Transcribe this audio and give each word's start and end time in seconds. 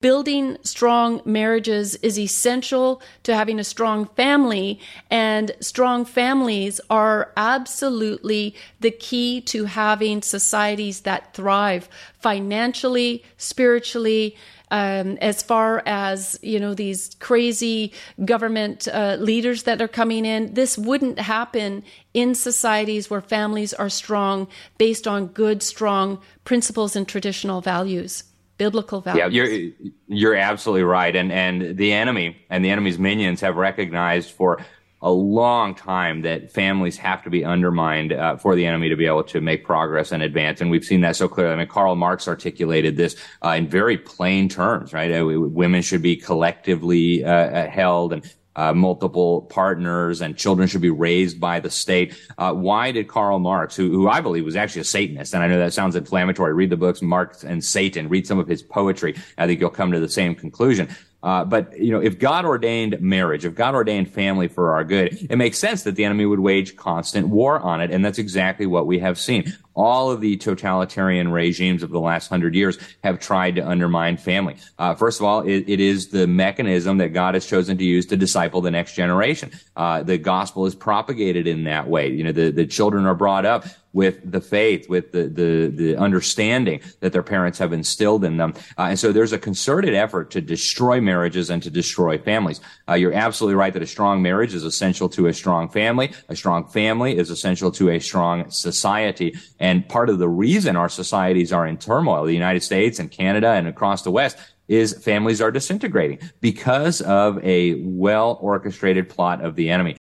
building 0.00 0.56
strong 0.62 1.20
marriages 1.24 1.94
is 1.96 2.18
essential 2.18 3.02
to 3.22 3.34
having 3.34 3.58
a 3.58 3.64
strong 3.64 4.06
family, 4.06 4.80
and 5.10 5.52
strong 5.60 6.04
families 6.04 6.80
are 6.88 7.32
absolutely 7.36 8.54
the 8.80 8.90
key 8.90 9.40
to 9.42 9.66
having 9.66 10.22
societies 10.22 11.00
that 11.00 11.34
thrive 11.34 11.88
financially, 12.18 13.22
spiritually, 13.36 14.36
um, 14.70 15.18
as 15.20 15.42
far 15.42 15.82
as 15.84 16.38
you 16.42 16.60
know 16.60 16.74
these 16.74 17.16
crazy 17.18 17.92
government 18.24 18.86
uh, 18.88 19.16
leaders 19.18 19.64
that 19.64 19.82
are 19.82 19.88
coming 19.88 20.24
in. 20.24 20.54
This 20.54 20.78
wouldn't 20.78 21.18
happen 21.18 21.82
in 22.14 22.34
societies 22.34 23.10
where 23.10 23.20
families 23.20 23.74
are 23.74 23.88
strong 23.88 24.46
based 24.78 25.06
on 25.08 25.26
good 25.26 25.62
strong 25.62 26.20
principles 26.44 26.94
and 26.94 27.06
traditional 27.06 27.60
values 27.60 28.29
biblical 28.60 29.00
values. 29.00 29.18
Yeah, 29.18 29.28
you're 29.28 29.72
you're 30.06 30.34
absolutely 30.34 30.84
right, 30.84 31.16
and 31.16 31.32
and 31.32 31.78
the 31.78 31.92
enemy 31.94 32.36
and 32.50 32.62
the 32.62 32.68
enemy's 32.68 32.98
minions 32.98 33.40
have 33.40 33.56
recognized 33.56 34.32
for 34.32 34.60
a 35.02 35.10
long 35.10 35.74
time 35.74 36.20
that 36.20 36.52
families 36.52 36.98
have 36.98 37.22
to 37.22 37.30
be 37.30 37.42
undermined 37.42 38.12
uh, 38.12 38.36
for 38.36 38.54
the 38.54 38.66
enemy 38.66 38.90
to 38.90 38.96
be 38.96 39.06
able 39.06 39.24
to 39.24 39.40
make 39.40 39.64
progress 39.64 40.12
and 40.12 40.22
advance. 40.22 40.60
And 40.60 40.70
we've 40.70 40.84
seen 40.84 41.00
that 41.00 41.16
so 41.16 41.26
clearly. 41.26 41.54
I 41.54 41.56
mean, 41.56 41.68
Karl 41.68 41.96
Marx 41.96 42.28
articulated 42.28 42.98
this 42.98 43.16
uh, 43.42 43.50
in 43.50 43.66
very 43.66 43.96
plain 43.96 44.50
terms, 44.50 44.92
right? 44.92 45.10
Uh, 45.10 45.24
women 45.24 45.80
should 45.80 46.02
be 46.02 46.16
collectively 46.16 47.24
uh, 47.24 47.30
uh, 47.30 47.70
held 47.70 48.12
and 48.12 48.22
uh, 48.56 48.72
multiple 48.74 49.42
partners 49.42 50.20
and 50.20 50.36
children 50.36 50.68
should 50.68 50.80
be 50.80 50.90
raised 50.90 51.40
by 51.40 51.60
the 51.60 51.70
state. 51.70 52.14
Uh, 52.36 52.52
why 52.52 52.90
did 52.92 53.08
Karl 53.08 53.38
Marx, 53.38 53.76
who, 53.76 53.90
who 53.90 54.08
I 54.08 54.20
believe 54.20 54.44
was 54.44 54.56
actually 54.56 54.82
a 54.82 54.84
Satanist, 54.84 55.34
and 55.34 55.42
I 55.42 55.46
know 55.46 55.58
that 55.58 55.72
sounds 55.72 55.96
inflammatory, 55.96 56.52
read 56.52 56.70
the 56.70 56.76
books 56.76 57.02
Marx 57.02 57.44
and 57.44 57.64
Satan, 57.64 58.08
read 58.08 58.26
some 58.26 58.38
of 58.38 58.48
his 58.48 58.62
poetry. 58.62 59.16
I 59.38 59.46
think 59.46 59.60
you'll 59.60 59.70
come 59.70 59.92
to 59.92 60.00
the 60.00 60.08
same 60.08 60.34
conclusion. 60.34 60.88
Uh, 61.22 61.44
but 61.44 61.78
you 61.78 61.90
know, 61.90 62.00
if 62.00 62.18
God 62.18 62.44
ordained 62.44 63.00
marriage, 63.00 63.44
if 63.44 63.54
God 63.54 63.74
ordained 63.74 64.10
family 64.10 64.48
for 64.48 64.72
our 64.72 64.84
good, 64.84 65.26
it 65.30 65.36
makes 65.36 65.58
sense 65.58 65.82
that 65.82 65.96
the 65.96 66.04
enemy 66.04 66.26
would 66.26 66.40
wage 66.40 66.76
constant 66.76 67.28
war 67.28 67.58
on 67.58 67.80
it, 67.80 67.90
and 67.90 68.04
that's 68.04 68.18
exactly 68.18 68.66
what 68.66 68.86
we 68.86 68.98
have 68.98 69.18
seen 69.18 69.52
all 69.80 70.10
of 70.10 70.20
the 70.20 70.36
totalitarian 70.36 71.30
regimes 71.30 71.82
of 71.82 71.90
the 71.90 72.00
last 72.00 72.28
hundred 72.28 72.54
years 72.54 72.78
have 73.02 73.18
tried 73.18 73.54
to 73.54 73.66
undermine 73.66 74.16
family. 74.16 74.56
Uh, 74.78 74.94
first 74.94 75.20
of 75.20 75.26
all, 75.26 75.40
it, 75.40 75.64
it 75.66 75.80
is 75.80 76.08
the 76.08 76.26
mechanism 76.26 76.98
that 76.98 77.08
God 77.14 77.34
has 77.34 77.46
chosen 77.46 77.78
to 77.78 77.84
use 77.84 78.06
to 78.06 78.16
disciple 78.16 78.60
the 78.60 78.70
next 78.70 78.94
generation. 78.94 79.50
Uh, 79.76 80.02
the 80.02 80.18
gospel 80.18 80.66
is 80.66 80.74
propagated 80.74 81.46
in 81.46 81.64
that 81.64 81.88
way. 81.88 82.10
You 82.10 82.24
know, 82.24 82.32
the, 82.32 82.50
the 82.50 82.66
children 82.66 83.06
are 83.06 83.14
brought 83.14 83.46
up 83.46 83.64
with 83.92 84.18
the 84.30 84.40
faith, 84.40 84.88
with 84.88 85.12
the, 85.12 85.24
the, 85.24 85.66
the 85.68 85.96
understanding 85.96 86.80
that 87.00 87.12
their 87.12 87.22
parents 87.22 87.58
have 87.58 87.72
instilled 87.72 88.24
in 88.24 88.36
them. 88.36 88.54
Uh, 88.78 88.82
and 88.90 88.98
so 88.98 89.12
there's 89.12 89.32
a 89.32 89.38
concerted 89.38 89.94
effort 89.94 90.30
to 90.30 90.40
destroy 90.40 91.00
marriages 91.00 91.50
and 91.50 91.62
to 91.62 91.70
destroy 91.70 92.18
families. 92.18 92.60
Uh, 92.88 92.94
you're 92.94 93.12
absolutely 93.12 93.56
right 93.56 93.72
that 93.72 93.82
a 93.82 93.86
strong 93.86 94.22
marriage 94.22 94.54
is 94.54 94.64
essential 94.64 95.08
to 95.08 95.26
a 95.26 95.32
strong 95.32 95.68
family. 95.68 96.12
A 96.28 96.36
strong 96.36 96.66
family 96.68 97.16
is 97.16 97.30
essential 97.30 97.70
to 97.72 97.90
a 97.90 97.98
strong 97.98 98.48
society. 98.50 99.36
And 99.58 99.88
part 99.88 100.08
of 100.08 100.18
the 100.18 100.28
reason 100.28 100.76
our 100.76 100.88
societies 100.88 101.52
are 101.52 101.66
in 101.66 101.76
turmoil, 101.76 102.24
the 102.24 102.32
United 102.32 102.62
States 102.62 102.98
and 102.98 103.10
Canada 103.10 103.50
and 103.50 103.66
across 103.66 104.02
the 104.02 104.10
West, 104.10 104.38
is 104.68 104.96
families 105.02 105.40
are 105.40 105.50
disintegrating 105.50 106.20
because 106.40 107.00
of 107.00 107.44
a 107.44 107.82
well 107.82 108.38
orchestrated 108.40 109.08
plot 109.08 109.44
of 109.44 109.56
the 109.56 109.68
enemy. 109.68 109.96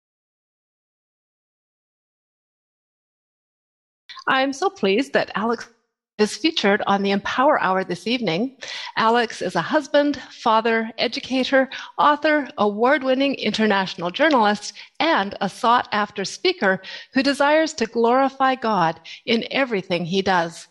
I'm 4.29 4.53
so 4.53 4.69
pleased 4.69 5.15
that 5.15 5.31
Alex 5.35 5.71
is 6.19 6.37
featured 6.37 6.83
on 6.87 7.03
the 7.03 7.13
Empower 7.13 7.59
Hour 7.63 7.83
this 7.83 8.07
evening. 8.07 8.59
Alex 8.99 9.41
is 9.41 9.57
a 9.57 9.63
husband, 9.63 10.21
father, 10.31 10.91
educator, 10.99 11.71
author, 11.97 12.47
award 12.59 13.03
winning 13.03 13.37
international 13.37 14.11
journalist, 14.11 14.75
and 15.01 15.35
a 15.41 15.49
sought 15.49 15.89
after 15.93 16.27
speaker 16.27 16.83
who 17.15 17.23
desires 17.23 17.73
to 17.73 17.87
glorify 17.87 18.55
God 18.55 19.01
in 19.25 19.47
everything 19.51 20.05
he 20.05 20.21
does. 20.21 20.69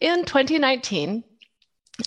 In 0.00 0.24
2019, 0.24 1.24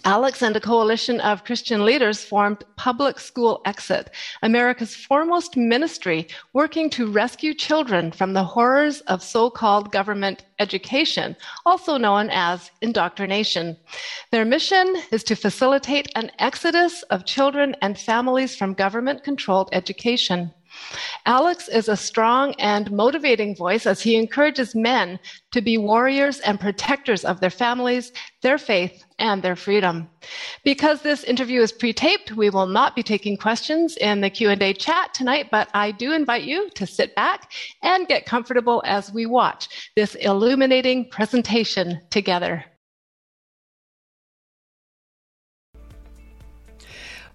Alex 0.04 0.42
and 0.42 0.56
a 0.56 0.60
coalition 0.60 1.20
of 1.22 1.44
Christian 1.44 1.86
leaders 1.86 2.24
formed 2.24 2.64
Public 2.76 3.20
School 3.20 3.62
Exit, 3.66 4.10
America's 4.42 4.96
foremost 4.96 5.56
ministry 5.56 6.28
working 6.54 6.90
to 6.90 7.06
rescue 7.06 7.54
children 7.54 8.12
from 8.12 8.34
the 8.34 8.44
horrors 8.44 9.02
of 9.02 9.22
so 9.22 9.48
called 9.48 9.92
government 9.92 10.44
education, 10.58 11.36
also 11.68 11.98
known 11.98 12.32
as 12.32 12.72
indoctrination. 12.82 13.78
Their 14.32 14.44
mission 14.44 14.96
is 15.12 15.24
to 15.26 15.36
facilitate 15.36 16.12
an 16.16 16.32
exodus 16.40 17.04
of 17.04 17.26
children 17.26 17.76
and 17.84 17.96
families 17.96 18.56
from 18.56 18.74
government 18.74 19.24
controlled 19.24 19.70
education. 19.72 20.52
Alex 21.26 21.68
is 21.68 21.90
a 21.90 21.98
strong 21.98 22.54
and 22.60 22.92
motivating 22.92 23.56
voice 23.56 23.86
as 23.86 24.02
he 24.02 24.16
encourages 24.16 24.76
men 24.76 25.20
to 25.52 25.62
be 25.62 25.78
warriors 25.78 26.40
and 26.42 26.60
protectors 26.60 27.26
of 27.26 27.40
their 27.40 27.50
families, 27.50 28.12
their 28.42 28.58
faith, 28.58 29.04
and 29.18 29.42
their 29.42 29.56
freedom. 29.56 30.08
Because 30.64 31.02
this 31.02 31.24
interview 31.24 31.62
is 31.62 31.72
pre-taped, 31.72 32.34
we 32.34 32.50
will 32.50 32.68
not 32.68 32.96
be 32.96 33.04
taking 33.04 33.38
questions 33.38 33.98
in 33.98 34.22
the 34.22 34.30
Q&A 34.30 34.74
chat 34.74 35.14
tonight, 35.14 35.50
but 35.50 35.70
I 35.74 35.92
do 35.92 36.14
invite 36.14 36.44
you 36.44 36.70
to 36.72 36.86
sit 36.86 37.16
back 37.16 37.52
and 37.82 38.08
get 38.08 38.26
comfortable 38.26 38.84
as 38.86 39.12
we 39.12 39.26
watch 39.26 39.92
this 39.96 40.16
illuminating 40.16 41.10
presentation 41.10 42.02
together. 42.10 42.66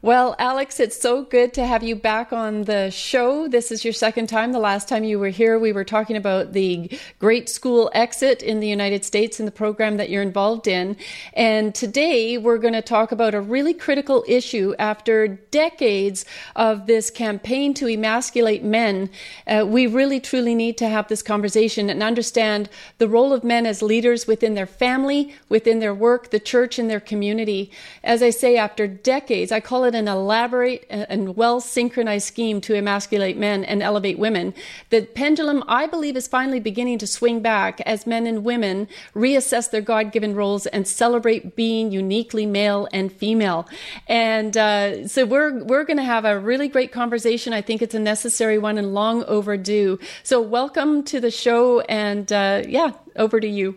Well, 0.02 0.34
Alex, 0.38 0.80
it's 0.80 0.98
so 0.98 1.24
good 1.24 1.52
to 1.52 1.66
have 1.66 1.82
you 1.82 1.94
back 1.94 2.32
on 2.32 2.62
the 2.62 2.88
show. 2.88 3.48
This 3.48 3.70
is 3.70 3.84
your 3.84 3.92
second 3.92 4.28
time. 4.28 4.52
The 4.52 4.58
last 4.58 4.88
time 4.88 5.04
you 5.04 5.18
were 5.18 5.28
here, 5.28 5.58
we 5.58 5.72
were 5.72 5.84
talking 5.84 6.16
about 6.16 6.54
the 6.54 6.90
Great 7.18 7.50
School 7.50 7.90
Exit 7.92 8.42
in 8.42 8.60
the 8.60 8.66
United 8.66 9.04
States 9.04 9.38
and 9.38 9.46
the 9.46 9.52
program 9.52 9.98
that 9.98 10.08
you're 10.08 10.22
involved 10.22 10.66
in. 10.66 10.96
And 11.34 11.74
today 11.74 12.38
we're 12.38 12.56
going 12.56 12.72
to 12.72 12.80
talk 12.80 13.12
about 13.12 13.34
a 13.34 13.42
really 13.42 13.74
critical 13.74 14.24
issue 14.26 14.74
after 14.78 15.28
decades 15.28 16.24
of 16.56 16.86
this 16.86 17.10
campaign 17.10 17.74
to 17.74 17.86
emasculate 17.86 18.64
men. 18.64 19.10
Uh, 19.46 19.66
we 19.68 19.86
really 19.86 20.18
truly 20.18 20.54
need 20.54 20.78
to 20.78 20.88
have 20.88 21.08
this 21.08 21.20
conversation 21.20 21.90
and 21.90 22.02
understand 22.02 22.70
the 22.96 23.08
role 23.08 23.34
of 23.34 23.44
men 23.44 23.66
as 23.66 23.82
leaders 23.82 24.26
within 24.26 24.54
their 24.54 24.64
family, 24.64 25.34
within 25.50 25.78
their 25.78 25.92
work, 25.92 26.30
the 26.30 26.40
church, 26.40 26.78
and 26.78 26.88
their 26.88 27.00
community. 27.00 27.70
As 28.02 28.22
I 28.22 28.30
say, 28.30 28.56
after 28.56 28.86
decades, 28.86 29.52
I 29.52 29.60
call 29.60 29.84
it 29.84 29.89
an 29.94 30.08
elaborate 30.08 30.86
and 30.88 31.36
well 31.36 31.60
synchronized 31.60 32.26
scheme 32.26 32.60
to 32.62 32.74
emasculate 32.74 33.36
men 33.36 33.64
and 33.64 33.82
elevate 33.82 34.18
women. 34.18 34.54
The 34.90 35.02
pendulum, 35.02 35.62
I 35.68 35.86
believe, 35.86 36.16
is 36.16 36.26
finally 36.26 36.60
beginning 36.60 36.98
to 36.98 37.06
swing 37.06 37.40
back 37.40 37.80
as 37.82 38.06
men 38.06 38.26
and 38.26 38.44
women 38.44 38.88
reassess 39.14 39.70
their 39.70 39.80
God 39.80 40.12
given 40.12 40.34
roles 40.34 40.66
and 40.66 40.86
celebrate 40.86 41.56
being 41.56 41.90
uniquely 41.90 42.46
male 42.46 42.88
and 42.92 43.12
female. 43.12 43.68
And 44.06 44.56
uh, 44.56 45.08
so 45.08 45.26
we're, 45.26 45.62
we're 45.64 45.84
going 45.84 45.96
to 45.96 46.02
have 46.02 46.24
a 46.24 46.38
really 46.38 46.68
great 46.68 46.92
conversation. 46.92 47.52
I 47.52 47.62
think 47.62 47.82
it's 47.82 47.94
a 47.94 48.00
necessary 48.00 48.58
one 48.58 48.78
and 48.78 48.94
long 48.94 49.24
overdue. 49.24 49.98
So 50.22 50.40
welcome 50.40 51.02
to 51.04 51.20
the 51.20 51.30
show. 51.30 51.80
And 51.80 52.32
uh, 52.32 52.62
yeah, 52.68 52.92
over 53.16 53.40
to 53.40 53.48
you. 53.48 53.76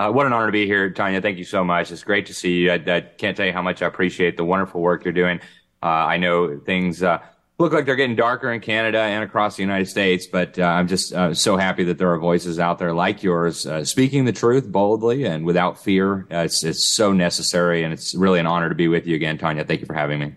Uh, 0.00 0.10
what 0.10 0.24
an 0.24 0.32
honor 0.32 0.46
to 0.46 0.52
be 0.52 0.64
here, 0.64 0.88
Tanya. 0.88 1.20
Thank 1.20 1.36
you 1.36 1.44
so 1.44 1.62
much. 1.62 1.92
It's 1.92 2.04
great 2.04 2.24
to 2.26 2.34
see 2.34 2.60
you. 2.60 2.72
I, 2.72 2.76
I 2.76 3.00
can't 3.02 3.36
tell 3.36 3.44
you 3.44 3.52
how 3.52 3.60
much 3.60 3.82
I 3.82 3.86
appreciate 3.86 4.38
the 4.38 4.44
wonderful 4.46 4.80
work 4.80 5.04
you're 5.04 5.12
doing. 5.12 5.40
Uh, 5.82 5.88
I 5.88 6.16
know 6.16 6.58
things 6.58 7.02
uh, 7.02 7.18
look 7.58 7.74
like 7.74 7.84
they're 7.84 7.96
getting 7.96 8.16
darker 8.16 8.50
in 8.50 8.62
Canada 8.62 8.98
and 8.98 9.22
across 9.22 9.56
the 9.56 9.62
United 9.62 9.88
States, 9.88 10.26
but 10.26 10.58
uh, 10.58 10.64
I'm 10.64 10.88
just 10.88 11.12
uh, 11.12 11.34
so 11.34 11.58
happy 11.58 11.84
that 11.84 11.98
there 11.98 12.10
are 12.14 12.18
voices 12.18 12.58
out 12.58 12.78
there 12.78 12.94
like 12.94 13.22
yours 13.22 13.66
uh, 13.66 13.84
speaking 13.84 14.24
the 14.24 14.32
truth 14.32 14.72
boldly 14.72 15.26
and 15.26 15.44
without 15.44 15.78
fear. 15.78 16.26
it's, 16.30 16.64
it's 16.64 16.88
so 16.88 17.12
necessary, 17.12 17.84
and 17.84 17.92
it's 17.92 18.14
really 18.14 18.40
an 18.40 18.46
honor 18.46 18.70
to 18.70 18.74
be 18.74 18.88
with 18.88 19.06
you 19.06 19.16
again, 19.16 19.36
Tanya. 19.36 19.66
Thank 19.66 19.80
you 19.80 19.86
for 19.86 19.92
having 19.92 20.18
me. 20.18 20.34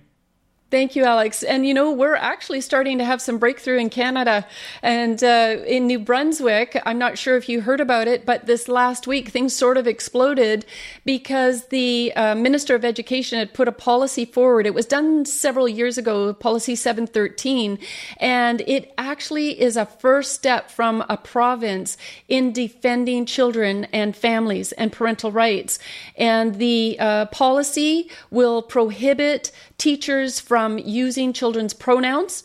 Thank 0.74 0.96
you, 0.96 1.04
Alex. 1.04 1.44
And 1.44 1.68
you 1.68 1.74
know, 1.76 1.92
we're 1.92 2.16
actually 2.16 2.60
starting 2.60 2.98
to 2.98 3.06
have 3.06 3.22
some 3.22 3.38
breakthrough 3.38 3.78
in 3.78 3.92
Canada 3.92 4.44
and 4.82 5.24
uh, 5.24 5.58
in 5.68 5.86
New 5.86 6.00
Brunswick. 6.00 6.82
I'm 6.84 6.98
not 6.98 7.16
sure 7.16 7.38
if 7.38 7.48
you 7.48 7.62
heard 7.62 7.80
about 7.80 8.08
it, 8.08 8.26
but 8.26 8.48
this 8.48 8.68
last 8.68 9.06
week 9.06 9.30
things 9.30 9.56
sort 9.56 9.78
of 9.78 9.86
exploded 9.86 10.66
because 11.06 11.68
the 11.68 12.12
uh, 12.16 12.34
Minister 12.34 12.74
of 12.74 12.84
Education 12.84 13.38
had 13.38 13.54
put 13.54 13.68
a 13.68 13.72
policy 13.72 14.26
forward. 14.26 14.66
It 14.66 14.74
was 14.74 14.88
done 14.88 15.26
several 15.26 15.70
years 15.70 16.00
ago, 16.00 16.34
Policy 16.34 16.76
713, 16.76 17.78
and 18.18 18.62
it 18.62 18.96
actually 18.98 19.62
is 19.62 19.78
a 19.78 19.86
first 19.86 20.34
step 20.34 20.72
from 20.72 21.06
a 21.08 21.18
province 21.18 21.98
in 22.28 22.52
defending 22.52 23.28
children 23.28 23.86
and 23.94 24.16
families 24.16 24.72
and 24.72 24.92
parental 24.92 25.32
rights. 25.32 25.78
And 26.18 26.56
the 26.56 26.98
uh, 27.00 27.26
policy 27.28 28.10
will 28.32 28.64
prohibit 28.64 29.52
teachers 29.84 30.40
from 30.40 30.78
using 30.78 31.34
children's 31.34 31.74
pronouns 31.74 32.42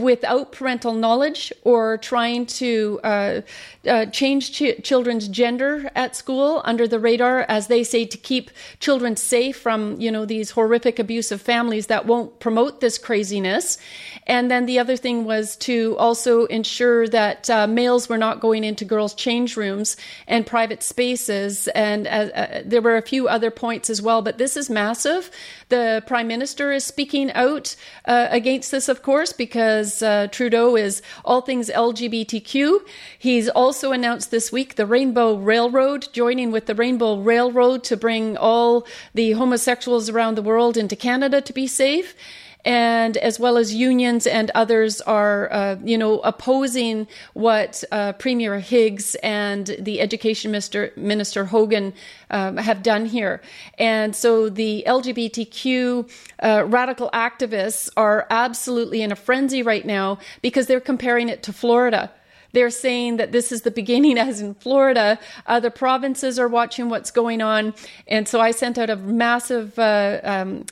without 0.00 0.50
parental 0.50 0.92
knowledge 0.92 1.52
or 1.62 1.96
trying 1.98 2.44
to 2.46 2.98
uh, 3.04 3.40
uh, 3.86 4.06
change 4.06 4.52
ch- 4.52 4.82
children's 4.82 5.28
gender 5.28 5.90
at 5.94 6.16
school 6.16 6.60
under 6.64 6.88
the 6.88 6.98
radar, 6.98 7.42
as 7.48 7.68
they 7.68 7.84
say, 7.84 8.04
to 8.04 8.18
keep 8.18 8.50
children 8.80 9.14
safe 9.16 9.56
from 9.56 10.00
you 10.00 10.10
know 10.10 10.24
these 10.24 10.50
horrific 10.50 10.98
abusive 10.98 11.40
families 11.40 11.86
that 11.86 12.06
won't 12.06 12.40
promote 12.40 12.80
this 12.80 12.98
craziness. 12.98 13.78
And 14.26 14.50
then 14.50 14.66
the 14.66 14.80
other 14.80 14.96
thing 14.96 15.24
was 15.24 15.54
to 15.58 15.96
also 15.98 16.46
ensure 16.46 17.06
that 17.08 17.48
uh, 17.48 17.68
males 17.68 18.08
were 18.08 18.18
not 18.18 18.40
going 18.40 18.64
into 18.64 18.84
girls' 18.84 19.14
change 19.14 19.56
rooms 19.56 19.96
and 20.26 20.44
private 20.44 20.82
spaces. 20.82 21.68
And 21.68 22.08
uh, 22.08 22.10
uh, 22.34 22.62
there 22.64 22.82
were 22.82 22.96
a 22.96 23.02
few 23.02 23.28
other 23.28 23.52
points 23.52 23.88
as 23.88 24.02
well, 24.02 24.22
but 24.22 24.38
this 24.38 24.56
is 24.56 24.68
massive. 24.68 25.30
The 25.68 26.02
prime 26.06 26.26
minister 26.26 26.72
is 26.72 26.84
speaking 26.84 27.30
out 27.32 27.76
uh, 28.04 28.26
against 28.30 28.72
this, 28.72 28.88
of 28.88 29.02
course, 29.02 29.32
because 29.32 29.75
uh, 30.02 30.28
Trudeau 30.30 30.76
is 30.76 31.02
all 31.24 31.40
things 31.40 31.68
LGBTQ. 31.70 32.80
He's 33.18 33.48
also 33.48 33.92
announced 33.92 34.30
this 34.30 34.50
week 34.50 34.76
the 34.76 34.86
Rainbow 34.86 35.36
Railroad, 35.36 36.08
joining 36.12 36.50
with 36.50 36.66
the 36.66 36.74
Rainbow 36.74 37.18
Railroad 37.20 37.84
to 37.84 37.96
bring 37.96 38.36
all 38.36 38.86
the 39.14 39.32
homosexuals 39.32 40.08
around 40.08 40.36
the 40.36 40.42
world 40.42 40.76
into 40.76 40.96
Canada 40.96 41.40
to 41.40 41.52
be 41.52 41.66
safe 41.66 42.14
and 42.66 43.16
as 43.18 43.38
well 43.38 43.56
as 43.56 43.72
unions 43.72 44.26
and 44.26 44.50
others 44.56 45.00
are, 45.02 45.50
uh, 45.52 45.76
you 45.84 45.96
know, 45.96 46.18
opposing 46.18 47.06
what 47.32 47.84
uh, 47.92 48.12
Premier 48.14 48.58
Higgs 48.58 49.14
and 49.22 49.76
the 49.78 50.00
Education 50.00 50.50
Minister, 50.50 50.92
Minister 50.96 51.44
Hogan 51.44 51.94
um, 52.30 52.56
have 52.56 52.82
done 52.82 53.06
here. 53.06 53.40
And 53.78 54.16
so 54.16 54.48
the 54.48 54.82
LGBTQ 54.84 56.10
uh, 56.42 56.64
radical 56.66 57.08
activists 57.14 57.88
are 57.96 58.26
absolutely 58.30 59.00
in 59.00 59.12
a 59.12 59.16
frenzy 59.16 59.62
right 59.62 59.86
now 59.86 60.18
because 60.42 60.66
they're 60.66 60.80
comparing 60.80 61.28
it 61.28 61.44
to 61.44 61.52
Florida 61.52 62.10
they're 62.52 62.70
saying 62.70 63.18
that 63.18 63.32
this 63.32 63.52
is 63.52 63.62
the 63.62 63.70
beginning 63.70 64.16
as 64.28 64.40
in 64.40 64.54
Florida. 64.54 65.18
Other 65.46 65.68
provinces 65.68 66.38
are 66.38 66.48
watching 66.48 66.88
what's 66.88 67.10
going 67.10 67.42
on. 67.42 67.74
And 68.08 68.26
so 68.26 68.40
I 68.40 68.52
sent 68.52 68.78
out 68.78 68.88
a 68.88 68.96
massive 68.96 69.78
uh, 69.78 70.20
um, 70.24 70.64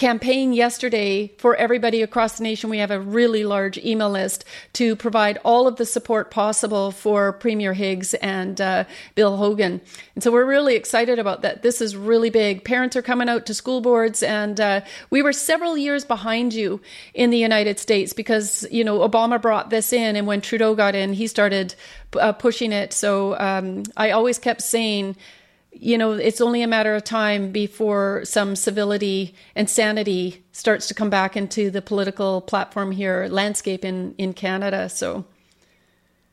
campaign 0.00 0.54
yesterday 0.54 1.30
for 1.36 1.54
everybody 1.56 2.00
across 2.00 2.38
the 2.38 2.42
nation. 2.42 2.70
We 2.70 2.78
have 2.78 2.90
a 2.90 2.98
really 2.98 3.44
large 3.44 3.76
email 3.76 4.08
list 4.08 4.46
to 4.72 4.96
provide 4.96 5.38
all 5.44 5.68
of 5.68 5.76
the 5.76 5.84
support 5.84 6.30
possible 6.30 6.90
for 6.90 7.34
Premier 7.34 7.74
Higgs 7.74 8.14
and 8.14 8.58
uh, 8.62 8.84
Bill 9.14 9.36
Hogan. 9.36 9.78
And 10.14 10.24
so 10.24 10.32
we're 10.32 10.46
really 10.46 10.74
excited 10.74 11.18
about 11.18 11.42
that. 11.42 11.62
This 11.62 11.82
is 11.82 11.94
really 11.94 12.30
big. 12.30 12.64
Parents 12.64 12.96
are 12.96 13.02
coming 13.02 13.28
out 13.28 13.44
to 13.44 13.52
school 13.52 13.82
boards, 13.82 14.22
and 14.22 14.58
uh, 14.58 14.80
we 15.10 15.20
were 15.20 15.34
several 15.34 15.76
years 15.76 16.02
behind 16.02 16.54
you 16.54 16.80
in 17.12 17.28
the 17.28 17.36
United 17.36 17.78
States 17.78 18.14
because, 18.14 18.66
you 18.70 18.82
know, 18.82 19.06
Obama 19.06 19.38
brought 19.40 19.68
this 19.68 19.92
in, 19.92 20.16
and 20.16 20.26
when 20.26 20.40
Trudeau 20.40 20.74
got 20.74 20.94
in, 20.94 21.12
he 21.12 21.26
started 21.26 21.74
uh, 22.18 22.32
pushing 22.32 22.72
it. 22.72 22.94
So 22.94 23.38
um, 23.38 23.82
I 23.98 24.12
always 24.12 24.38
kept 24.38 24.62
saying, 24.62 25.16
you 25.72 25.96
know, 25.96 26.12
it's 26.12 26.40
only 26.40 26.62
a 26.62 26.66
matter 26.66 26.94
of 26.94 27.04
time 27.04 27.52
before 27.52 28.22
some 28.24 28.56
civility 28.56 29.34
and 29.54 29.70
sanity 29.70 30.44
starts 30.52 30.88
to 30.88 30.94
come 30.94 31.10
back 31.10 31.36
into 31.36 31.70
the 31.70 31.80
political 31.80 32.40
platform 32.40 32.90
here, 32.92 33.28
landscape 33.30 33.84
in, 33.84 34.14
in 34.18 34.32
Canada. 34.32 34.88
So, 34.88 35.24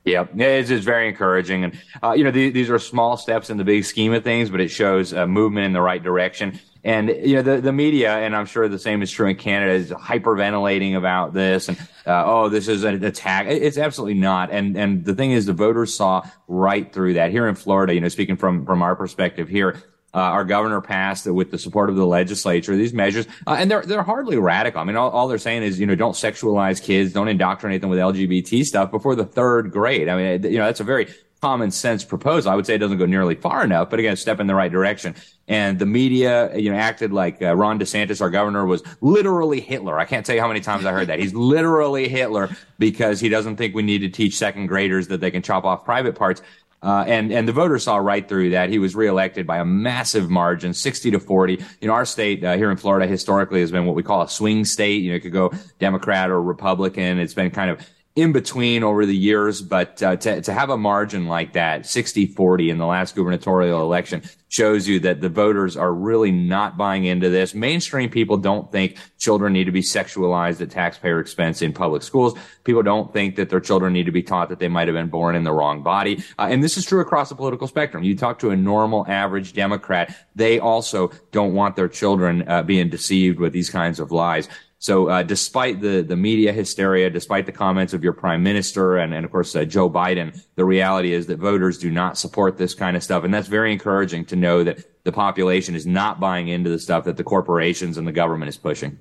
yeah, 0.05 0.25
it's, 0.35 0.69
it's 0.69 0.85
very 0.85 1.07
encouraging. 1.07 1.65
And, 1.65 1.79
uh, 2.01 2.13
you 2.13 2.23
know, 2.23 2.31
these, 2.31 2.53
these 2.53 2.69
are 2.69 2.79
small 2.79 3.17
steps 3.17 3.49
in 3.49 3.57
the 3.57 3.63
big 3.63 3.85
scheme 3.85 4.13
of 4.13 4.23
things, 4.23 4.49
but 4.49 4.59
it 4.59 4.69
shows 4.69 5.13
a 5.13 5.27
movement 5.27 5.65
in 5.65 5.73
the 5.73 5.81
right 5.81 6.01
direction. 6.01 6.59
And 6.87 7.09
you 7.09 7.35
know 7.35 7.41
the 7.41 7.59
the 7.59 7.73
media, 7.73 8.15
and 8.15 8.33
I'm 8.33 8.45
sure 8.45 8.69
the 8.69 8.79
same 8.79 9.01
is 9.01 9.11
true 9.11 9.27
in 9.27 9.35
Canada, 9.35 9.73
is 9.73 9.91
hyperventilating 9.91 10.95
about 10.95 11.33
this, 11.33 11.67
and 11.67 11.77
uh, 12.05 12.23
oh, 12.25 12.47
this 12.47 12.69
is 12.69 12.85
an 12.85 13.03
attack. 13.03 13.47
It's 13.47 13.77
absolutely 13.77 14.13
not. 14.13 14.51
And 14.51 14.77
and 14.77 15.03
the 15.03 15.13
thing 15.13 15.33
is, 15.33 15.47
the 15.47 15.51
voters 15.51 15.93
saw 15.93 16.23
right 16.47 16.89
through 16.93 17.15
that. 17.15 17.31
Here 17.31 17.45
in 17.49 17.55
Florida, 17.55 17.93
you 17.93 17.99
know, 17.99 18.07
speaking 18.07 18.37
from 18.37 18.65
from 18.65 18.81
our 18.81 18.95
perspective 18.95 19.49
here, 19.49 19.83
uh, 20.13 20.19
our 20.19 20.45
governor 20.45 20.79
passed 20.79 21.25
with 21.25 21.51
the 21.51 21.57
support 21.57 21.89
of 21.89 21.97
the 21.97 22.05
legislature 22.05 22.73
these 22.77 22.93
measures, 22.93 23.27
uh, 23.45 23.57
and 23.59 23.69
they're 23.69 23.83
they're 23.83 24.01
hardly 24.01 24.37
radical. 24.37 24.79
I 24.79 24.85
mean, 24.85 24.95
all, 24.95 25.09
all, 25.09 25.27
they're 25.27 25.37
saying 25.39 25.63
is, 25.63 25.81
you 25.81 25.85
know, 25.85 25.95
don't 25.95 26.13
sexualize 26.13 26.81
kids, 26.81 27.11
don't 27.11 27.27
indoctrinate 27.27 27.81
them 27.81 27.89
with 27.89 27.99
LGBT 27.99 28.63
stuff 28.63 28.91
before 28.91 29.13
the 29.13 29.25
third 29.25 29.71
grade. 29.71 30.07
I 30.07 30.15
mean, 30.15 30.43
you 30.53 30.57
know, 30.57 30.65
that's 30.65 30.79
a 30.79 30.85
very 30.85 31.09
common 31.41 31.69
sense 31.69 32.05
proposal. 32.05 32.49
I 32.49 32.55
would 32.55 32.65
say 32.65 32.75
it 32.75 32.79
doesn't 32.79 32.97
go 32.97 33.05
nearly 33.05 33.35
far 33.35 33.61
enough, 33.61 33.89
but 33.89 33.99
again, 33.99 34.15
step 34.15 34.39
in 34.39 34.47
the 34.47 34.55
right 34.55 34.71
direction. 34.71 35.15
And 35.47 35.79
the 35.79 35.85
media, 35.85 36.55
you 36.57 36.69
know, 36.71 36.77
acted 36.77 37.13
like 37.13 37.41
uh, 37.41 37.55
Ron 37.55 37.79
DeSantis, 37.79 38.21
our 38.21 38.29
governor, 38.29 38.65
was 38.65 38.83
literally 38.99 39.61
Hitler. 39.61 39.97
I 39.97 40.03
can't 40.05 40.25
tell 40.25 40.35
you 40.35 40.41
how 40.41 40.47
many 40.49 40.59
times 40.59 40.85
I 40.85 40.91
heard 40.91 41.07
that. 41.07 41.19
He's 41.19 41.33
literally 41.53 42.09
Hitler 42.09 42.49
because 42.79 43.19
he 43.19 43.29
doesn't 43.29 43.55
think 43.55 43.73
we 43.73 43.83
need 43.83 43.99
to 43.99 44.09
teach 44.09 44.35
second 44.35 44.67
graders 44.67 45.07
that 45.07 45.21
they 45.21 45.31
can 45.31 45.41
chop 45.41 45.63
off 45.63 45.85
private 45.85 46.15
parts. 46.15 46.41
Uh, 46.83 47.03
and 47.07 47.31
and 47.31 47.47
the 47.47 47.51
voters 47.51 47.83
saw 47.83 47.97
right 47.97 48.27
through 48.29 48.51
that. 48.51 48.69
He 48.69 48.77
was 48.77 48.95
reelected 48.95 49.47
by 49.47 49.57
a 49.57 49.65
massive 49.65 50.29
margin, 50.29 50.75
sixty 50.75 51.09
to 51.09 51.19
forty. 51.19 51.59
You 51.81 51.87
know, 51.87 51.93
our 51.93 52.05
state 52.05 52.43
uh, 52.43 52.55
here 52.55 52.69
in 52.69 52.77
Florida 52.77 53.07
historically 53.07 53.61
has 53.61 53.71
been 53.71 53.87
what 53.87 53.95
we 53.95 54.03
call 54.03 54.21
a 54.21 54.29
swing 54.29 54.63
state. 54.63 55.01
You 55.01 55.09
know, 55.09 55.15
it 55.15 55.21
could 55.21 55.33
go 55.33 55.51
Democrat 55.79 56.29
or 56.29 56.39
Republican. 56.39 57.17
It's 57.17 57.33
been 57.33 57.49
kind 57.49 57.71
of 57.71 57.79
in 58.17 58.31
between 58.31 58.83
over 58.83 59.05
the 59.05 59.15
years, 59.15 59.61
but 59.61 60.01
uh, 60.01 60.15
to, 60.15 60.41
to 60.41 60.51
have 60.51 60.71
a 60.71 60.77
margin 60.77 61.27
like 61.27 61.53
that, 61.53 61.83
60-40 61.83 62.71
in 62.71 62.79
the 62.79 62.85
last 62.87 63.15
gubernatorial 63.15 63.79
election 63.79 64.23
shows 64.49 64.87
you 64.87 64.99
that 64.99 65.21
the 65.21 65.29
voters 65.29 65.77
are 65.77 65.93
really 65.93 66.31
not 66.31 66.77
buying 66.77 67.05
into 67.05 67.29
this. 67.29 67.53
Mainstream 67.53 68.09
people 68.09 68.35
don't 68.35 68.71
think 68.71 68.97
children 69.19 69.53
need 69.53 69.65
to 69.65 69.71
be 69.71 69.83
sexualized 69.83 70.59
at 70.61 70.71
taxpayer 70.71 71.19
expense 71.19 71.61
in 71.61 71.71
public 71.71 72.01
schools. 72.01 72.33
People 72.63 72.81
don't 72.81 73.13
think 73.13 73.35
that 73.35 73.51
their 73.51 73.59
children 73.59 73.93
need 73.93 74.07
to 74.07 74.11
be 74.11 74.23
taught 74.23 74.49
that 74.49 74.57
they 74.57 74.67
might 74.67 74.87
have 74.87 74.95
been 74.95 75.09
born 75.09 75.35
in 75.35 75.43
the 75.43 75.51
wrong 75.51 75.83
body. 75.83 76.23
Uh, 76.39 76.47
and 76.49 76.63
this 76.63 76.75
is 76.75 76.85
true 76.85 77.01
across 77.01 77.29
the 77.29 77.35
political 77.35 77.67
spectrum. 77.67 78.03
You 78.03 78.15
talk 78.15 78.39
to 78.39 78.49
a 78.49 78.55
normal 78.55 79.05
average 79.07 79.53
Democrat, 79.53 80.15
they 80.35 80.57
also 80.57 81.11
don't 81.31 81.53
want 81.53 81.75
their 81.75 81.89
children 81.89 82.49
uh, 82.49 82.63
being 82.63 82.89
deceived 82.89 83.39
with 83.39 83.53
these 83.53 83.69
kinds 83.69 83.99
of 83.99 84.11
lies. 84.11 84.49
So, 84.79 85.09
uh, 85.09 85.23
despite 85.23 85.81
the, 85.81 86.01
the 86.01 86.15
media 86.15 86.53
hysteria, 86.53 87.09
despite 87.09 87.47
the 87.47 87.51
comments 87.51 87.93
of 87.93 88.03
your 88.03 88.13
prime 88.13 88.43
minister 88.43 88.97
and, 88.97 89.11
and 89.11 89.25
of 89.25 89.31
course, 89.31 89.55
uh, 89.55 89.65
Joe 89.65 89.89
Biden, 89.89 90.39
the 90.55 90.65
reality 90.65 91.13
is 91.13 91.25
that 91.27 91.39
voters 91.39 91.79
do 91.79 91.89
not 91.89 92.17
support 92.17 92.57
this 92.57 92.75
kind 92.75 92.95
of 92.95 93.03
stuff. 93.03 93.23
And 93.23 93.33
that's 93.33 93.47
very 93.47 93.73
encouraging 93.73 94.25
to 94.25 94.35
know 94.35 94.63
that 94.63 95.03
the 95.03 95.11
population 95.11 95.73
is 95.73 95.87
not 95.87 96.19
buying 96.19 96.47
into 96.47 96.69
the 96.69 96.77
stuff 96.77 97.05
that 97.05 97.17
the 97.17 97.23
corporations 97.23 97.97
and 97.97 98.07
the 98.07 98.11
government 98.11 98.49
is 98.49 98.57
pushing. 98.57 98.99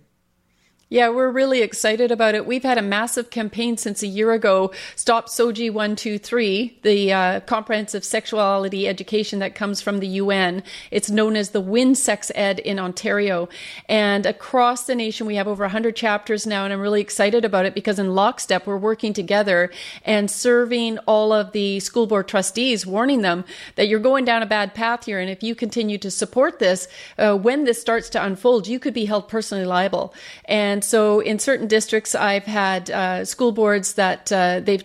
Yeah, 0.89 1.09
we're 1.09 1.33
really 1.33 1.63
excited 1.63 2.13
about 2.13 2.37
it. 2.37 2.47
We've 2.47 2.63
had 2.63 2.79
a 2.79 2.83
massive 2.83 3.29
campaign 3.29 3.77
since 3.77 4.05
a 4.05 4.07
year 4.07 4.31
ago, 4.31 4.73
Stop 4.95 5.27
SOGI 5.27 5.69
123, 5.69 6.79
the 6.83 7.13
uh, 7.13 7.41
comprehensive 7.41 8.05
sexuality 8.05 8.87
education 8.87 9.41
that 9.41 9.57
comes 9.57 9.81
from 9.81 9.99
the 9.99 10.07
UN. 10.07 10.63
It's 10.93 11.11
known 11.11 11.35
as 11.35 11.51
the 11.51 11.61
Wynne 11.61 11.97
Sex 11.97 12.31
Ed 12.37 12.61
in 12.61 12.79
Ontario. 12.79 13.49
And 13.89 14.27
across 14.27 14.87
the 14.87 14.95
nation, 14.95 15.27
we 15.27 15.35
have 15.35 15.49
over 15.49 15.65
100 15.65 15.97
chapters 15.97 16.47
now, 16.47 16.63
and 16.63 16.73
I'm 16.73 16.79
really 16.79 17.01
excited 17.01 17.45
about 17.45 17.67
it 17.67 17.75
because 17.75 17.99
in 17.99 18.15
lockstep, 18.15 18.65
we're 18.65 18.77
working 18.77 19.13
together 19.13 19.73
and 20.05 20.31
serving 20.31 20.99
all 20.99 21.33
of 21.33 21.51
the 21.51 21.81
school 21.81 22.07
board 22.07 22.29
trustees, 22.29 22.87
warning 22.87 23.23
them 23.23 23.45
that 23.75 23.89
you're 23.89 23.99
going 23.99 24.25
down 24.25 24.41
a 24.41 24.47
bad 24.47 24.73
path 24.73 25.07
here. 25.07 25.19
And 25.19 25.31
if 25.31 25.43
you 25.43 25.57
continue 25.57 25.99
to 25.99 26.13
support 26.13 26.61
this, 26.61 26.87
uh, 27.19 27.35
when 27.37 27.65
this 27.65 27.81
starts 27.81 28.09
to 28.11 28.25
unfold, 28.25 28.69
you 28.69 28.79
could 28.79 28.95
be 28.95 29.07
held 29.07 29.27
personally 29.27 29.65
liable. 29.65 30.15
And 30.45 30.76
and 30.77 30.85
so 30.85 31.21
in 31.21 31.39
certain 31.39 31.69
districts, 31.69 32.15
I've 32.15 32.45
had 32.45 32.91
uh, 32.91 33.25
school 33.25 33.51
boards 33.51 33.95
that 33.95 34.31
uh, 34.31 34.61
they've 34.61 34.85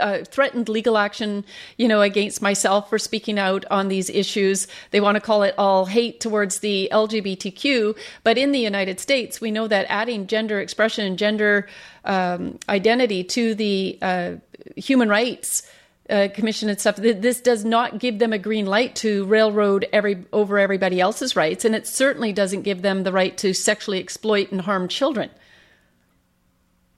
uh, 0.00 0.24
threatened 0.24 0.68
legal 0.68 0.98
action, 0.98 1.44
you 1.76 1.86
know, 1.86 2.02
against 2.02 2.42
myself 2.42 2.90
for 2.90 2.98
speaking 2.98 3.38
out 3.38 3.64
on 3.70 3.86
these 3.86 4.10
issues. 4.10 4.66
They 4.90 5.00
want 5.00 5.14
to 5.14 5.20
call 5.20 5.44
it 5.44 5.54
all 5.56 5.86
hate 5.86 6.18
towards 6.18 6.58
the 6.58 6.88
LGBTQ, 6.90 7.96
but 8.24 8.38
in 8.38 8.50
the 8.50 8.58
United 8.58 8.98
States, 8.98 9.40
we 9.40 9.52
know 9.52 9.68
that 9.68 9.86
adding 9.88 10.26
gender 10.26 10.60
expression 10.60 11.06
and 11.06 11.16
gender 11.16 11.68
um, 12.04 12.58
identity 12.68 13.22
to 13.22 13.54
the 13.54 14.00
uh, 14.02 14.32
human 14.74 15.08
rights 15.08 15.62
uh, 16.10 16.28
commission 16.34 16.68
and 16.68 16.80
stuff. 16.80 16.96
This 16.96 17.40
does 17.40 17.64
not 17.64 17.98
give 17.98 18.18
them 18.18 18.32
a 18.32 18.38
green 18.38 18.66
light 18.66 18.96
to 18.96 19.24
railroad 19.26 19.86
every 19.92 20.24
over 20.32 20.58
everybody 20.58 21.00
else's 21.00 21.36
rights, 21.36 21.64
and 21.64 21.74
it 21.74 21.86
certainly 21.86 22.32
doesn't 22.32 22.62
give 22.62 22.82
them 22.82 23.04
the 23.04 23.12
right 23.12 23.36
to 23.38 23.54
sexually 23.54 24.00
exploit 24.00 24.50
and 24.50 24.62
harm 24.62 24.88
children. 24.88 25.30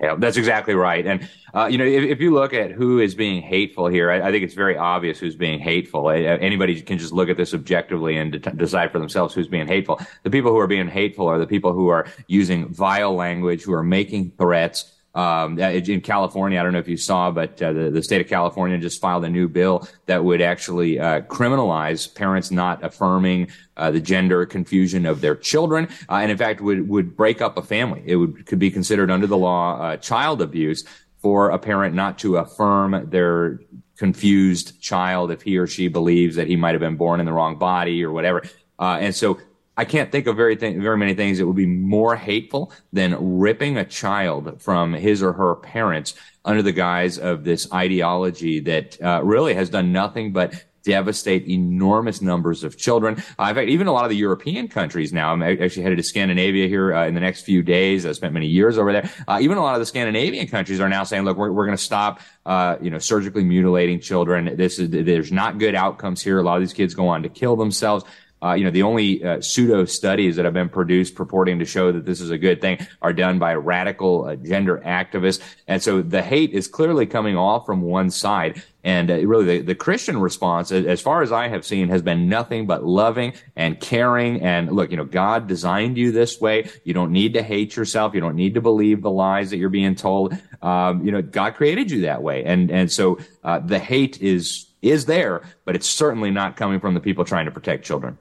Yeah, 0.03 0.17
that's 0.19 0.37
exactly 0.37 0.75
right. 0.75 1.07
And, 1.07 1.29
uh, 1.55 1.67
you 1.67 1.79
know, 1.79 1.85
if, 1.85 2.03
if, 2.03 2.21
you 2.21 2.35
look 2.35 2.53
at 2.53 2.73
who 2.73 2.99
is 2.99 3.15
being 3.15 3.41
hateful 3.41 3.87
here, 3.87 4.11
I, 4.11 4.21
I, 4.21 4.33
think 4.33 4.43
it's 4.43 4.55
very 4.55 4.77
obvious 4.77 5.21
who's 5.21 5.37
being 5.37 5.61
hateful. 5.61 6.11
Anybody 6.11 6.83
can 6.83 6.99
just 6.99 7.13
look 7.13 7.29
at 7.29 7.37
this 7.37 7.55
objectively 7.55 8.17
and 8.17 8.33
de- 8.33 8.51
decide 8.51 8.91
for 8.91 8.99
themselves 8.99 9.33
who's 9.33 9.47
being 9.47 9.69
hateful. 9.69 10.01
The 10.25 10.31
people 10.31 10.51
who 10.51 10.59
are 10.59 10.67
being 10.67 10.89
hateful 10.89 11.29
are 11.29 11.39
the 11.39 11.47
people 11.47 11.73
who 11.73 11.87
are 11.87 12.09
using 12.27 12.75
vile 12.75 13.15
language, 13.15 13.63
who 13.63 13.73
are 13.75 13.85
making 13.85 14.33
threats, 14.39 14.93
Um, 15.15 15.59
in 15.59 16.01
California, 16.01 16.59
I 16.59 16.63
don't 16.63 16.73
know 16.73 16.79
if 16.79 16.89
you 16.89 16.97
saw, 16.97 17.31
but 17.31 17.61
uh, 17.61 17.73
the, 17.73 17.91
the 17.91 18.03
state 18.03 18.23
of 18.23 18.29
California 18.29 18.79
just 18.79 19.01
filed 19.01 19.25
a 19.25 19.29
new 19.29 19.47
bill 19.47 19.87
that 20.07 20.25
would 20.25 20.41
actually 20.41 20.99
uh, 20.99 21.21
criminalize 21.23 22.13
parents 22.15 22.51
not 22.51 22.83
affirming 22.83 23.51
uh, 23.77 23.91
the 23.91 24.01
gender 24.01 24.47
confusion 24.47 25.05
of 25.05 25.21
their 25.21 25.37
children, 25.37 25.89
uh, 26.09 26.15
and 26.15 26.31
in 26.31 26.39
fact 26.39 26.61
would 26.63 26.89
would 26.89 27.17
break 27.17 27.43
up 27.43 27.59
a 27.59 27.63
family. 27.63 28.03
It 28.07 28.17
would 28.17 28.47
could 28.47 28.59
be 28.59 28.71
considered 28.71 29.11
under 29.11 29.27
the 29.27 29.37
law 29.37 29.79
uh, 29.81 29.97
child 29.99 30.41
abuse 30.41 30.85
for 31.19 31.51
a 31.51 31.59
parent 31.59 31.95
not 31.95 32.19
to 32.19 32.37
affirm 32.39 33.09
their 33.11 33.61
confused 33.97 34.81
child 34.81 35.31
if 35.31 35.43
he 35.43 35.57
or 35.59 35.67
she 35.67 35.89
believes 35.89 36.37
that 36.37 36.49
he 36.49 36.57
might 36.57 36.73
have 36.73 36.81
been 36.81 36.97
born 36.97 37.21
in 37.21 37.27
the 37.27 37.33
wrong 37.33 37.57
body 37.57 38.03
or 38.03 38.11
whatever. 38.11 38.43
Uh, 38.79 38.99
and 39.01 39.15
so 39.15 39.39
I 39.77 39.85
can't 39.85 40.13
think 40.13 40.27
of 40.27 40.37
very 40.37 40.57
th- 40.57 40.77
very 40.77 40.99
many 40.99 41.15
things 41.15 41.39
that 41.39 41.47
would 41.47 41.57
be 41.57 41.67
more 41.67 42.15
hateful 42.17 42.73
than 42.93 43.39
ripping 43.39 43.79
a 43.79 43.85
child 43.85 44.61
from 44.61 44.93
his 44.93 45.23
or 45.23 45.33
her 45.33 45.55
parents 45.55 46.15
under 46.45 46.63
the 46.63 46.73
guise 46.73 47.19
of 47.19 47.45
this 47.45 47.73
ideology 47.73 48.61
that 48.61 49.01
uh, 49.03 49.21
really 49.25 49.55
has 49.55 49.71
done 49.71 49.93
nothing 49.93 50.33
but 50.33 50.65
devastate 50.83 51.49
enormous 51.49 52.21
numbers 52.21 52.65
of 52.65 52.77
children. 52.77 53.23
Uh, 53.39 53.45
in 53.45 53.55
fact, 53.55 53.69
even 53.69 53.87
a 53.87 53.93
lot 53.93 54.05
of 54.05 54.11
the 54.11 54.17
European 54.17 54.69
countries 54.69 55.13
now, 55.13 55.33
I'm 55.33 55.43
actually 55.43 55.83
headed 55.83 55.99
to 55.99 56.03
Scandinavia 56.03 56.67
here 56.67 56.95
uh, 56.95 57.07
in 57.07 57.15
the 57.15 57.21
next 57.21 57.43
few 57.43 57.63
days. 57.63 58.05
I 58.05 58.13
spent 58.13 58.35
many 58.35 58.49
years 58.49 58.79
over 58.79 58.93
there. 58.93 59.09
Uh, 59.27 59.39
even 59.41 59.59
a 59.59 59.63
lot 59.63 59.75
of 59.75 59.81
the 59.81 59.87
Scandinavian 59.87 60.49
countries 60.49 60.81
are 60.81 60.89
now 60.89 61.05
saying, 61.05 61.25
look, 61.25 61.37
we're, 61.37 61.53
we're 61.53 61.67
going 61.67 61.77
to 61.77 61.83
stop, 61.83 62.21
uh, 62.47 62.77
you 62.81 62.91
know, 62.91 62.99
surgically 62.99 63.45
mutilating 63.45 64.01
children. 64.01 64.57
This 64.57 64.79
is, 64.79 64.91
there's 64.91 65.33
not 65.33 65.59
good 65.59 65.75
outcomes 65.75 66.21
here. 66.21 66.39
A 66.39 66.43
lot 66.43 66.57
of 66.57 66.63
these 66.63 66.75
kids 66.75 66.95
go 66.95 67.09
on 67.09 67.23
to 67.23 67.29
kill 67.29 67.57
themselves. 67.57 68.05
Uh, 68.43 68.55
you 68.55 68.65
know, 68.65 68.71
the 68.71 68.83
only 68.83 69.23
uh, 69.25 69.41
pseudo 69.41 69.85
studies 69.85 70.37
that 70.37 70.45
have 70.45 70.55
been 70.55 70.69
produced 70.69 71.15
purporting 71.15 71.59
to 71.61 71.65
show 71.65 71.93
that 71.93 72.05
this 72.05 72.21
is 72.21 72.31
a 72.31 72.39
good 72.39 72.61
thing 72.61 72.79
are 73.01 73.13
done 73.13 73.39
by 73.39 73.55
radical 73.55 74.25
uh, 74.25 74.35
gender 74.37 74.83
activists. 74.85 75.41
And 75.69 75.81
so 75.81 76.03
the 76.03 76.23
hate 76.23 76.51
is 76.51 76.67
clearly 76.67 77.07
coming 77.07 77.37
all 77.37 77.61
from 77.61 77.83
one 77.83 78.11
side. 78.11 78.63
And 78.85 79.13
uh, 79.13 79.25
really, 79.25 79.45
the, 79.45 79.65
the 79.67 79.75
Christian 79.77 80.19
response, 80.19 80.73
as 80.73 81.01
far 81.01 81.23
as 81.23 81.31
I 81.31 81.47
have 81.47 81.65
seen, 81.65 81.89
has 81.89 82.03
been 82.03 82.29
nothing 82.29 82.67
but 82.67 82.85
loving 82.85 83.35
and 83.55 83.79
caring. 83.79 84.43
And 84.43 84.73
look, 84.73 84.91
you 84.91 84.97
know, 84.97 85.05
God 85.05 85.47
designed 85.47 85.97
you 85.97 86.11
this 86.11 86.41
way. 86.41 86.69
You 86.83 86.95
don't 86.95 87.13
need 87.13 87.35
to 87.35 87.45
hate 87.45 87.77
yourself. 87.77 88.13
You 88.13 88.21
don't 88.21 88.35
need 88.35 88.55
to 88.55 88.61
believe 88.61 89.03
the 89.03 89.11
lies 89.11 89.51
that 89.51 89.59
you're 89.59 89.69
being 89.69 89.95
told. 89.95 90.37
Um, 90.63 91.05
you 91.05 91.13
know, 91.13 91.23
God 91.23 91.55
created 91.55 91.93
you 91.93 92.01
that 92.03 92.23
way. 92.23 92.43
And, 92.45 92.73
and 92.73 92.91
so 92.91 93.19
uh, 93.45 93.61
the 93.61 93.79
hate 93.79 94.21
is, 94.21 94.67
is 94.83 95.07
there, 95.07 95.43
but 95.65 95.77
it's 95.77 95.89
certainly 95.89 96.33
not 96.33 96.57
coming 96.57 96.81
from 96.81 96.95
the 96.95 97.01
people 97.01 97.25
trying 97.25 97.45
to 97.45 97.53
protect 97.53 97.85
children. 97.85 98.19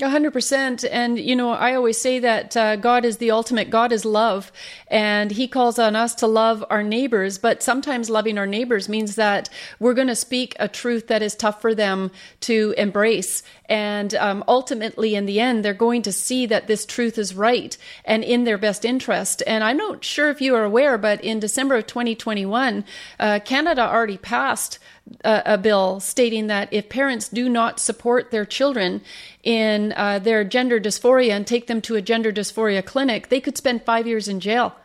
A 0.00 0.08
hundred 0.08 0.32
percent. 0.32 0.84
And, 0.90 1.18
you 1.18 1.36
know, 1.36 1.50
I 1.50 1.74
always 1.74 2.00
say 2.00 2.18
that 2.18 2.56
uh, 2.56 2.76
God 2.76 3.04
is 3.04 3.18
the 3.18 3.30
ultimate, 3.30 3.68
God 3.68 3.92
is 3.92 4.06
love. 4.06 4.50
And 4.88 5.30
he 5.30 5.46
calls 5.46 5.78
on 5.78 5.94
us 5.94 6.14
to 6.16 6.26
love 6.26 6.64
our 6.70 6.82
neighbors. 6.82 7.36
But 7.36 7.62
sometimes 7.62 8.08
loving 8.08 8.38
our 8.38 8.46
neighbors 8.46 8.88
means 8.88 9.16
that 9.16 9.50
we're 9.78 9.94
going 9.94 10.08
to 10.08 10.16
speak 10.16 10.56
a 10.58 10.66
truth 10.66 11.08
that 11.08 11.22
is 11.22 11.34
tough 11.34 11.60
for 11.60 11.74
them 11.74 12.10
to 12.40 12.74
embrace. 12.78 13.42
And 13.72 14.14
um, 14.16 14.44
ultimately, 14.48 15.14
in 15.14 15.24
the 15.24 15.40
end, 15.40 15.64
they're 15.64 15.72
going 15.72 16.02
to 16.02 16.12
see 16.12 16.44
that 16.44 16.66
this 16.66 16.84
truth 16.84 17.16
is 17.16 17.34
right 17.34 17.74
and 18.04 18.22
in 18.22 18.44
their 18.44 18.58
best 18.58 18.84
interest. 18.84 19.42
And 19.46 19.64
I'm 19.64 19.78
not 19.78 20.04
sure 20.04 20.28
if 20.28 20.42
you 20.42 20.54
are 20.54 20.64
aware, 20.64 20.98
but 20.98 21.24
in 21.24 21.40
December 21.40 21.76
of 21.76 21.86
2021, 21.86 22.84
uh, 23.18 23.40
Canada 23.46 23.80
already 23.80 24.18
passed 24.18 24.78
a, 25.24 25.42
a, 25.46 25.56
bill 25.56 26.00
stating 26.00 26.48
that 26.48 26.70
if 26.70 26.90
parents 26.90 27.30
do 27.30 27.48
not 27.48 27.80
support 27.80 28.30
their 28.30 28.44
children 28.44 29.00
in 29.42 29.94
uh, 29.96 30.18
their 30.18 30.44
gender 30.44 30.78
dysphoria 30.78 31.30
and 31.30 31.46
take 31.46 31.66
them 31.66 31.80
to 31.80 31.94
a 31.94 32.02
gender 32.02 32.30
dysphoria 32.30 32.84
clinic, 32.84 33.30
they 33.30 33.40
could 33.40 33.56
spend 33.56 33.86
five 33.86 34.06
years 34.06 34.28
in 34.28 34.38
jail. 34.38 34.76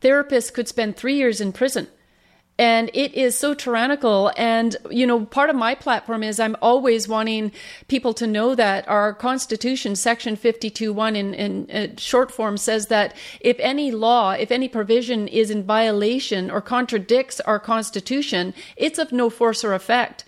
Therapists 0.00 0.50
could 0.50 0.66
spend 0.66 0.96
three 0.96 1.16
years 1.16 1.42
in 1.42 1.52
prison 1.52 1.88
and 2.58 2.90
it 2.94 3.14
is 3.14 3.38
so 3.38 3.54
tyrannical. 3.54 4.32
And 4.36 4.76
you 4.90 5.06
know 5.06 5.26
part 5.26 5.50
of 5.50 5.56
my 5.56 5.74
platform 5.74 6.22
is 6.22 6.38
i'm 6.38 6.56
always 6.62 7.08
wanting 7.08 7.52
people 7.88 8.14
to 8.14 8.26
know 8.26 8.54
that 8.54 8.88
our 8.88 9.12
constitution 9.12 9.96
section 9.96 10.36
52.1 10.36 11.16
in, 11.16 11.34
in 11.34 11.70
uh, 11.70 11.94
short 11.98 12.30
form 12.30 12.56
says 12.56 12.86
that 12.88 13.14
if 13.40 13.56
any 13.58 13.90
law 13.90 14.32
if 14.32 14.50
any 14.50 14.68
provision 14.68 15.28
is 15.28 15.50
in 15.50 15.62
violation 15.62 16.50
or 16.50 16.60
contradicts 16.60 17.40
our 17.40 17.58
constitution 17.58 18.54
it's 18.76 18.98
of 18.98 19.12
no 19.12 19.30
force 19.30 19.64
or 19.64 19.74
effect 19.74 20.24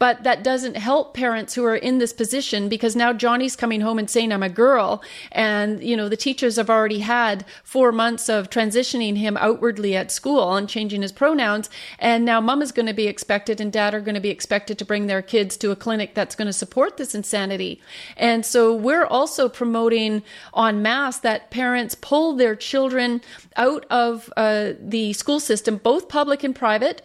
but 0.00 0.22
that 0.24 0.42
doesn't 0.42 0.78
help 0.78 1.12
parents 1.12 1.54
who 1.54 1.62
are 1.62 1.76
in 1.76 1.98
this 1.98 2.14
position 2.14 2.70
because 2.70 2.96
now 2.96 3.12
Johnny's 3.12 3.54
coming 3.54 3.82
home 3.82 3.98
and 3.98 4.08
saying, 4.08 4.32
I'm 4.32 4.42
a 4.42 4.48
girl. 4.48 5.02
And, 5.30 5.84
you 5.84 5.94
know, 5.94 6.08
the 6.08 6.16
teachers 6.16 6.56
have 6.56 6.70
already 6.70 7.00
had 7.00 7.44
four 7.62 7.92
months 7.92 8.30
of 8.30 8.48
transitioning 8.48 9.18
him 9.18 9.36
outwardly 9.36 9.94
at 9.94 10.10
school 10.10 10.56
and 10.56 10.66
changing 10.66 11.02
his 11.02 11.12
pronouns. 11.12 11.68
And 11.98 12.24
now 12.24 12.40
mom 12.40 12.62
is 12.62 12.72
going 12.72 12.86
to 12.86 12.94
be 12.94 13.08
expected 13.08 13.60
and 13.60 13.70
dad 13.70 13.94
are 13.94 14.00
going 14.00 14.14
to 14.14 14.22
be 14.22 14.30
expected 14.30 14.78
to 14.78 14.86
bring 14.86 15.06
their 15.06 15.20
kids 15.20 15.58
to 15.58 15.70
a 15.70 15.76
clinic 15.76 16.14
that's 16.14 16.34
going 16.34 16.46
to 16.46 16.52
support 16.54 16.96
this 16.96 17.14
insanity. 17.14 17.82
And 18.16 18.46
so 18.46 18.74
we're 18.74 19.04
also 19.04 19.50
promoting 19.50 20.22
en 20.56 20.80
masse 20.80 21.18
that 21.18 21.50
parents 21.50 21.94
pull 21.94 22.36
their 22.36 22.56
children 22.56 23.20
out 23.54 23.84
of 23.90 24.32
uh, 24.38 24.72
the 24.80 25.12
school 25.12 25.40
system, 25.40 25.76
both 25.76 26.08
public 26.08 26.42
and 26.42 26.56
private 26.56 27.02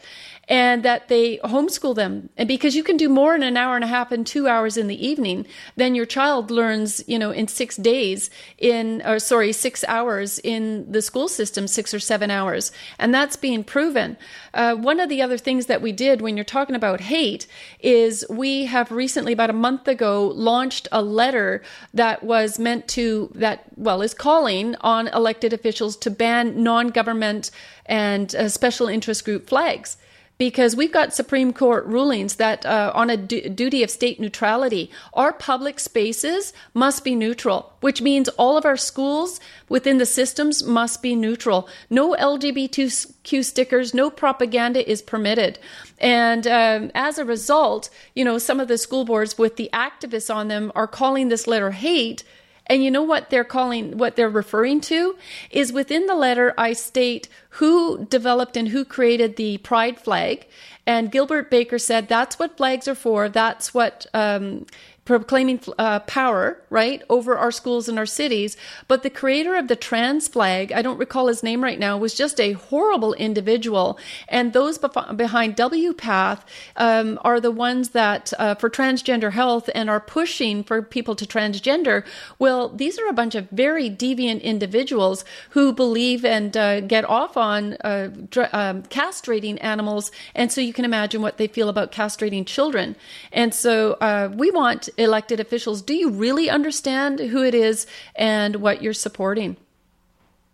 and 0.47 0.83
that 0.83 1.07
they 1.07 1.37
homeschool 1.39 1.95
them. 1.95 2.29
And 2.37 2.47
because 2.47 2.75
you 2.75 2.83
can 2.83 2.97
do 2.97 3.09
more 3.09 3.35
in 3.35 3.43
an 3.43 3.57
hour 3.57 3.75
and 3.75 3.83
a 3.83 3.87
half 3.87 4.11
and 4.11 4.25
two 4.25 4.47
hours 4.47 4.77
in 4.77 4.87
the 4.87 5.05
evening 5.05 5.47
than 5.75 5.95
your 5.95 6.05
child 6.05 6.51
learns, 6.51 7.03
you 7.07 7.17
know, 7.17 7.31
in 7.31 7.47
six 7.47 7.75
days 7.75 8.29
in, 8.57 9.01
or 9.05 9.17
sorry, 9.19 9.51
six 9.51 9.83
hours 9.87 10.39
in 10.39 10.91
the 10.91 11.01
school 11.01 11.27
system, 11.27 11.67
six 11.67 11.93
or 11.93 11.99
seven 11.99 12.29
hours. 12.29 12.71
And 12.99 13.13
that's 13.13 13.35
being 13.35 13.63
proven. 13.63 14.17
Uh, 14.53 14.75
one 14.75 14.99
of 14.99 15.09
the 15.09 15.21
other 15.21 15.37
things 15.37 15.65
that 15.65 15.81
we 15.81 15.91
did 15.91 16.21
when 16.21 16.37
you're 16.37 16.43
talking 16.43 16.75
about 16.75 17.01
hate 17.01 17.47
is 17.79 18.25
we 18.29 18.65
have 18.65 18.91
recently, 18.91 19.33
about 19.33 19.49
a 19.49 19.53
month 19.53 19.87
ago, 19.87 20.27
launched 20.27 20.87
a 20.91 21.01
letter 21.01 21.63
that 21.93 22.23
was 22.23 22.59
meant 22.59 22.87
to, 22.89 23.31
that, 23.33 23.65
well, 23.75 24.01
is 24.01 24.13
calling 24.13 24.75
on 24.81 25.07
elected 25.07 25.53
officials 25.53 25.97
to 25.97 26.11
ban 26.11 26.61
non 26.61 26.89
government 26.89 27.49
and 27.85 28.35
uh, 28.35 28.47
special 28.47 28.87
interest 28.87 29.25
group 29.25 29.47
flags 29.47 29.97
because 30.37 30.75
we've 30.75 30.91
got 30.91 31.13
Supreme 31.13 31.53
Court 31.53 31.85
rulings 31.85 32.35
that 32.35 32.65
uh, 32.65 32.91
on 32.93 33.09
a 33.09 33.17
du- 33.17 33.49
duty 33.49 33.83
of 33.83 33.89
state 33.89 34.19
neutrality, 34.19 34.91
our 35.13 35.31
public 35.31 35.79
spaces 35.79 36.51
must 36.73 37.03
be 37.03 37.15
neutral, 37.15 37.73
which 37.79 38.01
means 38.01 38.27
all 38.29 38.57
of 38.57 38.65
our 38.65 38.75
schools 38.75 39.39
within 39.69 39.97
the 39.97 40.05
systems 40.05 40.63
must 40.63 41.01
be 41.01 41.15
neutral. 41.15 41.69
No 41.89 42.13
LGBTQ 42.15 43.45
stickers, 43.45 43.93
no 43.93 44.09
propaganda 44.09 44.89
is 44.89 45.01
permitted. 45.01 45.57
And 45.99 46.45
um, 46.47 46.91
as 46.93 47.17
a 47.17 47.25
result, 47.25 47.89
you 48.13 48.25
know, 48.25 48.37
some 48.37 48.59
of 48.59 48.67
the 48.67 48.77
school 48.77 49.05
boards 49.05 49.37
with 49.37 49.55
the 49.55 49.69
activists 49.73 50.33
on 50.33 50.49
them 50.49 50.71
are 50.75 50.87
calling 50.87 51.29
this 51.29 51.47
letter 51.47 51.71
hate 51.71 52.23
and 52.67 52.83
you 52.83 52.91
know 52.91 53.03
what 53.03 53.29
they're 53.29 53.43
calling, 53.43 53.97
what 53.97 54.15
they're 54.15 54.29
referring 54.29 54.81
to 54.81 55.15
is 55.51 55.71
within 55.71 56.07
the 56.07 56.15
letter, 56.15 56.53
I 56.57 56.73
state 56.73 57.27
who 57.49 58.05
developed 58.05 58.57
and 58.57 58.69
who 58.69 58.83
created 58.83 59.35
the 59.35 59.57
pride 59.59 59.99
flag. 59.99 60.47
And 60.87 61.11
Gilbert 61.11 61.49
Baker 61.49 61.79
said 61.79 62.07
that's 62.07 62.37
what 62.37 62.57
flags 62.57 62.87
are 62.87 62.95
for. 62.95 63.29
That's 63.29 63.73
what 63.73 64.05
um, 64.13 64.65
proclaiming 65.05 65.61
uh, 65.77 65.99
power, 65.99 66.59
right, 66.71 67.03
over 67.09 67.37
our 67.37 67.51
schools 67.51 67.87
and 67.87 67.99
our 67.99 68.07
cities. 68.07 68.57
But 68.87 69.03
the 69.03 69.09
creator 69.11 69.55
of 69.55 69.67
the 69.67 69.75
trans 69.75 70.27
flag, 70.27 70.71
I 70.71 70.81
don't 70.81 70.97
recall 70.97 71.27
his 71.27 71.43
name 71.43 71.63
right 71.63 71.77
now, 71.77 71.95
was 71.97 72.15
just 72.15 72.39
a 72.39 72.53
horrible 72.53 73.13
individual. 73.13 73.99
And 74.27 74.51
those 74.51 74.79
bef- 74.79 75.15
behind 75.15 75.55
WPATH 75.55 76.41
um, 76.75 77.19
are 77.23 77.39
the 77.39 77.51
ones 77.51 77.89
that, 77.89 78.33
uh, 78.39 78.55
for 78.55 78.69
transgender 78.69 79.31
health 79.31 79.69
and 79.75 79.89
are 79.91 79.99
pushing 79.99 80.63
for 80.63 80.81
people 80.81 81.15
to 81.15 81.25
transgender. 81.25 82.03
Well, 82.39 82.69
these 82.69 82.97
are 82.97 83.07
a 83.07 83.13
bunch 83.13 83.35
of 83.35 83.47
very 83.51 83.91
deviant 83.91 84.41
individuals 84.41 85.23
who 85.51 85.71
believe 85.71 86.25
and 86.25 86.57
uh, 86.57 86.81
get 86.81 87.05
off 87.05 87.37
on 87.37 87.77
uh, 87.81 88.09
dr- 88.29 88.49
um, 88.53 88.81
castrating 88.83 89.63
animals. 89.63 90.11
And 90.33 90.51
so 90.51 90.61
you 90.61 90.73
can 90.73 90.83
imagine 90.83 91.21
what 91.21 91.37
they 91.37 91.47
feel 91.47 91.69
about 91.69 91.91
castrating 91.91 92.45
children. 92.45 92.95
And 93.31 93.53
so 93.53 93.93
uh, 94.01 94.31
we 94.33 94.49
want 94.49 94.89
elected 94.97 95.39
officials, 95.39 95.81
do 95.81 95.93
you 95.93 96.09
really 96.09 96.49
understand 96.49 97.19
who 97.19 97.43
it 97.43 97.55
is 97.55 97.87
and 98.15 98.57
what 98.57 98.81
you're 98.81 98.93
supporting? 98.93 99.57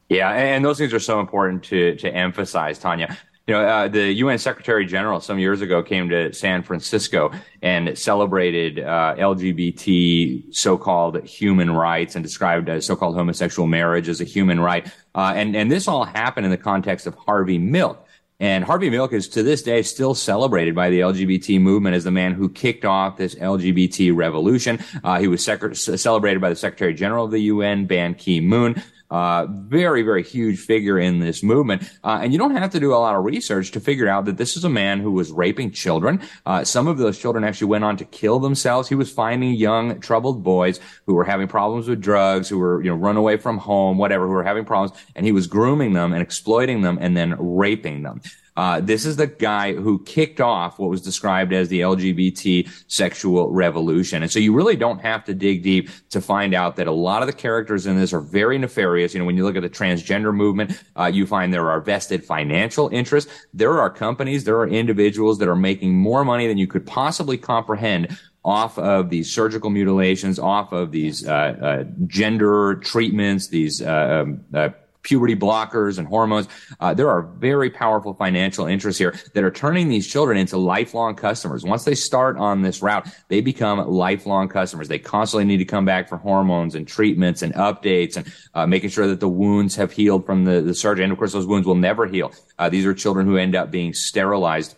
Yeah, 0.10 0.30
and 0.32 0.66
those 0.66 0.78
things 0.78 0.94
are 0.94 1.00
so 1.00 1.22
important 1.22 1.64
to 1.64 1.96
to 1.96 2.14
emphasize, 2.14 2.78
Tanya. 2.78 3.18
You 3.48 3.56
know, 3.56 3.62
uh, 3.62 3.88
the 3.88 4.12
UN 4.14 4.38
Secretary 4.38 4.86
General 4.86 5.20
some 5.20 5.40
years 5.40 5.62
ago 5.62 5.82
came 5.82 6.10
to 6.10 6.32
San 6.32 6.62
Francisco 6.64 7.32
and 7.62 7.98
celebrated 7.98 8.80
uh, 8.80 9.16
LGBT 9.18 10.54
so-called 10.54 11.24
human 11.24 11.72
rights 11.72 12.16
and 12.16 12.24
described 12.24 12.70
so-called 12.84 13.16
homosexual 13.16 13.68
marriage 13.68 14.10
as 14.10 14.22
a 14.22 14.26
human 14.26 14.60
right. 14.60 14.86
Uh, 15.16 15.34
and 15.36 15.56
and 15.56 15.72
this 15.72 15.88
all 15.88 16.06
happened 16.06 16.46
in 16.46 16.52
the 16.52 16.58
context 16.58 17.08
of 17.08 17.16
Harvey 17.16 17.58
Milk. 17.58 18.06
And 18.42 18.64
Harvey 18.64 18.90
Milk 18.90 19.14
is 19.14 19.28
to 19.30 19.44
this 19.44 19.62
day 19.62 19.84
still 19.84 20.16
celebrated 20.16 20.74
by 20.74 20.90
the 20.90 21.02
LGBT 21.02 21.62
movement 21.62 21.96
as 21.96 22.04
the 22.04 22.10
man 22.10 22.34
who 22.34 22.50
kicked 22.50 22.84
off 22.84 23.16
this 23.16 23.36
LGBT 23.36 24.16
revolution. 24.16 24.84
Uh, 25.04 25.20
he 25.20 25.28
was 25.28 25.46
sec- 25.46 25.76
celebrated 25.76 26.42
by 26.42 26.50
the 26.50 26.56
Secretary 26.56 26.96
General 26.96 27.26
of 27.26 27.32
the 27.32 27.42
UN, 27.42 27.86
Ban 27.86 28.16
Ki-moon. 28.16 28.82
Uh, 29.12 29.46
very, 29.50 30.02
very 30.02 30.24
huge 30.24 30.60
figure 30.60 30.98
in 30.98 31.20
this 31.20 31.44
movement. 31.44 31.84
Uh, 32.04 32.20
and 32.22 32.32
you 32.32 32.40
don't 32.40 32.56
have 32.56 32.72
to 32.72 32.80
do 32.80 32.94
a 32.94 32.96
lot 32.96 33.16
of 33.16 33.24
research 33.24 33.72
to 33.72 33.80
figure 33.80 34.08
out 34.08 34.26
that 34.26 34.38
this 34.38 34.58
is 34.58 34.64
a 34.64 34.70
man 34.70 35.00
who 35.00 35.12
was 35.12 35.32
raping 35.32 35.70
children. 35.70 36.22
Uh, 36.46 36.64
some 36.64 36.88
of 36.88 36.98
those 36.98 37.20
children 37.20 37.44
actually 37.44 37.68
went 37.68 37.84
on 37.84 37.98
to 37.98 38.06
kill 38.06 38.40
themselves. 38.40 38.88
He 38.88 38.96
was 38.96 39.12
finding 39.12 39.54
young, 39.54 40.00
troubled 40.00 40.44
boys 40.44 40.80
who 41.06 41.14
were 41.14 41.26
having 41.26 41.48
problems 41.48 41.88
with 41.88 42.02
drugs, 42.02 42.50
who 42.50 42.58
were, 42.58 42.82
you 42.82 42.90
know, 42.90 42.96
run 42.96 43.18
away 43.18 43.38
from 43.38 43.58
home, 43.58 43.98
whatever, 43.98 44.26
who 44.26 44.34
were 44.34 44.44
having 44.44 44.66
problems, 44.66 44.98
and 45.16 45.26
he 45.26 45.32
was 45.32 45.46
grooming 45.46 45.94
them 45.94 46.14
and 46.14 46.22
exploiting 46.22 46.82
them 46.82 46.98
and 47.02 47.16
then 47.16 47.36
raping 47.38 48.04
them. 48.04 48.22
Uh, 48.58 48.82
this 48.82 49.06
is 49.06 49.16
the 49.16 49.28
guy 49.28 49.74
who 49.74 50.04
kicked 50.04 50.42
off 50.42 50.78
what 50.78 50.90
was 50.90 51.02
described 51.02 51.54
as 51.54 51.70
the 51.70 51.80
LGBT 51.82 52.70
sexual 52.88 53.50
revolution. 53.50 54.24
And 54.24 54.32
so 54.32 54.40
you 54.40 54.54
really 54.54 54.76
don't 54.76 55.00
have 55.00 55.24
to 55.26 55.34
dig 55.34 55.64
deep 55.64 55.90
to 56.10 56.22
find 56.22 56.54
out 56.54 56.76
that 56.76 56.88
a 56.88 56.92
lot 56.92 57.22
of 57.22 57.28
the 57.28 57.34
characters 57.34 57.86
in 57.86 57.98
this 57.98 58.14
are 58.14 58.20
very 58.20 58.58
nefarious. 58.58 59.14
You 59.14 59.20
know, 59.20 59.26
when 59.26 59.38
you 59.38 59.44
look 59.44 59.56
at 59.56 59.62
the 59.62 59.70
transgender 59.70 60.34
movement, 60.34 60.84
uh, 60.98 61.10
you 61.14 61.26
find 61.26 61.54
there 61.54 61.70
are 61.70 61.80
vested 61.80 62.26
financial 62.26 62.90
interests. 62.90 63.32
There 63.54 63.80
are 63.80 63.90
companies, 63.90 64.44
there 64.44 64.58
are 64.58 64.68
individuals 64.68 65.40
that 65.40 65.48
are 65.48 65.56
making 65.56 65.94
more 65.94 66.26
money 66.26 66.48
than 66.48 66.58
you 66.58 66.68
could 66.68 66.86
possibly 66.86 67.38
comprehend 67.38 68.18
off 68.44 68.78
of 68.80 69.10
these 69.10 69.32
surgical 69.32 69.70
mutilations, 69.70 70.40
off 70.40 70.72
of 70.72 70.92
these 70.92 71.28
uh, 71.28 71.32
uh, 71.32 71.84
gender 72.08 72.76
treatments, 72.76 73.48
these 73.48 73.82
uh, 73.82 74.24
um, 74.24 74.44
uh, 74.54 74.70
puberty 75.04 75.36
blockers 75.36 75.98
and 75.98 76.08
hormones. 76.08 76.48
Uh, 76.80 76.94
there 76.94 77.10
are 77.10 77.22
very 77.22 77.70
powerful 77.70 78.14
financial 78.14 78.66
interests 78.66 79.00
here 79.00 79.16
that 79.34 79.44
are 79.44 79.52
turning 79.52 79.90
these 79.90 80.08
children 80.08 80.38
into 80.38 80.58
lifelong 80.58 81.16
customers. 81.16 81.64
Once 81.64 81.84
they 81.84 81.96
start 81.96 82.38
on 82.38 82.62
this 82.62 82.82
route, 82.82 83.08
they 83.28 83.42
become 83.42 83.80
lifelong 83.90 84.48
customers. 84.48 84.88
They 84.88 85.00
constantly 85.00 85.46
need 85.46 85.58
to 85.58 85.66
come 85.66 85.86
back 85.86 86.10
for 86.10 86.18
hormones 86.18 86.76
and 86.76 86.88
treatments 86.88 87.42
and 87.42 87.54
updates 87.54 88.18
and 88.18 88.32
uh, 88.54 88.68
making 88.68 88.90
sure 88.90 89.08
that 89.08 89.20
the 89.20 89.30
wounds 89.30 89.76
have 89.76 89.92
healed 89.92 90.26
from 90.26 90.46
the, 90.46 90.62
the 90.62 90.76
surgery. 90.76 91.04
And 91.04 91.12
of 91.12 91.18
course, 91.18 91.34
those 91.34 91.48
wounds 91.48 91.68
will 91.68 91.76
never 91.76 92.06
heal. 92.06 92.32
Uh, 92.60 92.70
these 92.70 92.86
are 92.86 92.94
children 92.94 93.26
who 93.26 93.38
end 93.38 93.56
up 93.56 93.72
being 93.72 93.94
sterilized. 93.94 94.76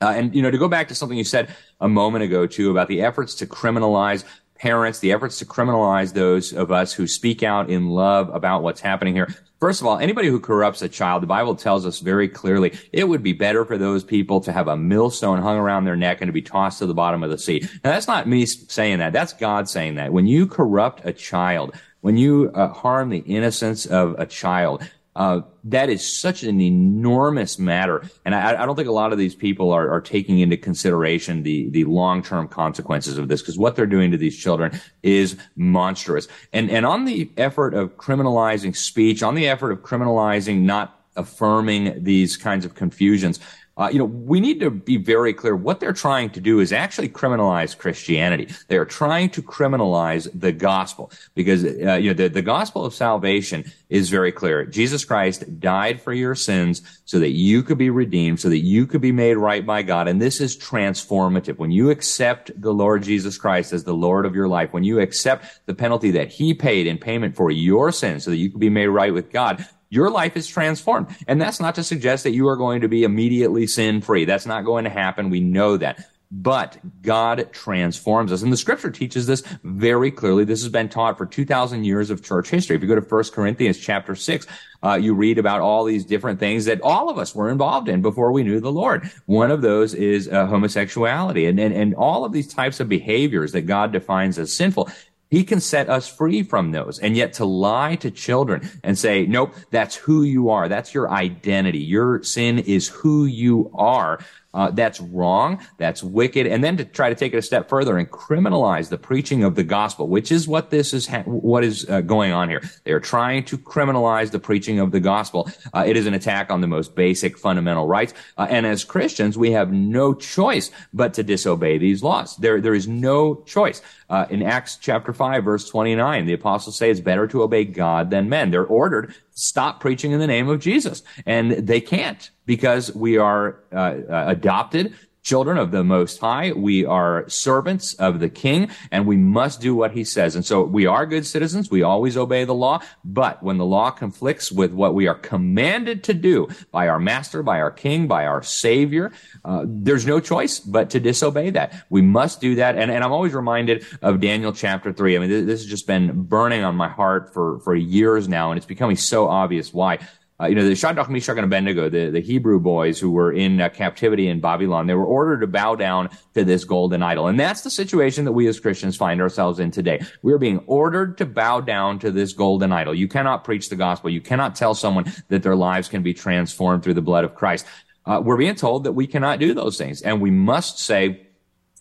Uh, 0.00 0.12
and, 0.14 0.34
you 0.34 0.42
know, 0.42 0.50
to 0.50 0.58
go 0.58 0.68
back 0.68 0.86
to 0.88 0.94
something 0.94 1.18
you 1.18 1.24
said 1.24 1.52
a 1.80 1.88
moment 1.88 2.22
ago, 2.22 2.46
too, 2.46 2.70
about 2.70 2.86
the 2.86 3.02
efforts 3.02 3.34
to 3.34 3.46
criminalize 3.46 4.24
parents, 4.54 5.00
the 5.00 5.12
efforts 5.12 5.38
to 5.38 5.44
criminalize 5.44 6.12
those 6.12 6.52
of 6.52 6.70
us 6.70 6.92
who 6.92 7.06
speak 7.06 7.42
out 7.42 7.70
in 7.70 7.88
love 7.88 8.28
about 8.34 8.62
what's 8.62 8.80
happening 8.80 9.14
here. 9.14 9.28
First 9.60 9.80
of 9.80 9.88
all, 9.88 9.98
anybody 9.98 10.28
who 10.28 10.38
corrupts 10.38 10.82
a 10.82 10.88
child, 10.88 11.20
the 11.22 11.26
Bible 11.26 11.56
tells 11.56 11.84
us 11.84 11.98
very 11.98 12.28
clearly, 12.28 12.78
it 12.92 13.08
would 13.08 13.24
be 13.24 13.32
better 13.32 13.64
for 13.64 13.76
those 13.76 14.04
people 14.04 14.40
to 14.42 14.52
have 14.52 14.68
a 14.68 14.76
millstone 14.76 15.42
hung 15.42 15.56
around 15.56 15.84
their 15.84 15.96
neck 15.96 16.20
and 16.20 16.28
to 16.28 16.32
be 16.32 16.42
tossed 16.42 16.78
to 16.78 16.86
the 16.86 16.94
bottom 16.94 17.24
of 17.24 17.30
the 17.30 17.38
sea. 17.38 17.60
Now, 17.82 17.90
that's 17.90 18.06
not 18.06 18.28
me 18.28 18.46
saying 18.46 19.00
that. 19.00 19.12
That's 19.12 19.32
God 19.32 19.68
saying 19.68 19.96
that. 19.96 20.12
When 20.12 20.28
you 20.28 20.46
corrupt 20.46 21.04
a 21.04 21.12
child, 21.12 21.74
when 22.02 22.16
you 22.16 22.52
uh, 22.54 22.68
harm 22.68 23.10
the 23.10 23.18
innocence 23.18 23.84
of 23.84 24.14
a 24.16 24.26
child, 24.26 24.88
uh, 25.18 25.40
that 25.64 25.90
is 25.90 26.06
such 26.08 26.44
an 26.44 26.60
enormous 26.60 27.58
matter, 27.58 28.04
and 28.24 28.36
I, 28.36 28.62
I, 28.62 28.66
don't 28.66 28.76
think 28.76 28.86
a 28.86 28.92
lot 28.92 29.10
of 29.10 29.18
these 29.18 29.34
people 29.34 29.72
are, 29.72 29.90
are 29.90 30.00
taking 30.00 30.38
into 30.38 30.56
consideration 30.56 31.42
the 31.42 31.68
the 31.70 31.82
long 31.86 32.22
term 32.22 32.46
consequences 32.46 33.18
of 33.18 33.26
this 33.26 33.42
because 33.42 33.58
what 33.58 33.74
they're 33.74 33.84
doing 33.84 34.12
to 34.12 34.16
these 34.16 34.38
children 34.38 34.80
is 35.02 35.36
monstrous. 35.56 36.28
And 36.52 36.70
and 36.70 36.86
on 36.86 37.04
the 37.04 37.32
effort 37.36 37.74
of 37.74 37.96
criminalizing 37.96 38.76
speech, 38.76 39.24
on 39.24 39.34
the 39.34 39.48
effort 39.48 39.72
of 39.72 39.80
criminalizing 39.80 40.60
not 40.60 40.94
affirming 41.16 42.04
these 42.04 42.36
kinds 42.36 42.64
of 42.64 42.76
confusions, 42.76 43.40
uh, 43.78 43.88
you 43.92 43.98
know, 43.98 44.04
we 44.04 44.40
need 44.40 44.58
to 44.60 44.70
be 44.70 44.96
very 44.96 45.32
clear. 45.32 45.54
What 45.54 45.78
they're 45.78 45.92
trying 45.92 46.30
to 46.30 46.40
do 46.40 46.58
is 46.58 46.72
actually 46.72 47.08
criminalize 47.08 47.78
Christianity. 47.78 48.48
They 48.66 48.76
are 48.76 48.84
trying 48.84 49.30
to 49.30 49.42
criminalize 49.42 50.28
the 50.38 50.50
gospel 50.50 51.12
because, 51.34 51.64
uh, 51.64 51.94
you 51.94 52.10
know, 52.10 52.14
the, 52.14 52.28
the 52.28 52.42
gospel 52.42 52.84
of 52.84 52.92
salvation 52.92 53.70
is 53.88 54.10
very 54.10 54.32
clear. 54.32 54.64
Jesus 54.64 55.04
Christ 55.04 55.60
died 55.60 56.02
for 56.02 56.12
your 56.12 56.34
sins 56.34 56.82
so 57.04 57.20
that 57.20 57.30
you 57.30 57.62
could 57.62 57.78
be 57.78 57.88
redeemed, 57.88 58.40
so 58.40 58.48
that 58.48 58.58
you 58.58 58.84
could 58.84 59.00
be 59.00 59.12
made 59.12 59.36
right 59.36 59.64
by 59.64 59.82
God. 59.82 60.08
And 60.08 60.20
this 60.20 60.40
is 60.40 60.58
transformative. 60.58 61.58
When 61.58 61.70
you 61.70 61.90
accept 61.90 62.50
the 62.60 62.74
Lord 62.74 63.04
Jesus 63.04 63.38
Christ 63.38 63.72
as 63.72 63.84
the 63.84 63.94
Lord 63.94 64.26
of 64.26 64.34
your 64.34 64.48
life, 64.48 64.72
when 64.72 64.84
you 64.84 64.98
accept 64.98 65.66
the 65.66 65.74
penalty 65.74 66.10
that 66.12 66.28
he 66.28 66.52
paid 66.52 66.88
in 66.88 66.98
payment 66.98 67.36
for 67.36 67.50
your 67.50 67.92
sins 67.92 68.24
so 68.24 68.30
that 68.30 68.36
you 68.36 68.50
could 68.50 68.60
be 68.60 68.70
made 68.70 68.88
right 68.88 69.14
with 69.14 69.30
God, 69.30 69.64
your 69.90 70.10
life 70.10 70.36
is 70.36 70.46
transformed. 70.46 71.08
And 71.26 71.40
that's 71.40 71.60
not 71.60 71.74
to 71.76 71.84
suggest 71.84 72.24
that 72.24 72.32
you 72.32 72.48
are 72.48 72.56
going 72.56 72.80
to 72.82 72.88
be 72.88 73.04
immediately 73.04 73.66
sin 73.66 74.00
free. 74.00 74.24
That's 74.24 74.46
not 74.46 74.64
going 74.64 74.84
to 74.84 74.90
happen. 74.90 75.30
We 75.30 75.40
know 75.40 75.76
that. 75.76 76.06
But 76.30 76.76
God 77.00 77.48
transforms 77.52 78.32
us. 78.32 78.42
And 78.42 78.52
the 78.52 78.58
scripture 78.58 78.90
teaches 78.90 79.26
this 79.26 79.42
very 79.64 80.10
clearly. 80.10 80.44
This 80.44 80.62
has 80.62 80.70
been 80.70 80.90
taught 80.90 81.16
for 81.16 81.24
2,000 81.24 81.84
years 81.84 82.10
of 82.10 82.22
church 82.22 82.50
history. 82.50 82.76
If 82.76 82.82
you 82.82 82.88
go 82.88 83.00
to 83.00 83.00
1 83.00 83.24
Corinthians 83.32 83.78
chapter 83.78 84.14
6, 84.14 84.46
uh, 84.82 84.98
you 85.00 85.14
read 85.14 85.38
about 85.38 85.62
all 85.62 85.84
these 85.84 86.04
different 86.04 86.38
things 86.38 86.66
that 86.66 86.82
all 86.82 87.08
of 87.08 87.16
us 87.16 87.34
were 87.34 87.48
involved 87.48 87.88
in 87.88 88.02
before 88.02 88.30
we 88.30 88.42
knew 88.42 88.60
the 88.60 88.70
Lord. 88.70 89.10
One 89.24 89.50
of 89.50 89.62
those 89.62 89.94
is 89.94 90.28
uh, 90.28 90.46
homosexuality 90.46 91.46
and, 91.46 91.58
and, 91.58 91.74
and 91.74 91.94
all 91.94 92.26
of 92.26 92.32
these 92.32 92.52
types 92.52 92.78
of 92.78 92.90
behaviors 92.90 93.52
that 93.52 93.62
God 93.62 93.90
defines 93.90 94.38
as 94.38 94.52
sinful. 94.52 94.90
He 95.30 95.44
can 95.44 95.60
set 95.60 95.90
us 95.90 96.08
free 96.08 96.42
from 96.42 96.72
those. 96.72 96.98
And 96.98 97.16
yet 97.16 97.34
to 97.34 97.44
lie 97.44 97.96
to 97.96 98.10
children 98.10 98.68
and 98.82 98.98
say, 98.98 99.26
nope, 99.26 99.54
that's 99.70 99.96
who 99.96 100.22
you 100.22 100.50
are. 100.50 100.68
That's 100.68 100.94
your 100.94 101.10
identity. 101.10 101.80
Your 101.80 102.22
sin 102.22 102.58
is 102.58 102.88
who 102.88 103.26
you 103.26 103.70
are. 103.74 104.20
Uh, 104.54 104.70
that's 104.70 105.00
wrong. 105.00 105.60
That's 105.76 106.02
wicked. 106.02 106.46
And 106.46 106.64
then 106.64 106.78
to 106.78 106.84
try 106.84 107.10
to 107.10 107.14
take 107.14 107.34
it 107.34 107.36
a 107.36 107.42
step 107.42 107.68
further 107.68 107.98
and 107.98 108.10
criminalize 108.10 108.88
the 108.88 108.96
preaching 108.96 109.44
of 109.44 109.54
the 109.54 109.62
gospel, 109.62 110.08
which 110.08 110.32
is 110.32 110.48
what 110.48 110.70
this 110.70 110.94
is, 110.94 111.06
ha- 111.06 111.22
what 111.24 111.64
is 111.64 111.88
uh, 111.88 112.00
going 112.00 112.32
on 112.32 112.48
here. 112.48 112.62
They 112.84 112.92
are 112.92 113.00
trying 113.00 113.44
to 113.44 113.58
criminalize 113.58 114.30
the 114.30 114.38
preaching 114.38 114.80
of 114.80 114.90
the 114.90 115.00
gospel. 115.00 115.50
Uh, 115.74 115.84
it 115.86 115.96
is 115.96 116.06
an 116.06 116.14
attack 116.14 116.50
on 116.50 116.62
the 116.62 116.66
most 116.66 116.94
basic 116.94 117.36
fundamental 117.36 117.86
rights. 117.86 118.14
Uh, 118.38 118.46
and 118.48 118.66
as 118.66 118.84
Christians, 118.84 119.36
we 119.36 119.52
have 119.52 119.70
no 119.70 120.14
choice 120.14 120.70
but 120.94 121.14
to 121.14 121.22
disobey 121.22 121.76
these 121.76 122.02
laws. 122.02 122.36
There, 122.36 122.60
there 122.60 122.74
is 122.74 122.88
no 122.88 123.42
choice. 123.42 123.82
Uh, 124.08 124.26
in 124.30 124.42
Acts 124.42 124.76
chapter 124.76 125.12
5, 125.12 125.44
verse 125.44 125.68
29, 125.68 126.24
the 126.24 126.32
apostles 126.32 126.78
say 126.78 126.90
it's 126.90 127.00
better 127.00 127.26
to 127.26 127.42
obey 127.42 127.64
God 127.64 128.10
than 128.10 128.30
men. 128.30 128.50
They're 128.50 128.64
ordered 128.64 129.14
stop 129.38 129.80
preaching 129.80 130.12
in 130.12 130.20
the 130.20 130.26
name 130.26 130.48
of 130.48 130.60
Jesus. 130.60 131.02
And 131.24 131.52
they 131.52 131.80
can't 131.80 132.30
because 132.46 132.94
we 132.94 133.16
are 133.16 133.60
uh, 133.72 133.76
uh, 133.76 134.24
adopted 134.28 134.94
children 135.28 135.58
of 135.58 135.70
the 135.72 135.84
Most 135.84 136.18
High. 136.20 136.52
We 136.52 136.86
are 136.86 137.28
servants 137.28 137.92
of 137.94 138.18
the 138.18 138.30
King, 138.30 138.70
and 138.90 139.06
we 139.06 139.18
must 139.18 139.60
do 139.60 139.74
what 139.74 139.92
He 139.92 140.02
says. 140.02 140.34
And 140.34 140.44
so 140.44 140.62
we 140.62 140.86
are 140.86 141.04
good 141.04 141.26
citizens. 141.26 141.70
We 141.70 141.82
always 141.82 142.16
obey 142.16 142.44
the 142.44 142.54
law. 142.54 142.80
But 143.04 143.42
when 143.42 143.58
the 143.58 143.66
law 143.66 143.90
conflicts 143.90 144.50
with 144.50 144.72
what 144.72 144.94
we 144.94 145.06
are 145.06 145.14
commanded 145.14 146.02
to 146.04 146.14
do 146.14 146.48
by 146.72 146.88
our 146.88 146.98
Master, 146.98 147.42
by 147.42 147.60
our 147.60 147.70
King, 147.70 148.08
by 148.08 148.24
our 148.24 148.42
Savior, 148.42 149.12
uh, 149.44 149.66
there's 149.66 150.06
no 150.06 150.18
choice 150.18 150.60
but 150.60 150.88
to 150.90 151.00
disobey 151.00 151.50
that. 151.50 151.74
We 151.90 152.00
must 152.00 152.40
do 152.40 152.54
that. 152.54 152.78
And, 152.78 152.90
and 152.90 153.04
I'm 153.04 153.12
always 153.12 153.34
reminded 153.34 153.84
of 154.00 154.20
Daniel 154.20 154.54
chapter 154.54 154.94
3. 154.94 155.16
I 155.16 155.18
mean, 155.18 155.28
this, 155.28 155.44
this 155.44 155.60
has 155.60 155.68
just 155.68 155.86
been 155.86 156.22
burning 156.22 156.64
on 156.64 156.74
my 156.74 156.88
heart 156.88 157.34
for, 157.34 157.60
for 157.60 157.74
years 157.74 158.28
now, 158.28 158.50
and 158.50 158.56
it's 158.56 158.66
becoming 158.66 158.96
so 158.96 159.28
obvious 159.28 159.74
why 159.74 159.98
uh, 160.40 160.46
you 160.46 160.54
know, 160.54 160.64
the 160.64 160.74
Shadrach, 160.74 161.10
Meshach, 161.10 161.36
and 161.36 161.44
Abednego, 161.44 161.88
the, 161.88 162.10
the 162.10 162.20
Hebrew 162.20 162.60
boys 162.60 163.00
who 163.00 163.10
were 163.10 163.32
in 163.32 163.60
uh, 163.60 163.68
captivity 163.70 164.28
in 164.28 164.40
Babylon, 164.40 164.86
they 164.86 164.94
were 164.94 165.04
ordered 165.04 165.40
to 165.40 165.48
bow 165.48 165.74
down 165.74 166.10
to 166.34 166.44
this 166.44 166.64
golden 166.64 167.02
idol. 167.02 167.26
And 167.26 167.40
that's 167.40 167.62
the 167.62 167.70
situation 167.70 168.24
that 168.24 168.32
we 168.32 168.46
as 168.46 168.60
Christians 168.60 168.96
find 168.96 169.20
ourselves 169.20 169.58
in 169.58 169.72
today. 169.72 170.00
We 170.22 170.32
are 170.32 170.38
being 170.38 170.60
ordered 170.66 171.18
to 171.18 171.26
bow 171.26 171.60
down 171.60 171.98
to 172.00 172.12
this 172.12 172.32
golden 172.32 172.70
idol. 172.70 172.94
You 172.94 173.08
cannot 173.08 173.42
preach 173.42 173.68
the 173.68 173.76
gospel. 173.76 174.10
You 174.10 174.20
cannot 174.20 174.54
tell 174.54 174.74
someone 174.74 175.12
that 175.28 175.42
their 175.42 175.56
lives 175.56 175.88
can 175.88 176.02
be 176.04 176.14
transformed 176.14 176.84
through 176.84 176.94
the 176.94 177.02
blood 177.02 177.24
of 177.24 177.34
Christ. 177.34 177.66
Uh, 178.06 178.20
we're 178.24 178.36
being 178.36 178.54
told 178.54 178.84
that 178.84 178.92
we 178.92 179.06
cannot 179.06 179.40
do 179.40 179.54
those 179.54 179.76
things. 179.76 180.02
And 180.02 180.20
we 180.20 180.30
must 180.30 180.78
say, 180.78 181.27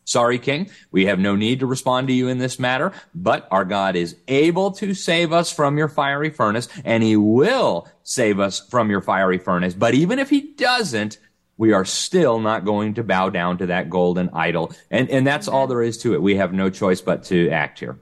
Sorry, 0.08 0.40
King, 0.40 0.70
we 0.90 1.08
have 1.08 1.20
no 1.20 1.36
need 1.36 1.60
to 1.60 1.66
respond 1.66 2.08
to 2.08 2.14
you 2.14 2.30
in 2.30 2.38
this 2.38 2.60
matter, 2.60 2.94
but 3.14 3.46
our 3.52 3.66
God 3.66 3.98
is 3.98 4.16
able 4.30 4.72
to 4.72 4.94
save 4.94 5.34
us 5.34 5.52
from 5.52 5.78
your 5.78 5.90
fiery 5.90 6.30
furnace, 6.30 6.70
and 6.86 7.04
he 7.04 7.18
will 7.18 7.90
save 8.04 8.40
us 8.40 8.66
from 8.70 8.90
your 8.90 9.02
fiery 9.02 9.38
furnace. 9.38 9.74
But 9.74 9.96
even 9.96 10.18
if 10.18 10.30
he 10.30 10.54
doesn't, 10.54 11.18
we 11.58 11.74
are 11.74 11.84
still 11.84 12.40
not 12.40 12.64
going 12.64 12.94
to 12.94 13.04
bow 13.04 13.30
down 13.30 13.58
to 13.58 13.66
that 13.66 13.90
golden 13.90 14.30
idol. 14.30 14.72
And, 14.90 15.10
and 15.10 15.28
that's 15.28 15.50
all 15.50 15.68
there 15.68 15.82
is 15.82 15.98
to 16.00 16.14
it. 16.14 16.22
We 16.22 16.38
have 16.38 16.54
no 16.54 16.70
choice 16.70 17.02
but 17.02 17.26
to 17.26 17.50
act 17.50 17.80
here. 17.80 18.00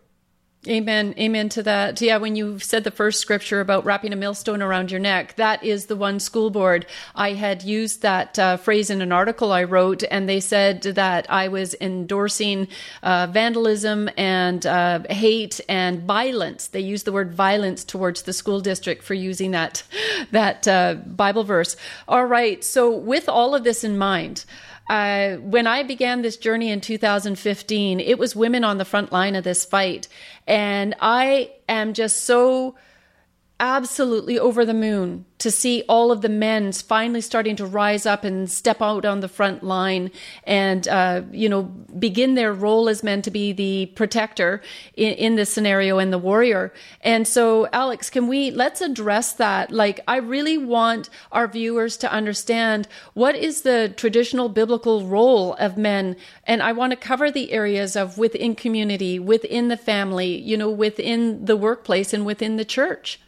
Amen. 0.68 1.14
Amen 1.20 1.50
to 1.50 1.64
that. 1.64 2.02
Yeah, 2.02 2.18
when 2.18 2.36
you 2.36 2.58
said 2.58 2.84
the 2.84 2.92
first 2.92 3.20
scripture 3.20 3.62
about 3.62 3.86
wrapping 3.86 4.14
a 4.14 4.16
millstone 4.16 4.64
around 4.64 4.90
your 4.90 5.00
neck, 5.00 5.36
that 5.36 5.64
is 5.64 5.86
the 5.86 5.96
one 5.96 6.20
school 6.20 6.50
board. 6.50 6.88
I 7.14 7.34
had 7.34 7.62
used 7.62 8.02
that 8.02 8.40
uh, 8.40 8.58
phrase 8.58 8.90
in 8.90 9.04
an 9.04 9.12
article 9.12 9.52
I 9.52 9.66
wrote, 9.66 10.04
and 10.10 10.28
they 10.28 10.40
said 10.40 10.82
that 10.82 11.30
I 11.30 11.50
was 11.50 11.76
endorsing 11.80 12.68
uh, 13.04 13.28
vandalism 13.30 14.10
and 14.18 14.66
uh, 14.66 15.02
hate 15.08 15.62
and 15.70 16.02
violence. 16.02 16.68
They 16.68 16.80
used 16.80 17.06
the 17.06 17.12
word 17.12 17.32
violence 17.32 17.84
towards 17.84 18.24
the 18.24 18.34
school 18.34 18.60
district 18.60 19.04
for 19.04 19.14
using 19.14 19.52
that 19.52 19.84
that 20.32 20.68
uh, 20.68 20.96
Bible 20.96 21.44
verse. 21.44 21.76
All 22.08 22.26
right. 22.26 22.64
So, 22.64 22.90
with 22.90 23.30
all 23.30 23.54
of 23.54 23.64
this 23.64 23.84
in 23.84 24.00
mind, 24.00 24.46
uh, 24.90 25.36
when 25.38 25.68
I 25.68 25.84
began 25.84 26.22
this 26.22 26.38
journey 26.38 26.70
in 26.70 26.82
2015, 26.82 28.00
it 28.00 28.20
was 28.20 28.36
women 28.36 28.64
on 28.64 28.78
the 28.78 28.86
front 28.86 29.12
line 29.12 29.36
of 29.36 29.44
this 29.44 29.66
fight. 29.66 30.08
And 30.46 30.96
I 31.00 31.52
am 31.68 31.94
just 31.94 32.24
so 32.24 32.76
absolutely 33.60 34.38
over 34.38 34.66
the 34.66 34.74
moon 34.74 35.26
to 35.38 35.50
see 35.50 35.84
all 35.88 36.12
of 36.12 36.22
the 36.22 36.30
men 36.30 36.72
finally 36.74 37.22
starting 37.22 37.56
to 37.56 37.66
rise 37.66 38.06
up 38.06 38.26
and 38.26 38.50
step 38.52 38.82
out 38.82 39.06
on 39.06 39.22
the 39.22 39.30
front 39.30 39.64
line 39.64 40.12
and 40.44 40.88
uh, 40.90 41.22
you 41.32 41.48
know 41.48 41.64
begin 41.64 42.36
their 42.36 42.54
role 42.54 42.90
as 42.90 43.04
men 43.04 43.22
to 43.22 43.32
be 43.32 43.54
the 43.54 43.86
protector 43.96 44.62
in, 44.96 45.14
in 45.14 45.36
this 45.36 45.54
scenario 45.54 46.00
and 46.00 46.12
the 46.12 46.18
warrior. 46.18 46.74
And 47.02 47.26
so 47.26 47.68
alex 47.72 48.10
can 48.10 48.28
we 48.28 48.52
let's 48.52 48.82
address 48.82 49.34
that. 49.34 49.72
Like 49.72 50.02
i 50.08 50.18
really 50.18 50.58
want 50.58 51.10
our 51.32 51.48
viewers 51.48 51.96
to 51.98 52.12
understand 52.12 52.90
what 53.14 53.36
is 53.36 53.62
the 53.62 53.94
traditional 53.96 54.50
biblical 54.50 55.06
role 55.06 55.54
of 55.56 55.78
men. 55.78 56.18
And 56.46 56.62
i 56.62 56.74
want 56.74 56.92
to 56.92 56.98
cover 56.98 57.32
the 57.32 57.54
areas 57.54 57.96
of 57.96 58.18
within 58.18 58.54
community 58.56 59.18
within 59.18 59.70
the 59.70 59.78
family 59.78 60.38
you 60.38 60.58
know 60.58 60.70
within 60.70 61.46
the 61.46 61.56
workplace 61.56 62.14
and 62.14 62.26
within 62.26 62.58
the 62.58 62.66
church 62.66 63.20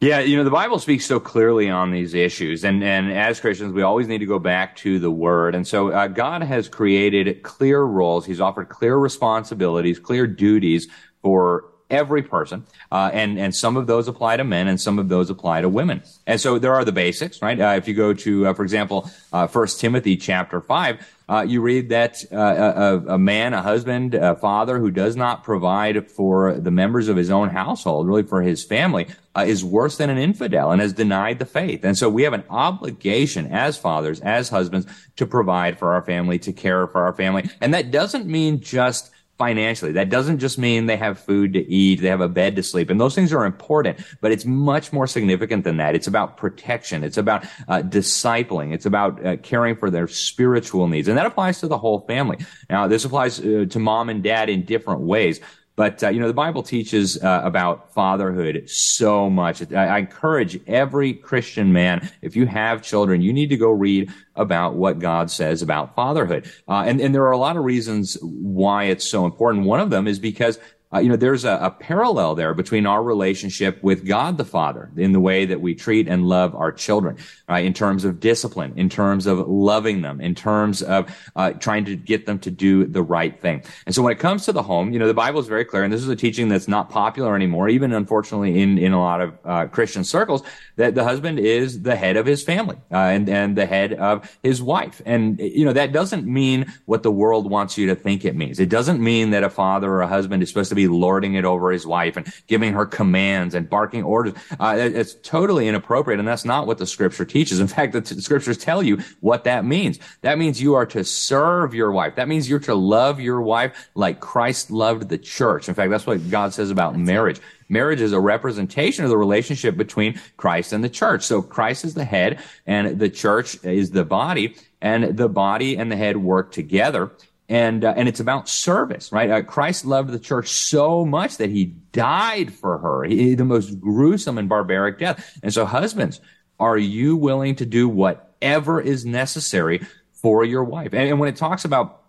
yeah, 0.00 0.20
you 0.20 0.36
know, 0.36 0.44
the 0.44 0.50
Bible 0.50 0.78
speaks 0.78 1.06
so 1.06 1.18
clearly 1.18 1.70
on 1.70 1.90
these 1.90 2.12
issues. 2.12 2.64
And, 2.64 2.84
and 2.84 3.10
as 3.10 3.40
Christians, 3.40 3.72
we 3.72 3.82
always 3.82 4.08
need 4.08 4.18
to 4.18 4.26
go 4.26 4.38
back 4.38 4.76
to 4.76 4.98
the 4.98 5.10
Word. 5.10 5.54
And 5.54 5.66
so 5.66 5.90
uh, 5.90 6.06
God 6.08 6.42
has 6.42 6.68
created 6.68 7.42
clear 7.42 7.82
roles. 7.82 8.26
He's 8.26 8.40
offered 8.40 8.68
clear 8.68 8.96
responsibilities, 8.96 9.98
clear 9.98 10.26
duties 10.26 10.88
for 11.22 11.72
every 11.90 12.22
person. 12.22 12.64
Uh, 12.90 13.10
and, 13.12 13.38
and 13.38 13.54
some 13.54 13.76
of 13.76 13.86
those 13.86 14.08
apply 14.08 14.36
to 14.36 14.44
men 14.44 14.68
and 14.68 14.80
some 14.80 14.98
of 14.98 15.08
those 15.08 15.30
apply 15.30 15.60
to 15.60 15.68
women. 15.68 16.02
And 16.26 16.40
so 16.40 16.58
there 16.58 16.74
are 16.74 16.84
the 16.84 16.92
basics, 16.92 17.40
right? 17.42 17.60
Uh, 17.60 17.74
if 17.76 17.86
you 17.86 17.94
go 17.94 18.12
to, 18.12 18.48
uh, 18.48 18.54
for 18.54 18.62
example, 18.62 19.10
uh, 19.32 19.46
First 19.46 19.80
Timothy 19.80 20.16
chapter 20.16 20.60
5, 20.60 21.12
uh, 21.28 21.44
you 21.46 21.60
read 21.60 21.88
that 21.88 22.22
uh, 22.32 22.36
a, 22.36 23.14
a, 23.14 23.18
man, 23.18 23.52
a 23.52 23.62
husband, 23.62 24.14
a 24.14 24.36
father 24.36 24.78
who 24.78 24.92
does 24.92 25.16
not 25.16 25.42
provide 25.42 26.08
for 26.08 26.54
the 26.54 26.70
members 26.70 27.08
of 27.08 27.16
his 27.16 27.30
own 27.30 27.48
household, 27.48 28.06
really 28.06 28.22
for 28.22 28.42
his 28.42 28.64
family, 28.64 29.08
is 29.36 29.64
worse 29.64 29.98
than 29.98 30.08
an 30.08 30.18
infidel 30.18 30.70
and 30.70 30.80
has 30.80 30.92
denied 30.92 31.38
the 31.40 31.44
faith. 31.44 31.84
And 31.84 31.98
so 31.98 32.08
we 32.08 32.22
have 32.22 32.32
an 32.32 32.44
obligation 32.48 33.52
as 33.52 33.76
fathers, 33.76 34.20
as 34.20 34.48
husbands, 34.48 34.86
to 35.16 35.26
provide 35.26 35.78
for 35.78 35.94
our 35.94 36.02
family, 36.02 36.38
to 36.38 36.52
care 36.52 36.86
for 36.86 37.02
our 37.02 37.12
family. 37.12 37.50
And 37.60 37.74
that 37.74 37.90
doesn't 37.90 38.26
mean 38.26 38.60
just 38.60 39.10
financially. 39.38 39.92
That 39.92 40.08
doesn't 40.08 40.38
just 40.38 40.58
mean 40.58 40.86
they 40.86 40.96
have 40.96 41.18
food 41.18 41.52
to 41.52 41.70
eat, 41.70 42.00
they 42.00 42.08
have 42.08 42.20
a 42.20 42.28
bed 42.28 42.56
to 42.56 42.62
sleep, 42.62 42.90
and 42.90 43.00
those 43.00 43.14
things 43.14 43.32
are 43.32 43.44
important, 43.44 44.00
but 44.20 44.32
it's 44.32 44.44
much 44.44 44.92
more 44.92 45.06
significant 45.06 45.64
than 45.64 45.76
that. 45.76 45.94
It's 45.94 46.06
about 46.06 46.36
protection. 46.36 47.04
It's 47.04 47.18
about 47.18 47.44
uh, 47.68 47.82
discipling. 47.82 48.72
It's 48.72 48.86
about 48.86 49.24
uh, 49.24 49.36
caring 49.36 49.76
for 49.76 49.90
their 49.90 50.08
spiritual 50.08 50.88
needs, 50.88 51.08
and 51.08 51.18
that 51.18 51.26
applies 51.26 51.60
to 51.60 51.68
the 51.68 51.78
whole 51.78 52.00
family. 52.00 52.38
Now, 52.70 52.86
this 52.86 53.04
applies 53.04 53.38
uh, 53.40 53.66
to 53.68 53.78
mom 53.78 54.08
and 54.08 54.22
dad 54.22 54.48
in 54.48 54.64
different 54.64 55.00
ways. 55.00 55.40
But 55.76 56.02
uh, 56.02 56.08
you 56.08 56.20
know, 56.20 56.26
the 56.26 56.34
Bible 56.34 56.62
teaches 56.62 57.22
uh, 57.22 57.42
about 57.44 57.92
fatherhood 57.92 58.68
so 58.68 59.28
much. 59.28 59.70
I, 59.72 59.86
I, 59.86 59.98
encourage 59.98 60.58
every 60.66 61.12
Christian 61.12 61.72
man, 61.72 62.10
if 62.22 62.34
you 62.34 62.46
have 62.46 62.82
children, 62.82 63.20
you 63.20 63.32
need 63.32 63.50
to 63.50 63.58
go 63.58 63.70
read 63.70 64.10
about 64.34 64.74
what 64.74 64.98
God 64.98 65.30
says 65.30 65.60
about 65.60 65.94
fatherhood. 65.94 66.50
Uh, 66.66 66.84
and 66.86 66.98
and 67.00 67.14
there 67.14 67.24
are 67.26 67.32
a 67.32 67.38
lot 67.38 67.58
of 67.58 67.64
reasons 67.64 68.16
why 68.22 68.84
it's 68.84 69.06
so 69.06 69.26
important. 69.26 69.66
One 69.66 69.80
of 69.80 69.90
them 69.90 70.08
is 70.08 70.18
because 70.18 70.58
uh, 70.96 71.00
you 71.00 71.08
know, 71.08 71.16
there's 71.16 71.44
a, 71.44 71.58
a, 71.60 71.70
parallel 71.70 72.34
there 72.34 72.54
between 72.54 72.86
our 72.86 73.02
relationship 73.02 73.82
with 73.82 74.06
God 74.06 74.38
the 74.38 74.44
Father 74.44 74.90
in 74.96 75.12
the 75.12 75.20
way 75.20 75.44
that 75.44 75.60
we 75.60 75.74
treat 75.74 76.08
and 76.08 76.26
love 76.26 76.54
our 76.54 76.72
children, 76.72 77.18
right? 77.48 77.64
In 77.64 77.74
terms 77.74 78.04
of 78.04 78.18
discipline, 78.18 78.72
in 78.76 78.88
terms 78.88 79.26
of 79.26 79.46
loving 79.46 80.00
them, 80.00 80.20
in 80.20 80.34
terms 80.34 80.82
of 80.82 81.14
uh, 81.36 81.52
trying 81.52 81.84
to 81.84 81.96
get 81.96 82.24
them 82.24 82.38
to 82.40 82.50
do 82.50 82.86
the 82.86 83.02
right 83.02 83.38
thing. 83.38 83.62
And 83.84 83.94
so 83.94 84.02
when 84.02 84.12
it 84.12 84.18
comes 84.18 84.46
to 84.46 84.52
the 84.52 84.62
home, 84.62 84.92
you 84.92 84.98
know, 84.98 85.06
the 85.06 85.14
Bible 85.14 85.38
is 85.38 85.46
very 85.46 85.64
clear, 85.64 85.84
and 85.84 85.92
this 85.92 86.00
is 86.00 86.08
a 86.08 86.16
teaching 86.16 86.48
that's 86.48 86.66
not 86.66 86.88
popular 86.88 87.36
anymore, 87.36 87.68
even 87.68 87.92
unfortunately 87.92 88.62
in, 88.62 88.78
in 88.78 88.92
a 88.92 89.00
lot 89.00 89.20
of 89.20 89.34
uh, 89.44 89.66
Christian 89.66 90.02
circles, 90.02 90.42
that 90.76 90.94
the 90.94 91.04
husband 91.04 91.38
is 91.38 91.82
the 91.82 91.96
head 91.96 92.16
of 92.16 92.24
his 92.24 92.42
family 92.42 92.76
uh, 92.90 92.96
and, 92.96 93.28
and 93.28 93.56
the 93.56 93.66
head 93.66 93.92
of 93.92 94.38
his 94.42 94.62
wife. 94.62 95.02
And, 95.04 95.38
you 95.40 95.64
know, 95.66 95.74
that 95.74 95.92
doesn't 95.92 96.26
mean 96.26 96.72
what 96.86 97.02
the 97.02 97.10
world 97.10 97.50
wants 97.50 97.76
you 97.76 97.86
to 97.88 97.94
think 97.94 98.24
it 98.24 98.34
means. 98.34 98.58
It 98.60 98.70
doesn't 98.70 99.00
mean 99.00 99.30
that 99.30 99.44
a 99.44 99.50
father 99.50 99.90
or 99.90 100.02
a 100.02 100.08
husband 100.08 100.42
is 100.42 100.48
supposed 100.48 100.70
to 100.70 100.74
be 100.74 100.85
lording 100.88 101.34
it 101.34 101.44
over 101.44 101.70
his 101.70 101.86
wife 101.86 102.16
and 102.16 102.32
giving 102.46 102.72
her 102.72 102.86
commands 102.86 103.54
and 103.54 103.68
barking 103.68 104.04
orders. 104.04 104.34
Uh, 104.58 104.76
it's 104.78 105.14
totally 105.22 105.68
inappropriate, 105.68 106.18
and 106.18 106.28
that's 106.28 106.44
not 106.44 106.66
what 106.66 106.78
the 106.78 106.86
scripture 106.86 107.24
teaches. 107.24 107.60
In 107.60 107.66
fact, 107.66 107.92
the 107.92 108.00
t- 108.00 108.20
scriptures 108.20 108.58
tell 108.58 108.82
you 108.82 108.98
what 109.20 109.44
that 109.44 109.64
means. 109.64 109.98
That 110.22 110.38
means 110.38 110.60
you 110.60 110.74
are 110.74 110.86
to 110.86 111.04
serve 111.04 111.74
your 111.74 111.92
wife. 111.92 112.16
That 112.16 112.28
means 112.28 112.48
you're 112.48 112.58
to 112.60 112.74
love 112.74 113.20
your 113.20 113.40
wife 113.40 113.90
like 113.94 114.20
Christ 114.20 114.70
loved 114.70 115.08
the 115.08 115.18
church. 115.18 115.68
In 115.68 115.74
fact, 115.74 115.90
that's 115.90 116.06
what 116.06 116.30
God 116.30 116.52
says 116.54 116.70
about 116.70 116.96
marriage. 116.96 117.40
Marriage 117.68 118.00
is 118.00 118.12
a 118.12 118.20
representation 118.20 119.04
of 119.04 119.10
the 119.10 119.16
relationship 119.16 119.76
between 119.76 120.20
Christ 120.36 120.72
and 120.72 120.84
the 120.84 120.88
church. 120.88 121.24
So 121.24 121.42
Christ 121.42 121.84
is 121.84 121.94
the 121.94 122.04
head 122.04 122.40
and 122.66 122.98
the 122.98 123.08
church 123.08 123.62
is 123.64 123.90
the 123.90 124.04
body 124.04 124.56
and 124.80 125.16
the 125.16 125.28
body 125.28 125.76
and 125.76 125.90
the 125.90 125.96
head 125.96 126.16
work 126.16 126.52
together 126.52 127.10
and 127.48 127.84
uh, 127.84 127.94
and 127.96 128.08
it's 128.08 128.20
about 128.20 128.48
service, 128.48 129.12
right? 129.12 129.30
Uh, 129.30 129.42
Christ 129.42 129.84
loved 129.84 130.10
the 130.10 130.18
church 130.18 130.48
so 130.48 131.04
much 131.04 131.36
that 131.36 131.50
he 131.50 131.66
died 131.92 132.52
for 132.52 132.78
her, 132.78 133.04
he, 133.04 133.34
the 133.34 133.44
most 133.44 133.80
gruesome 133.80 134.38
and 134.38 134.48
barbaric 134.48 134.98
death. 134.98 135.38
And 135.42 135.52
so, 135.52 135.64
husbands, 135.64 136.20
are 136.58 136.78
you 136.78 137.16
willing 137.16 137.56
to 137.56 137.66
do 137.66 137.88
whatever 137.88 138.80
is 138.80 139.06
necessary 139.06 139.86
for 140.12 140.44
your 140.44 140.64
wife? 140.64 140.92
And, 140.92 141.08
and 141.08 141.20
when 141.20 141.28
it 141.28 141.36
talks 141.36 141.64
about 141.64 142.02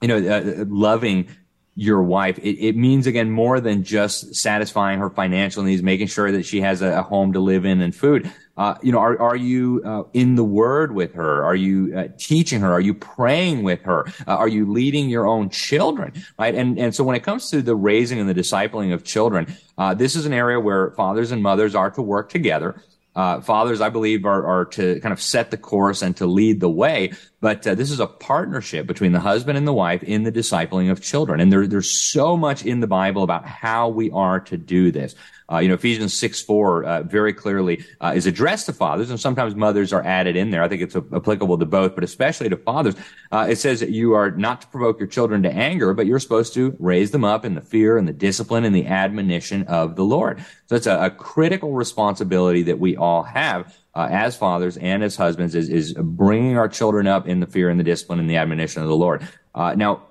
you 0.00 0.08
know 0.08 0.18
uh, 0.18 0.64
loving 0.68 1.28
your 1.76 2.02
wife, 2.02 2.38
it, 2.38 2.58
it, 2.58 2.74
means 2.74 3.06
again 3.06 3.30
more 3.30 3.60
than 3.60 3.84
just 3.84 4.34
satisfying 4.34 4.98
her 4.98 5.10
financial 5.10 5.62
needs, 5.62 5.82
making 5.82 6.06
sure 6.06 6.32
that 6.32 6.44
she 6.44 6.62
has 6.62 6.80
a, 6.80 6.98
a 6.98 7.02
home 7.02 7.34
to 7.34 7.38
live 7.38 7.66
in 7.66 7.82
and 7.82 7.94
food. 7.94 8.32
Uh, 8.56 8.74
you 8.82 8.90
know, 8.90 8.98
are, 8.98 9.20
are 9.20 9.36
you 9.36 9.82
uh, 9.84 10.02
in 10.14 10.34
the 10.36 10.44
word 10.44 10.94
with 10.94 11.12
her? 11.12 11.44
Are 11.44 11.54
you 11.54 11.94
uh, 11.94 12.08
teaching 12.16 12.62
her? 12.62 12.72
Are 12.72 12.80
you 12.80 12.94
praying 12.94 13.62
with 13.62 13.82
her? 13.82 14.06
Uh, 14.26 14.36
are 14.36 14.48
you 14.48 14.72
leading 14.72 15.10
your 15.10 15.26
own 15.26 15.50
children? 15.50 16.14
Right. 16.38 16.54
And, 16.54 16.78
and 16.78 16.94
so 16.94 17.04
when 17.04 17.14
it 17.14 17.22
comes 17.22 17.50
to 17.50 17.60
the 17.60 17.76
raising 17.76 18.18
and 18.18 18.28
the 18.28 18.34
discipling 18.34 18.94
of 18.94 19.04
children, 19.04 19.54
uh, 19.76 19.92
this 19.92 20.16
is 20.16 20.24
an 20.24 20.32
area 20.32 20.58
where 20.58 20.92
fathers 20.92 21.30
and 21.30 21.42
mothers 21.42 21.74
are 21.74 21.90
to 21.90 22.00
work 22.00 22.30
together. 22.30 22.82
Uh, 23.16 23.40
fathers, 23.40 23.80
I 23.80 23.88
believe, 23.88 24.26
are, 24.26 24.46
are 24.46 24.64
to 24.66 25.00
kind 25.00 25.12
of 25.12 25.22
set 25.22 25.50
the 25.50 25.56
course 25.56 26.02
and 26.02 26.14
to 26.18 26.26
lead 26.26 26.60
the 26.60 26.68
way. 26.68 27.12
But 27.40 27.66
uh, 27.66 27.74
this 27.74 27.90
is 27.90 27.98
a 27.98 28.06
partnership 28.06 28.86
between 28.86 29.12
the 29.12 29.20
husband 29.20 29.56
and 29.56 29.66
the 29.66 29.72
wife 29.72 30.02
in 30.02 30.24
the 30.24 30.30
discipling 30.30 30.90
of 30.90 31.00
children. 31.00 31.40
And 31.40 31.50
there, 31.50 31.66
there's 31.66 31.90
so 31.90 32.36
much 32.36 32.66
in 32.66 32.80
the 32.80 32.86
Bible 32.86 33.22
about 33.22 33.46
how 33.46 33.88
we 33.88 34.10
are 34.10 34.40
to 34.40 34.58
do 34.58 34.92
this. 34.92 35.14
Uh, 35.50 35.58
you 35.58 35.68
know, 35.68 35.74
Ephesians 35.74 36.12
6 36.14 36.42
4 36.42 36.84
uh, 36.84 37.02
very 37.04 37.32
clearly 37.32 37.84
uh, 38.00 38.12
is 38.14 38.26
addressed 38.26 38.66
to 38.66 38.72
fathers, 38.72 39.10
and 39.10 39.20
sometimes 39.20 39.54
mothers 39.54 39.92
are 39.92 40.02
added 40.02 40.36
in 40.36 40.50
there. 40.50 40.62
I 40.62 40.68
think 40.68 40.82
it's 40.82 40.96
applicable 40.96 41.58
to 41.58 41.66
both, 41.66 41.94
but 41.94 42.02
especially 42.02 42.48
to 42.48 42.56
fathers. 42.56 42.94
Uh, 43.30 43.46
it 43.48 43.56
says 43.56 43.80
that 43.80 43.90
you 43.90 44.14
are 44.14 44.32
not 44.32 44.62
to 44.62 44.66
provoke 44.66 44.98
your 44.98 45.08
children 45.08 45.42
to 45.44 45.52
anger, 45.52 45.94
but 45.94 46.06
you're 46.06 46.18
supposed 46.18 46.54
to 46.54 46.74
raise 46.78 47.12
them 47.12 47.24
up 47.24 47.44
in 47.44 47.54
the 47.54 47.60
fear 47.60 47.96
and 47.96 48.08
the 48.08 48.12
discipline 48.12 48.64
and 48.64 48.74
the 48.74 48.86
admonition 48.86 49.62
of 49.64 49.94
the 49.94 50.04
Lord. 50.04 50.44
So 50.66 50.76
it's 50.76 50.86
a, 50.86 50.98
a 50.98 51.10
critical 51.10 51.72
responsibility 51.72 52.62
that 52.64 52.78
we 52.78 52.96
all 52.96 53.22
have. 53.22 53.76
Uh, 53.94 54.08
as 54.10 54.36
fathers 54.36 54.76
and 54.76 55.02
as 55.02 55.16
husbands 55.16 55.54
is, 55.54 55.70
is 55.70 55.94
bringing 55.94 56.58
our 56.58 56.68
children 56.68 57.06
up 57.06 57.26
in 57.26 57.40
the 57.40 57.46
fear 57.46 57.70
and 57.70 57.80
the 57.80 57.84
discipline 57.84 58.20
and 58.20 58.28
the 58.28 58.36
admonition 58.36 58.82
of 58.82 58.88
the 58.88 58.94
Lord. 58.94 59.26
Uh, 59.54 59.74
now, 59.74 60.02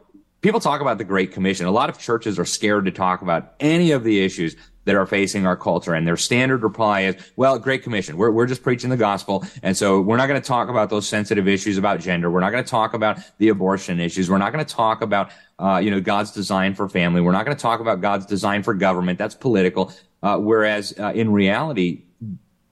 people 0.41 0.59
talk 0.59 0.81
about 0.81 0.97
the 0.97 1.03
Great 1.03 1.33
Commission. 1.33 1.67
A 1.67 1.71
lot 1.71 1.89
of 1.89 1.99
churches 1.99 2.39
are 2.39 2.45
scared 2.45 2.85
to 2.85 2.91
talk 2.91 3.21
about 3.21 3.53
any 3.59 3.91
of 3.91 4.03
the 4.03 4.25
issues 4.25 4.55
that 4.85 4.95
are 4.95 5.05
facing 5.05 5.45
our 5.45 5.57
culture. 5.57 5.93
And 5.93 6.07
their 6.07 6.17
standard 6.17 6.63
reply 6.63 7.01
is, 7.01 7.15
well, 7.35 7.59
Great 7.59 7.83
Commission. 7.83 8.17
We're, 8.17 8.31
we're 8.31 8.45
just 8.45 8.63
preaching 8.63 8.89
the 8.89 8.97
gospel. 8.97 9.45
And 9.61 9.75
so 9.75 9.99
we're 9.99 10.17
not 10.17 10.27
going 10.27 10.41
to 10.41 10.47
talk 10.47 10.69
about 10.69 10.89
those 10.89 11.07
sensitive 11.07 11.47
issues 11.47 11.77
about 11.77 11.99
gender. 11.99 12.31
We're 12.31 12.39
not 12.39 12.51
going 12.51 12.63
to 12.63 12.69
talk 12.69 12.93
about 12.93 13.19
the 13.37 13.49
abortion 13.49 13.99
issues. 13.99 14.29
We're 14.29 14.37
not 14.37 14.53
going 14.53 14.65
to 14.65 14.73
talk 14.73 15.01
about, 15.01 15.31
uh, 15.59 15.81
you 15.83 15.91
know, 15.91 15.99
God's 15.99 16.31
design 16.31 16.73
for 16.75 16.87
family. 16.87 17.21
We're 17.21 17.31
not 17.33 17.45
going 17.45 17.57
to 17.57 17.61
talk 17.61 17.81
about 17.81 18.01
God's 18.01 18.25
design 18.25 18.63
for 18.63 18.73
government. 18.73 19.19
That's 19.19 19.35
political. 19.35 19.91
Uh, 20.23 20.37
whereas 20.37 20.93
uh, 20.99 21.11
in 21.13 21.31
reality, 21.31 22.03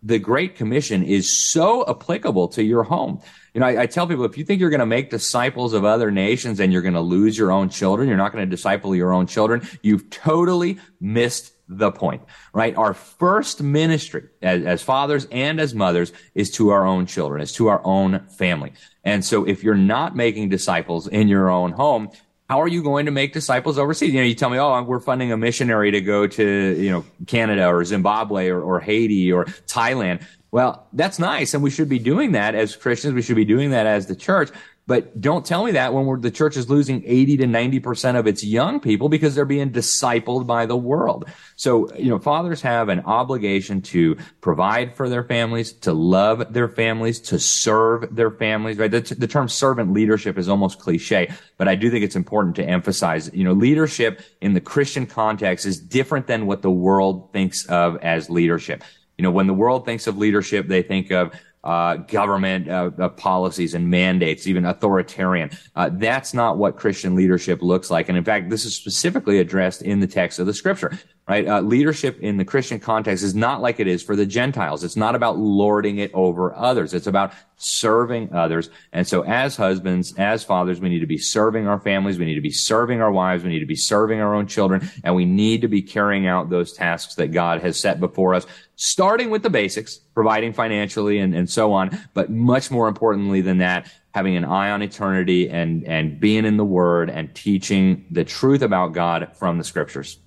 the 0.03 0.19
Great 0.19 0.55
Commission 0.55 1.01
is 1.03 1.51
so 1.51 1.85
applicable 1.87 2.49
to 2.49 2.63
your 2.63 2.83
home. 2.83 3.21
You 3.53 3.61
know, 3.61 3.67
I, 3.67 3.83
I 3.83 3.85
tell 3.85 4.05
people 4.05 4.25
if 4.25 4.37
you 4.37 4.43
think 4.43 4.59
you're 4.59 4.69
going 4.69 4.81
to 4.81 4.85
make 4.85 5.09
disciples 5.09 5.73
of 5.73 5.85
other 5.85 6.11
nations 6.11 6.59
and 6.59 6.73
you're 6.73 6.81
going 6.81 6.93
to 6.95 7.01
lose 7.01 7.37
your 7.37 7.51
own 7.51 7.69
children, 7.69 8.09
you're 8.09 8.17
not 8.17 8.33
going 8.33 8.43
to 8.43 8.49
disciple 8.49 8.95
your 8.95 9.13
own 9.13 9.27
children, 9.27 9.67
you've 9.81 10.09
totally 10.09 10.77
missed 10.99 11.52
the 11.67 11.91
point, 11.91 12.21
right? 12.53 12.75
Our 12.75 12.93
first 12.93 13.61
ministry 13.61 14.29
as, 14.41 14.63
as, 14.63 14.81
fathers 14.81 15.27
and 15.31 15.59
as 15.59 15.73
mothers 15.73 16.11
is 16.35 16.51
to 16.51 16.69
our 16.69 16.85
own 16.85 17.05
children, 17.05 17.41
is 17.41 17.53
to 17.53 17.67
our 17.67 17.81
own 17.85 18.19
family. 18.27 18.73
And 19.03 19.23
so 19.23 19.45
if 19.45 19.63
you're 19.63 19.75
not 19.75 20.15
making 20.15 20.49
disciples 20.49 21.07
in 21.07 21.27
your 21.27 21.49
own 21.49 21.71
home, 21.71 22.09
how 22.49 22.61
are 22.61 22.67
you 22.67 22.83
going 22.83 23.05
to 23.05 23.11
make 23.11 23.33
disciples 23.33 23.79
overseas? 23.79 24.13
You 24.13 24.19
know, 24.19 24.27
you 24.27 24.35
tell 24.35 24.49
me, 24.49 24.59
oh, 24.59 24.83
we're 24.83 24.99
funding 24.99 25.31
a 25.31 25.37
missionary 25.37 25.91
to 25.91 26.01
go 26.01 26.27
to, 26.27 26.75
you 26.79 26.91
know, 26.91 27.05
Canada 27.25 27.67
or 27.67 27.83
Zimbabwe 27.85 28.49
or, 28.49 28.61
or 28.61 28.79
Haiti 28.79 29.31
or 29.31 29.45
Thailand. 29.45 30.23
Well, 30.51 30.87
that's 30.93 31.17
nice. 31.17 31.55
And 31.55 31.63
we 31.63 31.71
should 31.71 31.89
be 31.89 31.97
doing 31.97 32.33
that 32.33 32.53
as 32.53 32.75
Christians. 32.75 33.15
We 33.15 33.23
should 33.23 33.37
be 33.37 33.45
doing 33.45 33.71
that 33.71 33.87
as 33.87 34.05
the 34.05 34.15
church. 34.15 34.51
But 34.85 35.21
don't 35.21 35.45
tell 35.45 35.63
me 35.63 35.71
that 35.71 35.93
when 35.93 36.19
the 36.19 36.31
church 36.31 36.57
is 36.57 36.69
losing 36.69 37.03
80 37.05 37.37
to 37.37 37.45
90% 37.45 38.19
of 38.19 38.27
its 38.27 38.43
young 38.43 38.81
people 38.81 39.07
because 39.07 39.33
they're 39.33 39.45
being 39.45 39.71
discipled 39.71 40.45
by 40.45 40.65
the 40.65 40.75
world. 40.75 41.29
So, 41.55 41.93
you 41.95 42.09
know, 42.09 42.19
fathers 42.19 42.61
have 42.61 42.89
an 42.89 42.99
obligation 43.01 43.81
to 43.83 44.17
provide 44.41 44.93
for 44.93 45.07
their 45.07 45.23
families, 45.23 45.71
to 45.71 45.93
love 45.93 46.51
their 46.51 46.67
families, 46.67 47.21
to 47.21 47.39
serve 47.39 48.13
their 48.13 48.31
families, 48.31 48.77
right? 48.77 48.91
The, 48.91 48.99
the 49.17 49.27
term 49.27 49.47
servant 49.47 49.93
leadership 49.93 50.37
is 50.37 50.49
almost 50.49 50.79
cliche, 50.79 51.31
but 51.57 51.69
I 51.69 51.75
do 51.75 51.89
think 51.89 52.03
it's 52.03 52.17
important 52.17 52.57
to 52.57 52.65
emphasize, 52.65 53.31
you 53.33 53.45
know, 53.45 53.53
leadership 53.53 54.21
in 54.41 54.53
the 54.53 54.61
Christian 54.61 55.05
context 55.05 55.65
is 55.65 55.79
different 55.79 56.27
than 56.27 56.45
what 56.45 56.61
the 56.61 56.71
world 56.71 57.31
thinks 57.31 57.65
of 57.67 57.95
as 57.97 58.29
leadership. 58.29 58.83
You 59.17 59.23
know, 59.23 59.31
when 59.31 59.47
the 59.47 59.53
world 59.53 59.85
thinks 59.85 60.07
of 60.07 60.17
leadership, 60.17 60.67
they 60.67 60.81
think 60.81 61.11
of 61.11 61.33
uh, 61.63 61.95
government 61.95 62.67
uh, 62.67 62.91
uh, 62.99 63.09
policies 63.09 63.73
and 63.73 63.89
mandates, 63.89 64.47
even 64.47 64.65
authoritarian. 64.65 65.49
Uh, 65.75 65.89
that's 65.93 66.33
not 66.33 66.57
what 66.57 66.75
Christian 66.75 67.15
leadership 67.15 67.61
looks 67.61 67.89
like. 67.89 68.09
And 68.09 68.17
in 68.17 68.23
fact, 68.23 68.49
this 68.49 68.65
is 68.65 68.75
specifically 68.75 69.39
addressed 69.39 69.81
in 69.81 69.99
the 69.99 70.07
text 70.07 70.39
of 70.39 70.45
the 70.45 70.53
scripture 70.53 70.99
right? 71.27 71.47
Uh, 71.47 71.61
leadership 71.61 72.19
in 72.19 72.37
the 72.37 72.43
Christian 72.43 72.79
context 72.79 73.23
is 73.23 73.33
not 73.33 73.61
like 73.61 73.79
it 73.79 73.87
is 73.87 74.03
for 74.03 74.15
the 74.15 74.25
Gentiles. 74.25 74.83
It's 74.83 74.97
not 74.97 75.15
about 75.15 75.37
lording 75.37 75.99
it 75.99 76.11
over 76.13 76.53
others. 76.53 76.93
It's 76.93 77.07
about 77.07 77.33
serving 77.55 78.33
others. 78.33 78.69
And 78.91 79.07
so 79.07 79.23
as 79.23 79.55
husbands, 79.55 80.13
as 80.17 80.43
fathers, 80.43 80.81
we 80.81 80.89
need 80.89 80.99
to 80.99 81.07
be 81.07 81.17
serving 81.17 81.65
our 81.65 81.79
families. 81.79 82.19
We 82.19 82.25
need 82.25 82.35
to 82.35 82.41
be 82.41 82.51
serving 82.51 83.01
our 83.01 83.11
wives. 83.11 83.43
We 83.43 83.51
need 83.51 83.61
to 83.61 83.65
be 83.65 83.75
serving 83.75 84.19
our 84.19 84.35
own 84.35 84.47
children. 84.47 84.89
And 85.05 85.15
we 85.15 85.23
need 85.23 85.61
to 85.61 85.69
be 85.69 85.81
carrying 85.81 86.27
out 86.27 86.49
those 86.49 86.73
tasks 86.73 87.15
that 87.15 87.31
God 87.31 87.61
has 87.61 87.79
set 87.79 88.01
before 88.01 88.33
us, 88.33 88.45
starting 88.75 89.29
with 89.29 89.43
the 89.43 89.49
basics, 89.49 89.95
providing 89.95 90.51
financially 90.51 91.19
and, 91.19 91.33
and 91.33 91.49
so 91.49 91.71
on. 91.71 91.97
But 92.13 92.31
much 92.31 92.69
more 92.69 92.89
importantly 92.89 93.39
than 93.39 93.59
that, 93.59 93.89
having 94.13 94.35
an 94.35 94.43
eye 94.43 94.71
on 94.71 94.81
eternity 94.81 95.49
and, 95.49 95.85
and 95.85 96.19
being 96.19 96.43
in 96.43 96.57
the 96.57 96.65
word 96.65 97.09
and 97.09 97.33
teaching 97.33 98.05
the 98.11 98.25
truth 98.25 98.61
about 98.61 98.91
God 98.91 99.29
from 99.35 99.57
the 99.57 99.63
scriptures. 99.63 100.19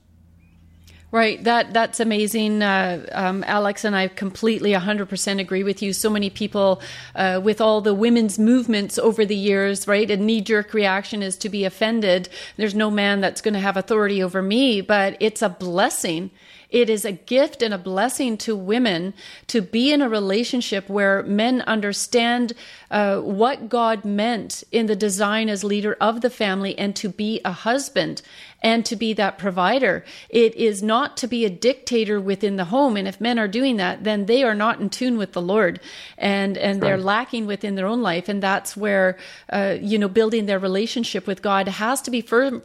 Right. 1.16 1.42
That 1.44 1.72
that's 1.72 1.98
amazing, 1.98 2.62
uh, 2.62 3.06
um, 3.12 3.42
Alex, 3.46 3.84
and 3.84 3.96
I 3.96 4.08
completely 4.08 4.72
100% 4.72 5.40
agree 5.40 5.62
with 5.62 5.80
you. 5.80 5.94
So 5.94 6.10
many 6.10 6.28
people, 6.28 6.82
uh, 7.14 7.40
with 7.42 7.58
all 7.58 7.80
the 7.80 7.94
women's 7.94 8.38
movements 8.38 8.98
over 8.98 9.24
the 9.24 9.34
years, 9.34 9.88
right? 9.88 10.10
A 10.10 10.18
knee 10.18 10.42
jerk 10.42 10.74
reaction 10.74 11.22
is 11.22 11.38
to 11.38 11.48
be 11.48 11.64
offended. 11.64 12.28
There's 12.58 12.74
no 12.74 12.90
man 12.90 13.22
that's 13.22 13.40
going 13.40 13.54
to 13.54 13.60
have 13.60 13.78
authority 13.78 14.22
over 14.22 14.42
me, 14.42 14.82
but 14.82 15.16
it's 15.18 15.40
a 15.40 15.48
blessing 15.48 16.32
it 16.70 16.90
is 16.90 17.04
a 17.04 17.12
gift 17.12 17.62
and 17.62 17.72
a 17.72 17.78
blessing 17.78 18.36
to 18.38 18.56
women 18.56 19.14
to 19.46 19.62
be 19.62 19.92
in 19.92 20.02
a 20.02 20.08
relationship 20.08 20.88
where 20.88 21.22
men 21.22 21.62
understand 21.62 22.52
uh, 22.90 23.20
what 23.20 23.68
God 23.68 24.04
meant 24.04 24.64
in 24.72 24.86
the 24.86 24.96
design 24.96 25.48
as 25.48 25.62
leader 25.62 25.96
of 26.00 26.20
the 26.20 26.30
family 26.30 26.76
and 26.78 26.94
to 26.96 27.08
be 27.08 27.40
a 27.44 27.52
husband 27.52 28.22
and 28.66 28.84
to 28.84 28.96
be 28.96 29.12
that 29.12 29.38
provider. 29.38 30.04
It 30.28 30.56
is 30.56 30.82
not 30.82 31.16
to 31.18 31.28
be 31.28 31.44
a 31.44 31.50
dictator 31.50 32.20
within 32.20 32.56
the 32.56 32.64
home. 32.64 32.96
And 32.96 33.06
if 33.06 33.20
men 33.20 33.38
are 33.38 33.46
doing 33.46 33.76
that, 33.76 34.02
then 34.02 34.26
they 34.26 34.42
are 34.42 34.56
not 34.56 34.80
in 34.80 34.90
tune 34.90 35.16
with 35.18 35.34
the 35.34 35.40
Lord 35.40 35.78
and, 36.18 36.58
and 36.58 36.82
they're 36.82 36.98
lacking 36.98 37.46
within 37.46 37.76
their 37.76 37.86
own 37.86 38.02
life. 38.02 38.28
And 38.28 38.42
that's 38.42 38.76
where, 38.76 39.18
uh, 39.52 39.76
you 39.80 40.00
know, 40.00 40.08
building 40.08 40.46
their 40.46 40.58
relationship 40.58 41.28
with 41.28 41.42
God 41.42 41.68
has 41.68 42.02
to 42.02 42.10
be 42.10 42.20
first, 42.20 42.56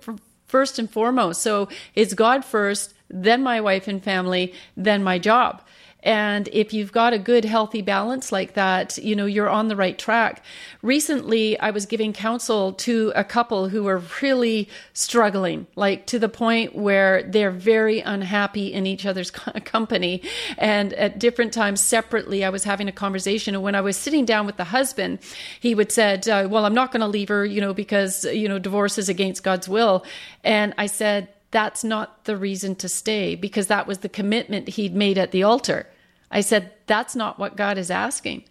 first 0.47 0.79
and 0.79 0.89
foremost. 0.89 1.43
So 1.43 1.69
it's 1.93 2.15
God 2.15 2.43
first 2.43 2.95
then 3.13 3.43
my 3.43 3.61
wife 3.61 3.87
and 3.87 4.03
family, 4.03 4.53
then 4.77 5.03
my 5.03 5.19
job. 5.19 5.61
And 6.03 6.49
if 6.51 6.73
you've 6.73 6.91
got 6.91 7.13
a 7.13 7.19
good, 7.19 7.45
healthy 7.45 7.81
balance 7.81 8.31
like 8.31 8.53
that, 8.53 8.97
you 8.97 9.15
know, 9.15 9.25
you're 9.27 9.49
on 9.49 9.67
the 9.67 9.75
right 9.75 9.97
track. 9.97 10.43
Recently, 10.81 11.59
I 11.59 11.69
was 11.69 11.85
giving 11.85 12.11
counsel 12.11 12.73
to 12.73 13.13
a 13.15 13.23
couple 13.23 13.69
who 13.69 13.83
were 13.83 14.01
really 14.21 14.67
struggling, 14.93 15.67
like 15.75 16.07
to 16.07 16.17
the 16.17 16.29
point 16.29 16.75
where 16.75 17.23
they're 17.23 17.51
very 17.51 17.99
unhappy 17.99 18.73
in 18.73 18.87
each 18.87 19.05
other's 19.05 19.29
company. 19.65 20.23
And 20.57 20.93
at 20.93 21.19
different 21.19 21.53
times 21.53 21.81
separately, 21.81 22.43
I 22.43 22.49
was 22.49 22.63
having 22.63 22.87
a 22.87 22.91
conversation. 22.91 23.53
And 23.53 23.63
when 23.63 23.75
I 23.75 23.81
was 23.81 23.97
sitting 23.97 24.25
down 24.25 24.45
with 24.45 24.57
the 24.57 24.63
husband, 24.63 25.19
he 25.59 25.75
would 25.75 25.91
said, 25.91 26.27
uh, 26.27 26.47
well, 26.49 26.65
I'm 26.65 26.73
not 26.73 26.91
going 26.91 27.01
to 27.01 27.07
leave 27.07 27.29
her, 27.29 27.45
you 27.45 27.61
know, 27.61 27.73
because, 27.73 28.25
you 28.25 28.47
know, 28.47 28.57
divorce 28.57 28.97
is 28.97 29.09
against 29.09 29.43
God's 29.43 29.69
will. 29.69 30.03
And 30.43 30.73
I 30.77 30.87
said, 30.87 31.27
that's 31.51 31.83
not 31.83 32.23
the 32.25 32.37
reason 32.37 32.75
to 32.75 32.89
stay 32.89 33.35
because 33.35 33.67
that 33.67 33.87
was 33.87 33.99
the 33.99 34.09
commitment 34.09 34.69
he'd 34.69 34.95
made 34.95 35.17
at 35.17 35.31
the 35.31 35.43
altar. 35.43 35.87
I 36.31 36.41
said, 36.41 36.71
that's 36.87 37.15
not 37.15 37.37
what 37.37 37.57
God 37.57 37.77
is 37.77 37.91
asking. 37.91 38.45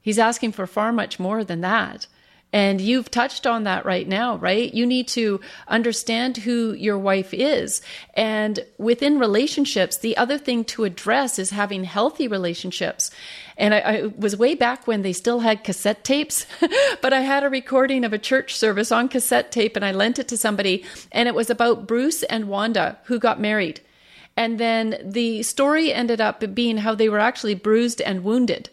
He's 0.00 0.18
asking 0.18 0.52
for 0.52 0.66
far 0.66 0.92
much 0.92 1.20
more 1.20 1.44
than 1.44 1.60
that. 1.60 2.08
And 2.52 2.82
you've 2.82 3.10
touched 3.10 3.46
on 3.46 3.64
that 3.64 3.86
right 3.86 4.06
now, 4.06 4.36
right? 4.36 4.72
You 4.72 4.84
need 4.84 5.08
to 5.08 5.40
understand 5.68 6.36
who 6.36 6.74
your 6.74 6.98
wife 6.98 7.32
is. 7.32 7.80
And 8.12 8.60
within 8.76 9.18
relationships, 9.18 9.96
the 9.96 10.18
other 10.18 10.36
thing 10.36 10.64
to 10.66 10.84
address 10.84 11.38
is 11.38 11.50
having 11.50 11.84
healthy 11.84 12.28
relationships. 12.28 13.10
And 13.56 13.72
I, 13.72 13.78
I 13.78 14.02
was 14.18 14.36
way 14.36 14.54
back 14.54 14.86
when 14.86 15.00
they 15.00 15.14
still 15.14 15.40
had 15.40 15.64
cassette 15.64 16.04
tapes, 16.04 16.44
but 17.00 17.14
I 17.14 17.20
had 17.20 17.42
a 17.42 17.48
recording 17.48 18.04
of 18.04 18.12
a 18.12 18.18
church 18.18 18.54
service 18.54 18.92
on 18.92 19.08
cassette 19.08 19.50
tape 19.50 19.74
and 19.74 19.84
I 19.84 19.92
lent 19.92 20.18
it 20.18 20.28
to 20.28 20.36
somebody. 20.36 20.84
And 21.10 21.28
it 21.28 21.34
was 21.34 21.48
about 21.48 21.86
Bruce 21.86 22.22
and 22.24 22.48
Wanda 22.48 22.98
who 23.04 23.18
got 23.18 23.40
married. 23.40 23.80
And 24.36 24.58
then 24.58 24.98
the 25.02 25.42
story 25.42 25.92
ended 25.92 26.20
up 26.20 26.54
being 26.54 26.78
how 26.78 26.94
they 26.94 27.08
were 27.08 27.18
actually 27.18 27.54
bruised 27.54 28.02
and 28.02 28.24
wounded 28.24 28.68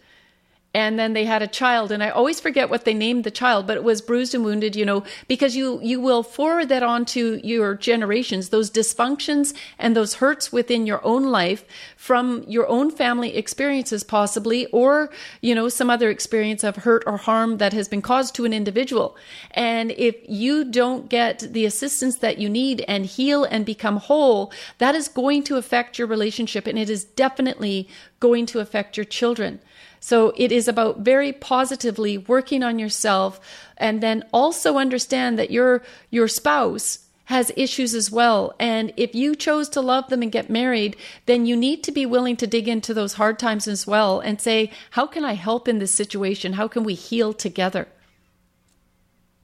and 0.74 0.98
then 0.98 1.12
they 1.12 1.24
had 1.24 1.42
a 1.42 1.46
child 1.46 1.90
and 1.92 2.02
i 2.02 2.10
always 2.10 2.40
forget 2.40 2.70
what 2.70 2.84
they 2.84 2.94
named 2.94 3.24
the 3.24 3.30
child 3.30 3.66
but 3.66 3.76
it 3.76 3.84
was 3.84 4.02
bruised 4.02 4.34
and 4.34 4.44
wounded 4.44 4.76
you 4.76 4.84
know 4.84 5.02
because 5.28 5.56
you 5.56 5.80
you 5.82 6.00
will 6.00 6.22
forward 6.22 6.68
that 6.68 6.82
on 6.82 7.04
to 7.04 7.40
your 7.46 7.74
generations 7.74 8.48
those 8.48 8.70
dysfunctions 8.70 9.54
and 9.78 9.96
those 9.96 10.14
hurts 10.14 10.52
within 10.52 10.86
your 10.86 11.04
own 11.04 11.24
life 11.24 11.64
from 11.96 12.44
your 12.46 12.66
own 12.68 12.90
family 12.90 13.36
experiences 13.36 14.02
possibly 14.04 14.66
or 14.66 15.10
you 15.40 15.54
know 15.54 15.68
some 15.68 15.90
other 15.90 16.10
experience 16.10 16.64
of 16.64 16.76
hurt 16.76 17.02
or 17.06 17.16
harm 17.16 17.58
that 17.58 17.72
has 17.72 17.88
been 17.88 18.02
caused 18.02 18.34
to 18.34 18.44
an 18.44 18.52
individual. 18.52 19.16
And 19.52 19.90
if 19.92 20.16
you 20.28 20.64
don't 20.64 21.08
get 21.08 21.40
the 21.40 21.64
assistance 21.66 22.16
that 22.16 22.38
you 22.38 22.48
need 22.48 22.84
and 22.88 23.06
heal 23.06 23.44
and 23.44 23.64
become 23.64 23.96
whole 23.96 24.52
that 24.78 24.94
is 24.94 25.08
going 25.08 25.42
to 25.44 25.56
affect 25.56 25.98
your 25.98 26.08
relationship 26.08 26.66
and 26.66 26.78
it 26.78 26.90
is 26.90 27.04
definitely 27.04 27.88
going 28.18 28.46
to 28.46 28.60
affect 28.60 28.96
your 28.96 29.04
children 29.04 29.60
so 30.00 30.32
it 30.36 30.50
is 30.50 30.66
about 30.66 31.00
very 31.00 31.32
positively 31.32 32.18
working 32.18 32.62
on 32.62 32.78
yourself 32.78 33.38
and 33.76 34.02
then 34.02 34.24
also 34.32 34.78
understand 34.78 35.38
that 35.38 35.50
your 35.50 35.82
your 36.10 36.26
spouse 36.26 37.00
has 37.30 37.52
issues 37.56 37.94
as 37.94 38.10
well. 38.10 38.56
And 38.58 38.92
if 38.96 39.14
you 39.14 39.36
chose 39.36 39.68
to 39.70 39.80
love 39.80 40.08
them 40.08 40.20
and 40.20 40.32
get 40.32 40.50
married, 40.50 40.96
then 41.26 41.46
you 41.46 41.56
need 41.56 41.84
to 41.84 41.92
be 41.92 42.04
willing 42.04 42.36
to 42.38 42.46
dig 42.46 42.66
into 42.66 42.92
those 42.92 43.14
hard 43.14 43.38
times 43.38 43.68
as 43.68 43.86
well 43.86 44.18
and 44.18 44.40
say, 44.40 44.72
how 44.90 45.06
can 45.06 45.24
I 45.24 45.34
help 45.34 45.68
in 45.68 45.78
this 45.78 45.94
situation? 45.94 46.54
How 46.54 46.66
can 46.66 46.82
we 46.82 46.94
heal 46.94 47.32
together? 47.32 47.86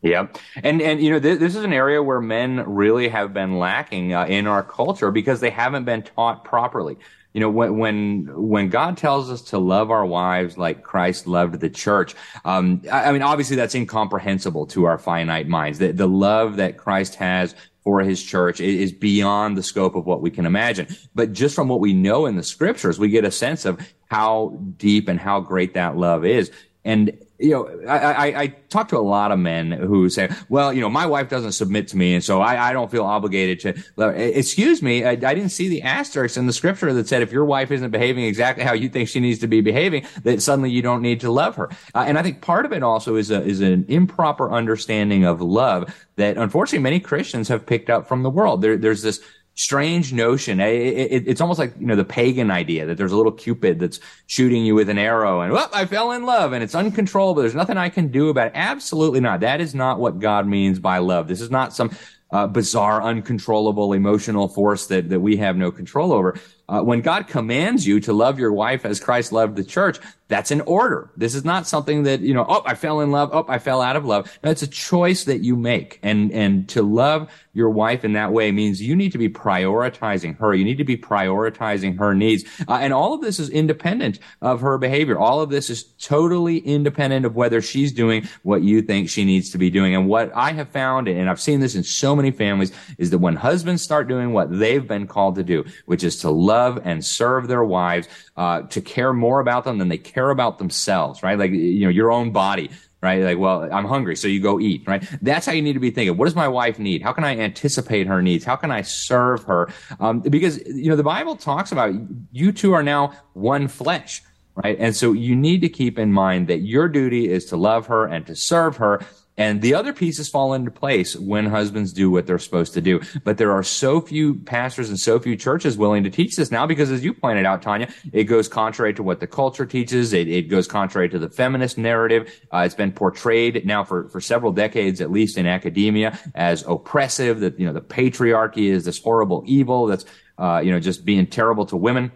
Yeah, 0.03 0.27
and 0.63 0.83
and 0.83 1.01
you 1.01 1.11
know 1.11 1.19
th- 1.19 1.39
this 1.39 1.57
is 1.57 1.65
an 1.65 1.73
area 1.73 2.03
where 2.03 2.21
men 2.21 2.63
really 2.67 3.09
have 3.09 3.33
been 3.33 3.59
lacking 3.59 4.13
uh, 4.13 4.27
in 4.27 4.47
our 4.47 4.63
culture 4.63 5.11
because 5.11 5.41
they 5.41 5.51
haven't 5.51 5.85
been 5.85 6.03
taught 6.03 6.45
properly 6.45 6.99
you 7.37 7.41
know, 7.41 7.51
when, 7.51 7.77
when, 7.77 8.49
when 8.49 8.71
God 8.71 8.97
tells 8.97 9.31
us 9.31 9.43
to 9.43 9.59
love 9.59 9.91
our 9.91 10.07
wives 10.07 10.57
like 10.57 10.83
Christ 10.83 11.27
loved 11.27 11.61
the 11.61 11.69
church, 11.69 12.15
um, 12.47 12.81
I, 12.91 13.11
I 13.11 13.13
mean, 13.13 13.21
obviously 13.21 13.57
that's 13.57 13.75
incomprehensible 13.75 14.65
to 14.69 14.85
our 14.85 14.97
finite 14.97 15.47
minds. 15.47 15.79
The, 15.79 15.93
the 15.93 16.09
love 16.09 16.57
that 16.57 16.79
Christ 16.79 17.17
has 17.17 17.55
for 17.85 18.01
his 18.01 18.23
church 18.23 18.59
is 18.59 18.91
beyond 18.91 19.59
the 19.59 19.63
scope 19.63 19.97
of 19.97 20.07
what 20.07 20.23
we 20.23 20.31
can 20.31 20.47
imagine. 20.47 20.87
But 21.15 21.35
just 21.35 21.55
from 21.55 21.69
what 21.69 21.81
we 21.81 21.93
know 21.93 22.25
in 22.25 22.37
the 22.37 22.43
scriptures, 22.43 22.99
we 22.99 23.11
get 23.11 23.27
a 23.27 23.31
sense 23.31 23.67
of 23.67 23.87
how 24.11 24.59
deep 24.79 25.07
and 25.07 25.21
how 25.21 25.41
great 25.41 25.75
that 25.75 25.95
love 25.95 26.25
is. 26.25 26.51
And 26.87 27.19
you 27.39 27.51
know, 27.51 27.69
I, 27.87 27.99
I, 27.99 28.41
I, 28.43 28.47
talk 28.71 28.89
to 28.89 28.97
a 28.97 29.01
lot 29.01 29.33
of 29.33 29.39
men 29.39 29.73
who 29.73 30.09
say, 30.09 30.31
well, 30.49 30.73
you 30.73 30.81
know, 30.81 30.89
my 30.89 31.05
wife 31.05 31.29
doesn't 31.29 31.53
submit 31.53 31.89
to 31.89 31.97
me, 31.97 32.15
and 32.15 32.25
so 32.25 32.41
I, 32.41 32.71
I 32.71 32.73
don't 32.73 32.91
feel 32.91 33.05
obligated 33.05 33.61
to. 33.97 34.39
Excuse 34.39 34.83
me, 34.83 35.05
I, 35.05 35.11
I, 35.11 35.17
didn't 35.17 35.51
see 35.51 35.69
the 35.69 35.83
asterisk 35.83 36.37
in 36.37 36.47
the 36.47 36.53
scripture 36.53 36.93
that 36.95 37.09
said 37.09 37.23
if 37.23 37.33
your 37.33 37.45
wife 37.45 37.73
isn't 37.73 37.91
behaving 37.91 38.25
exactly 38.25 38.65
how 38.65 38.73
you 38.73 38.89
think 38.89 39.09
she 39.09 39.21
needs 39.21 39.41
to 39.41 39.49
be 39.49 39.61
behaving, 39.61 40.07
that 40.23 40.41
suddenly 40.41 40.71
you 40.71 40.81
don't 40.81 41.03
need 41.03 41.21
to 41.21 41.31
love 41.31 41.57
her. 41.57 41.69
Uh, 41.95 42.05
and 42.07 42.19
I 42.19 42.23
think 42.23 42.41
part 42.41 42.65
of 42.65 42.73
it 42.73 42.83
also 42.83 43.17
is 43.17 43.31
a, 43.31 43.43
is 43.43 43.61
an 43.61 43.85
improper 43.89 44.51
understanding 44.51 45.25
of 45.25 45.43
love 45.43 45.93
that 46.17 46.39
unfortunately 46.39 46.83
many 46.83 47.01
Christians 47.01 47.49
have 47.49 47.67
picked 47.67 47.91
up 47.91 48.07
from 48.07 48.23
the 48.23 48.31
world. 48.31 48.63
There, 48.63 48.79
there's 48.79 49.03
this 49.03 49.21
strange 49.57 50.13
notion. 50.13 50.61
It, 50.61 50.75
it, 50.75 51.25
it's 51.27 51.41
almost 51.41 51.59
like, 51.59 51.75
you 51.81 51.87
know, 51.87 51.97
the 51.97 52.05
pagan 52.05 52.51
idea 52.51 52.87
that 52.87 52.99
there's 52.99 53.11
a 53.11 53.17
little 53.17 53.33
cupid 53.33 53.81
that's 53.81 53.99
shooting 54.27 54.65
you 54.65 54.75
with 54.75 54.89
an 54.89 54.99
arrow 54.99 55.41
and, 55.41 55.53
well, 55.53 55.69
I 55.73 55.87
fell 55.87 56.13
in 56.13 56.25
love 56.25 56.53
and 56.53 56.63
it's 56.63 56.75
uncontrollable. 56.75 57.41
There's 57.41 57.55
nothing 57.55 57.79
I 57.79 57.89
can 57.89 58.09
do 58.09 58.29
about 58.29 58.49
it. 58.49 58.53
Absolutely 58.55 59.21
not. 59.21 59.41
That 59.41 59.63
is 59.63 59.75
not 59.75 59.99
what 59.99 60.21
God 60.21 60.47
means 60.47 60.79
by 60.79 60.99
love. 60.99 61.27
This 61.27 61.41
is 61.41 61.51
not 61.51 61.75
some 61.75 61.91
uh, 62.31 62.47
bizarre, 62.47 63.03
uncontrollable 63.03 63.95
emotional 63.95 64.47
force 64.47 64.89
that, 64.89 65.09
that 65.09 65.21
we 65.21 65.39
have 65.39 65.57
no 65.57 65.71
control 65.73 66.13
over. 66.13 66.39
Uh, 66.69 66.83
when 66.83 67.01
God 67.01 67.29
commands 67.29 67.87
you 67.87 68.01
to 68.01 68.13
love 68.13 68.39
your 68.39 68.53
wife 68.53 68.85
as 68.85 68.99
Christ 68.99 69.33
loved 69.33 69.57
the 69.57 69.65
church, 69.65 69.99
that's 70.29 70.51
an 70.51 70.63
order. 70.63 71.11
This 71.17 71.37
is 71.37 71.45
not 71.45 71.69
something 71.69 72.03
that, 72.03 72.21
you 72.21 72.35
know, 72.35 72.45
oh, 72.49 72.63
I 72.67 72.75
fell 72.75 73.01
in 73.01 73.13
love. 73.13 73.31
Oh, 73.33 73.45
I 73.49 73.61
fell 73.61 73.81
out 73.81 73.95
of 73.95 74.05
love. 74.05 74.37
No, 74.43 74.51
it's 74.51 74.63
a 74.63 74.67
choice 74.67 75.25
that 75.25 75.45
you 75.45 75.55
make. 75.55 76.01
And, 76.03 76.33
and 76.33 76.69
to 76.71 76.83
love 76.83 77.31
your 77.53 77.71
wife 77.71 78.05
in 78.05 78.15
that 78.15 78.33
way 78.33 78.51
means 78.51 78.83
you 78.83 78.97
need 78.97 79.13
to 79.13 79.19
be 79.19 79.29
prioritizing 79.29 80.37
her. 80.39 80.53
You 80.53 80.65
need 80.65 80.79
to 80.79 80.85
be 80.85 80.97
prioritizing 80.97 81.99
her 81.99 82.13
needs. 82.13 82.45
Uh, 82.67 82.79
and 82.81 82.93
all 82.93 83.15
of 83.15 83.21
this 83.21 83.39
is 83.39 83.49
independent 83.51 84.19
of 84.43 84.61
her 84.63 84.79
behavior. 84.79 85.17
All 85.17 85.41
of 85.41 85.51
this 85.51 85.71
is 85.71 85.85
totally 86.01 86.59
independent 86.59 87.25
of 87.25 87.37
whether 87.37 87.63
she's 87.63 87.93
doing 87.93 88.29
what 88.43 88.63
you 88.63 88.83
think 88.83 89.09
she 89.09 89.25
needs 89.25 89.51
to 89.51 89.59
be 89.59 89.71
doing. 89.71 89.95
And 89.95 90.09
what 90.09 90.33
I 90.35 90.51
have 90.53 90.71
found, 90.71 91.07
and 91.07 91.31
I've 91.31 91.41
seen 91.41 91.61
this 91.61 91.77
in 91.77 91.85
so 91.85 92.17
many 92.17 92.33
families, 92.33 92.73
is 92.99 93.11
that 93.11 93.19
when 93.19 93.37
husbands 93.37 93.83
start 93.83 94.09
doing 94.09 94.33
what 94.33 94.59
they've 94.59 94.87
been 94.87 95.07
called 95.07 95.37
to 95.37 95.45
do, 95.45 95.65
which 95.85 96.03
is 96.03 96.19
to 96.21 96.31
love 96.31 96.56
and 96.85 97.05
serve 97.05 97.49
their 97.49 97.65
wives, 97.65 98.09
uh, 98.37 98.63
to 98.63 98.81
care 98.81 99.13
more 99.13 99.41
about 99.41 99.65
them 99.65 99.79
than 99.79 99.89
they 99.89 99.99
care 99.99 100.31
about 100.31 100.59
themselves, 100.59 101.23
right? 101.23 101.39
Like, 101.39 101.51
you 101.51 101.85
know, 101.85 101.91
your 101.91 102.11
own 102.11 102.31
body 102.31 102.71
right? 103.03 103.23
Like, 103.23 103.39
well, 103.39 103.69
I'm 103.73 103.85
hungry, 103.85 104.17
so 104.17 104.27
you 104.27 104.41
go 104.41 104.59
eat, 104.59 104.83
right? 104.87 105.07
That's 105.23 105.47
how 105.47 105.53
you 105.53 105.63
need 105.63 105.75
to 105.75 105.81
be 105.81 105.91
thinking. 105.91 106.17
What 106.17 106.25
does 106.25 106.35
my 106.35 106.49
wife 106.49 106.79
need? 106.79 107.03
How 107.03 107.13
can 107.13 107.25
I 107.25 107.39
anticipate 107.39 108.07
her 108.07 108.21
needs? 108.21 108.45
How 108.45 108.57
can 108.57 108.71
I 108.71 108.83
serve 108.83 109.45
her? 109.45 109.69
Um, 110.01 110.21
because, 110.21 110.59
you 110.67 110.91
know, 110.91 110.97
the 110.97 111.05
Bible 111.05 111.37
talks 111.37 111.71
about 111.73 111.95
you 112.33 112.53
two 112.53 112.73
are 112.73 112.83
now 112.83 113.13
one 113.35 113.69
flesh, 113.69 114.23
right? 114.57 114.77
And 114.81 114.97
so 114.97 115.13
you 115.13 115.37
need 115.37 115.61
to 115.61 115.69
keep 115.69 115.99
in 115.99 116.13
mind 116.13 116.49
that 116.49 116.63
your 116.63 116.89
duty 116.89 117.31
is 117.31 117.45
to 117.47 117.57
love 117.57 117.87
her 117.87 118.07
and 118.07 118.27
to 118.27 118.35
serve 118.35 118.77
her 118.79 119.01
and 119.37 119.61
the 119.61 119.75
other 119.75 119.93
pieces 119.93 120.29
fall 120.29 120.55
into 120.55 120.71
place 120.71 121.15
when 121.15 121.47
husbands 121.47 121.93
do 121.93 122.11
what 122.11 122.27
they're 122.27 122.39
supposed 122.39 122.73
to 122.75 122.81
do. 122.81 123.01
But 123.25 123.39
there 123.39 123.53
are 123.53 123.63
so 123.63 124.01
few 124.01 124.35
pastors 124.35 124.89
and 124.89 124.99
so 124.99 125.19
few 125.19 125.37
churches 125.37 125.77
willing 125.77 126.05
to 126.05 126.11
teach 126.11 126.37
this 126.37 126.51
now 126.51 126.67
because 126.67 126.91
as 126.91 127.05
you 127.05 127.13
pointed 127.13 127.45
out, 127.45 127.63
Tanya, 127.63 127.89
it 128.13 128.25
goes 128.25 128.49
contrary 128.49 128.95
to 128.95 129.03
what 129.03 129.21
the 129.21 129.27
culture 129.27 129.67
teaches. 129.67 130.13
It, 130.13 130.29
it 130.29 130.43
goes 130.49 130.67
contrary 130.67 131.09
to 131.11 131.19
the 131.19 131.29
feminist 131.29 131.77
narrative. 131.77 132.33
Uh, 132.53 132.59
it's 132.59 132.75
been 132.75 132.93
portrayed 132.93 133.67
now 133.67 133.85
for, 133.85 134.09
for 134.09 134.21
several 134.21 134.53
decades, 134.53 135.01
at 135.01 135.11
least 135.11 135.37
in 135.37 135.47
academia, 135.47 136.19
as 136.35 136.65
oppressive, 136.67 137.41
that, 137.41 137.59
you 137.61 137.67
know, 137.67 137.73
the 137.73 137.81
patriarchy 137.81 138.71
is 138.71 138.85
this 138.85 139.03
horrible 139.03 139.43
evil 139.47 139.87
that's, 139.87 140.07
uh, 140.39 140.61
you 140.65 140.71
know, 140.71 140.81
just 140.81 141.05
being 141.05 141.27
terrible 141.27 141.67
to 141.67 141.77
women. 141.77 142.11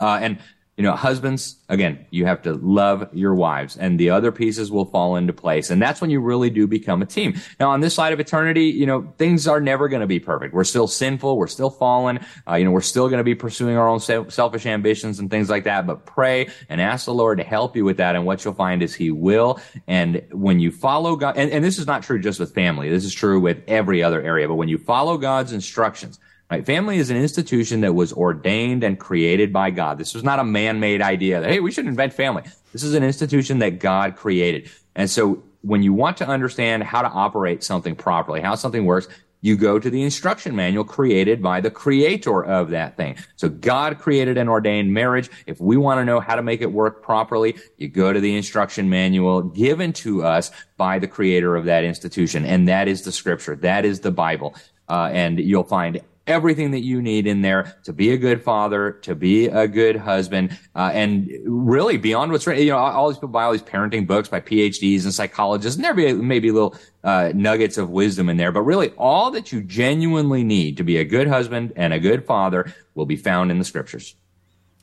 Uh, 0.00 0.18
and 0.20 0.38
you 0.76 0.82
know, 0.82 0.96
husbands, 0.96 1.58
again, 1.68 2.06
you 2.10 2.24
have 2.24 2.40
to 2.42 2.54
love 2.54 3.06
your 3.12 3.34
wives 3.34 3.76
and 3.76 4.00
the 4.00 4.08
other 4.08 4.32
pieces 4.32 4.72
will 4.72 4.86
fall 4.86 5.16
into 5.16 5.32
place. 5.32 5.68
And 5.68 5.82
that's 5.82 6.00
when 6.00 6.08
you 6.08 6.18
really 6.18 6.48
do 6.48 6.66
become 6.66 7.02
a 7.02 7.06
team. 7.06 7.38
Now, 7.60 7.70
on 7.70 7.80
this 7.80 7.94
side 7.94 8.14
of 8.14 8.20
eternity, 8.20 8.64
you 8.64 8.86
know, 8.86 9.12
things 9.18 9.46
are 9.46 9.60
never 9.60 9.88
going 9.88 10.00
to 10.00 10.06
be 10.06 10.18
perfect. 10.18 10.54
We're 10.54 10.64
still 10.64 10.86
sinful. 10.86 11.36
We're 11.36 11.46
still 11.46 11.68
fallen. 11.68 12.20
Uh, 12.48 12.54
you 12.54 12.64
know, 12.64 12.70
we're 12.70 12.80
still 12.80 13.08
going 13.08 13.18
to 13.18 13.24
be 13.24 13.34
pursuing 13.34 13.76
our 13.76 13.86
own 13.86 14.00
selfish 14.00 14.64
ambitions 14.64 15.18
and 15.18 15.30
things 15.30 15.50
like 15.50 15.64
that. 15.64 15.86
But 15.86 16.06
pray 16.06 16.48
and 16.70 16.80
ask 16.80 17.04
the 17.04 17.14
Lord 17.14 17.36
to 17.38 17.44
help 17.44 17.76
you 17.76 17.84
with 17.84 17.98
that. 17.98 18.16
And 18.16 18.24
what 18.24 18.42
you'll 18.42 18.54
find 18.54 18.82
is 18.82 18.94
He 18.94 19.10
will. 19.10 19.60
And 19.86 20.22
when 20.32 20.58
you 20.58 20.70
follow 20.70 21.16
God, 21.16 21.36
and, 21.36 21.50
and 21.50 21.62
this 21.62 21.78
is 21.78 21.86
not 21.86 22.02
true 22.02 22.18
just 22.18 22.40
with 22.40 22.54
family. 22.54 22.88
This 22.88 23.04
is 23.04 23.12
true 23.12 23.40
with 23.40 23.62
every 23.68 24.02
other 24.02 24.22
area. 24.22 24.48
But 24.48 24.54
when 24.54 24.68
you 24.68 24.78
follow 24.78 25.18
God's 25.18 25.52
instructions, 25.52 26.18
Right? 26.52 26.66
Family 26.66 26.98
is 26.98 27.08
an 27.08 27.16
institution 27.16 27.80
that 27.80 27.94
was 27.94 28.12
ordained 28.12 28.84
and 28.84 29.00
created 29.00 29.54
by 29.54 29.70
God. 29.70 29.96
This 29.96 30.12
was 30.12 30.22
not 30.22 30.38
a 30.38 30.44
man-made 30.44 31.00
idea 31.00 31.40
that, 31.40 31.48
hey, 31.48 31.60
we 31.60 31.72
should 31.72 31.86
invent 31.86 32.12
family. 32.12 32.42
This 32.74 32.82
is 32.82 32.92
an 32.92 33.02
institution 33.02 33.60
that 33.60 33.78
God 33.78 34.16
created. 34.16 34.70
And 34.94 35.08
so 35.08 35.42
when 35.62 35.82
you 35.82 35.94
want 35.94 36.18
to 36.18 36.28
understand 36.28 36.82
how 36.82 37.00
to 37.00 37.08
operate 37.08 37.64
something 37.64 37.96
properly, 37.96 38.42
how 38.42 38.54
something 38.54 38.84
works, 38.84 39.08
you 39.40 39.56
go 39.56 39.78
to 39.78 39.88
the 39.88 40.02
instruction 40.02 40.54
manual 40.54 40.84
created 40.84 41.42
by 41.42 41.62
the 41.62 41.70
creator 41.70 42.44
of 42.44 42.68
that 42.68 42.98
thing. 42.98 43.16
So 43.36 43.48
God 43.48 43.98
created 43.98 44.36
and 44.36 44.50
ordained 44.50 44.92
marriage. 44.92 45.30
If 45.46 45.58
we 45.58 45.78
want 45.78 46.00
to 46.00 46.04
know 46.04 46.20
how 46.20 46.36
to 46.36 46.42
make 46.42 46.60
it 46.60 46.70
work 46.70 47.02
properly, 47.02 47.56
you 47.78 47.88
go 47.88 48.12
to 48.12 48.20
the 48.20 48.36
instruction 48.36 48.90
manual 48.90 49.40
given 49.40 49.94
to 49.94 50.22
us 50.22 50.50
by 50.76 50.98
the 50.98 51.08
creator 51.08 51.56
of 51.56 51.64
that 51.64 51.82
institution. 51.82 52.44
And 52.44 52.68
that 52.68 52.88
is 52.88 53.04
the 53.04 53.10
scripture. 53.10 53.56
That 53.56 53.86
is 53.86 54.00
the 54.00 54.10
Bible. 54.10 54.54
Uh, 54.86 55.08
and 55.10 55.40
you'll 55.40 55.64
find 55.64 56.02
everything 56.26 56.70
that 56.70 56.80
you 56.80 57.02
need 57.02 57.26
in 57.26 57.42
there 57.42 57.76
to 57.84 57.92
be 57.92 58.10
a 58.10 58.16
good 58.16 58.42
father, 58.42 58.92
to 59.02 59.14
be 59.14 59.46
a 59.46 59.66
good 59.66 59.96
husband, 59.96 60.58
uh, 60.74 60.90
and 60.92 61.30
really 61.44 61.96
beyond 61.96 62.32
what's 62.32 62.46
right, 62.46 62.58
You 62.58 62.70
know, 62.70 62.78
all 62.78 63.08
these 63.08 63.18
people 63.18 63.28
buy 63.28 63.44
all 63.44 63.52
these 63.52 63.62
parenting 63.62 64.06
books 64.06 64.28
by 64.28 64.40
PhDs 64.40 65.04
and 65.04 65.12
psychologists, 65.12 65.76
and 65.76 65.84
there 65.84 65.94
may 65.94 66.12
be 66.12 66.20
maybe 66.20 66.50
little 66.50 66.76
uh, 67.04 67.32
nuggets 67.34 67.78
of 67.78 67.90
wisdom 67.90 68.28
in 68.28 68.36
there, 68.36 68.52
but 68.52 68.62
really 68.62 68.90
all 68.90 69.30
that 69.32 69.52
you 69.52 69.62
genuinely 69.62 70.44
need 70.44 70.76
to 70.76 70.84
be 70.84 70.96
a 70.96 71.04
good 71.04 71.26
husband 71.26 71.72
and 71.76 71.92
a 71.92 72.00
good 72.00 72.24
father 72.24 72.72
will 72.94 73.06
be 73.06 73.16
found 73.16 73.50
in 73.50 73.58
the 73.58 73.64
scriptures. 73.64 74.14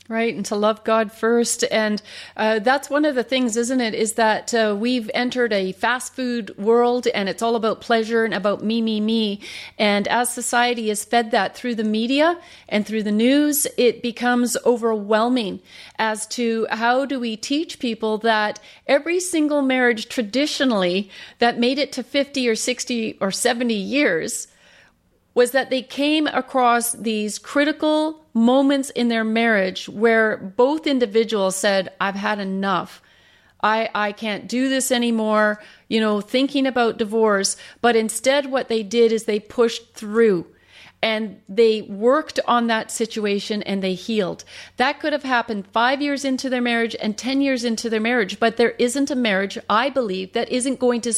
Right, 0.09 0.33
and 0.33 0.43
to 0.47 0.55
love 0.55 0.83
God 0.83 1.11
first. 1.11 1.63
And 1.69 2.01
uh, 2.35 2.57
that's 2.57 2.89
one 2.89 3.05
of 3.05 3.13
the 3.13 3.23
things, 3.23 3.55
isn't 3.55 3.79
it? 3.79 3.93
Is 3.93 4.13
that 4.13 4.51
uh, 4.55 4.75
we've 4.75 5.07
entered 5.13 5.53
a 5.53 5.71
fast 5.73 6.15
food 6.15 6.57
world 6.57 7.05
and 7.05 7.29
it's 7.29 7.43
all 7.43 7.55
about 7.55 7.79
pleasure 7.79 8.25
and 8.25 8.33
about 8.33 8.63
me, 8.63 8.81
me, 8.81 8.99
me. 8.99 9.39
And 9.77 10.07
as 10.07 10.33
society 10.33 10.89
is 10.89 11.05
fed 11.05 11.29
that 11.29 11.55
through 11.55 11.75
the 11.75 11.83
media 11.83 12.39
and 12.67 12.87
through 12.87 13.03
the 13.03 13.11
news, 13.11 13.67
it 13.77 14.01
becomes 14.01 14.57
overwhelming 14.65 15.59
as 15.99 16.25
to 16.29 16.65
how 16.71 17.05
do 17.05 17.19
we 17.19 17.37
teach 17.37 17.77
people 17.77 18.17
that 18.17 18.59
every 18.87 19.19
single 19.19 19.61
marriage 19.61 20.09
traditionally 20.09 21.11
that 21.37 21.59
made 21.59 21.77
it 21.77 21.91
to 21.91 22.01
50 22.01 22.49
or 22.49 22.55
60 22.55 23.19
or 23.21 23.29
70 23.29 23.75
years 23.75 24.47
was 25.39 25.51
that 25.51 25.69
they 25.69 25.81
came 25.81 26.27
across 26.27 26.91
these 26.91 27.39
critical 27.39 28.25
moments 28.33 28.89
in 28.89 29.07
their 29.07 29.23
marriage 29.23 29.87
where 29.87 30.35
both 30.35 30.85
individuals 30.85 31.55
said, 31.55 31.93
I've 32.01 32.15
had 32.15 32.39
enough. 32.39 33.01
I, 33.63 33.89
I 33.95 34.11
can't 34.11 34.49
do 34.49 34.67
this 34.67 34.91
anymore, 34.91 35.63
you 35.87 36.01
know, 36.01 36.19
thinking 36.19 36.67
about 36.67 36.97
divorce. 36.97 37.55
But 37.79 37.95
instead, 37.95 38.51
what 38.51 38.67
they 38.67 38.83
did 38.83 39.13
is 39.13 39.23
they 39.23 39.39
pushed 39.39 39.93
through 39.93 40.45
and 41.01 41.39
they 41.47 41.83
worked 41.83 42.41
on 42.45 42.67
that 42.67 42.91
situation 42.91 43.63
and 43.63 43.81
they 43.81 43.93
healed. 43.93 44.43
That 44.75 44.99
could 44.99 45.13
have 45.13 45.23
happened 45.23 45.67
five 45.67 46.01
years 46.01 46.25
into 46.25 46.49
their 46.49 46.61
marriage 46.61 46.97
and 46.99 47.17
10 47.17 47.39
years 47.39 47.63
into 47.63 47.89
their 47.89 48.01
marriage, 48.01 48.41
but 48.41 48.57
there 48.57 48.71
isn't 48.71 49.09
a 49.09 49.15
marriage, 49.15 49.57
I 49.69 49.89
believe, 49.89 50.33
that 50.33 50.49
isn't 50.49 50.81
going 50.81 50.99
to 50.99 51.13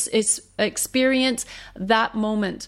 experience 0.60 1.48
that 1.76 2.14
moment. 2.14 2.68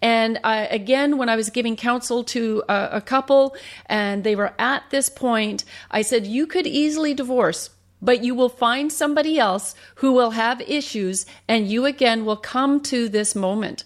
And 0.00 0.38
I, 0.44 0.66
again, 0.66 1.18
when 1.18 1.28
I 1.28 1.36
was 1.36 1.50
giving 1.50 1.76
counsel 1.76 2.24
to 2.24 2.62
a, 2.68 2.88
a 2.92 3.00
couple 3.00 3.56
and 3.86 4.24
they 4.24 4.36
were 4.36 4.52
at 4.58 4.84
this 4.90 5.08
point, 5.08 5.64
I 5.90 6.02
said, 6.02 6.26
you 6.26 6.46
could 6.46 6.66
easily 6.66 7.14
divorce 7.14 7.70
but 8.04 8.24
you 8.24 8.34
will 8.34 8.48
find 8.48 8.92
somebody 8.92 9.38
else 9.38 9.76
who 9.96 10.12
will 10.12 10.32
have 10.32 10.60
issues 10.62 11.24
and 11.46 11.68
you 11.68 11.86
again 11.86 12.24
will 12.24 12.36
come 12.36 12.80
to 12.80 13.08
this 13.08 13.36
moment 13.36 13.84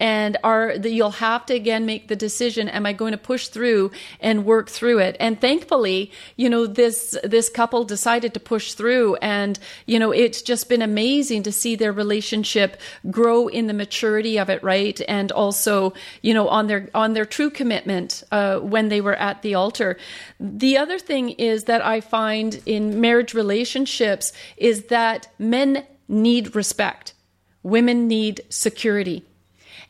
and 0.00 0.36
are 0.44 0.74
you'll 0.82 1.10
have 1.10 1.44
to 1.46 1.54
again 1.54 1.86
make 1.86 2.08
the 2.08 2.16
decision 2.16 2.68
am 2.68 2.86
i 2.86 2.92
going 2.92 3.12
to 3.12 3.18
push 3.18 3.48
through 3.48 3.90
and 4.20 4.44
work 4.44 4.68
through 4.68 4.98
it? 4.98 5.16
And 5.20 5.40
thankfully 5.40 6.12
you 6.36 6.48
know 6.48 6.66
this 6.66 7.16
this 7.24 7.48
couple 7.48 7.84
decided 7.84 8.34
to 8.34 8.40
push 8.40 8.74
through 8.74 9.16
and 9.16 9.58
you 9.86 9.98
know 9.98 10.10
it's 10.10 10.42
just 10.42 10.68
been 10.68 10.82
amazing 10.82 11.42
to 11.44 11.52
see 11.52 11.76
their 11.76 11.92
relationship 11.92 12.80
grow 13.10 13.48
in 13.48 13.66
the 13.66 13.74
maturity 13.74 14.38
of 14.38 14.48
it 14.48 14.62
right? 14.62 15.00
And 15.08 15.32
also 15.32 15.94
you 16.22 16.34
know 16.34 16.48
on 16.48 16.66
their 16.66 16.88
on 16.94 17.14
their 17.14 17.26
true 17.26 17.50
commitment 17.50 18.22
uh, 18.30 18.58
when 18.58 18.88
they 18.88 19.00
were 19.00 19.16
at 19.16 19.42
the 19.42 19.54
altar. 19.54 19.96
The 20.38 20.76
other 20.76 20.98
thing 20.98 21.30
is 21.30 21.64
that 21.64 21.84
i 21.84 22.00
find 22.00 22.60
in 22.66 23.00
marriage 23.00 23.34
relationships 23.34 24.32
is 24.56 24.84
that 24.84 25.28
men 25.38 25.84
need 26.08 26.54
respect. 26.54 27.14
Women 27.62 28.08
need 28.08 28.40
security 28.48 29.27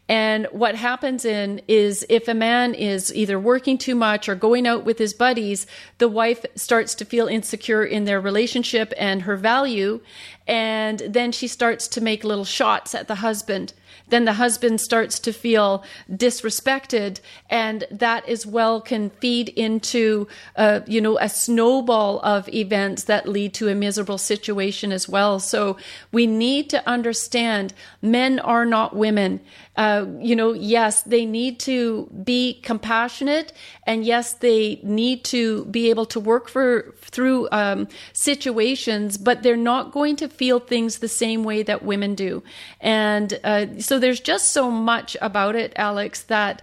and 0.09 0.47
what 0.53 0.75
happens 0.75 1.27
in 1.27 1.61
is 1.69 2.07
if 2.09 2.29
a 2.29 2.35
man 2.35 2.73
is 2.73 3.15
either 3.15 3.39
working 3.39 3.77
too 3.77 3.95
much 3.95 4.29
or 4.29 4.35
going 4.35 4.67
out 4.67 4.85
with 4.85 4.99
his 4.99 5.13
buddies, 5.13 5.67
the 5.99 6.09
wife 6.09 6.47
starts 6.55 6.95
to 6.97 7.05
feel 7.05 7.27
insecure 7.27 7.85
in 7.85 8.05
their 8.05 8.21
relationship 8.21 8.95
and 8.97 9.23
her 9.23 9.37
value. 9.37 10.01
And 10.47 11.01
then 11.01 11.31
she 11.31 11.47
starts 11.47 11.87
to 11.89 12.01
make 12.01 12.25
little 12.25 12.47
shots 12.47 12.95
at 12.95 13.07
the 13.07 13.17
husband 13.17 13.75
then 14.09 14.25
the 14.25 14.35
husband 14.35 14.81
starts 14.81 15.19
to 15.21 15.33
feel 15.33 15.83
disrespected, 16.11 17.21
and 17.51 17.85
that 17.91 18.29
as 18.29 18.47
well 18.47 18.81
can 18.81 19.11
feed 19.11 19.49
into, 19.51 20.27
uh, 20.57 20.81
you 20.87 21.01
know, 21.01 21.19
a 21.19 21.29
snowball 21.29 22.21
of 22.21 22.49
events 22.49 23.05
that 23.05 23.29
lead 23.29 23.55
to 23.55 23.69
a 23.69 23.75
miserable 23.75 24.19
situation 24.19 24.93
as 24.93 25.09
well. 25.09 25.39
So 25.41 25.77
we 26.13 26.27
need 26.27 26.71
to 26.71 26.89
understand 26.89 27.75
men 28.01 28.39
are 28.41 28.65
not 28.65 28.97
women. 28.97 29.41
Uh, 29.77 30.07
you 30.19 30.35
know, 30.35 30.53
yes, 30.53 31.03
they 31.03 31.25
need 31.25 31.61
to 31.61 32.11
be 32.25 32.61
compassionate, 32.63 33.53
and 33.87 34.05
yes, 34.05 34.33
they 34.33 34.81
need 34.83 35.23
to 35.25 35.65
be 35.67 35.91
able 35.91 36.07
to 36.07 36.19
work 36.19 36.49
for 36.49 36.95
through 37.01 37.49
um, 37.53 37.87
situations, 38.13 39.17
but 39.19 39.43
they're 39.43 39.57
not 39.57 39.93
going 39.93 40.17
to 40.17 40.29
feel 40.29 40.59
things 40.59 40.99
the 40.99 41.09
same 41.09 41.45
way 41.45 41.63
that 41.63 41.85
women 41.85 42.15
do. 42.15 42.43
And 42.81 43.39
uh, 43.45 43.67
so 43.89 43.99
there's 43.99 44.21
just 44.21 44.51
so 44.51 44.71
much 44.71 45.17
about 45.23 45.57
it, 45.57 45.73
Alex, 45.77 46.23
that 46.25 46.61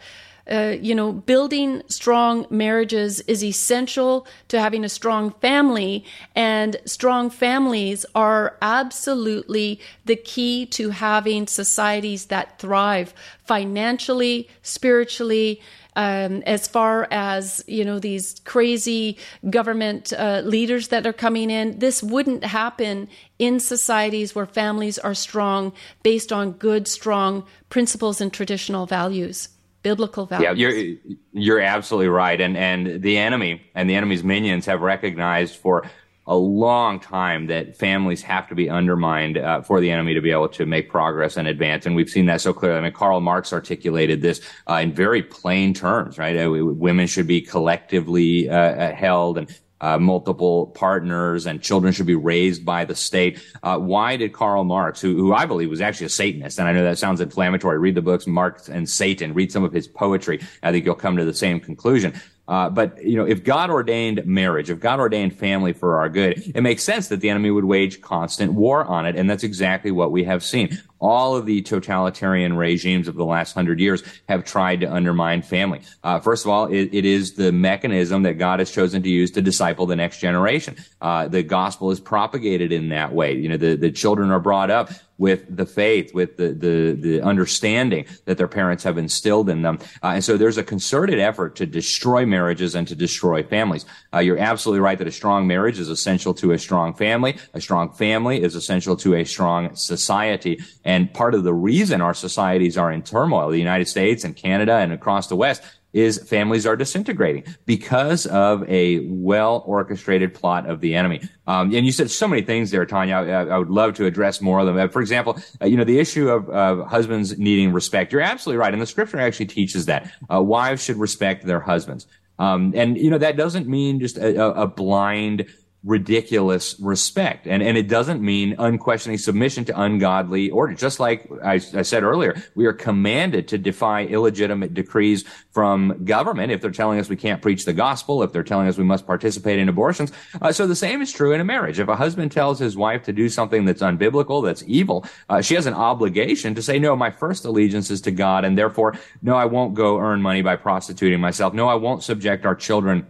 uh, 0.48 0.76
you 0.80 0.94
know, 0.94 1.12
building 1.12 1.82
strong 1.88 2.46
marriages 2.52 3.20
is 3.22 3.44
essential 3.44 4.28
to 4.48 4.60
having 4.60 4.86
a 4.86 4.90
strong 4.90 5.32
family, 5.32 6.06
and 6.36 6.78
strong 6.86 7.32
families 7.32 8.06
are 8.14 8.56
absolutely 8.62 9.80
the 10.06 10.16
key 10.16 10.68
to 10.68 10.92
having 10.92 11.48
societies 11.48 12.26
that 12.28 12.60
thrive 12.60 13.12
financially, 13.44 14.48
spiritually, 14.62 15.60
um, 15.96 16.42
as 16.46 16.68
far 16.68 17.08
as 17.12 17.64
you 17.68 17.86
know 17.86 18.00
these 18.00 18.40
crazy 18.46 19.18
government 19.50 20.14
uh, 20.14 20.42
leaders 20.46 20.90
that 20.90 21.06
are 21.08 21.14
coming 21.14 21.50
in 21.50 21.80
this 21.80 22.04
wouldn't 22.04 22.44
happen 22.44 23.08
in 23.40 23.60
societies 23.60 24.36
where 24.36 24.46
families 24.46 24.98
are 25.00 25.14
strong 25.14 25.74
based 26.04 26.32
on 26.32 26.52
good 26.52 26.88
strong 26.88 27.46
principles 27.70 28.22
and 28.22 28.34
traditional 28.34 28.86
values 28.86 29.50
biblical 29.86 30.26
values. 30.26 30.58
Yeah, 30.58 30.70
you're 30.70 30.98
you're 31.32 31.60
absolutely 31.60 32.08
right, 32.08 32.42
and 32.42 32.58
and 32.58 33.04
the 33.04 33.18
enemy 33.18 33.62
and 33.76 33.88
the 33.88 33.94
enemy's 33.94 34.24
minions 34.24 34.66
have 34.66 34.82
recognized 34.82 35.56
for 35.58 35.86
a 36.28 36.36
long 36.36 37.00
time 37.00 37.48
that 37.48 37.76
families 37.76 38.22
have 38.24 38.48
to 38.48 38.56
be 38.56 38.70
undermined 38.70 39.38
uh, 39.38 39.62
for 39.62 39.80
the 39.80 39.92
enemy 39.92 40.14
to 40.14 40.22
be 40.22 40.32
able 40.32 40.50
to 40.50 40.66
make 40.66 40.90
progress 40.90 41.38
and 41.38 41.48
advance. 41.48 41.86
And 41.86 41.96
we've 41.96 42.10
seen 42.10 42.26
that 42.26 42.42
so 42.42 42.52
clearly. 42.52 42.80
I 42.80 42.82
mean, 42.82 42.94
Karl 42.94 43.22
Marx 43.22 43.54
articulated 43.54 44.22
this 44.22 44.42
uh, 44.68 44.76
in 44.76 44.92
very 44.92 45.22
plain 45.22 45.74
terms, 45.74 46.18
right? 46.18 46.36
Uh, 46.36 46.50
women 46.50 47.06
should 47.08 47.28
be 47.28 47.42
collectively 47.42 48.50
uh, 48.50 48.56
uh, 48.56 48.96
held 48.96 49.38
and 49.38 49.56
uh, 49.82 50.00
multiple 50.00 50.68
partners 50.68 51.46
and 51.46 51.62
children 51.62 51.94
should 51.94 52.06
be 52.08 52.16
raised 52.16 52.66
by 52.66 52.86
the 52.86 52.96
state. 52.96 53.40
Uh, 53.62 53.78
why 53.78 54.16
did 54.16 54.34
Karl 54.34 54.64
Marx, 54.64 55.02
who, 55.02 55.16
who 55.16 55.34
I 55.34 55.46
believe 55.46 55.70
was 55.70 55.82
actually 55.82 56.08
a 56.08 56.10
Satanist, 56.10 56.58
and 56.58 56.68
I 56.68 56.72
know 56.72 56.84
that 56.84 56.98
sounds 56.98 57.22
inflammatory, 57.22 57.78
read 57.78 57.94
the 57.94 58.02
books 58.02 58.26
Marx 58.26 58.70
and 58.70 58.90
Satan, 58.90 59.34
read 59.34 59.52
some 59.52 59.64
of 59.64 59.74
his 59.74 59.88
poetry. 59.88 60.42
I 60.64 60.72
think 60.72 60.86
you'll 60.86 60.96
come 60.96 61.18
to 61.18 61.26
the 61.26 61.34
same 61.34 61.60
conclusion. 61.60 62.14
Uh, 62.48 62.70
but 62.70 63.04
you 63.04 63.16
know, 63.18 63.26
if 63.26 63.44
God 63.44 63.70
ordained 63.70 64.26
marriage, 64.26 64.70
if 64.70 64.80
God 64.80 65.00
ordained 65.00 65.36
family 65.36 65.74
for 65.74 65.98
our 65.98 66.10
good, 66.10 66.52
it 66.56 66.62
makes 66.62 66.84
sense 66.84 67.08
that 67.08 67.20
the 67.20 67.30
enemy 67.30 67.50
would 67.50 67.66
wage 67.66 68.02
constant 68.02 68.54
war 68.54 68.86
on 68.86 69.06
it, 69.06 69.16
and 69.16 69.30
that's 69.30 69.44
exactly 69.44 69.92
what 69.92 70.12
we 70.12 70.24
have 70.24 70.44
seen 70.44 70.78
all 71.06 71.36
of 71.36 71.46
the 71.46 71.62
totalitarian 71.62 72.58
regimes 72.58 73.08
of 73.08 73.16
the 73.16 73.26
last 73.26 73.54
hundred 73.54 73.80
years 73.80 74.02
have 74.28 74.44
tried 74.44 74.80
to 74.82 74.92
undermine 74.92 75.42
family. 75.42 75.82
Uh, 76.04 76.20
first 76.20 76.46
of 76.46 76.52
all, 76.52 76.66
it, 76.66 76.90
it 76.92 77.06
is 77.06 77.34
the 77.34 77.52
mechanism 77.52 78.24
that 78.24 78.34
God 78.40 78.60
has 78.60 78.72
chosen 78.72 79.04
to 79.04 79.10
use 79.10 79.30
to 79.32 79.42
disciple 79.42 79.86
the 79.86 79.96
next 79.96 80.20
generation. 80.20 80.76
Uh, 81.02 81.28
the 81.28 81.44
gospel 81.44 81.92
is 81.92 82.00
propagated 82.00 82.72
in 82.72 82.90
that 82.90 83.14
way. 83.14 83.34
You 83.36 83.50
know, 83.50 83.58
the, 83.58 83.76
the 83.76 83.92
children 83.92 84.32
are 84.32 84.40
brought 84.40 84.72
up 84.72 84.90
with 85.18 85.42
the 85.56 85.66
faith, 85.66 86.14
with 86.14 86.32
the, 86.36 86.50
the, 86.66 86.78
the 87.06 87.22
understanding 87.22 88.06
that 88.26 88.38
their 88.38 88.48
parents 88.48 88.84
have 88.84 88.98
instilled 88.98 89.50
in 89.50 89.62
them. 89.62 89.80
Uh, 90.04 90.16
and 90.16 90.24
so 90.24 90.38
there's 90.38 90.58
a 90.58 90.64
concerted 90.64 91.20
effort 91.20 91.56
to 91.56 91.66
destroy 91.66 92.26
marriages 92.26 92.76
and 92.76 92.88
to 92.88 92.96
destroy 92.96 93.40
families. 93.42 93.86
Uh, 94.14 94.20
you're 94.20 94.38
absolutely 94.38 94.82
right 94.82 94.98
that 94.98 95.08
a 95.08 95.12
strong 95.22 95.48
marriage 95.48 95.80
is 95.80 95.90
essential 95.90 96.34
to 96.34 96.52
a 96.52 96.60
strong 96.60 96.94
family. 96.94 97.38
A 97.54 97.62
strong 97.62 97.86
family 97.94 98.38
is 98.42 98.56
essential 98.56 98.96
to 98.98 99.16
a 99.16 99.24
strong 99.24 99.74
society. 99.76 100.56
And 100.84 100.95
part 101.14 101.34
of 101.34 101.44
the 101.44 101.54
reason 101.54 102.02
our 102.02 102.14
societies 102.14 102.78
are 102.78 102.92
in 102.92 103.02
turmoil, 103.02 103.50
the 103.50 103.58
United 103.58 103.88
States 103.88 104.24
and 104.24 104.36
Canada 104.36 104.76
and 104.76 104.94
across 104.94 105.28
the 105.28 105.36
West, 105.36 105.62
is 105.96 106.22
families 106.28 106.66
are 106.66 106.76
disintegrating 106.76 107.46
because 107.66 108.26
of 108.26 108.68
a 108.70 109.00
well 109.08 109.64
orchestrated 109.66 110.34
plot 110.34 110.70
of 110.70 110.82
the 110.82 110.94
enemy. 110.94 111.22
Um, 111.48 111.74
and 111.74 111.86
you 111.86 111.94
said 111.94 112.12
so 112.12 112.28
many 112.28 112.42
things 112.42 112.70
there, 112.70 112.86
Tanya. 112.86 113.16
I, 113.16 113.46
I, 113.46 113.58
would 113.58 113.70
love 113.70 113.94
to 113.96 114.06
address 114.06 114.42
more 114.42 114.60
of 114.60 114.66
them. 114.66 114.78
Uh, 114.78 114.90
for 114.90 115.02
example, 115.02 115.40
uh, 115.62 115.68
you 115.68 115.78
know, 115.78 115.86
the 115.86 116.00
issue 116.00 116.28
of, 116.30 116.50
of, 116.50 116.86
husbands 116.88 117.38
needing 117.38 117.72
respect. 117.72 118.12
You're 118.12 118.22
absolutely 118.22 118.60
right. 118.60 118.74
And 118.74 118.82
the 118.82 118.86
scripture 118.86 119.20
actually 119.20 119.46
teaches 119.46 119.86
that 119.86 120.12
uh, 120.32 120.42
wives 120.42 120.84
should 120.84 120.98
respect 120.98 121.46
their 121.46 121.62
husbands. 121.62 122.08
Um, 122.40 122.74
and 122.76 122.98
you 122.98 123.10
know, 123.10 123.18
that 123.18 123.38
doesn't 123.38 123.68
mean 123.68 124.02
just 124.02 124.18
a, 124.18 124.62
a 124.62 124.68
blind, 124.68 125.46
ridiculous 125.86 126.76
respect. 126.80 127.46
And, 127.46 127.62
and 127.62 127.78
it 127.78 127.88
doesn't 127.88 128.20
mean 128.20 128.56
unquestioning 128.58 129.20
submission 129.20 129.66
to 129.66 129.80
ungodly 129.80 130.50
order. 130.50 130.74
Just 130.74 131.00
like 131.00 131.30
I, 131.44 131.54
I, 131.54 131.84
said 131.84 132.04
earlier, 132.04 132.44
we 132.56 132.66
are 132.66 132.74
commanded 132.74 133.48
to 133.50 133.60
defy 133.60 134.06
illegitimate 134.06 134.74
decrees 134.74 135.26
from 135.52 136.04
government 136.04 136.52
if 136.52 136.60
they're 136.60 136.72
telling 136.72 137.00
us 137.00 137.08
we 137.08 137.16
can't 137.16 137.42
preach 137.42 137.66
the 137.66 137.74
gospel, 137.74 138.24
if 138.24 138.34
they're 138.34 138.44
telling 138.44 138.68
us 138.68 138.80
we 138.80 138.84
must 138.84 139.06
participate 139.06 139.60
in 139.60 139.70
abortions. 139.70 140.12
Uh, 140.42 140.52
so 140.52 140.66
the 140.66 140.76
same 140.76 141.04
is 141.04 141.12
true 141.12 141.34
in 141.34 141.40
a 141.40 141.46
marriage. 141.46 141.80
If 141.80 141.88
a 141.88 141.96
husband 141.96 142.32
tells 142.32 142.58
his 142.58 142.76
wife 142.76 143.04
to 143.04 143.14
do 143.14 143.30
something 143.30 143.66
that's 143.66 143.84
unbiblical, 143.84 144.44
that's 144.44 144.64
evil, 144.66 145.06
uh, 145.30 145.42
she 145.42 145.54
has 145.54 145.68
an 145.68 145.76
obligation 145.76 146.56
to 146.56 146.64
say, 146.64 146.80
no, 146.80 146.96
my 146.96 147.12
first 147.12 147.46
allegiance 147.46 147.92
is 147.92 148.02
to 148.02 148.12
God, 148.12 148.44
and 148.44 148.58
therefore, 148.58 148.96
no, 149.22 149.36
I 149.36 149.46
won't 149.46 149.76
go 149.76 150.00
earn 150.00 150.24
money 150.24 150.42
by 150.42 150.56
prostituting 150.56 151.20
myself. 151.20 151.54
No, 151.54 151.68
I 151.68 151.76
won't 151.76 152.02
subject 152.02 152.44
our 152.46 152.56
children 152.56 153.06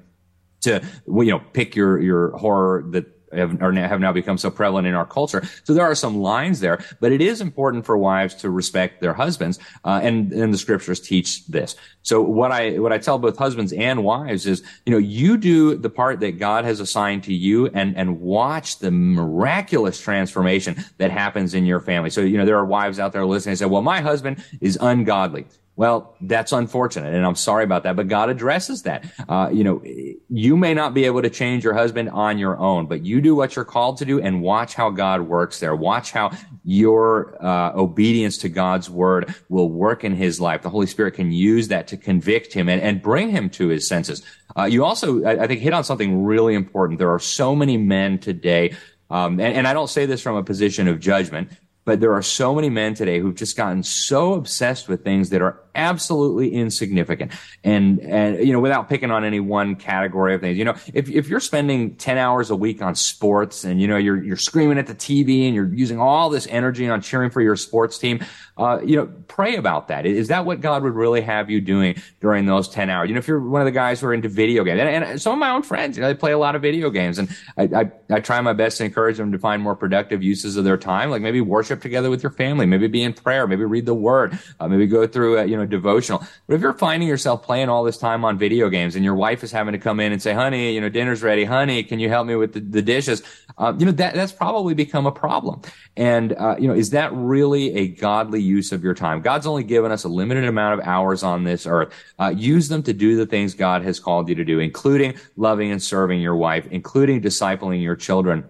to 0.65 0.83
you 1.07 1.31
know 1.31 1.39
pick 1.53 1.75
your 1.75 1.99
your 1.99 2.37
horror 2.37 2.83
that 2.89 3.05
have, 3.35 3.59
have 3.59 3.99
now 3.99 4.11
become 4.11 4.37
so 4.37 4.49
prevalent 4.49 4.87
in 4.87 4.93
our 4.93 5.05
culture. 5.05 5.43
So 5.63 5.73
there 5.73 5.85
are 5.85 5.95
some 5.95 6.17
lines 6.17 6.59
there, 6.59 6.83
but 6.99 7.11
it 7.11 7.21
is 7.21 7.41
important 7.41 7.85
for 7.85 7.97
wives 7.97 8.35
to 8.35 8.49
respect 8.49 9.01
their 9.01 9.13
husbands, 9.13 9.59
uh, 9.83 9.99
and 10.01 10.31
and 10.31 10.53
the 10.53 10.57
scriptures 10.57 10.99
teach 10.99 11.45
this. 11.47 11.75
So 12.01 12.21
what 12.21 12.51
I 12.51 12.79
what 12.79 12.93
I 12.93 12.97
tell 12.97 13.17
both 13.17 13.37
husbands 13.37 13.73
and 13.73 14.03
wives 14.03 14.45
is, 14.45 14.63
you 14.85 14.91
know, 14.91 14.97
you 14.97 15.37
do 15.37 15.75
the 15.75 15.89
part 15.89 16.19
that 16.21 16.39
God 16.39 16.65
has 16.65 16.79
assigned 16.79 17.23
to 17.25 17.33
you, 17.33 17.67
and 17.67 17.95
and 17.97 18.19
watch 18.19 18.79
the 18.79 18.91
miraculous 18.91 19.99
transformation 19.99 20.83
that 20.97 21.11
happens 21.11 21.53
in 21.53 21.65
your 21.65 21.79
family. 21.79 22.09
So 22.09 22.21
you 22.21 22.37
know, 22.37 22.45
there 22.45 22.57
are 22.57 22.65
wives 22.65 22.99
out 22.99 23.11
there 23.11 23.25
listening 23.25 23.51
and 23.51 23.59
say, 23.59 23.65
well, 23.65 23.81
my 23.81 24.01
husband 24.01 24.43
is 24.61 24.77
ungodly. 24.81 25.47
Well, 25.77 26.15
that's 26.21 26.53
unfortunate, 26.53 27.13
and 27.13 27.25
I'm 27.25 27.35
sorry 27.35 27.65
about 27.65 27.83
that. 27.83 27.97
But 27.97 28.07
God 28.07 28.29
addresses 28.29 28.83
that. 28.83 29.05
Uh, 29.27 29.49
you 29.51 29.63
know, 29.63 29.83
you 30.29 30.55
may 30.55 30.73
not 30.73 30.93
be 30.93 31.03
able 31.03 31.21
to 31.21 31.29
change 31.29 31.65
your 31.65 31.73
husband 31.73 32.09
on 32.11 32.37
your 32.37 32.57
own, 32.57 32.85
but 32.85 33.05
you 33.05 33.19
do 33.19 33.35
what 33.35 33.57
you're 33.57 33.65
called 33.65 33.97
to 33.97 34.05
do, 34.05 34.21
and 34.21 34.41
watch 34.41 34.73
how 34.73 34.89
God 34.89 35.21
works 35.21 35.59
there. 35.59 35.75
Watch 35.75 36.11
how 36.11 36.31
your 36.63 37.35
uh, 37.43 37.73
obedience 37.75 38.37
to 38.39 38.49
God's 38.49 38.89
word 38.89 39.35
will 39.49 39.69
work 39.69 40.05
in 40.05 40.15
His 40.15 40.39
life. 40.39 40.61
The 40.61 40.69
Holy 40.69 40.87
Spirit 40.87 41.15
can 41.15 41.33
use 41.33 41.67
that 41.67 41.87
to 41.87 41.97
convict 41.97 42.53
him 42.53 42.69
and, 42.69 42.81
and 42.81 43.01
bring 43.01 43.29
him 43.29 43.49
to 43.51 43.67
his 43.67 43.87
senses. 43.87 44.23
Uh, 44.57 44.63
you 44.63 44.83
also, 44.83 45.23
I, 45.23 45.43
I, 45.43 45.47
think, 45.47 45.61
hit 45.61 45.73
on 45.73 45.83
something 45.83 46.23
really 46.23 46.55
important. 46.55 46.99
There 46.99 47.11
are 47.11 47.19
so 47.19 47.55
many 47.55 47.77
men 47.77 48.19
today. 48.19 48.75
Um, 49.09 49.39
and, 49.39 49.55
and 49.57 49.67
I 49.67 49.73
don't 49.73 49.89
say 49.89 50.05
this 50.05 50.21
from 50.21 50.35
a 50.35 50.43
position 50.43 50.87
of 50.87 50.99
judgment, 50.99 51.49
but 51.83 51.99
there 51.99 52.13
are 52.13 52.21
so 52.21 52.55
many 52.55 52.69
men 52.69 52.95
today 52.95 53.19
who've 53.19 53.35
just 53.35 53.55
gotten 53.55 53.83
so 53.83 54.33
obsessed 54.33 54.87
with 54.87 55.03
things 55.03 55.29
that 55.29 55.41
are 55.41 55.61
absolutely 55.75 56.53
insignificant. 56.53 57.31
And, 57.63 57.99
and, 57.99 58.45
you 58.45 58.53
know, 58.53 58.59
without 58.59 58.89
picking 58.89 59.11
on 59.11 59.23
any 59.23 59.39
one 59.39 59.75
category 59.75 60.33
of 60.35 60.41
things, 60.41 60.57
you 60.57 60.65
know, 60.65 60.75
if, 60.93 61.09
if 61.09 61.27
you're 61.27 61.39
spending 61.39 61.95
10 61.95 62.17
hours 62.17 62.49
a 62.49 62.55
week 62.55 62.81
on 62.81 62.95
sports 62.95 63.63
and, 63.63 63.81
you 63.81 63.87
know, 63.87 63.97
you're, 63.97 64.23
you're 64.23 64.37
screaming 64.37 64.77
at 64.77 64.87
the 64.87 64.95
TV 64.95 65.45
and 65.45 65.55
you're 65.55 65.73
using 65.73 65.99
all 65.99 66.29
this 66.29 66.47
energy 66.47 66.87
on 66.89 67.01
cheering 67.01 67.29
for 67.29 67.41
your 67.41 67.55
sports 67.55 67.97
team, 67.97 68.23
uh, 68.57 68.79
you 68.83 68.95
know, 68.95 69.11
pray 69.27 69.55
about 69.57 69.89
that. 69.89 70.05
Is 70.05 70.29
that 70.29 70.45
what 70.45 70.61
God 70.61 70.83
would 70.83 70.93
really 70.93 71.21
have 71.21 71.49
you 71.49 71.59
doing 71.59 71.95
during 72.21 72.45
those 72.45 72.69
10 72.69 72.89
hours? 72.89 73.09
You 73.09 73.15
know, 73.15 73.19
if 73.19 73.27
you're 73.27 73.41
one 73.41 73.61
of 73.61 73.65
the 73.65 73.71
guys 73.71 73.99
who 73.99 74.07
are 74.07 74.13
into 74.13 74.29
video 74.29 74.63
games 74.63 74.79
and, 74.79 74.89
and 74.89 75.21
some 75.21 75.33
of 75.33 75.39
my 75.39 75.49
own 75.49 75.63
friends, 75.63 75.97
you 75.97 76.01
know, 76.01 76.07
they 76.07 76.13
play 76.13 76.31
a 76.31 76.37
lot 76.37 76.55
of 76.55 76.61
video 76.61 76.89
games 76.89 77.19
and 77.19 77.29
I, 77.57 77.63
I, 77.63 77.91
I 78.09 78.19
try 78.21 78.39
my 78.41 78.53
best 78.53 78.77
to 78.77 78.85
encourage 78.85 79.17
them 79.17 79.31
to 79.31 79.39
find 79.39 79.61
more 79.61 79.75
productive 79.75 80.23
uses 80.23 80.55
of 80.55 80.63
their 80.63 80.77
time, 80.77 81.09
like 81.09 81.21
maybe 81.21 81.41
worship 81.41 81.81
together 81.81 82.09
with 82.09 82.23
your 82.23 82.31
family, 82.31 82.65
maybe 82.65 82.87
be 82.87 83.03
in 83.03 83.13
prayer, 83.13 83.45
maybe 83.45 83.65
read 83.65 83.85
the 83.85 83.93
word, 83.93 84.39
uh, 84.59 84.67
maybe 84.67 84.87
go 84.87 85.05
through, 85.05 85.37
a, 85.37 85.45
you 85.45 85.57
know, 85.57 85.64
devotional. 85.65 86.23
But 86.47 86.55
if 86.55 86.61
you're 86.61 86.73
finding 86.73 87.07
yourself 87.07 87.43
playing 87.43 87.69
all 87.69 87.83
this 87.83 87.97
time 87.97 88.25
on 88.25 88.37
video 88.37 88.69
games 88.69 88.95
and 88.95 89.03
your 89.03 89.15
wife 89.15 89.43
is 89.43 89.51
having 89.51 89.73
to 89.73 89.79
come 89.79 89.99
in 89.99 90.11
and 90.11 90.21
say, 90.21 90.33
honey, 90.33 90.73
you 90.73 90.81
know, 90.81 90.89
dinner's 90.89 91.23
ready. 91.23 91.45
Honey, 91.45 91.83
can 91.83 91.99
you 91.99 92.09
help 92.09 92.27
me 92.27 92.35
with 92.35 92.53
the, 92.53 92.59
the 92.59 92.81
dishes? 92.81 93.23
Uh, 93.57 93.73
you 93.77 93.85
know, 93.85 93.91
that, 93.91 94.13
that's 94.15 94.31
probably 94.31 94.73
become 94.73 95.05
a 95.05 95.11
problem. 95.11 95.61
And, 95.95 96.33
uh, 96.33 96.55
you 96.59 96.67
know, 96.67 96.73
is 96.73 96.89
that 96.91 97.13
really 97.13 97.75
a 97.75 97.87
godly 97.87 98.41
use 98.41 98.71
of 98.71 98.83
your 98.83 98.93
time? 98.93 99.21
God's 99.21 99.47
only 99.47 99.63
given 99.63 99.91
us 99.91 100.03
a 100.03 100.09
limited 100.09 100.45
amount 100.45 100.79
of 100.79 100.87
hours 100.87 101.23
on 101.23 101.43
this 101.43 101.65
earth. 101.65 101.93
Uh, 102.19 102.33
use 102.35 102.67
them 102.67 102.83
to 102.83 102.93
do 102.93 103.15
the 103.15 103.25
things 103.25 103.53
God 103.53 103.81
has 103.83 103.99
called 103.99 104.29
you 104.29 104.35
to 104.35 104.45
do, 104.45 104.59
including 104.59 105.15
loving 105.37 105.71
and 105.71 105.81
serving 105.81 106.21
your 106.21 106.35
wife, 106.35 106.67
including 106.71 107.21
discipling 107.21 107.81
your 107.81 107.95
children. 107.95 108.43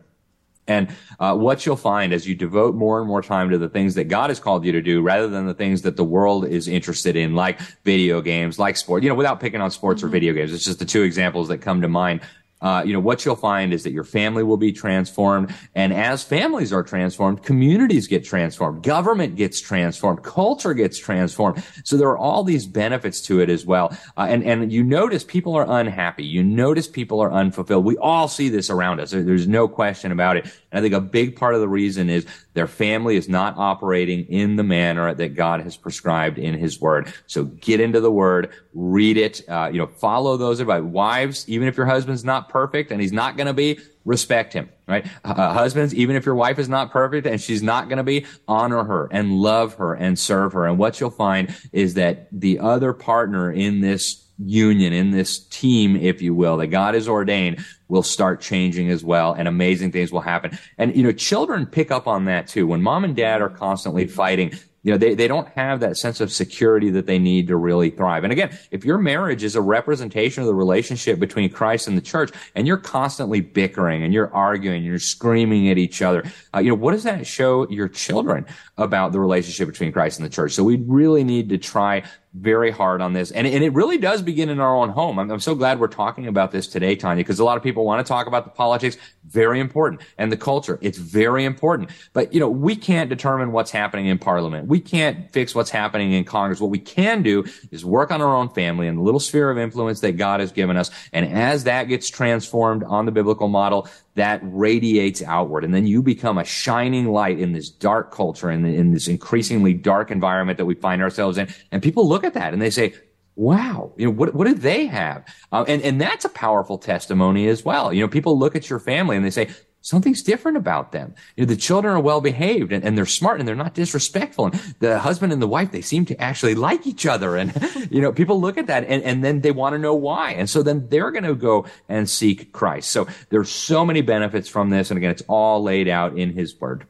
And 0.67 0.89
uh, 1.19 1.35
what 1.35 1.65
you'll 1.65 1.75
find 1.75 2.11
as 2.13 2.27
you 2.27 2.35
devote 2.35 2.75
more 2.75 2.99
and 2.99 3.07
more 3.07 3.21
time 3.21 3.49
to 3.51 3.57
the 3.57 3.69
things 3.69 3.95
that 3.95 4.05
God 4.05 4.29
has 4.29 4.39
called 4.39 4.65
you 4.65 4.71
to 4.71 4.81
do, 4.81 5.01
rather 5.01 5.27
than 5.27 5.45
the 5.45 5.53
things 5.53 5.83
that 5.83 5.95
the 5.95 6.03
world 6.03 6.45
is 6.45 6.67
interested 6.67 7.15
in, 7.15 7.35
like 7.35 7.59
video 7.83 8.21
games, 8.21 8.57
like 8.57 8.77
sport. 8.77 9.03
You 9.03 9.09
know, 9.09 9.15
without 9.15 9.39
picking 9.39 9.61
on 9.61 9.71
sports 9.71 9.99
mm-hmm. 9.99 10.07
or 10.07 10.11
video 10.11 10.33
games, 10.33 10.53
it's 10.53 10.65
just 10.65 10.79
the 10.79 10.85
two 10.85 11.03
examples 11.03 11.47
that 11.49 11.59
come 11.59 11.81
to 11.81 11.87
mind 11.87 12.21
uh, 12.65 12.81
you 12.83 12.93
know, 12.93 12.99
what 12.99 13.23
you'll 13.23 13.35
find 13.35 13.71
is 13.71 13.83
that 13.83 13.91
your 13.91 14.03
family 14.03 14.41
will 14.41 14.57
be 14.57 14.71
transformed. 14.71 15.53
And 15.75 15.93
as 15.93 16.23
families 16.23 16.73
are 16.73 16.81
transformed, 16.81 17.43
communities 17.43 18.07
get 18.07 18.25
transformed, 18.25 18.81
government 18.81 19.35
gets 19.35 19.61
transformed, 19.61 20.23
culture 20.23 20.73
gets 20.73 20.97
transformed. 20.97 21.63
So 21.83 21.95
there 21.95 22.07
are 22.07 22.17
all 22.17 22.43
these 22.43 22.65
benefits 22.65 23.21
to 23.27 23.39
it 23.39 23.51
as 23.51 23.67
well. 23.67 23.95
Uh, 24.17 24.25
and, 24.29 24.43
and 24.43 24.73
you 24.73 24.83
notice 24.83 25.23
people 25.23 25.53
are 25.53 25.79
unhappy. 25.79 26.25
You 26.25 26.43
notice 26.43 26.87
people 26.87 27.21
are 27.21 27.31
unfulfilled. 27.31 27.85
We 27.85 27.97
all 27.97 28.27
see 28.27 28.49
this 28.49 28.71
around 28.71 28.99
us. 28.99 29.11
There's 29.11 29.47
no 29.47 29.67
question 29.67 30.11
about 30.11 30.37
it. 30.37 30.45
And 30.71 30.79
I 30.79 30.81
think 30.81 30.95
a 30.95 31.01
big 31.01 31.35
part 31.35 31.53
of 31.53 31.61
the 31.61 31.69
reason 31.69 32.09
is 32.09 32.25
Their 32.55 32.67
family 32.67 33.17
is 33.17 33.29
not 33.29 33.57
operating 33.57 34.25
in 34.25 34.55
the 34.55 34.63
manner 34.63 35.13
that 35.13 35.35
God 35.35 35.61
has 35.61 35.75
prescribed 35.75 36.37
in 36.39 36.55
his 36.55 36.79
word. 36.79 37.13
So 37.27 37.43
get 37.43 37.81
into 37.81 37.99
the 37.99 38.09
word, 38.09 38.49
read 38.73 39.17
it, 39.17 39.41
uh, 39.47 39.69
you 39.71 39.77
know, 39.77 39.87
follow 39.87 40.37
those 40.37 40.61
advice. 40.61 40.81
Wives, 40.81 41.47
even 41.49 41.67
if 41.67 41.75
your 41.75 41.85
husband's 41.85 42.23
not 42.23 42.47
perfect 42.47 42.91
and 42.91 43.01
he's 43.01 43.11
not 43.11 43.35
going 43.35 43.47
to 43.47 43.53
be, 43.53 43.79
respect 44.05 44.53
him, 44.53 44.69
right? 44.87 45.05
Uh, 45.25 45.51
husbands, 45.51 45.93
even 45.93 46.15
if 46.15 46.25
your 46.25 46.35
wife 46.35 46.57
is 46.57 46.69
not 46.69 46.91
perfect 46.91 47.27
and 47.27 47.41
she's 47.41 47.61
not 47.61 47.89
going 47.89 47.97
to 47.97 48.03
be, 48.03 48.25
honor 48.47 48.85
her 48.85 49.09
and 49.11 49.33
love 49.33 49.73
her 49.75 49.93
and 49.93 50.17
serve 50.17 50.53
her. 50.53 50.65
And 50.65 50.77
what 50.77 50.99
you'll 50.99 51.09
find 51.09 51.53
is 51.73 51.95
that 51.95 52.29
the 52.31 52.59
other 52.59 52.93
partner 52.93 53.51
in 53.51 53.81
this 53.81 54.24
union, 54.37 54.93
in 54.93 55.11
this 55.11 55.39
team, 55.39 55.95
if 55.95 56.21
you 56.21 56.33
will, 56.33 56.57
that 56.57 56.67
God 56.67 56.93
has 56.93 57.07
ordained 57.07 57.63
will 57.87 58.03
start 58.03 58.41
changing 58.41 58.89
as 58.89 59.03
well 59.03 59.33
and 59.33 59.47
amazing 59.47 59.91
things 59.91 60.11
will 60.11 60.21
happen. 60.21 60.57
And, 60.77 60.95
you 60.95 61.03
know, 61.03 61.11
children 61.11 61.65
pick 61.65 61.91
up 61.91 62.07
on 62.07 62.25
that 62.25 62.47
too. 62.47 62.67
When 62.67 62.81
mom 62.81 63.03
and 63.03 63.15
dad 63.15 63.41
are 63.41 63.49
constantly 63.49 64.07
fighting, 64.07 64.51
you 64.85 64.91
know, 64.91 64.99
they, 64.99 65.15
they 65.15 65.27
don't 65.27 65.47
have 65.49 65.79
that 65.79 65.97
sense 65.97 66.21
of 66.21 66.31
security 66.31 66.91
that 66.91 67.07
they 67.07 67.17
need 67.17 67.47
to 67.47 67.55
really 67.55 67.89
thrive. 67.89 68.23
And 68.23 68.31
again, 68.31 68.55
if 68.69 68.85
your 68.85 68.99
marriage 68.99 69.43
is 69.43 69.55
a 69.55 69.61
representation 69.61 70.41
of 70.41 70.47
the 70.47 70.53
relationship 70.53 71.17
between 71.17 71.49
Christ 71.49 71.87
and 71.87 71.97
the 71.97 72.03
church, 72.03 72.31
and 72.53 72.67
you're 72.67 72.77
constantly 72.77 73.41
bickering 73.41 74.03
and 74.03 74.13
you're 74.13 74.31
arguing, 74.31 74.77
and 74.77 74.85
you're 74.85 74.99
screaming 74.99 75.69
at 75.69 75.79
each 75.79 76.03
other, 76.03 76.23
uh, 76.53 76.59
you 76.59 76.69
know, 76.69 76.75
what 76.75 76.91
does 76.91 77.01
that 77.01 77.25
show 77.25 77.67
your 77.71 77.87
children 77.87 78.45
about 78.77 79.11
the 79.11 79.19
relationship 79.19 79.67
between 79.67 79.91
Christ 79.91 80.19
and 80.19 80.25
the 80.25 80.29
church? 80.29 80.51
So 80.51 80.63
we 80.63 80.77
really 80.85 81.23
need 81.23 81.49
to 81.49 81.57
try 81.57 82.03
very 82.37 82.69
hard 82.69 83.01
on 83.01 83.13
this. 83.13 83.31
And, 83.31 83.47
and 83.47 83.63
it 83.63 83.73
really 83.73 83.97
does 83.97 84.21
begin 84.21 84.49
in 84.49 84.59
our 84.59 84.75
own 84.75 84.89
home. 84.89 85.19
I'm, 85.19 85.31
I'm 85.31 85.39
so 85.39 85.55
glad 85.55 85.79
we're 85.79 85.87
talking 85.87 86.27
about 86.27 86.51
this 86.51 86.67
today, 86.67 86.95
Tanya, 86.95 87.23
because 87.23 87.39
a 87.39 87.45
lot 87.45 87.55
of 87.55 87.63
people 87.63 87.85
want 87.85 88.05
to 88.05 88.07
talk 88.07 88.27
about 88.27 88.43
the 88.43 88.51
politics. 88.51 88.97
Very 89.25 89.59
important. 89.59 90.01
And 90.17 90.31
the 90.31 90.37
culture. 90.37 90.77
It's 90.81 90.97
very 90.97 91.45
important. 91.45 91.91
But, 92.13 92.33
you 92.33 92.39
know, 92.39 92.49
we 92.49 92.75
can't 92.75 93.09
determine 93.09 93.53
what's 93.53 93.71
happening 93.71 94.07
in 94.07 94.19
parliament. 94.19 94.67
We 94.67 94.81
can't 94.81 95.31
fix 95.31 95.55
what's 95.55 95.69
happening 95.69 96.11
in 96.11 96.25
Congress. 96.25 96.59
What 96.59 96.71
we 96.71 96.79
can 96.79 97.23
do 97.23 97.45
is 97.71 97.85
work 97.85 98.11
on 98.11 98.21
our 98.21 98.35
own 98.35 98.49
family 98.49 98.87
and 98.87 98.97
the 98.97 99.03
little 99.03 99.19
sphere 99.21 99.49
of 99.49 99.57
influence 99.57 100.01
that 100.01 100.17
God 100.17 100.41
has 100.41 100.51
given 100.51 100.75
us. 100.75 100.91
And 101.13 101.25
as 101.25 101.63
that 101.63 101.85
gets 101.85 102.09
transformed 102.09 102.83
on 102.83 103.05
the 103.05 103.11
biblical 103.11 103.47
model, 103.47 103.87
that 104.15 104.39
radiates 104.43 105.21
outward. 105.21 105.63
And 105.63 105.73
then 105.73 105.85
you 105.85 106.01
become 106.01 106.37
a 106.37 106.43
shining 106.43 107.07
light 107.07 107.39
in 107.39 107.51
this 107.51 107.69
dark 107.69 108.11
culture 108.11 108.49
and 108.49 108.65
in, 108.65 108.73
in 108.73 108.91
this 108.91 109.07
increasingly 109.07 109.73
dark 109.73 110.09
environment 110.09 110.57
that 110.57 110.65
we 110.65 110.75
find 110.75 111.01
ourselves 111.01 111.37
in. 111.37 111.47
And 111.71 111.83
people 111.83 112.07
look 112.07 112.23
at 112.23 112.33
that 112.33 112.53
and 112.53 112.61
they 112.61 112.69
say, 112.69 112.93
wow, 113.35 113.93
you 113.97 114.05
know, 114.05 114.11
what, 114.11 114.33
what 114.33 114.47
do 114.47 114.53
they 114.53 114.85
have? 114.85 115.25
Uh, 115.51 115.65
and, 115.67 115.81
and 115.81 115.99
that's 115.99 116.23
a 116.23 116.29
powerful 116.29 116.77
testimony 116.77 117.47
as 117.47 117.65
well. 117.65 117.93
You 117.93 118.01
know, 118.01 118.07
people 118.07 118.39
look 118.39 118.55
at 118.55 118.69
your 118.69 118.79
family 118.79 119.17
and 119.17 119.25
they 119.25 119.29
say, 119.29 119.49
something's 119.85 120.23
different 120.23 120.57
about 120.57 120.91
them. 120.91 121.13
You 121.35 121.45
know, 121.45 121.47
the 121.47 121.55
children 121.55 121.95
are 121.95 121.99
well 121.99 122.19
behaved 122.19 122.71
and, 122.71 122.83
and, 122.83 122.97
they're 122.97 123.05
smart 123.05 123.39
and 123.39 123.47
they're 123.47 123.55
not 123.55 123.75
disrespectful. 123.75 124.47
And 124.47 124.75
the 124.79 124.97
husband 124.97 125.31
and 125.31 125.39
the 125.39 125.47
wife, 125.47 125.71
they 125.71 125.81
seem 125.81 126.05
to 126.05 126.19
actually 126.19 126.55
like 126.55 126.87
each 126.87 127.05
other. 127.05 127.35
And, 127.35 127.53
you 127.91 128.01
know, 128.01 128.11
people 128.11 128.41
look 128.41 128.57
at 128.57 128.65
that 128.65 128.85
and, 128.85 129.03
and 129.03 129.23
then 129.23 129.41
they 129.41 129.51
want 129.51 129.73
to 129.73 129.79
know 129.79 129.93
why. 129.93 130.31
And 130.31 130.49
so 130.49 130.63
then 130.63 130.89
they're 130.89 131.11
going 131.11 131.23
to 131.23 131.35
go 131.35 131.67
and 131.87 132.09
seek 132.09 132.51
Christ. 132.51 132.89
So 132.89 133.07
there's 133.29 133.49
so 133.49 133.85
many 133.85 134.01
benefits 134.01 134.49
from 134.49 134.71
this. 134.71 134.89
And 134.89 134.97
again, 134.97 135.11
it's 135.11 135.23
all 135.27 135.61
laid 135.61 135.87
out 135.87 136.17
in 136.17 136.33
his 136.33 136.59
word. 136.59 136.87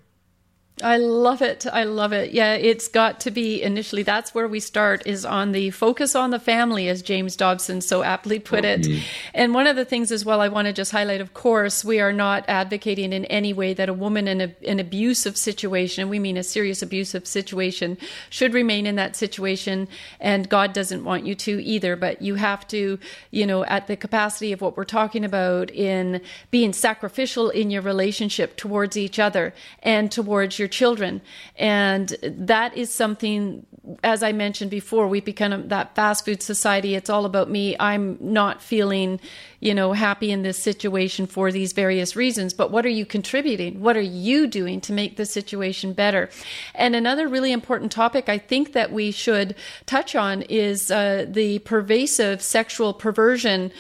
I 0.86 0.98
love 0.98 1.42
it. 1.42 1.66
I 1.72 1.84
love 1.86 2.12
it. 2.12 2.32
Yeah, 2.32 2.56
it's 2.56 2.88
got 2.88 3.22
to 3.22 3.32
be 3.32 3.64
initially 3.64 4.04
that's 4.04 4.36
where 4.36 4.48
we 4.48 4.60
start 4.60 5.08
is 5.08 5.24
on 5.24 5.52
the 5.52 5.72
focus 5.72 6.16
on 6.16 6.32
the 6.32 6.40
family, 6.40 6.90
as 6.90 7.02
James 7.02 7.36
Dobson 7.36 7.82
so 7.82 8.04
aptly 8.04 8.40
put 8.40 8.66
it. 8.66 8.82
Mm-hmm. 8.82 9.02
And 9.34 9.54
one 9.54 9.68
of 9.68 9.76
the 9.76 9.86
things 9.86 10.12
as 10.12 10.26
well 10.26 10.42
I 10.42 10.48
want 10.50 10.66
to 10.68 10.74
just 10.74 10.92
highlight, 10.92 11.22
of 11.22 11.34
course, 11.34 11.86
we 11.86 12.02
are 12.02 12.12
not 12.12 12.44
advocating 12.50 13.14
in 13.14 13.26
any 13.26 13.54
way 13.54 13.74
that 13.74 13.88
a 13.88 13.94
woman 13.94 14.28
in 14.28 14.42
a, 14.42 14.56
an 14.68 14.80
abusive 14.82 15.38
situation, 15.38 16.02
and 16.02 16.10
we 16.10 16.20
mean 16.20 16.36
a 16.36 16.44
serious 16.44 16.82
abusive 16.82 17.26
situation, 17.26 17.98
should 18.30 18.54
remain 18.54 18.86
in 18.86 18.96
that 18.96 19.16
situation. 19.16 19.88
And 20.20 20.50
God 20.50 20.74
doesn't 20.74 21.06
want 21.06 21.26
you 21.26 21.36
to 21.36 21.64
either, 21.64 21.96
but 21.96 22.22
you 22.22 22.36
have 22.36 22.68
to, 22.68 23.00
you 23.32 23.48
know, 23.48 23.64
at 23.66 23.88
the 23.88 23.96
capacity 23.96 24.52
of 24.52 24.62
what 24.62 24.76
we're 24.76 24.84
talking 24.84 25.24
about 25.24 25.72
in 25.72 26.22
being 26.52 26.74
sacrificial 26.74 27.50
in 27.50 27.72
your 27.72 27.82
relationship 27.82 28.58
towards 28.58 28.98
each 28.98 29.20
other 29.20 29.54
and 29.82 30.12
towards 30.12 30.60
your 30.60 30.66
your 30.66 30.70
children. 30.76 31.22
And 31.58 32.08
that 32.22 32.76
is 32.78 32.94
something, 32.94 33.66
as 34.04 34.22
I 34.22 34.34
mentioned 34.34 34.72
before, 34.72 35.08
we've 35.08 35.24
become 35.24 35.70
that 35.70 35.96
fast 35.96 36.26
food 36.26 36.44
society. 36.44 36.96
It's 36.96 37.10
all 37.10 37.26
about 37.26 37.50
me. 37.50 37.76
I'm 37.80 38.18
not 38.20 38.62
feeling, 38.62 39.22
you 39.62 39.74
know, 39.74 39.94
happy 39.94 40.32
in 40.32 40.42
this 40.44 40.60
situation 40.60 41.28
for 41.28 41.52
these 41.52 41.72
various 41.72 42.16
reasons. 42.16 42.54
But 42.54 42.72
what 42.72 42.86
are 42.86 42.90
you 43.00 43.06
contributing? 43.06 43.80
What 43.80 43.96
are 43.96 44.02
you 44.28 44.48
doing 44.48 44.82
to 44.82 44.92
make 44.92 45.16
the 45.16 45.26
situation 45.26 45.94
better? 45.94 46.30
And 46.74 46.94
another 46.94 47.30
really 47.30 47.54
important 47.54 47.92
topic 47.92 48.28
I 48.28 48.38
think 48.38 48.74
that 48.74 48.92
we 48.92 49.12
should 49.12 49.56
touch 49.86 50.14
on 50.14 50.42
is 50.44 50.92
uh, 50.92 51.26
the 51.28 51.60
pervasive 51.60 52.42
sexual 52.42 52.94
perversion 52.94 53.72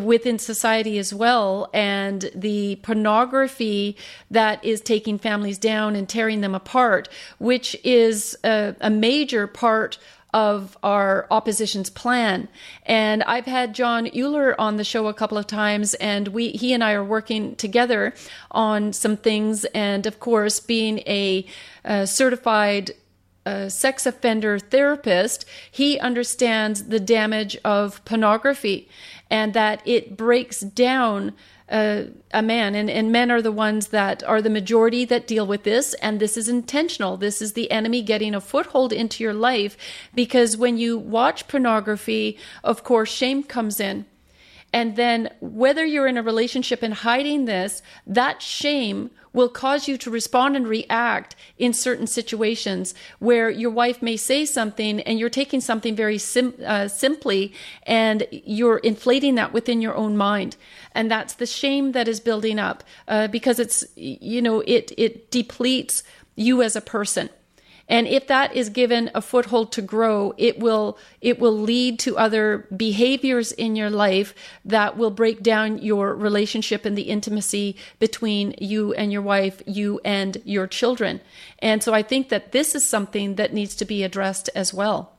within 0.00 0.38
society 0.38 0.98
as 0.98 1.12
well, 1.12 1.68
and 1.74 2.30
the 2.34 2.76
pornography 2.76 3.96
that 4.30 4.64
is 4.64 4.80
taking 4.80 5.18
families 5.18 5.58
down 5.58 5.94
and 5.94 6.08
tearing 6.08 6.40
them 6.40 6.54
apart, 6.54 7.08
which 7.38 7.76
is 7.84 8.36
a, 8.44 8.74
a 8.80 8.90
major 8.90 9.46
part 9.46 9.98
of 10.34 10.76
our 10.82 11.28
opposition's 11.30 11.88
plan. 11.88 12.48
And 12.84 13.22
I've 13.22 13.44
had 13.44 13.72
Jon 13.72 14.06
Uhler 14.06 14.54
on 14.58 14.78
the 14.78 14.84
show 14.84 15.06
a 15.06 15.14
couple 15.14 15.38
of 15.38 15.46
times, 15.46 15.94
and 15.94 16.28
we 16.28 16.50
he 16.50 16.72
and 16.72 16.82
I 16.82 16.92
are 16.92 17.04
working 17.04 17.54
together 17.54 18.14
on 18.50 18.92
some 18.92 19.16
things. 19.16 19.64
And 19.66 20.06
of 20.06 20.18
course, 20.18 20.58
being 20.58 20.98
a, 21.06 21.46
a 21.84 22.06
certified 22.06 22.90
uh, 23.46 23.68
sex 23.68 24.06
offender 24.06 24.58
therapist, 24.58 25.44
he 25.70 26.00
understands 26.00 26.84
the 26.84 27.00
damage 27.00 27.56
of 27.64 28.04
pornography 28.04 28.88
and 29.30 29.54
that 29.54 29.82
it 29.84 30.16
breaks 30.16 30.60
down 30.60 31.32
uh, 31.68 32.04
a 32.32 32.42
man. 32.42 32.74
And, 32.74 32.90
and 32.90 33.10
men 33.10 33.30
are 33.30 33.40
the 33.40 33.52
ones 33.52 33.88
that 33.88 34.22
are 34.24 34.42
the 34.42 34.50
majority 34.50 35.04
that 35.06 35.26
deal 35.26 35.46
with 35.46 35.62
this. 35.62 35.94
And 35.94 36.20
this 36.20 36.36
is 36.36 36.48
intentional. 36.48 37.16
This 37.16 37.40
is 37.40 37.54
the 37.54 37.70
enemy 37.70 38.02
getting 38.02 38.34
a 38.34 38.40
foothold 38.40 38.92
into 38.92 39.24
your 39.24 39.34
life 39.34 39.76
because 40.14 40.56
when 40.56 40.76
you 40.76 40.98
watch 40.98 41.48
pornography 41.48 42.38
of 42.62 42.84
course 42.84 43.10
shame 43.10 43.42
comes 43.42 43.80
in 43.80 44.04
and 44.74 44.96
then 44.96 45.30
whether 45.40 45.84
you're 45.84 46.08
in 46.08 46.18
a 46.18 46.22
relationship 46.22 46.82
and 46.82 46.92
hiding 46.92 47.44
this 47.44 47.80
that 48.08 48.42
shame 48.42 49.08
will 49.32 49.48
cause 49.48 49.86
you 49.86 49.96
to 49.96 50.10
respond 50.10 50.56
and 50.56 50.66
react 50.66 51.36
in 51.58 51.72
certain 51.72 52.08
situations 52.08 52.92
where 53.20 53.48
your 53.48 53.70
wife 53.70 54.02
may 54.02 54.16
say 54.16 54.44
something 54.44 55.00
and 55.02 55.18
you're 55.18 55.30
taking 55.30 55.60
something 55.60 55.94
very 55.94 56.18
sim- 56.18 56.54
uh, 56.66 56.88
simply 56.88 57.52
and 57.84 58.26
you're 58.30 58.78
inflating 58.78 59.36
that 59.36 59.52
within 59.52 59.80
your 59.80 59.94
own 59.94 60.16
mind. 60.16 60.56
And 60.92 61.08
that's 61.08 61.34
the 61.34 61.46
shame 61.46 61.92
that 61.92 62.08
is 62.08 62.18
building 62.18 62.58
up 62.58 62.82
uh, 63.06 63.28
because 63.28 63.60
it's, 63.60 63.84
you 63.94 64.42
know, 64.42 64.60
it, 64.60 64.92
it 64.98 65.30
depletes 65.30 66.02
you 66.34 66.62
as 66.62 66.74
a 66.74 66.80
person. 66.80 67.28
And 67.88 68.06
if 68.06 68.26
that 68.28 68.54
is 68.56 68.70
given 68.70 69.10
a 69.14 69.20
foothold 69.20 69.70
to 69.72 69.82
grow, 69.82 70.34
it 70.38 70.58
will 70.58 70.98
it 71.20 71.38
will 71.38 71.58
lead 71.58 71.98
to 72.00 72.16
other 72.16 72.66
behaviors 72.74 73.52
in 73.52 73.76
your 73.76 73.90
life 73.90 74.34
that 74.64 74.96
will 74.96 75.10
break 75.10 75.42
down 75.42 75.78
your 75.78 76.14
relationship 76.14 76.86
and 76.86 76.96
the 76.96 77.02
intimacy 77.02 77.76
between 77.98 78.54
you 78.58 78.94
and 78.94 79.12
your 79.12 79.22
wife, 79.22 79.62
you 79.66 80.00
and 80.04 80.40
your 80.44 80.66
children. 80.66 81.20
And 81.58 81.82
so 81.82 81.92
I 81.92 82.02
think 82.02 82.30
that 82.30 82.52
this 82.52 82.74
is 82.74 82.88
something 82.88 83.34
that 83.34 83.52
needs 83.52 83.74
to 83.76 83.84
be 83.84 84.02
addressed 84.02 84.48
as 84.54 84.72
well. 84.72 85.12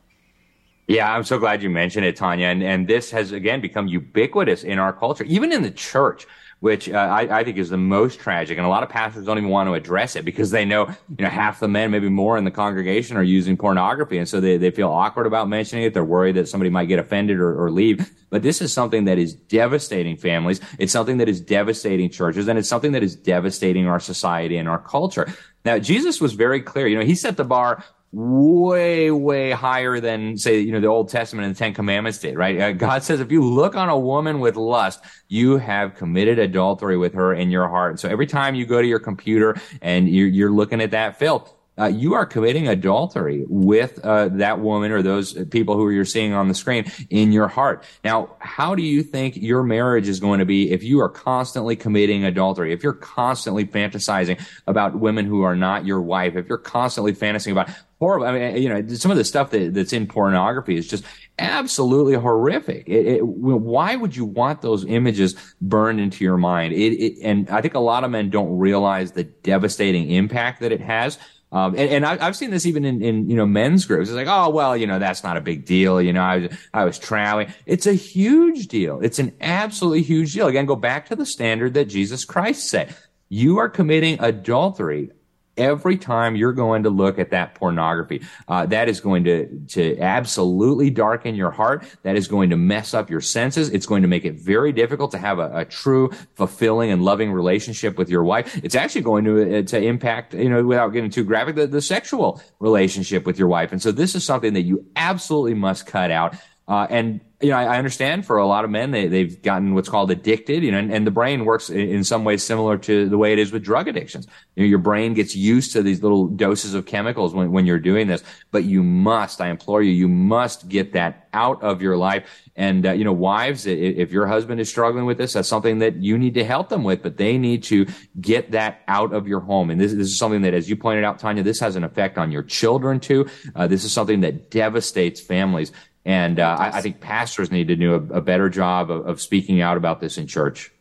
Yeah, 0.87 1.11
I'm 1.11 1.23
so 1.23 1.39
glad 1.39 1.63
you 1.63 1.69
mentioned 1.69 2.05
it, 2.05 2.15
Tanya. 2.15 2.47
And, 2.47 2.63
and 2.63 2.87
this 2.87 3.09
has 3.11 3.31
again 3.31 3.59
become 3.59 3.87
ubiquitous 3.87 4.63
in 4.63 4.77
our 4.77 4.93
culture, 4.93 5.23
even 5.23 5.51
in 5.51 5.63
the 5.63 5.71
church 5.71 6.27
which 6.59 6.89
uh, 6.89 6.95
I, 6.95 7.39
I, 7.39 7.43
think 7.43 7.57
is 7.57 7.69
the 7.69 7.77
most 7.77 8.19
tragic. 8.19 8.57
And 8.57 8.65
a 8.65 8.69
lot 8.69 8.81
of 8.81 8.89
pastors 8.89 9.25
don't 9.25 9.37
even 9.37 9.49
want 9.49 9.67
to 9.67 9.73
address 9.73 10.15
it 10.15 10.25
because 10.25 10.51
they 10.51 10.65
know, 10.65 10.87
you 10.87 11.23
know, 11.23 11.29
half 11.29 11.59
the 11.59 11.67
men, 11.67 11.91
maybe 11.91 12.09
more 12.09 12.37
in 12.37 12.43
the 12.43 12.51
congregation 12.51 13.17
are 13.17 13.23
using 13.23 13.57
pornography. 13.57 14.17
And 14.17 14.27
so 14.27 14.39
they, 14.39 14.57
they 14.57 14.71
feel 14.71 14.89
awkward 14.89 15.27
about 15.27 15.49
mentioning 15.49 15.85
it. 15.85 15.93
They're 15.93 16.03
worried 16.05 16.35
that 16.35 16.47
somebody 16.47 16.69
might 16.69 16.85
get 16.85 16.97
offended 16.97 17.39
or, 17.39 17.61
or 17.61 17.69
leave. 17.69 18.09
But 18.29 18.41
this 18.41 18.61
is 18.61 18.73
something 18.73 19.05
that 19.05 19.17
is 19.17 19.33
devastating 19.33 20.17
families. 20.17 20.59
It's 20.79 20.91
something 20.91 21.17
that 21.17 21.29
is 21.29 21.39
devastating 21.39 22.09
churches 22.09 22.47
and 22.47 22.57
it's 22.57 22.69
something 22.69 22.93
that 22.93 23.03
is 23.03 23.15
devastating 23.15 23.87
our 23.87 23.99
society 23.99 24.57
and 24.57 24.67
our 24.67 24.79
culture. 24.79 25.27
Now, 25.65 25.79
Jesus 25.79 26.21
was 26.21 26.33
very 26.33 26.61
clear. 26.61 26.87
You 26.87 26.99
know, 26.99 27.05
he 27.05 27.15
set 27.15 27.37
the 27.37 27.43
bar 27.43 27.83
way, 28.15 29.11
way 29.11 29.51
higher 29.51 29.99
than 29.99 30.37
say, 30.37 30.59
you 30.59 30.71
know, 30.71 30.79
the 30.79 30.87
Old 30.87 31.09
Testament 31.09 31.45
and 31.45 31.53
the 31.53 31.59
Ten 31.59 31.73
Commandments 31.73 32.19
did, 32.19 32.37
right? 32.37 32.59
Uh, 32.59 32.71
God 32.71 33.03
says 33.03 33.19
if 33.19 33.29
you 33.29 33.43
look 33.43 33.75
on 33.75 33.89
a 33.89 33.99
woman 33.99 34.39
with 34.39 34.55
lust, 34.55 35.03
you 35.27 35.57
have 35.57 35.95
committed 35.95 36.39
adultery 36.39 36.97
with 36.97 37.13
her 37.13 37.33
in 37.33 37.51
your 37.51 37.67
heart. 37.67 37.91
And 37.91 37.99
so 37.99 38.07
every 38.07 38.25
time 38.25 38.55
you 38.55 38.65
go 38.65 38.81
to 38.81 38.87
your 38.87 38.99
computer 38.99 39.57
and 39.81 40.07
you're, 40.07 40.29
you're 40.29 40.51
looking 40.51 40.79
at 40.79 40.91
that 40.91 41.19
filth, 41.19 41.53
uh, 41.77 41.85
you 41.85 42.13
are 42.13 42.25
committing 42.25 42.67
adultery 42.67 43.45
with 43.47 43.99
uh, 44.03 44.29
that 44.29 44.59
woman 44.59 44.91
or 44.91 45.01
those 45.01 45.33
people 45.45 45.75
who 45.75 45.89
you're 45.89 46.05
seeing 46.05 46.33
on 46.33 46.47
the 46.47 46.53
screen 46.53 46.89
in 47.09 47.31
your 47.31 47.47
heart. 47.47 47.83
Now, 48.03 48.35
how 48.39 48.75
do 48.75 48.81
you 48.81 49.03
think 49.03 49.35
your 49.35 49.63
marriage 49.63 50.07
is 50.07 50.19
going 50.19 50.39
to 50.39 50.45
be 50.45 50.71
if 50.71 50.83
you 50.83 51.01
are 51.01 51.09
constantly 51.09 51.75
committing 51.75 52.23
adultery? 52.23 52.71
If 52.71 52.83
you're 52.83 52.93
constantly 52.93 53.65
fantasizing 53.65 54.41
about 54.67 54.99
women 54.99 55.25
who 55.25 55.41
are 55.41 55.55
not 55.55 55.85
your 55.85 56.01
wife, 56.01 56.35
if 56.35 56.47
you're 56.47 56.57
constantly 56.57 57.13
fantasizing 57.13 57.51
about 57.51 57.69
horrible. 57.99 58.27
I 58.27 58.31
mean, 58.33 58.61
you 58.61 58.69
know, 58.69 58.87
some 58.95 59.11
of 59.11 59.17
the 59.17 59.23
stuff 59.23 59.51
that, 59.51 59.73
that's 59.73 59.93
in 59.93 60.07
pornography 60.07 60.75
is 60.75 60.87
just 60.87 61.03
absolutely 61.39 62.15
horrific. 62.15 62.87
It, 62.87 63.05
it, 63.05 63.27
why 63.27 63.95
would 63.95 64.15
you 64.15 64.25
want 64.25 64.61
those 64.61 64.85
images 64.85 65.35
burned 65.61 65.99
into 65.99 66.23
your 66.23 66.37
mind? 66.37 66.73
It, 66.73 67.17
and 67.23 67.49
I 67.49 67.61
think 67.61 67.73
a 67.73 67.79
lot 67.79 68.03
of 68.03 68.11
men 68.11 68.29
don't 68.29 68.57
realize 68.57 69.13
the 69.13 69.23
devastating 69.23 70.11
impact 70.11 70.61
that 70.61 70.71
it 70.71 70.81
has. 70.81 71.17
Um, 71.55 71.73
and, 71.77 71.89
and 71.89 72.05
I, 72.05 72.17
have 72.17 72.35
seen 72.35 72.51
this 72.51 72.65
even 72.65 72.83
in, 72.83 73.01
in, 73.01 73.29
you 73.29 73.37
know, 73.37 73.45
men's 73.45 73.85
groups. 73.85 74.09
It's 74.09 74.15
like, 74.15 74.27
oh, 74.29 74.49
well, 74.49 74.75
you 74.75 74.85
know, 74.85 74.99
that's 74.99 75.23
not 75.23 75.37
a 75.37 75.41
big 75.41 75.63
deal. 75.63 76.01
You 76.01 76.11
know, 76.11 76.21
I 76.21 76.37
was, 76.37 76.57
I 76.73 76.83
was 76.83 76.99
traveling. 76.99 77.47
It's 77.65 77.87
a 77.87 77.93
huge 77.93 78.67
deal. 78.67 78.99
It's 78.99 79.19
an 79.19 79.31
absolutely 79.39 80.01
huge 80.01 80.33
deal. 80.33 80.47
Again, 80.47 80.65
go 80.65 80.75
back 80.75 81.07
to 81.07 81.15
the 81.15 81.25
standard 81.25 81.73
that 81.75 81.85
Jesus 81.85 82.25
Christ 82.25 82.69
set. 82.69 82.93
You 83.29 83.59
are 83.59 83.69
committing 83.69 84.17
adultery 84.19 85.11
every 85.57 85.97
time 85.97 86.35
you're 86.35 86.53
going 86.53 86.83
to 86.83 86.89
look 86.89 87.19
at 87.19 87.31
that 87.31 87.55
pornography. 87.55 88.21
Uh, 88.47 88.65
that 88.65 88.89
is 88.89 88.99
going 88.99 89.23
to, 89.23 89.47
to 89.67 89.97
absolutely 89.99 90.89
darken 90.89 91.35
your 91.35 91.51
heart. 91.51 91.85
That 92.03 92.15
is 92.15 92.27
going 92.27 92.49
to 92.49 92.57
mess 92.57 92.93
up 92.93 93.09
your 93.09 93.21
senses. 93.21 93.69
It's 93.69 93.85
going 93.85 94.01
to 94.01 94.07
make 94.07 94.25
it 94.25 94.35
very 94.35 94.71
difficult 94.71 95.11
to 95.11 95.17
have 95.17 95.39
a, 95.39 95.59
a 95.59 95.65
true, 95.65 96.11
fulfilling, 96.35 96.91
and 96.91 97.03
loving 97.03 97.31
relationship 97.31 97.97
with 97.97 98.09
your 98.09 98.23
wife. 98.23 98.59
It's 98.63 98.75
actually 98.75 99.01
going 99.01 99.25
to, 99.25 99.59
uh, 99.59 99.61
to 99.63 99.81
impact, 99.81 100.33
you 100.33 100.49
know, 100.49 100.63
without 100.63 100.89
getting 100.89 101.09
too 101.09 101.23
graphic, 101.23 101.55
the, 101.55 101.67
the 101.67 101.81
sexual 101.81 102.41
relationship 102.59 103.25
with 103.25 103.39
your 103.39 103.47
wife. 103.47 103.71
And 103.71 103.81
so 103.81 103.91
this 103.91 104.15
is 104.15 104.25
something 104.25 104.53
that 104.53 104.63
you 104.63 104.85
absolutely 104.95 105.53
must 105.53 105.85
cut 105.85 106.11
out. 106.11 106.35
Uh, 106.67 106.87
and 106.89 107.21
you 107.41 107.49
know, 107.49 107.57
I, 107.57 107.65
I, 107.65 107.77
understand 107.77 108.25
for 108.25 108.37
a 108.37 108.47
lot 108.47 108.63
of 108.63 108.71
men, 108.71 108.91
they, 108.91 109.07
they've 109.07 109.41
gotten 109.41 109.75
what's 109.75 109.89
called 109.89 110.09
addicted, 110.09 110.63
you 110.63 110.71
know, 110.71 110.79
and, 110.79 110.91
and 110.91 111.05
the 111.05 111.11
brain 111.11 111.45
works 111.45 111.69
in, 111.69 111.89
in, 111.89 112.03
some 112.03 112.23
ways 112.23 112.43
similar 112.43 112.77
to 112.77 113.07
the 113.09 113.17
way 113.17 113.33
it 113.33 113.39
is 113.39 113.51
with 113.51 113.63
drug 113.63 113.87
addictions. 113.87 114.25
You 114.55 114.63
know, 114.63 114.69
your 114.69 114.79
brain 114.79 115.13
gets 115.13 115.35
used 115.35 115.73
to 115.73 115.83
these 115.83 116.01
little 116.01 116.27
doses 116.27 116.73
of 116.73 116.85
chemicals 116.85 117.35
when, 117.35 117.51
when 117.51 117.65
you're 117.65 117.79
doing 117.79 118.07
this, 118.07 118.23
but 118.51 118.63
you 118.63 118.83
must, 118.83 119.41
I 119.41 119.49
implore 119.49 119.83
you, 119.83 119.91
you 119.91 120.07
must 120.07 120.67
get 120.69 120.93
that 120.93 121.27
out 121.33 121.61
of 121.61 121.81
your 121.81 121.97
life. 121.97 122.23
And, 122.55 122.85
uh, 122.85 122.93
you 122.93 123.03
know, 123.03 123.13
wives, 123.13 123.67
if 123.67 124.11
your 124.11 124.25
husband 124.25 124.61
is 124.61 124.69
struggling 124.69 125.05
with 125.05 125.17
this, 125.17 125.33
that's 125.33 125.49
something 125.49 125.79
that 125.79 125.97
you 125.97 126.17
need 126.17 126.35
to 126.35 126.45
help 126.45 126.69
them 126.69 126.83
with, 126.83 127.03
but 127.03 127.17
they 127.17 127.37
need 127.37 127.63
to 127.63 127.85
get 128.21 128.51
that 128.51 128.81
out 128.87 129.13
of 129.13 129.27
your 129.27 129.41
home. 129.41 129.69
And 129.69 129.79
this, 129.79 129.91
this 129.91 130.07
is 130.07 130.17
something 130.17 130.41
that, 130.43 130.53
as 130.53 130.69
you 130.69 130.77
pointed 130.77 131.03
out, 131.03 131.19
Tanya, 131.19 131.43
this 131.43 131.59
has 131.59 131.75
an 131.75 131.83
effect 131.83 132.17
on 132.17 132.31
your 132.31 132.43
children 132.43 133.01
too. 133.01 133.27
Uh, 133.53 133.67
this 133.67 133.83
is 133.83 133.91
something 133.91 134.21
that 134.21 134.49
devastates 134.49 135.19
families. 135.19 135.73
And 136.05 136.39
uh, 136.39 136.55
I, 136.59 136.77
I, 136.77 136.81
think 136.81 137.01
pastors 137.01 137.49
need 137.51 137.67
to 137.69 137.75
do 137.75 137.95
a, 137.95 138.17
a 138.17 138.21
better 138.21 138.47
job 138.47 138.91
of, 138.91 139.07
of 139.07 139.19
speaking 139.19 139.61
out 139.61 139.75
about 139.75 140.01
this 140.01 140.19
in 140.19 140.27
church. 140.27 140.71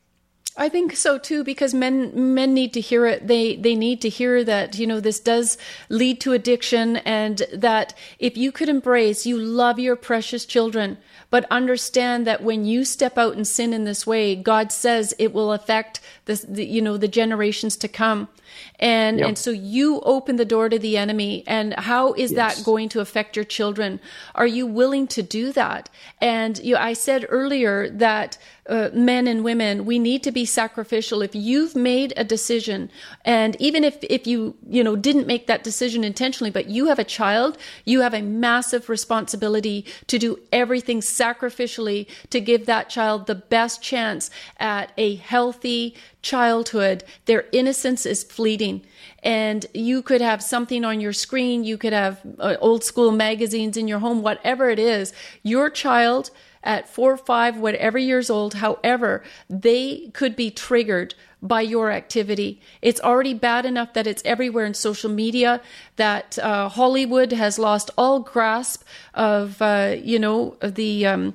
I 0.57 0.69
think 0.69 0.95
so 0.95 1.19
too, 1.19 1.43
because 1.43 1.75
men 1.75 2.35
men 2.35 2.55
need 2.55 2.73
to 2.75 2.81
hear 2.81 3.07
it. 3.07 3.27
They 3.27 3.57
they 3.57 3.75
need 3.75 4.01
to 4.03 4.09
hear 4.09 4.45
that 4.45 4.79
you 4.79 4.87
know 4.87 5.01
this 5.01 5.19
does 5.19 5.59
lead 5.89 6.21
to 6.21 6.33
addiction, 6.33 6.99
and 6.99 7.43
that 7.53 7.93
if 8.21 8.37
you 8.37 8.53
could 8.53 8.69
embrace, 8.69 9.27
you 9.27 9.37
love 9.37 9.81
your 9.81 9.97
precious 9.97 10.47
children, 10.47 10.99
but 11.29 11.45
understand 11.51 12.25
that 12.29 12.45
when 12.45 12.65
you 12.65 12.85
step 12.85 13.19
out 13.19 13.35
and 13.35 13.49
sin 13.49 13.73
in 13.73 13.83
this 13.83 14.07
way, 14.07 14.37
God 14.37 14.71
says 14.71 15.13
it 15.19 15.33
will 15.33 15.53
affect 15.53 16.01
the, 16.27 16.35
the 16.49 16.65
you 16.65 16.81
know 16.81 16.99
the 16.99 17.09
generations 17.09 17.77
to 17.79 17.89
come 17.89 18.29
and 18.79 19.19
yep. 19.19 19.29
and 19.29 19.39
so 19.39 19.51
you 19.51 20.01
open 20.01 20.37
the 20.37 20.45
door 20.45 20.69
to 20.69 20.79
the 20.79 20.97
enemy 20.97 21.45
and 21.47 21.75
how 21.75 22.13
is 22.15 22.33
yes. 22.33 22.57
that 22.57 22.65
going 22.65 22.89
to 22.89 23.01
affect 23.01 23.37
your 23.37 23.45
children 23.45 24.01
are 24.35 24.47
you 24.47 24.67
willing 24.67 25.07
to 25.07 25.23
do 25.23 25.53
that 25.53 25.89
and 26.21 26.59
you 26.59 26.77
i 26.77 26.93
said 26.93 27.27
earlier 27.29 27.89
that 27.91 28.39
uh, 28.67 28.89
men 28.95 29.27
and 29.27 29.45
women 29.45 29.85
we 29.85 29.99
need 29.99 30.23
to 30.23 30.33
be 30.33 30.45
sacrificial 30.45 31.21
if 31.21 31.35
you've 31.35 31.77
made 31.77 32.15
a 32.17 32.25
decision 32.25 32.91
and 33.25 33.57
even 33.61 33.85
if 33.85 33.99
if 34.05 34.27
you 34.27 34.55
you 34.67 34.83
know 34.83 34.97
didn't 34.97 35.27
make 35.27 35.47
that 35.47 35.63
decision 35.63 36.03
intentionally 36.03 36.51
but 36.51 36.67
you 36.67 36.87
have 36.87 36.99
a 36.99 37.05
child 37.05 37.59
you 37.85 38.01
have 38.01 38.15
a 38.15 38.23
massive 38.23 38.89
responsibility 38.89 39.85
to 40.07 40.19
do 40.19 40.39
everything 40.51 41.01
sacrificially 41.01 42.07
to 42.31 42.41
give 42.41 42.65
that 42.65 42.89
child 42.89 43.27
the 43.27 43.35
best 43.35 43.83
chance 43.83 44.31
at 44.59 44.93
a 44.97 45.17
healthy 45.17 45.95
childhood, 46.25 47.05
their 47.27 47.45
innocence 47.53 48.05
is 48.05 48.25
fleeting. 48.25 48.85
And 49.23 49.67
you 49.73 50.03
could 50.03 50.21
have 50.21 50.43
something 50.43 50.85
on 50.85 51.01
your 51.01 51.13
screen, 51.13 51.63
you 51.63 51.79
could 51.79 51.93
have 51.93 52.21
uh, 52.41 52.57
old 52.61 52.83
school 52.83 53.13
magazines 53.13 53.77
in 53.77 53.87
your 53.87 54.01
home, 54.01 54.23
whatever 54.23 54.71
it 54.71 54.79
is. 54.79 55.13
Your 55.43 55.71
child 55.71 56.31
at 56.65 56.89
four, 56.89 57.17
five, 57.17 57.59
whatever 57.59 57.99
years 57.99 58.31
old, 58.31 58.55
however, 58.55 59.23
they 59.49 60.11
could 60.15 60.35
be 60.35 60.51
triggered 60.51 61.15
by 61.43 61.61
your 61.61 61.91
activity. 61.91 62.61
It's 62.81 63.01
already 63.03 63.35
bad 63.35 63.67
enough 63.67 63.93
that 63.93 64.07
it's 64.07 64.23
everywhere 64.25 64.65
in 64.65 64.73
social 64.73 65.11
media, 65.11 65.61
that 65.97 66.39
uh, 66.39 66.71
Hollywood 66.71 67.33
has 67.33 67.59
lost 67.59 67.91
all 67.99 68.21
grasp 68.21 68.83
of, 69.13 69.61
uh, 69.61 69.95
you 70.03 70.19
know, 70.19 70.57
the. 70.63 71.07
Um, 71.07 71.35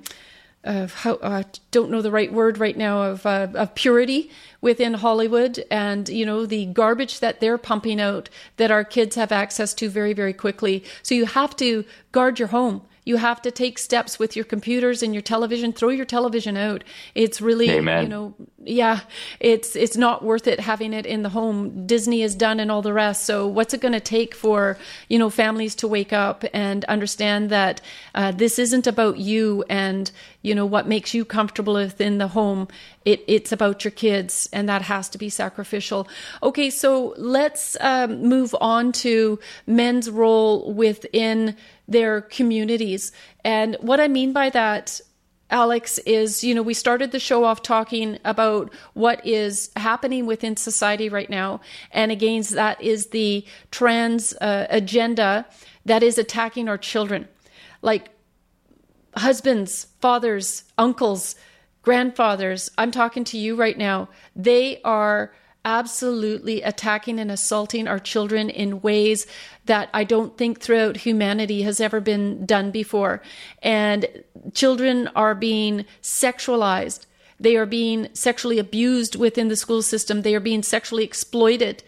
of 0.64 0.94
how 0.94 1.18
I 1.24 1.46
don't 1.72 1.90
know 1.90 2.02
the 2.02 2.12
right 2.12 2.32
word 2.32 2.58
right 2.58 2.78
now 2.78 3.04
of 3.04 3.26
uh, 3.26 3.48
of 3.54 3.76
purity 3.76 4.30
within 4.62 4.94
Hollywood 4.96 5.64
and 5.72 6.10
you 6.10 6.26
know 6.26 6.46
the 6.46 6.66
garbage 6.66 7.22
that 7.22 7.40
they're 7.40 7.58
pumping 7.58 8.02
out 8.02 8.30
that 8.58 8.70
our 8.70 8.84
kids 8.84 9.16
have 9.16 9.32
access 9.32 9.74
to 9.76 9.90
very 9.90 10.14
very 10.14 10.34
quickly. 10.34 10.84
So 11.02 11.16
you 11.16 11.26
have 11.26 11.56
to 11.58 11.86
guard 12.12 12.40
your 12.40 12.50
home. 12.50 12.82
You 13.06 13.18
have 13.18 13.42
to 13.42 13.50
take 13.50 13.80
steps 13.80 14.20
with 14.20 14.36
your 14.36 14.46
computers 14.46 15.02
and 15.02 15.16
your 15.16 15.24
television. 15.24 15.74
Throw 15.74 15.90
your 15.90 16.06
television 16.06 16.58
out. 16.58 16.84
It's 17.16 17.42
really 17.42 17.70
Amen. 17.72 18.04
you 18.04 18.10
know 18.10 18.36
yeah 18.62 19.00
it's 19.40 19.76
it's 19.76 19.96
not 19.96 20.24
worth 20.24 20.46
it 20.46 20.60
having 20.60 20.92
it 20.94 21.06
in 21.06 21.24
the 21.24 21.30
home. 21.30 21.88
Disney 21.88 22.22
is 22.22 22.36
done 22.36 22.60
and 22.60 22.70
all 22.70 22.82
the 22.82 22.94
rest. 22.94 23.24
So 23.24 23.48
what's 23.48 23.74
it 23.74 23.80
going 23.80 23.94
to 23.94 24.00
take 24.02 24.36
for 24.36 24.78
you 25.08 25.18
know 25.18 25.30
families 25.30 25.74
to 25.76 25.88
wake 25.88 26.12
up 26.12 26.44
and 26.54 26.84
understand 26.86 27.50
that 27.50 27.80
uh, 28.14 28.32
this 28.32 28.60
isn't 28.60 28.86
about 28.86 29.18
you 29.18 29.64
and 29.70 30.12
you 30.42 30.56
know 30.56 30.66
what 30.66 30.88
makes 30.88 31.14
you 31.14 31.26
comfortable 31.26 31.74
within 31.74 32.18
the 32.18 32.30
home 32.30 32.68
it, 33.06 33.24
it's 33.28 33.52
about 33.52 33.84
your 33.84 33.92
kids 33.92 34.50
and 34.54 34.70
that 34.70 34.82
has 34.82 35.10
to 35.10 35.18
be 35.18 35.30
sacrificial 35.30 36.08
okay 36.42 36.70
so 36.70 37.14
let's 37.18 37.76
um, 37.82 38.24
move 38.24 38.56
on 38.62 38.92
to 38.92 39.40
men's 39.68 40.10
role 40.10 40.74
within 40.74 41.56
their 41.88 42.22
communities 42.22 43.12
and 43.44 43.76
what 43.82 44.00
i 44.00 44.08
mean 44.08 44.34
by 44.34 44.50
that 44.50 45.02
Alex, 45.52 45.98
is 46.06 46.44
you 46.44 46.54
know, 46.54 46.62
we 46.62 46.76
started 46.76 47.12
the 47.12 47.20
show 47.20 47.44
off 47.44 47.64
talking 47.64 48.20
about 48.24 48.72
what 48.94 49.26
is 49.26 49.72
happening 49.76 50.28
within 50.28 50.56
society 50.56 51.10
right 51.10 51.30
now. 51.30 51.60
And 51.92 52.12
again, 52.12 52.44
that 52.52 52.80
is 52.82 53.08
the 53.08 53.44
trans 53.72 54.34
uh, 54.34 54.68
agenda 54.70 55.48
that 55.86 56.04
is 56.04 56.20
attacking 56.20 56.70
our 56.70 56.78
children. 56.78 57.28
Like 57.82 58.10
husbands, 59.16 59.88
fathers, 60.02 60.64
uncles, 60.78 61.36
grandfathers, 61.82 62.70
I'm 62.78 62.92
talking 62.92 63.24
to 63.26 63.38
you 63.38 63.56
right 63.56 63.78
now. 63.78 64.10
They 64.36 64.82
are 64.84 65.34
absolutely 65.66 66.62
attacking 66.62 67.20
and 67.20 67.30
assaulting 67.30 67.88
our 67.88 68.00
children 68.00 68.50
in 68.50 68.82
ways 68.82 69.28
that 69.66 69.90
I 69.94 70.04
don't 70.04 70.38
think 70.38 70.60
throughout 70.60 70.98
humanity 70.98 71.64
has 71.64 71.82
ever 71.82 72.00
been 72.00 72.46
done 72.46 72.72
before. 72.72 73.22
And 73.62 74.08
children 74.54 75.10
are 75.16 75.36
being 75.36 75.86
sexualized. 76.02 77.06
They 77.40 77.56
are 77.56 77.66
being 77.66 78.08
sexually 78.14 78.58
abused 78.58 79.16
within 79.16 79.48
the 79.48 79.56
school 79.56 79.82
system. 79.82 80.22
They 80.22 80.36
are 80.36 80.40
being 80.40 80.64
sexually 80.64 81.04
exploited. 81.04 81.84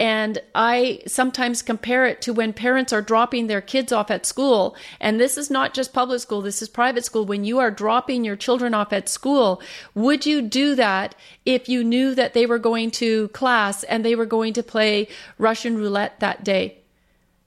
And 0.00 0.38
I 0.54 1.02
sometimes 1.06 1.60
compare 1.60 2.06
it 2.06 2.22
to 2.22 2.32
when 2.32 2.54
parents 2.54 2.90
are 2.90 3.02
dropping 3.02 3.46
their 3.46 3.60
kids 3.60 3.92
off 3.92 4.10
at 4.10 4.24
school. 4.24 4.74
And 4.98 5.20
this 5.20 5.36
is 5.36 5.50
not 5.50 5.74
just 5.74 5.92
public 5.92 6.20
school, 6.20 6.40
this 6.40 6.62
is 6.62 6.70
private 6.70 7.04
school. 7.04 7.26
When 7.26 7.44
you 7.44 7.58
are 7.58 7.70
dropping 7.70 8.24
your 8.24 8.34
children 8.34 8.72
off 8.72 8.94
at 8.94 9.10
school, 9.10 9.60
would 9.94 10.24
you 10.24 10.40
do 10.40 10.74
that 10.74 11.14
if 11.44 11.68
you 11.68 11.84
knew 11.84 12.14
that 12.14 12.32
they 12.32 12.46
were 12.46 12.58
going 12.58 12.90
to 12.92 13.28
class 13.28 13.84
and 13.84 14.02
they 14.02 14.14
were 14.14 14.24
going 14.24 14.54
to 14.54 14.62
play 14.62 15.06
Russian 15.36 15.76
roulette 15.76 16.18
that 16.20 16.42
day? 16.42 16.78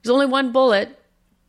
There's 0.03 0.13
only 0.13 0.27
one 0.27 0.51
bullet, 0.51 0.99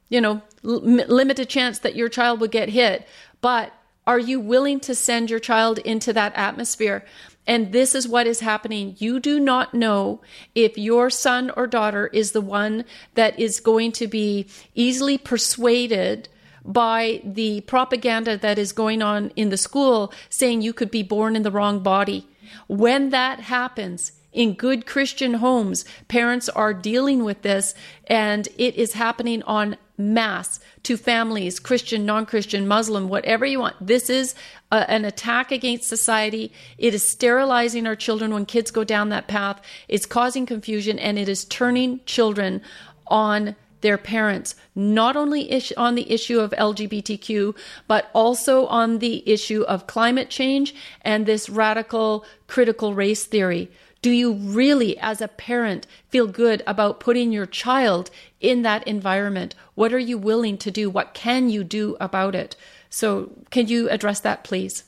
you 0.08 0.22
know, 0.22 0.40
limited 0.62 1.50
chance 1.50 1.80
that 1.80 1.96
your 1.96 2.08
child 2.08 2.40
would 2.40 2.50
get 2.50 2.70
hit. 2.70 3.06
But 3.42 3.74
are 4.06 4.18
you 4.18 4.40
willing 4.40 4.80
to 4.80 4.94
send 4.94 5.28
your 5.28 5.40
child 5.40 5.78
into 5.80 6.14
that 6.14 6.32
atmosphere? 6.34 7.04
And 7.46 7.72
this 7.72 7.94
is 7.94 8.08
what 8.08 8.26
is 8.26 8.40
happening. 8.40 8.96
You 8.98 9.20
do 9.20 9.38
not 9.38 9.74
know 9.74 10.20
if 10.54 10.78
your 10.78 11.10
son 11.10 11.50
or 11.56 11.66
daughter 11.66 12.08
is 12.08 12.32
the 12.32 12.40
one 12.40 12.84
that 13.14 13.38
is 13.38 13.60
going 13.60 13.92
to 13.92 14.06
be 14.06 14.46
easily 14.74 15.18
persuaded 15.18 16.28
by 16.64 17.20
the 17.24 17.60
propaganda 17.62 18.38
that 18.38 18.58
is 18.58 18.72
going 18.72 19.02
on 19.02 19.30
in 19.36 19.50
the 19.50 19.58
school 19.58 20.12
saying 20.30 20.62
you 20.62 20.72
could 20.72 20.90
be 20.90 21.02
born 21.02 21.36
in 21.36 21.42
the 21.42 21.50
wrong 21.50 21.80
body. 21.80 22.26
When 22.66 23.10
that 23.10 23.40
happens, 23.40 24.12
in 24.34 24.54
good 24.54 24.84
Christian 24.84 25.34
homes, 25.34 25.84
parents 26.08 26.48
are 26.50 26.74
dealing 26.74 27.24
with 27.24 27.42
this 27.42 27.74
and 28.08 28.48
it 28.58 28.74
is 28.74 28.94
happening 28.94 29.42
on 29.44 29.76
mass 29.96 30.58
to 30.84 30.96
families, 30.96 31.58
Christian, 31.58 32.06
non 32.06 32.26
Christian, 32.26 32.68
Muslim, 32.68 33.08
whatever 33.08 33.44
you 33.44 33.60
want. 33.60 33.74
This 33.84 34.08
is 34.08 34.34
a, 34.70 34.88
an 34.90 35.04
attack 35.04 35.50
against 35.50 35.88
society. 35.88 36.52
It 36.78 36.94
is 36.94 37.06
sterilizing 37.06 37.86
our 37.86 37.96
children 37.96 38.32
when 38.32 38.46
kids 38.46 38.70
go 38.70 38.84
down 38.84 39.08
that 39.08 39.26
path. 39.26 39.60
It's 39.88 40.06
causing 40.06 40.46
confusion 40.46 40.98
and 40.98 41.18
it 41.18 41.28
is 41.28 41.44
turning 41.44 42.00
children 42.06 42.62
on 43.06 43.56
their 43.80 43.98
parents, 43.98 44.54
not 44.74 45.14
only 45.14 45.62
on 45.76 45.94
the 45.94 46.10
issue 46.10 46.40
of 46.40 46.52
LGBTQ, 46.52 47.54
but 47.86 48.08
also 48.14 48.64
on 48.66 48.98
the 48.98 49.22
issue 49.28 49.62
of 49.62 49.86
climate 49.86 50.30
change 50.30 50.74
and 51.02 51.26
this 51.26 51.50
radical 51.50 52.24
critical 52.46 52.94
race 52.94 53.24
theory. 53.24 53.70
Do 54.04 54.10
you 54.10 54.34
really, 54.34 54.98
as 54.98 55.22
a 55.22 55.28
parent, 55.28 55.86
feel 56.10 56.26
good 56.26 56.62
about 56.66 57.00
putting 57.00 57.32
your 57.32 57.46
child 57.46 58.10
in 58.38 58.60
that 58.60 58.86
environment? 58.86 59.54
What 59.76 59.94
are 59.94 59.98
you 59.98 60.18
willing 60.18 60.58
to 60.58 60.70
do? 60.70 60.90
What 60.90 61.14
can 61.14 61.48
you 61.48 61.64
do 61.64 61.96
about 61.98 62.34
it? 62.34 62.54
So, 62.90 63.32
can 63.48 63.66
you 63.66 63.88
address 63.88 64.20
that, 64.20 64.44
please? 64.44 64.84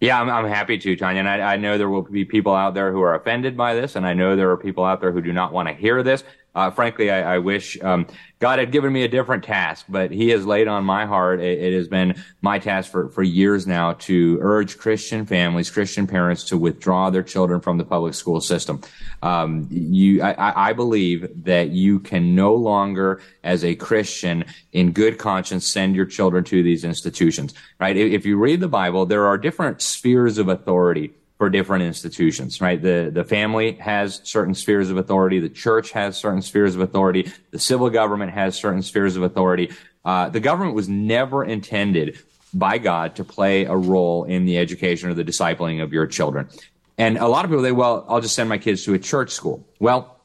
Yeah, 0.00 0.18
I'm, 0.18 0.30
I'm 0.30 0.46
happy 0.46 0.78
to, 0.78 0.96
Tanya. 0.96 1.18
And 1.18 1.28
I, 1.28 1.40
I 1.40 1.56
know 1.58 1.76
there 1.76 1.90
will 1.90 2.00
be 2.00 2.24
people 2.24 2.54
out 2.54 2.72
there 2.72 2.90
who 2.90 3.02
are 3.02 3.14
offended 3.14 3.54
by 3.54 3.74
this, 3.74 3.96
and 3.96 4.06
I 4.06 4.14
know 4.14 4.34
there 4.34 4.50
are 4.50 4.56
people 4.56 4.86
out 4.86 5.02
there 5.02 5.12
who 5.12 5.20
do 5.20 5.34
not 5.34 5.52
want 5.52 5.68
to 5.68 5.74
hear 5.74 6.02
this. 6.02 6.24
Uh, 6.54 6.70
frankly, 6.70 7.10
I, 7.10 7.36
I 7.36 7.38
wish 7.38 7.80
um, 7.82 8.06
God 8.38 8.58
had 8.58 8.72
given 8.72 8.92
me 8.92 9.04
a 9.04 9.08
different 9.08 9.42
task, 9.42 9.86
but 9.88 10.10
He 10.10 10.28
has 10.30 10.44
laid 10.44 10.68
on 10.68 10.84
my 10.84 11.06
heart. 11.06 11.40
It, 11.40 11.58
it, 11.58 11.72
has 11.74 11.88
been 11.88 12.22
my 12.42 12.58
task 12.58 12.90
for, 12.90 13.08
for 13.08 13.22
years 13.22 13.66
now 13.66 13.94
to 13.94 14.38
urge 14.42 14.76
Christian 14.76 15.24
families, 15.24 15.70
Christian 15.70 16.06
parents 16.06 16.44
to 16.44 16.58
withdraw 16.58 17.08
their 17.08 17.22
children 17.22 17.60
from 17.60 17.78
the 17.78 17.84
public 17.84 18.12
school 18.12 18.40
system. 18.42 18.82
Um, 19.22 19.66
you, 19.70 20.22
I, 20.22 20.70
I 20.70 20.72
believe 20.74 21.44
that 21.44 21.70
you 21.70 22.00
can 22.00 22.34
no 22.34 22.54
longer, 22.54 23.22
as 23.42 23.64
a 23.64 23.74
Christian, 23.74 24.44
in 24.72 24.92
good 24.92 25.18
conscience, 25.18 25.66
send 25.66 25.96
your 25.96 26.06
children 26.06 26.44
to 26.44 26.62
these 26.62 26.84
institutions. 26.84 27.54
Right? 27.80 27.96
If, 27.96 28.12
if 28.12 28.26
you 28.26 28.36
read 28.36 28.60
the 28.60 28.68
Bible, 28.68 29.06
there 29.06 29.26
are 29.26 29.38
different 29.38 29.80
spheres 29.80 30.36
of 30.36 30.48
authority 30.48 31.12
for 31.42 31.50
different 31.50 31.82
institutions, 31.82 32.60
right? 32.60 32.80
The, 32.80 33.10
the 33.12 33.24
family 33.24 33.72
has 33.72 34.20
certain 34.22 34.54
spheres 34.54 34.90
of 34.90 34.96
authority. 34.96 35.40
The 35.40 35.48
church 35.48 35.90
has 35.90 36.16
certain 36.16 36.40
spheres 36.40 36.76
of 36.76 36.82
authority. 36.82 37.32
The 37.50 37.58
civil 37.58 37.90
government 37.90 38.30
has 38.30 38.54
certain 38.54 38.80
spheres 38.80 39.16
of 39.16 39.24
authority. 39.24 39.72
Uh, 40.04 40.28
the 40.28 40.38
government 40.38 40.76
was 40.76 40.88
never 40.88 41.44
intended 41.44 42.16
by 42.54 42.78
God 42.78 43.16
to 43.16 43.24
play 43.24 43.64
a 43.64 43.74
role 43.74 44.22
in 44.22 44.44
the 44.44 44.56
education 44.56 45.10
or 45.10 45.14
the 45.14 45.24
discipling 45.24 45.82
of 45.82 45.92
your 45.92 46.06
children. 46.06 46.48
And 46.96 47.18
a 47.18 47.26
lot 47.26 47.44
of 47.44 47.50
people 47.50 47.64
say, 47.64 47.72
well, 47.72 48.06
I'll 48.08 48.20
just 48.20 48.36
send 48.36 48.48
my 48.48 48.58
kids 48.58 48.84
to 48.84 48.94
a 48.94 48.98
church 49.00 49.30
school. 49.30 49.66
Well, 49.80 50.20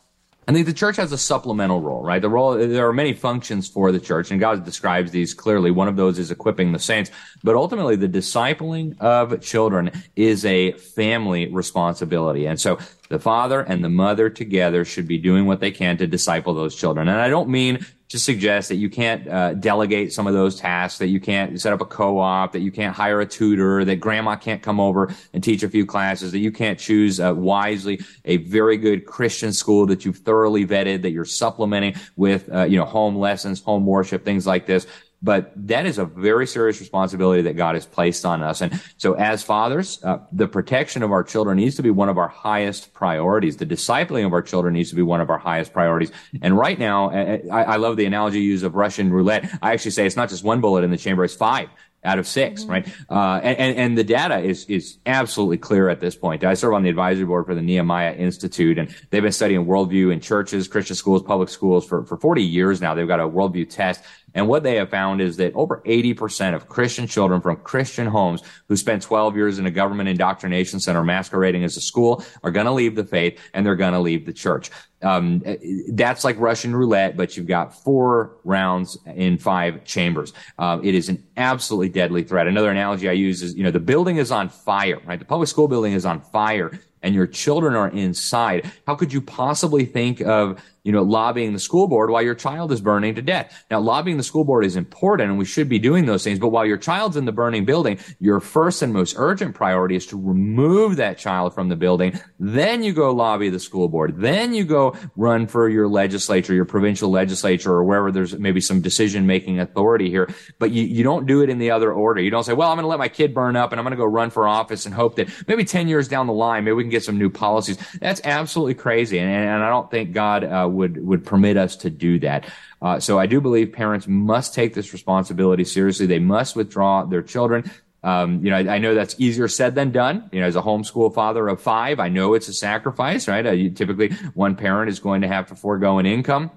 I 0.50 0.54
think 0.54 0.66
the 0.66 0.74
church 0.74 0.96
has 0.96 1.12
a 1.12 1.18
supplemental 1.18 1.82
role, 1.82 2.02
right? 2.02 2.22
The 2.22 2.30
role, 2.30 2.58
there 2.58 2.88
are 2.88 2.94
many 2.94 3.12
functions 3.12 3.68
for 3.68 3.92
the 3.92 4.00
church, 4.00 4.32
and 4.32 4.40
God 4.40 4.64
describes 4.64 5.12
these 5.12 5.34
clearly. 5.34 5.72
One 5.72 5.90
of 5.90 5.98
those 5.98 6.18
is 6.20 6.32
equipping 6.32 6.72
the 6.72 6.80
saints. 6.80 7.12
But 7.44 7.56
ultimately, 7.56 7.98
the 7.98 8.08
discipling 8.08 8.98
of 9.02 9.42
children 9.42 9.92
is 10.16 10.46
a 10.46 10.72
family 10.72 11.48
responsibility. 11.52 12.46
And 12.46 12.58
so 12.58 12.80
the 13.10 13.20
father 13.20 13.60
and 13.60 13.84
the 13.84 13.90
mother 13.90 14.30
together 14.30 14.86
should 14.86 15.06
be 15.06 15.18
doing 15.18 15.48
what 15.48 15.60
they 15.60 15.72
can 15.72 15.98
to 15.98 16.08
disciple 16.08 16.54
those 16.54 16.78
children. 16.78 17.10
And 17.10 17.20
I 17.20 17.28
don't 17.28 17.50
mean 17.50 17.86
to 18.10 18.18
suggest 18.18 18.70
that 18.70 18.76
you 18.76 18.90
can't 18.90 19.28
uh, 19.28 19.54
delegate 19.54 20.14
some 20.14 20.28
of 20.28 20.34
those 20.34 20.56
tasks, 20.56 21.00
that 21.00 21.08
you 21.08 21.20
can't 21.20 21.60
set 21.60 21.74
up 21.74 21.82
a 21.82 21.86
co-op, 21.86 22.54
that 22.54 22.62
you 22.62 22.72
can't 22.72 22.96
hire 22.96 23.20
a 23.20 23.26
tutor, 23.26 23.84
that 23.84 23.98
grandma 23.98 24.36
can't 24.36 24.62
come 24.62 24.80
over 24.80 25.14
and 25.34 25.44
teach 25.44 25.62
a 25.62 25.70
few 25.70 25.86
classes, 25.86 26.32
that 26.32 26.40
you 26.40 26.52
can't 26.52 26.80
choose 26.80 27.20
uh, 27.20 27.34
wisely 27.36 28.00
a 28.24 28.38
very 28.38 28.78
good 28.78 29.06
Christian 29.06 29.52
school 29.52 29.86
that 29.88 30.06
you've 30.06 30.18
thoroughly 30.18 30.66
vetted, 30.66 31.02
that 31.02 31.12
you're 31.12 31.26
supplementing 31.26 31.96
with, 32.16 32.50
uh, 32.54 32.64
you 32.64 32.78
know, 32.78 32.86
home 32.86 33.18
lessons, 33.18 33.62
home 33.62 33.86
worship, 33.86 34.24
things 34.24 34.48
like 34.48 34.66
this. 34.66 34.88
But 35.22 35.52
that 35.68 35.88
is 35.88 35.98
a 35.98 36.06
very 36.06 36.46
serious 36.46 36.80
responsibility 36.80 37.42
that 37.44 37.58
God 37.58 37.74
has 37.74 37.86
placed 37.88 38.24
on 38.24 38.44
us. 38.44 38.62
And 38.62 38.80
so 38.98 39.14
as 39.14 39.42
fathers, 39.42 40.04
uh, 40.04 40.20
the 40.32 40.48
protection 40.48 41.02
of 41.02 41.12
our 41.12 41.24
children 41.24 41.58
needs 41.58 41.76
to 41.78 41.84
be 41.84 41.90
one 41.90 42.08
of 42.08 42.20
our 42.20 42.28
highest 42.28 42.94
priorities. 42.94 43.58
The 43.58 43.66
discipling 43.66 44.28
of 44.28 44.34
our 44.34 44.44
children 44.44 44.76
needs 44.76 44.92
to 44.92 44.96
be 44.96 45.02
one 45.02 45.20
of 45.20 45.32
our 45.32 45.40
highest 45.40 45.74
priorities. 45.74 46.12
And 46.42 46.56
right 46.56 46.78
now, 46.78 47.10
I, 47.10 47.64
I 47.64 47.76
love 47.78 47.98
the 47.98 48.06
analogy 48.06 48.42
you 48.42 48.52
use 48.52 48.62
of 48.62 48.76
Russian 48.76 49.12
roulette. 49.12 49.58
I 49.62 49.74
actually 49.74 49.92
say 49.92 50.06
it's 50.06 50.16
not 50.16 50.30
just 50.30 50.44
one 50.44 50.62
bullet 50.62 50.84
in 50.84 50.92
the 50.92 50.98
chamber, 50.98 51.24
it's 51.24 51.36
five 51.36 51.70
out 52.04 52.20
of 52.20 52.28
6 52.28 52.62
mm-hmm. 52.62 52.72
right? 52.72 52.88
Uh, 53.10 53.40
and, 53.44 53.78
and 53.78 53.98
the 53.98 54.04
data 54.04 54.40
is, 54.40 54.66
is 54.66 54.98
absolutely 55.06 55.58
clear 55.58 55.90
at 55.90 56.00
this 56.00 56.16
point. 56.16 56.44
I 56.44 56.54
serve 56.54 56.74
on 56.74 56.84
the 56.84 56.90
advisory 56.90 57.26
board 57.26 57.46
for 57.46 57.56
the 57.56 57.62
Nehemiah 57.62 58.14
Institute, 58.14 58.78
and 58.78 58.94
they've 59.10 59.22
been 59.22 59.32
studying 59.32 59.66
worldview 59.66 60.14
in 60.14 60.22
churches, 60.22 60.68
Christian 60.68 60.96
schools, 60.96 61.24
public 61.24 61.50
schools 61.50 61.86
for, 61.86 62.06
for 62.06 62.18
40 62.18 62.44
years 62.44 62.82
now. 62.82 62.94
They've 62.94 63.08
got 63.08 63.20
a 63.20 63.28
worldview 63.28 63.70
test 63.70 64.04
and 64.34 64.48
what 64.48 64.64
they 64.64 64.76
have 64.76 64.90
found 64.90 65.22
is 65.22 65.38
that 65.38 65.54
over 65.56 65.82
80% 65.86 66.54
of 66.54 66.68
Christian 66.68 67.08
children 67.08 67.42
from 67.42 67.56
Christian 67.58 68.08
homes 68.08 68.42
who 68.68 68.76
spent 68.76 69.02
12 69.02 69.36
years 69.36 69.58
in 69.58 69.66
a 69.66 69.72
government 69.72 70.10
indoctrination 70.10 70.80
center 70.80 71.04
masquerading 71.04 71.64
as 71.64 71.78
a 71.78 71.82
school 71.82 72.24
are 72.44 72.52
going 72.52 72.66
to 72.66 72.72
leave 72.72 72.96
the 72.96 73.04
faith 73.04 73.40
and 73.54 73.66
they're 73.66 73.76
going 73.76 73.94
to 73.94 74.00
leave 74.00 74.26
the 74.26 74.34
church. 74.34 74.70
Um, 75.02 75.44
that's 75.90 76.24
like 76.24 76.40
Russian 76.40 76.76
roulette, 76.76 77.16
but 77.16 77.38
you've 77.38 77.48
got 77.48 77.84
four 77.84 78.38
rounds 78.44 78.98
in 79.06 79.38
five 79.38 79.84
chambers. 79.86 80.34
Uh, 80.58 80.80
it 80.84 80.96
is 80.96 81.08
an 81.08 81.24
absolutely 81.38 81.90
deadly 81.90 82.24
threat. 82.24 82.48
Another 82.48 82.72
analogy 82.72 83.08
I 83.08 83.14
use 83.14 83.42
is, 83.42 83.56
you 83.56 83.64
know, 83.64 83.72
the 83.72 83.80
building 83.80 84.18
is 84.18 84.32
on 84.32 84.50
fire, 84.50 85.00
right? 85.06 85.20
The 85.20 85.26
public 85.26 85.50
school 85.50 85.68
building 85.68 85.94
is 85.94 86.06
on 86.06 86.22
fire 86.22 86.80
and 87.08 87.16
your 87.16 87.26
children 87.26 87.74
are 87.74 87.88
inside. 87.88 88.70
How 88.86 88.96
could 88.96 89.14
you 89.14 89.22
possibly 89.22 89.86
think 89.86 90.20
of 90.20 90.62
you 90.88 90.94
know, 90.94 91.04
lobbying 91.04 91.52
the 91.52 91.60
school 91.60 91.90
board 91.90 92.10
while 92.10 92.22
your 92.22 92.34
child 92.34 92.72
is 92.72 92.80
burning 92.80 93.14
to 93.16 93.22
death. 93.22 93.66
Now, 93.70 93.82
lobbying 93.82 94.16
the 94.16 94.24
school 94.24 94.46
board 94.46 94.64
is 94.64 94.78
important 94.78 95.30
and 95.30 95.38
we 95.38 95.44
should 95.44 95.68
be 95.68 95.80
doing 95.80 96.06
those 96.06 96.24
things. 96.24 96.40
But 96.40 96.48
while 96.48 96.66
your 96.66 96.78
child's 96.78 97.18
in 97.18 97.26
the 97.26 97.34
burning 97.34 97.66
building, 97.66 98.00
your 98.22 98.40
first 98.40 98.82
and 98.82 98.94
most 98.94 99.14
urgent 99.18 99.54
priority 99.54 99.98
is 99.98 100.06
to 100.06 100.16
remove 100.16 100.96
that 100.96 101.18
child 101.18 101.54
from 101.54 101.68
the 101.68 101.76
building. 101.76 102.18
Then 102.40 102.84
you 102.84 102.94
go 102.94 103.12
lobby 103.12 103.50
the 103.50 103.60
school 103.60 103.90
board. 103.90 104.22
Then 104.22 104.54
you 104.54 104.64
go 104.64 104.96
run 105.18 105.48
for 105.48 105.68
your 105.68 105.90
legislature, 105.90 106.54
your 106.54 106.64
provincial 106.64 107.10
legislature, 107.10 107.74
or 107.74 107.84
wherever 107.84 108.10
there's 108.10 108.40
maybe 108.40 108.62
some 108.62 108.80
decision 108.80 109.28
making 109.28 109.60
authority 109.60 110.10
here. 110.10 110.34
But 110.58 110.72
you, 110.72 110.84
you 110.84 111.04
don't 111.04 111.26
do 111.26 111.42
it 111.42 111.50
in 111.50 111.58
the 111.58 111.72
other 111.72 111.92
order. 111.92 112.22
You 112.22 112.32
don't 112.32 112.46
say, 112.46 112.54
well, 112.54 112.72
I'm 112.72 112.78
going 112.78 112.86
to 112.86 112.88
let 112.88 113.00
my 113.00 113.10
kid 113.10 113.34
burn 113.34 113.58
up 113.58 113.74
and 113.74 113.80
I'm 113.82 113.84
going 113.84 113.92
to 113.92 113.98
go 113.98 114.06
run 114.06 114.30
for 114.30 114.48
office 114.48 114.86
and 114.86 114.96
hope 114.96 115.18
that 115.18 115.28
maybe 115.50 115.66
10 115.66 115.90
years 115.90 116.08
down 116.08 116.28
the 116.28 116.34
line, 116.34 116.64
maybe 116.64 116.76
we 116.76 116.84
can 116.84 116.92
get 116.92 116.97
some 117.04 117.18
new 117.18 117.30
policies. 117.30 117.78
That's 118.00 118.22
absolutely 118.24 118.76
crazy. 118.76 119.20
And, 119.20 119.30
and 119.30 119.64
I 119.64 119.70
don't 119.70 119.90
think 119.90 120.14
God 120.14 120.44
uh, 120.44 120.68
would 120.70 121.06
would 121.06 121.26
permit 121.26 121.58
us 121.58 121.76
to 121.78 121.90
do 121.90 122.20
that. 122.20 122.50
Uh, 122.82 123.00
so 123.00 123.18
I 123.18 123.26
do 123.26 123.42
believe 123.42 123.74
parents 123.74 124.08
must 124.08 124.54
take 124.54 124.74
this 124.74 124.94
responsibility 124.94 125.64
seriously. 125.64 126.06
They 126.06 126.20
must 126.20 126.56
withdraw 126.56 127.06
their 127.06 127.24
children. 127.24 127.70
Um, 128.04 128.46
you 128.46 128.52
know, 128.52 128.58
I, 128.58 128.76
I, 128.76 128.78
know 128.78 128.94
that's 128.94 129.16
easier 129.18 129.48
said 129.48 129.74
than 129.74 129.92
done. 129.92 130.30
You 130.32 130.40
know, 130.40 130.48
as 130.48 130.56
a 130.56 130.62
homeschool 130.62 131.14
father 131.14 131.48
of 131.48 131.60
five, 131.60 132.00
I 132.00 132.10
know 132.10 132.36
it's 132.36 132.48
a 132.48 132.54
sacrifice, 132.54 133.28
right? 133.28 133.46
Uh, 133.46 133.52
you, 133.52 133.72
typically, 133.72 134.12
one 134.34 134.56
parent 134.56 134.90
is 134.90 135.00
going 135.00 135.22
to 135.22 135.28
have 135.28 135.48
to 135.48 135.56
forego 135.56 135.98
an 135.98 136.06
income. 136.06 136.52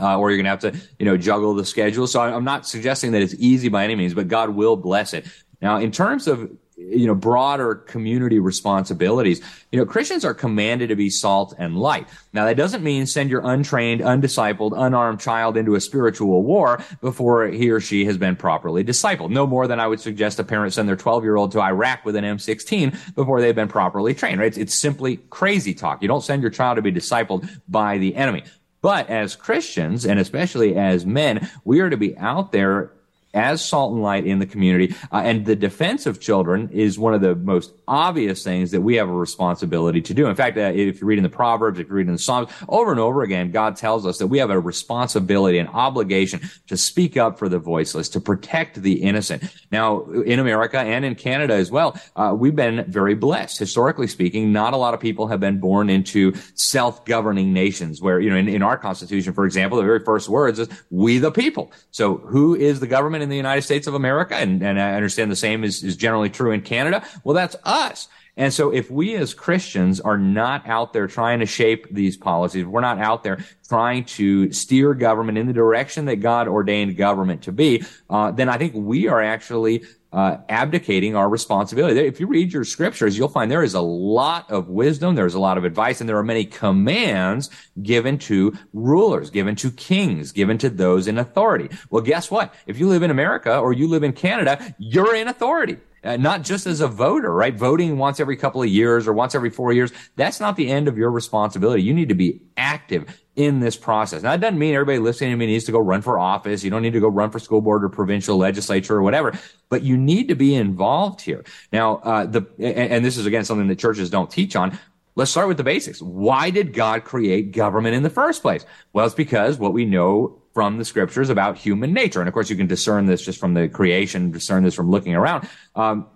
Uh, 0.00 0.16
or 0.16 0.30
you're 0.30 0.36
going 0.40 0.44
to 0.44 0.50
have 0.50 0.60
to, 0.60 0.88
you 1.00 1.04
know, 1.04 1.16
juggle 1.16 1.54
the 1.54 1.64
schedule. 1.64 2.06
So 2.06 2.20
I'm 2.20 2.44
not 2.44 2.68
suggesting 2.68 3.10
that 3.12 3.22
it's 3.22 3.34
easy 3.36 3.68
by 3.68 3.82
any 3.82 3.96
means, 3.96 4.14
but 4.14 4.28
God 4.28 4.50
will 4.50 4.76
bless 4.76 5.12
it. 5.12 5.26
Now, 5.60 5.78
in 5.78 5.90
terms 5.90 6.28
of 6.28 6.52
you 6.78 7.06
know, 7.06 7.14
broader 7.14 7.74
community 7.74 8.38
responsibilities. 8.38 9.40
You 9.72 9.78
know, 9.78 9.84
Christians 9.84 10.24
are 10.24 10.32
commanded 10.32 10.88
to 10.88 10.96
be 10.96 11.10
salt 11.10 11.52
and 11.58 11.76
light. 11.76 12.06
Now, 12.32 12.44
that 12.44 12.56
doesn't 12.56 12.84
mean 12.84 13.06
send 13.06 13.30
your 13.30 13.42
untrained, 13.44 14.00
undiscipled, 14.00 14.72
unarmed 14.76 15.18
child 15.20 15.56
into 15.56 15.74
a 15.74 15.80
spiritual 15.80 16.42
war 16.44 16.82
before 17.00 17.48
he 17.48 17.70
or 17.70 17.80
she 17.80 18.04
has 18.04 18.16
been 18.16 18.36
properly 18.36 18.84
discipled. 18.84 19.30
No 19.30 19.46
more 19.46 19.66
than 19.66 19.80
I 19.80 19.88
would 19.88 20.00
suggest 20.00 20.38
a 20.38 20.44
parent 20.44 20.72
send 20.72 20.88
their 20.88 20.96
12 20.96 21.24
year 21.24 21.36
old 21.36 21.52
to 21.52 21.60
Iraq 21.60 22.04
with 22.04 22.14
an 22.14 22.24
M16 22.24 23.14
before 23.14 23.40
they've 23.40 23.54
been 23.54 23.68
properly 23.68 24.14
trained, 24.14 24.38
right? 24.38 24.46
It's, 24.46 24.58
it's 24.58 24.74
simply 24.74 25.16
crazy 25.30 25.74
talk. 25.74 26.00
You 26.00 26.08
don't 26.08 26.24
send 26.24 26.42
your 26.42 26.50
child 26.50 26.76
to 26.76 26.82
be 26.82 26.92
discipled 26.92 27.48
by 27.68 27.98
the 27.98 28.14
enemy. 28.14 28.44
But 28.80 29.10
as 29.10 29.34
Christians, 29.34 30.06
and 30.06 30.20
especially 30.20 30.76
as 30.76 31.04
men, 31.04 31.50
we 31.64 31.80
are 31.80 31.90
to 31.90 31.96
be 31.96 32.16
out 32.16 32.52
there 32.52 32.92
as 33.34 33.64
salt 33.64 33.92
and 33.92 34.02
light 34.02 34.26
in 34.26 34.38
the 34.38 34.46
community. 34.46 34.94
Uh, 35.12 35.22
and 35.24 35.44
the 35.44 35.56
defense 35.56 36.06
of 36.06 36.18
children 36.20 36.68
is 36.72 36.98
one 36.98 37.14
of 37.14 37.20
the 37.20 37.34
most 37.34 37.72
obvious 37.86 38.42
things 38.42 38.70
that 38.70 38.80
we 38.80 38.96
have 38.96 39.08
a 39.08 39.12
responsibility 39.12 40.00
to 40.00 40.14
do. 40.14 40.26
In 40.26 40.34
fact, 40.34 40.56
uh, 40.56 40.72
if 40.74 41.00
you 41.00 41.06
read 41.06 41.18
in 41.18 41.22
the 41.22 41.28
Proverbs, 41.28 41.78
if 41.78 41.88
you 41.88 41.94
read 41.94 42.06
in 42.06 42.14
the 42.14 42.18
Psalms, 42.18 42.50
over 42.68 42.90
and 42.90 43.00
over 43.00 43.22
again, 43.22 43.50
God 43.50 43.76
tells 43.76 44.06
us 44.06 44.18
that 44.18 44.28
we 44.28 44.38
have 44.38 44.50
a 44.50 44.58
responsibility, 44.58 45.58
an 45.58 45.68
obligation 45.68 46.40
to 46.68 46.76
speak 46.76 47.16
up 47.16 47.38
for 47.38 47.48
the 47.48 47.58
voiceless, 47.58 48.08
to 48.10 48.20
protect 48.20 48.80
the 48.80 49.02
innocent. 49.02 49.44
Now, 49.70 50.04
in 50.06 50.38
America 50.38 50.78
and 50.78 51.04
in 51.04 51.14
Canada 51.14 51.54
as 51.54 51.70
well, 51.70 52.00
uh, 52.16 52.34
we've 52.36 52.56
been 52.56 52.90
very 52.90 53.14
blessed. 53.14 53.58
Historically 53.58 54.06
speaking, 54.06 54.52
not 54.52 54.72
a 54.72 54.76
lot 54.76 54.94
of 54.94 55.00
people 55.00 55.26
have 55.28 55.40
been 55.40 55.60
born 55.60 55.90
into 55.90 56.34
self-governing 56.54 57.52
nations 57.52 58.00
where, 58.00 58.20
you 58.20 58.30
know, 58.30 58.36
in, 58.36 58.48
in 58.48 58.62
our 58.62 58.78
Constitution, 58.78 59.32
for 59.32 59.44
example, 59.44 59.76
the 59.76 59.84
very 59.84 60.00
first 60.00 60.28
words 60.28 60.58
is, 60.58 60.68
we 60.90 61.18
the 61.18 61.30
people. 61.30 61.72
So 61.90 62.16
who 62.16 62.54
is 62.54 62.80
the 62.80 62.86
government? 62.86 63.17
In 63.22 63.28
the 63.28 63.36
United 63.36 63.62
States 63.62 63.86
of 63.86 63.94
America, 63.94 64.34
and, 64.34 64.62
and 64.62 64.80
I 64.80 64.94
understand 64.94 65.30
the 65.30 65.36
same 65.36 65.64
is, 65.64 65.82
is 65.82 65.96
generally 65.96 66.30
true 66.30 66.52
in 66.52 66.62
Canada. 66.62 67.04
Well, 67.24 67.34
that's 67.34 67.56
us. 67.64 68.08
And 68.38 68.54
so 68.54 68.70
if 68.72 68.88
we 68.88 69.16
as 69.16 69.34
Christians 69.34 70.00
are 70.00 70.16
not 70.16 70.66
out 70.68 70.92
there 70.92 71.08
trying 71.08 71.40
to 71.40 71.46
shape 71.46 71.88
these 71.90 72.16
policies, 72.16 72.64
we're 72.64 72.80
not 72.80 72.98
out 72.98 73.24
there 73.24 73.44
trying 73.68 74.04
to 74.04 74.52
steer 74.52 74.94
government 74.94 75.38
in 75.38 75.48
the 75.48 75.52
direction 75.52 76.04
that 76.04 76.16
God 76.16 76.46
ordained 76.46 76.96
government 76.96 77.42
to 77.42 77.52
be, 77.52 77.84
uh, 78.08 78.30
then 78.30 78.48
I 78.48 78.56
think 78.56 78.74
we 78.76 79.08
are 79.08 79.20
actually 79.20 79.82
uh, 80.12 80.38
abdicating 80.48 81.14
our 81.14 81.28
responsibility. 81.28 82.00
If 82.00 82.18
you 82.20 82.26
read 82.26 82.52
your 82.52 82.64
scriptures, 82.64 83.18
you'll 83.18 83.28
find 83.28 83.50
there 83.50 83.62
is 83.62 83.74
a 83.74 83.80
lot 83.80 84.50
of 84.50 84.68
wisdom, 84.68 85.14
there's 85.14 85.34
a 85.34 85.40
lot 85.40 85.58
of 85.58 85.64
advice, 85.64 86.00
and 86.00 86.08
there 86.08 86.16
are 86.16 86.22
many 86.22 86.44
commands 86.44 87.50
given 87.82 88.18
to 88.18 88.56
rulers, 88.72 89.30
given 89.30 89.54
to 89.56 89.70
kings, 89.70 90.32
given 90.32 90.56
to 90.58 90.70
those 90.70 91.08
in 91.08 91.18
authority. 91.18 91.68
Well, 91.90 92.02
guess 92.02 92.30
what? 92.30 92.54
If 92.66 92.78
you 92.78 92.88
live 92.88 93.02
in 93.02 93.10
America 93.10 93.58
or 93.58 93.72
you 93.72 93.88
live 93.88 94.02
in 94.02 94.12
Canada, 94.12 94.74
you're 94.78 95.14
in 95.14 95.28
authority. 95.28 95.78
Uh, 96.04 96.16
not 96.16 96.42
just 96.42 96.66
as 96.66 96.80
a 96.80 96.88
voter, 96.88 97.32
right? 97.32 97.56
Voting 97.56 97.98
once 97.98 98.20
every 98.20 98.36
couple 98.36 98.62
of 98.62 98.68
years 98.68 99.08
or 99.08 99.12
once 99.12 99.34
every 99.34 99.50
four 99.50 99.72
years. 99.72 99.92
That's 100.16 100.40
not 100.40 100.56
the 100.56 100.68
end 100.68 100.88
of 100.88 100.96
your 100.96 101.10
responsibility. 101.10 101.82
You 101.82 101.92
need 101.92 102.08
to 102.08 102.14
be 102.14 102.40
active 102.56 103.20
in 103.34 103.60
this 103.60 103.76
process. 103.76 104.22
Now, 104.22 104.32
that 104.32 104.40
doesn't 104.40 104.58
mean 104.58 104.74
everybody 104.74 104.98
listening 104.98 105.30
to 105.30 105.36
me 105.36 105.46
needs 105.46 105.64
to 105.64 105.72
go 105.72 105.78
run 105.78 106.02
for 106.02 106.18
office. 106.18 106.64
You 106.64 106.70
don't 106.70 106.82
need 106.82 106.92
to 106.92 107.00
go 107.00 107.08
run 107.08 107.30
for 107.30 107.38
school 107.38 107.60
board 107.60 107.84
or 107.84 107.88
provincial 107.88 108.36
legislature 108.36 108.96
or 108.96 109.02
whatever, 109.02 109.32
but 109.68 109.82
you 109.82 109.96
need 109.96 110.28
to 110.28 110.34
be 110.34 110.54
involved 110.54 111.20
here. 111.20 111.44
Now, 111.72 111.96
uh, 111.98 112.26
the, 112.26 112.46
and, 112.58 112.92
and 112.92 113.04
this 113.04 113.16
is 113.16 113.26
again 113.26 113.44
something 113.44 113.68
that 113.68 113.78
churches 113.78 114.10
don't 114.10 114.30
teach 114.30 114.56
on. 114.56 114.78
Let's 115.14 115.32
start 115.32 115.48
with 115.48 115.56
the 115.56 115.64
basics. 115.64 116.00
Why 116.00 116.50
did 116.50 116.72
God 116.72 117.04
create 117.04 117.50
government 117.52 117.96
in 117.96 118.04
the 118.04 118.10
first 118.10 118.40
place? 118.40 118.64
Well, 118.92 119.04
it's 119.04 119.16
because 119.16 119.58
what 119.58 119.72
we 119.72 119.84
know 119.84 120.37
from 120.54 120.78
the 120.78 120.84
scriptures 120.84 121.30
about 121.30 121.56
human 121.56 121.92
nature. 121.92 122.20
And 122.20 122.28
of 122.28 122.34
course, 122.34 122.50
you 122.50 122.56
can 122.56 122.66
discern 122.66 123.06
this 123.06 123.24
just 123.24 123.38
from 123.38 123.54
the 123.54 123.68
creation, 123.68 124.30
discern 124.30 124.64
this 124.64 124.74
from 124.74 124.90
looking 124.90 125.14
around. 125.14 125.48
Um, 125.74 126.06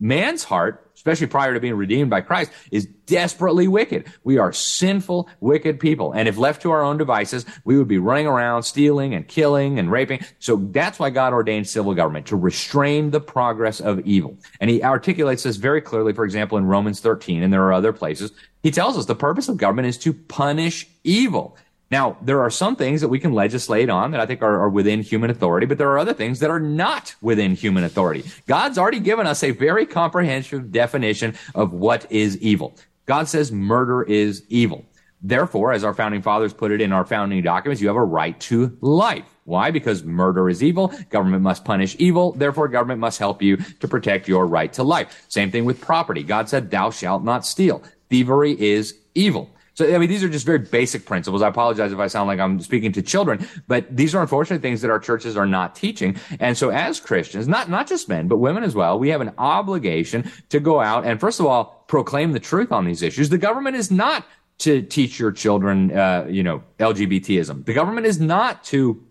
man's 0.00 0.42
heart, 0.42 0.90
especially 0.96 1.26
prior 1.26 1.54
to 1.54 1.60
being 1.60 1.74
redeemed 1.74 2.10
by 2.10 2.22
Christ, 2.22 2.50
is 2.70 2.86
desperately 3.06 3.68
wicked. 3.68 4.10
We 4.24 4.38
are 4.38 4.52
sinful, 4.52 5.28
wicked 5.40 5.78
people. 5.78 6.12
And 6.12 6.26
if 6.26 6.38
left 6.38 6.62
to 6.62 6.70
our 6.70 6.82
own 6.82 6.96
devices, 6.96 7.44
we 7.64 7.76
would 7.76 7.88
be 7.88 7.98
running 7.98 8.26
around 8.26 8.62
stealing 8.62 9.14
and 9.14 9.28
killing 9.28 9.78
and 9.78 9.90
raping. 9.90 10.24
So 10.38 10.56
that's 10.56 10.98
why 10.98 11.10
God 11.10 11.32
ordained 11.32 11.68
civil 11.68 11.94
government 11.94 12.26
to 12.26 12.36
restrain 12.36 13.10
the 13.10 13.20
progress 13.20 13.80
of 13.80 14.00
evil. 14.00 14.38
And 14.60 14.70
he 14.70 14.82
articulates 14.82 15.42
this 15.42 15.56
very 15.56 15.82
clearly, 15.82 16.14
for 16.14 16.24
example, 16.24 16.56
in 16.58 16.64
Romans 16.64 17.00
13, 17.00 17.42
and 17.42 17.52
there 17.52 17.64
are 17.64 17.72
other 17.72 17.92
places. 17.92 18.32
He 18.62 18.70
tells 18.70 18.98
us 18.98 19.06
the 19.06 19.14
purpose 19.14 19.48
of 19.48 19.56
government 19.56 19.88
is 19.88 19.98
to 19.98 20.12
punish 20.12 20.86
evil. 21.04 21.56
Now, 21.90 22.16
there 22.22 22.40
are 22.40 22.50
some 22.50 22.76
things 22.76 23.00
that 23.00 23.08
we 23.08 23.18
can 23.18 23.32
legislate 23.32 23.90
on 23.90 24.12
that 24.12 24.20
I 24.20 24.26
think 24.26 24.42
are, 24.42 24.60
are, 24.60 24.68
within 24.68 25.02
human 25.02 25.28
authority, 25.28 25.66
but 25.66 25.76
there 25.76 25.90
are 25.90 25.98
other 25.98 26.14
things 26.14 26.38
that 26.38 26.50
are 26.50 26.60
not 26.60 27.14
within 27.20 27.54
human 27.54 27.82
authority. 27.82 28.24
God's 28.46 28.78
already 28.78 29.00
given 29.00 29.26
us 29.26 29.42
a 29.42 29.50
very 29.50 29.86
comprehensive 29.86 30.70
definition 30.70 31.34
of 31.54 31.72
what 31.72 32.10
is 32.10 32.38
evil. 32.38 32.76
God 33.06 33.26
says 33.26 33.50
murder 33.50 34.02
is 34.02 34.44
evil. 34.48 34.84
Therefore, 35.22 35.72
as 35.72 35.84
our 35.84 35.92
founding 35.92 36.22
fathers 36.22 36.54
put 36.54 36.70
it 36.70 36.80
in 36.80 36.92
our 36.92 37.04
founding 37.04 37.42
documents, 37.42 37.82
you 37.82 37.88
have 37.88 37.96
a 37.96 38.04
right 38.04 38.38
to 38.40 38.78
life. 38.80 39.26
Why? 39.44 39.70
Because 39.70 40.04
murder 40.04 40.48
is 40.48 40.62
evil. 40.62 40.94
Government 41.10 41.42
must 41.42 41.64
punish 41.64 41.96
evil. 41.98 42.32
Therefore, 42.32 42.68
government 42.68 43.00
must 43.00 43.18
help 43.18 43.42
you 43.42 43.56
to 43.56 43.88
protect 43.88 44.28
your 44.28 44.46
right 44.46 44.72
to 44.74 44.84
life. 44.84 45.24
Same 45.28 45.50
thing 45.50 45.64
with 45.64 45.80
property. 45.80 46.22
God 46.22 46.48
said, 46.48 46.70
thou 46.70 46.90
shalt 46.90 47.24
not 47.24 47.44
steal. 47.44 47.82
Thievery 48.08 48.58
is 48.58 48.96
evil. 49.14 49.50
So, 49.80 49.94
I 49.94 49.96
mean, 49.96 50.10
these 50.10 50.22
are 50.22 50.28
just 50.28 50.44
very 50.44 50.58
basic 50.58 51.06
principles. 51.06 51.40
I 51.40 51.48
apologize 51.48 51.90
if 51.90 51.98
I 51.98 52.06
sound 52.06 52.28
like 52.28 52.38
I'm 52.38 52.60
speaking 52.60 52.92
to 52.92 53.00
children, 53.00 53.46
but 53.66 53.86
these 53.96 54.14
are 54.14 54.20
unfortunately 54.20 54.60
things 54.60 54.82
that 54.82 54.90
our 54.90 54.98
churches 54.98 55.38
are 55.38 55.46
not 55.46 55.74
teaching. 55.74 56.18
And 56.38 56.54
so 56.54 56.68
as 56.68 57.00
Christians, 57.00 57.48
not, 57.48 57.70
not 57.70 57.86
just 57.86 58.06
men, 58.06 58.28
but 58.28 58.36
women 58.36 58.62
as 58.62 58.74
well, 58.74 58.98
we 58.98 59.08
have 59.08 59.22
an 59.22 59.32
obligation 59.38 60.30
to 60.50 60.60
go 60.60 60.82
out 60.82 61.06
and 61.06 61.18
first 61.18 61.40
of 61.40 61.46
all, 61.46 61.82
proclaim 61.88 62.32
the 62.32 62.40
truth 62.40 62.72
on 62.72 62.84
these 62.84 63.00
issues. 63.00 63.30
The 63.30 63.38
government 63.38 63.74
is 63.74 63.90
not 63.90 64.26
to 64.58 64.82
teach 64.82 65.18
your 65.18 65.32
children, 65.32 65.96
uh, 65.96 66.26
you 66.28 66.42
know, 66.42 66.62
LGBTism. 66.78 67.64
The 67.64 67.72
government 67.72 68.06
is 68.06 68.20
not 68.20 68.62
to, 68.64 69.02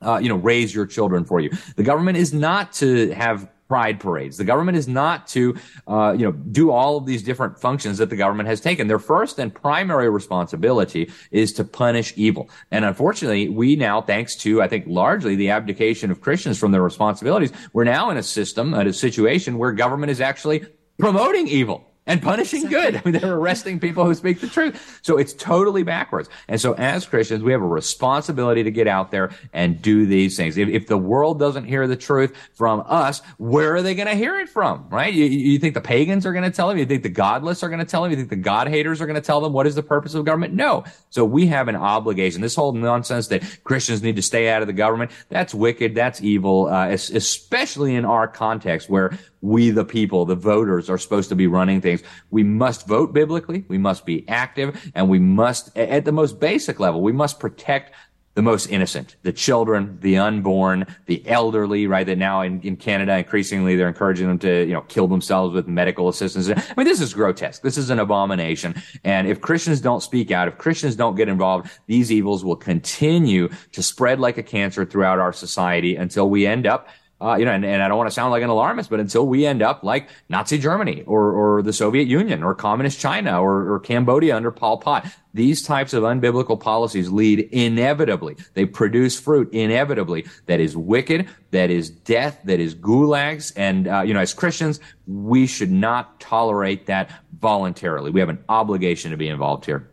uh, 0.00 0.18
you 0.22 0.30
know, 0.30 0.36
raise 0.36 0.74
your 0.74 0.86
children 0.86 1.26
for 1.26 1.40
you. 1.40 1.50
The 1.76 1.82
government 1.82 2.16
is 2.16 2.32
not 2.32 2.72
to 2.74 3.10
have 3.10 3.50
pride 3.68 3.98
parades. 4.00 4.36
The 4.36 4.44
government 4.44 4.76
is 4.76 4.86
not 4.86 5.26
to, 5.28 5.56
uh, 5.88 6.14
you 6.16 6.24
know, 6.24 6.32
do 6.32 6.70
all 6.70 6.96
of 6.96 7.06
these 7.06 7.22
different 7.22 7.58
functions 7.58 7.98
that 7.98 8.10
the 8.10 8.16
government 8.16 8.48
has 8.48 8.60
taken. 8.60 8.86
Their 8.86 8.98
first 8.98 9.38
and 9.38 9.54
primary 9.54 10.08
responsibility 10.08 11.10
is 11.30 11.52
to 11.54 11.64
punish 11.64 12.12
evil. 12.16 12.48
And 12.70 12.84
unfortunately, 12.84 13.48
we 13.48 13.76
now, 13.76 14.00
thanks 14.00 14.36
to, 14.36 14.62
I 14.62 14.68
think, 14.68 14.84
largely 14.86 15.34
the 15.34 15.50
abdication 15.50 16.10
of 16.10 16.20
Christians 16.20 16.58
from 16.58 16.72
their 16.72 16.82
responsibilities, 16.82 17.52
we're 17.72 17.84
now 17.84 18.10
in 18.10 18.16
a 18.16 18.22
system, 18.22 18.74
a 18.74 18.92
situation 18.92 19.58
where 19.58 19.72
government 19.72 20.10
is 20.10 20.20
actually 20.20 20.64
promoting 20.98 21.48
evil 21.48 21.90
and 22.06 22.22
punishing 22.22 22.66
good. 22.66 22.96
I 22.96 23.02
mean, 23.04 23.20
they're 23.20 23.34
arresting 23.34 23.80
people 23.80 24.04
who 24.04 24.14
speak 24.14 24.40
the 24.40 24.48
truth. 24.48 25.00
So 25.02 25.18
it's 25.18 25.32
totally 25.32 25.82
backwards. 25.82 26.28
And 26.48 26.60
so 26.60 26.74
as 26.74 27.06
Christians, 27.06 27.42
we 27.42 27.52
have 27.52 27.62
a 27.62 27.66
responsibility 27.66 28.62
to 28.62 28.70
get 28.70 28.86
out 28.86 29.10
there 29.10 29.30
and 29.52 29.80
do 29.82 30.06
these 30.06 30.36
things. 30.36 30.56
If, 30.56 30.68
if 30.68 30.86
the 30.86 30.96
world 30.96 31.38
doesn't 31.38 31.64
hear 31.64 31.86
the 31.86 31.96
truth 31.96 32.34
from 32.54 32.82
us, 32.86 33.20
where 33.38 33.74
are 33.74 33.82
they 33.82 33.94
going 33.94 34.08
to 34.08 34.14
hear 34.14 34.38
it 34.38 34.48
from? 34.48 34.88
Right? 34.88 35.12
You, 35.12 35.24
you 35.24 35.58
think 35.58 35.74
the 35.74 35.80
pagans 35.80 36.26
are 36.26 36.32
going 36.32 36.44
to 36.44 36.50
tell 36.50 36.68
them? 36.68 36.78
You 36.78 36.86
think 36.86 37.02
the 37.02 37.08
godless 37.08 37.62
are 37.62 37.68
going 37.68 37.80
to 37.80 37.84
tell 37.84 38.02
them? 38.02 38.10
You 38.10 38.16
think 38.16 38.30
the 38.30 38.36
God 38.36 38.68
haters 38.68 39.00
are 39.00 39.06
going 39.06 39.20
to 39.20 39.26
tell 39.26 39.40
them 39.40 39.52
what 39.52 39.66
is 39.66 39.74
the 39.74 39.82
purpose 39.82 40.14
of 40.14 40.24
government? 40.24 40.54
No. 40.54 40.84
So 41.10 41.24
we 41.24 41.46
have 41.46 41.68
an 41.68 41.76
obligation. 41.76 42.40
This 42.40 42.54
whole 42.54 42.72
nonsense 42.72 43.28
that 43.28 43.42
Christians 43.64 44.02
need 44.02 44.16
to 44.16 44.22
stay 44.22 44.48
out 44.48 44.62
of 44.62 44.68
the 44.68 44.72
government, 44.72 45.10
that's 45.28 45.54
wicked. 45.54 45.94
That's 45.94 46.20
evil, 46.22 46.66
uh, 46.66 46.88
especially 46.88 47.94
in 47.94 48.04
our 48.04 48.28
context 48.28 48.88
where 48.88 49.18
we, 49.40 49.70
the 49.70 49.84
people, 49.84 50.24
the 50.24 50.34
voters, 50.34 50.90
are 50.90 50.98
supposed 50.98 51.28
to 51.28 51.36
be 51.36 51.46
running 51.46 51.80
things. 51.80 51.95
We 52.30 52.42
must 52.42 52.86
vote 52.86 53.12
biblically. 53.12 53.64
We 53.68 53.78
must 53.78 54.06
be 54.06 54.28
active 54.28 54.92
and 54.94 55.08
we 55.08 55.18
must, 55.18 55.76
at 55.76 56.04
the 56.04 56.12
most 56.12 56.40
basic 56.40 56.80
level, 56.80 57.02
we 57.02 57.12
must 57.12 57.40
protect 57.40 57.92
the 58.36 58.42
most 58.42 58.66
innocent, 58.66 59.16
the 59.22 59.32
children, 59.32 59.98
the 60.02 60.18
unborn, 60.18 60.86
the 61.06 61.26
elderly, 61.26 61.86
right? 61.86 62.06
That 62.06 62.18
now 62.18 62.42
in, 62.42 62.60
in 62.60 62.76
Canada, 62.76 63.16
increasingly, 63.16 63.76
they're 63.76 63.88
encouraging 63.88 64.28
them 64.28 64.38
to, 64.40 64.66
you 64.66 64.74
know, 64.74 64.82
kill 64.82 65.08
themselves 65.08 65.54
with 65.54 65.66
medical 65.66 66.10
assistance. 66.10 66.50
I 66.50 66.74
mean, 66.76 66.86
this 66.86 67.00
is 67.00 67.14
grotesque. 67.14 67.62
This 67.62 67.78
is 67.78 67.88
an 67.88 67.98
abomination. 67.98 68.74
And 69.04 69.26
if 69.26 69.40
Christians 69.40 69.80
don't 69.80 70.02
speak 70.02 70.30
out, 70.30 70.48
if 70.48 70.58
Christians 70.58 70.96
don't 70.96 71.14
get 71.14 71.30
involved, 71.30 71.70
these 71.86 72.12
evils 72.12 72.44
will 72.44 72.56
continue 72.56 73.48
to 73.72 73.82
spread 73.82 74.20
like 74.20 74.36
a 74.36 74.42
cancer 74.42 74.84
throughout 74.84 75.18
our 75.18 75.32
society 75.32 75.96
until 75.96 76.28
we 76.28 76.46
end 76.46 76.66
up 76.66 76.88
uh, 77.20 77.36
you 77.38 77.46
know, 77.46 77.52
and, 77.52 77.64
and 77.64 77.82
I 77.82 77.88
don't 77.88 77.96
want 77.96 78.08
to 78.08 78.14
sound 78.14 78.30
like 78.30 78.42
an 78.42 78.50
alarmist, 78.50 78.90
but 78.90 79.00
until 79.00 79.26
we 79.26 79.46
end 79.46 79.62
up 79.62 79.82
like 79.82 80.10
Nazi 80.28 80.58
Germany 80.58 81.02
or, 81.06 81.32
or 81.32 81.62
the 81.62 81.72
Soviet 81.72 82.06
Union 82.06 82.42
or 82.42 82.54
communist 82.54 83.00
China 83.00 83.40
or, 83.40 83.72
or 83.72 83.80
Cambodia 83.80 84.36
under 84.36 84.50
Pol 84.50 84.76
Pot, 84.78 85.06
these 85.32 85.62
types 85.62 85.94
of 85.94 86.02
unbiblical 86.02 86.60
policies 86.60 87.10
lead 87.10 87.40
inevitably. 87.52 88.36
They 88.52 88.66
produce 88.66 89.18
fruit 89.18 89.50
inevitably 89.52 90.26
that 90.44 90.60
is 90.60 90.76
wicked, 90.76 91.28
that 91.52 91.70
is 91.70 91.88
death, 91.88 92.40
that 92.44 92.60
is 92.60 92.74
gulags. 92.74 93.52
And, 93.56 93.88
uh, 93.88 94.02
you 94.02 94.12
know, 94.12 94.20
as 94.20 94.34
Christians, 94.34 94.78
we 95.06 95.46
should 95.46 95.72
not 95.72 96.20
tolerate 96.20 96.86
that 96.86 97.10
voluntarily. 97.40 98.10
We 98.10 98.20
have 98.20 98.28
an 98.28 98.44
obligation 98.48 99.10
to 99.10 99.16
be 99.16 99.28
involved 99.28 99.64
here. 99.64 99.90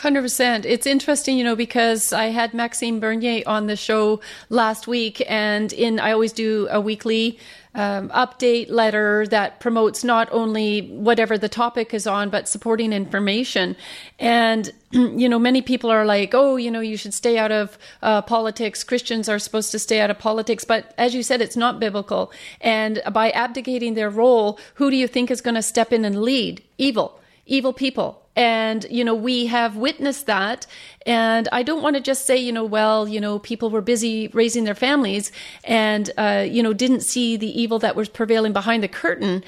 Hundred 0.00 0.20
percent. 0.20 0.66
It's 0.66 0.86
interesting, 0.86 1.38
you 1.38 1.44
know, 1.44 1.56
because 1.56 2.12
I 2.12 2.26
had 2.26 2.52
Maxime 2.52 3.00
Bernier 3.00 3.42
on 3.46 3.66
the 3.66 3.76
show 3.76 4.20
last 4.50 4.86
week, 4.86 5.22
and 5.26 5.72
in 5.72 5.98
I 5.98 6.12
always 6.12 6.32
do 6.32 6.68
a 6.70 6.78
weekly 6.82 7.38
um, 7.74 8.10
update 8.10 8.68
letter 8.68 9.26
that 9.28 9.58
promotes 9.58 10.04
not 10.04 10.28
only 10.32 10.82
whatever 10.88 11.38
the 11.38 11.48
topic 11.48 11.94
is 11.94 12.06
on, 12.06 12.28
but 12.28 12.46
supporting 12.46 12.92
information. 12.92 13.74
And 14.18 14.70
you 14.90 15.30
know, 15.30 15.38
many 15.38 15.62
people 15.62 15.90
are 15.90 16.04
like, 16.04 16.34
"Oh, 16.34 16.56
you 16.56 16.70
know, 16.70 16.80
you 16.80 16.98
should 16.98 17.14
stay 17.14 17.38
out 17.38 17.50
of 17.50 17.78
uh, 18.02 18.20
politics. 18.20 18.84
Christians 18.84 19.30
are 19.30 19.38
supposed 19.38 19.72
to 19.72 19.78
stay 19.78 20.00
out 20.00 20.10
of 20.10 20.18
politics." 20.18 20.62
But 20.62 20.92
as 20.98 21.14
you 21.14 21.22
said, 21.22 21.40
it's 21.40 21.56
not 21.56 21.80
biblical. 21.80 22.32
And 22.60 23.00
by 23.14 23.30
abdicating 23.30 23.94
their 23.94 24.10
role, 24.10 24.58
who 24.74 24.90
do 24.90 24.96
you 24.96 25.08
think 25.08 25.30
is 25.30 25.40
going 25.40 25.54
to 25.54 25.62
step 25.62 25.90
in 25.90 26.04
and 26.04 26.20
lead? 26.20 26.62
Evil, 26.76 27.18
evil 27.46 27.72
people 27.72 28.25
and, 28.36 28.84
you 28.90 29.02
know, 29.02 29.14
we 29.14 29.46
have 29.46 29.76
witnessed 29.76 30.26
that. 30.26 30.66
And 31.06 31.48
I 31.50 31.62
don't 31.62 31.82
want 31.82 31.96
to 31.96 32.02
just 32.02 32.26
say, 32.26 32.36
you 32.36 32.52
know, 32.52 32.64
well, 32.64 33.08
you 33.08 33.20
know, 33.20 33.38
people 33.38 33.70
were 33.70 33.80
busy 33.80 34.28
raising 34.28 34.64
their 34.64 34.74
families 34.74 35.32
and, 35.64 36.10
uh, 36.18 36.46
you 36.48 36.62
know, 36.62 36.74
didn't 36.74 37.00
see 37.00 37.36
the 37.36 37.60
evil 37.60 37.78
that 37.78 37.96
was 37.96 38.08
prevailing 38.10 38.52
behind 38.52 38.82
the 38.82 38.88
curtain 38.88 39.42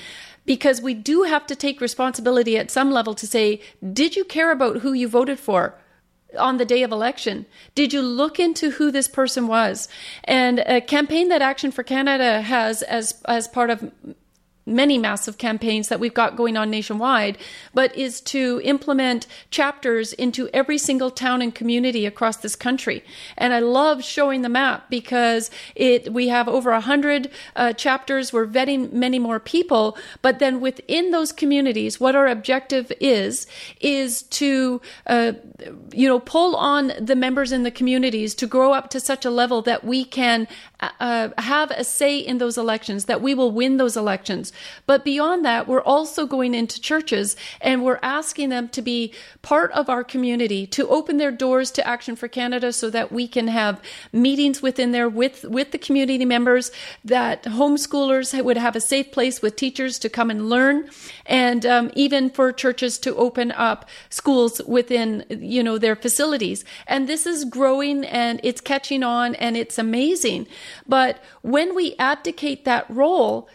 because 0.47 0.81
we 0.81 0.95
do 0.95 1.25
have 1.25 1.47
to 1.47 1.55
take 1.55 1.81
responsibility 1.81 2.57
at 2.57 2.71
some 2.71 2.91
level 2.91 3.15
to 3.15 3.27
say, 3.27 3.61
did 3.93 4.17
you 4.17 4.25
care 4.25 4.51
about 4.51 4.79
who 4.79 4.95
you 4.95 5.07
voted 5.07 5.39
for? 5.39 5.75
on 6.39 6.59
the 6.59 6.65
day 6.67 6.83
of 6.83 6.93
election? 6.93 7.47
Did 7.75 7.95
you 7.95 8.03
look 8.03 8.39
into 8.39 8.73
who 8.73 8.91
this 8.91 9.09
person 9.09 9.47
was? 9.47 9.89
And 10.25 10.59
a 10.59 10.83
campaign 10.83 11.29
that 11.29 11.41
Action 11.41 11.71
for 11.71 11.83
Canada 11.83 12.43
has 12.43 12.83
as 12.83 13.23
as 13.25 13.49
part 13.49 13.71
of 13.71 13.91
many 14.69 14.99
massive 14.99 15.39
campaigns 15.39 15.89
that 15.89 16.01
we've 16.01 16.15
got 16.15 16.37
going 16.37 16.57
on 16.57 16.71
nationwide, 16.71 17.39
but 17.75 17.97
is 17.97 18.21
to 18.21 18.61
implement 18.65 19.27
chapters 19.51 20.13
into 20.13 20.49
every 20.53 20.79
single 20.79 21.11
town 21.11 21.43
and 21.43 21.55
community 21.55 22.07
across 22.07 22.37
this 22.37 22.55
country. 22.55 23.03
And 23.37 23.53
I 23.53 23.61
love 23.61 24.05
showing 24.05 24.43
the 24.43 24.49
map 24.49 24.91
because 24.91 25.51
it 25.75 26.13
we 26.13 26.29
have 26.29 26.49
over 26.49 26.71
a 26.71 26.81
hundred 26.81 27.31
uh, 27.57 27.73
chapters. 27.73 28.33
We're 28.33 28.47
vetting 28.47 28.93
many 28.93 29.19
more 29.19 29.41
people, 29.41 29.97
but 30.23 30.39
then 30.39 30.61
within 30.61 31.11
those 31.11 31.33
communities, 31.33 31.99
what 31.99 32.15
our 32.15 32.27
objective 32.27 32.93
is 33.01 33.47
is 33.81 34.23
to 34.23 34.81
uh, 35.07 35.33
you 35.93 36.09
know 36.09 36.21
pull 36.21 36.57
on 36.57 36.93
the 37.01 37.17
members 37.17 37.53
in 37.53 37.63
the 37.63 37.71
communities 37.71 38.35
to 38.35 38.47
grow 38.47 38.73
up 38.73 38.91
to 38.91 39.01
such 39.01 39.25
a 39.25 39.31
level 39.31 39.63
that 39.63 39.85
we 39.85 40.05
can 40.05 40.47
uh, 40.81 41.31
have 41.39 41.71
a 41.73 41.85
say 41.85 42.19
in 42.19 42.39
those 42.39 42.57
elections, 42.57 43.07
that 43.07 43.21
we 43.21 43.35
will 43.35 43.51
win 43.51 43.77
those 43.77 43.97
elections. 43.97 44.53
But 44.87 45.05
beyond 45.05 45.45
that, 45.45 45.67
we're 45.67 45.83
also 45.83 46.27
going 46.27 46.55
into 46.55 46.81
churches 46.81 47.37
and 47.61 47.85
we're 47.85 47.99
asking 48.03 48.51
them 48.51 48.69
to 48.71 48.83
be 48.83 49.13
part 49.43 49.73
of 49.73 49.89
our 49.89 50.05
community, 50.05 50.67
to 50.69 50.89
open 50.89 51.17
their 51.17 51.33
doors 51.33 51.71
to 51.73 51.87
Action 51.87 52.15
for 52.15 52.29
Canada 52.29 52.73
so 52.73 52.91
that 52.91 53.11
we 53.11 53.27
can 53.27 53.49
have 53.49 53.83
meetings 54.13 54.63
within 54.63 54.93
there 54.93 55.09
with, 55.09 55.45
with 55.45 55.73
the 55.73 55.79
community 55.79 56.25
members, 56.25 56.71
that 57.05 57.43
homeschoolers 57.43 58.43
would 58.43 58.57
have 58.57 58.77
a 58.77 58.81
safe 58.81 59.11
place 59.11 59.43
with 59.43 59.57
teachers 59.57 59.99
to 59.99 60.09
come 60.09 60.31
and 60.31 60.49
learn, 60.49 60.89
and 61.27 61.67
um, 61.67 61.91
even 61.95 62.31
for 62.31 62.53
churches 62.53 62.99
to 62.99 63.15
open 63.17 63.53
up 63.53 63.89
schools 64.11 64.61
within, 64.67 65.25
you 65.29 65.63
know, 65.63 65.79
their 65.79 65.97
facilities. 65.97 66.65
And 66.87 67.09
this 67.09 67.27
is 67.27 67.45
growing 67.45 68.05
and 68.05 68.41
it's 68.43 68.61
catching 68.61 69.03
on 69.03 69.35
and 69.37 69.57
it's 69.57 69.79
amazing. 69.79 70.47
But 70.87 71.23
when 71.43 71.75
we 71.75 71.95
abdicate 71.99 72.65
that 72.65 72.89
role, 72.89 73.49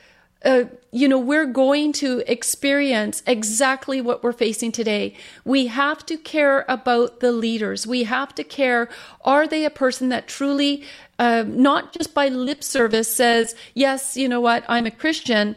uh, 0.45 0.65
you 0.91 1.07
know, 1.07 1.17
we're 1.17 1.45
going 1.45 1.93
to 1.93 2.21
experience 2.27 3.23
exactly 3.25 4.01
what 4.01 4.23
we're 4.23 4.33
facing 4.33 4.71
today. 4.71 5.15
We 5.45 5.67
have 5.67 6.05
to 6.07 6.17
care 6.17 6.65
about 6.67 7.21
the 7.21 7.31
leaders. 7.31 7.87
We 7.87 8.03
have 8.03 8.35
to 8.35 8.43
care 8.43 8.89
are 9.23 9.47
they 9.47 9.63
a 9.63 9.69
person 9.69 10.09
that 10.09 10.27
truly, 10.27 10.83
uh, 11.17 11.45
not 11.47 11.93
just 11.93 12.13
by 12.13 12.27
lip 12.27 12.63
service, 12.63 13.13
says, 13.13 13.55
yes, 13.73 14.17
you 14.17 14.27
know 14.27 14.41
what, 14.41 14.65
I'm 14.67 14.85
a 14.85 14.91
Christian? 14.91 15.55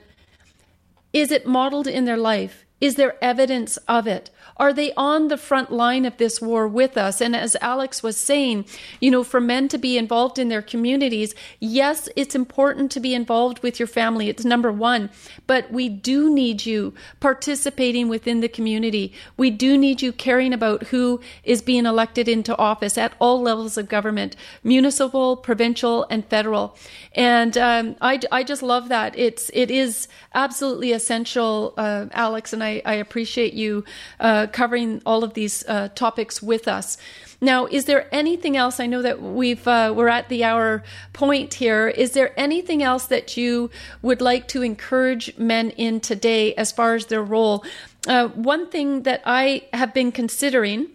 Is 1.12 1.32
it 1.32 1.46
modeled 1.46 1.88
in 1.88 2.04
their 2.04 2.16
life? 2.16 2.64
Is 2.80 2.94
there 2.94 3.16
evidence 3.22 3.78
of 3.88 4.06
it? 4.06 4.30
Are 4.58 4.72
they 4.72 4.92
on 4.94 5.28
the 5.28 5.36
front 5.36 5.70
line 5.70 6.04
of 6.04 6.16
this 6.16 6.40
war 6.40 6.66
with 6.66 6.96
us? 6.96 7.20
And 7.20 7.36
as 7.36 7.56
Alex 7.60 8.02
was 8.02 8.16
saying, 8.16 8.64
you 9.00 9.10
know, 9.10 9.22
for 9.22 9.40
men 9.40 9.68
to 9.68 9.78
be 9.78 9.98
involved 9.98 10.38
in 10.38 10.48
their 10.48 10.62
communities, 10.62 11.34
yes, 11.60 12.08
it's 12.16 12.34
important 12.34 12.90
to 12.92 13.00
be 13.00 13.14
involved 13.14 13.62
with 13.62 13.78
your 13.78 13.86
family. 13.86 14.28
It's 14.28 14.44
number 14.44 14.72
one. 14.72 15.10
But 15.46 15.70
we 15.70 15.88
do 15.88 16.32
need 16.32 16.64
you 16.64 16.94
participating 17.20 18.08
within 18.08 18.40
the 18.40 18.48
community. 18.48 19.12
We 19.36 19.50
do 19.50 19.76
need 19.76 20.00
you 20.00 20.12
caring 20.12 20.52
about 20.52 20.84
who 20.84 21.20
is 21.44 21.60
being 21.62 21.84
elected 21.84 22.28
into 22.28 22.56
office 22.56 22.96
at 22.96 23.12
all 23.18 23.42
levels 23.42 23.76
of 23.76 23.88
government, 23.88 24.36
municipal, 24.64 25.36
provincial, 25.36 26.06
and 26.10 26.24
federal. 26.26 26.76
And 27.12 27.56
um, 27.58 27.96
I, 28.00 28.20
I 28.32 28.42
just 28.42 28.62
love 28.62 28.88
that. 28.88 29.18
It's 29.18 29.50
it 29.52 29.70
is 29.70 30.08
absolutely 30.34 30.92
essential, 30.92 31.74
uh, 31.76 32.06
Alex, 32.12 32.52
and 32.52 32.62
I, 32.62 32.82
I 32.84 32.94
appreciate 32.94 33.54
you 33.54 33.84
uh, 34.20 34.45
covering 34.46 35.02
all 35.04 35.24
of 35.24 35.34
these 35.34 35.64
uh, 35.68 35.88
topics 35.94 36.42
with 36.42 36.68
us. 36.68 36.96
Now, 37.40 37.66
is 37.66 37.84
there 37.84 38.08
anything 38.12 38.56
else? 38.56 38.80
I 38.80 38.86
know 38.86 39.02
that 39.02 39.20
we've 39.20 39.66
uh, 39.68 39.92
we're 39.94 40.08
at 40.08 40.28
the 40.28 40.44
hour 40.44 40.82
point 41.12 41.54
here. 41.54 41.88
Is 41.88 42.12
there 42.12 42.32
anything 42.38 42.82
else 42.82 43.06
that 43.06 43.36
you 43.36 43.70
would 44.02 44.20
like 44.20 44.48
to 44.48 44.62
encourage 44.62 45.36
men 45.36 45.70
in 45.70 46.00
today 46.00 46.54
as 46.54 46.72
far 46.72 46.94
as 46.94 47.06
their 47.06 47.22
role? 47.22 47.64
Uh, 48.06 48.28
one 48.28 48.70
thing 48.70 49.02
that 49.02 49.22
I 49.26 49.64
have 49.72 49.92
been 49.92 50.12
considering 50.12 50.88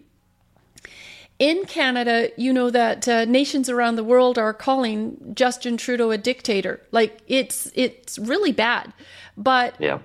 in 1.38 1.66
Canada, 1.66 2.30
you 2.38 2.54
know 2.54 2.70
that 2.70 3.08
uh, 3.08 3.26
nations 3.26 3.70
around 3.70 3.96
the 3.96 4.04
world 4.04 4.38
are 4.38 4.54
calling 4.54 5.34
Justin 5.34 5.78
Trudeau 5.78 6.12
a 6.12 6.18
dictator. 6.18 6.82
Like 6.92 7.20
it's 7.28 7.72
it's 7.76 8.18
really 8.18 8.52
bad. 8.52 8.94
But 9.38 9.76
yeah 9.80 10.00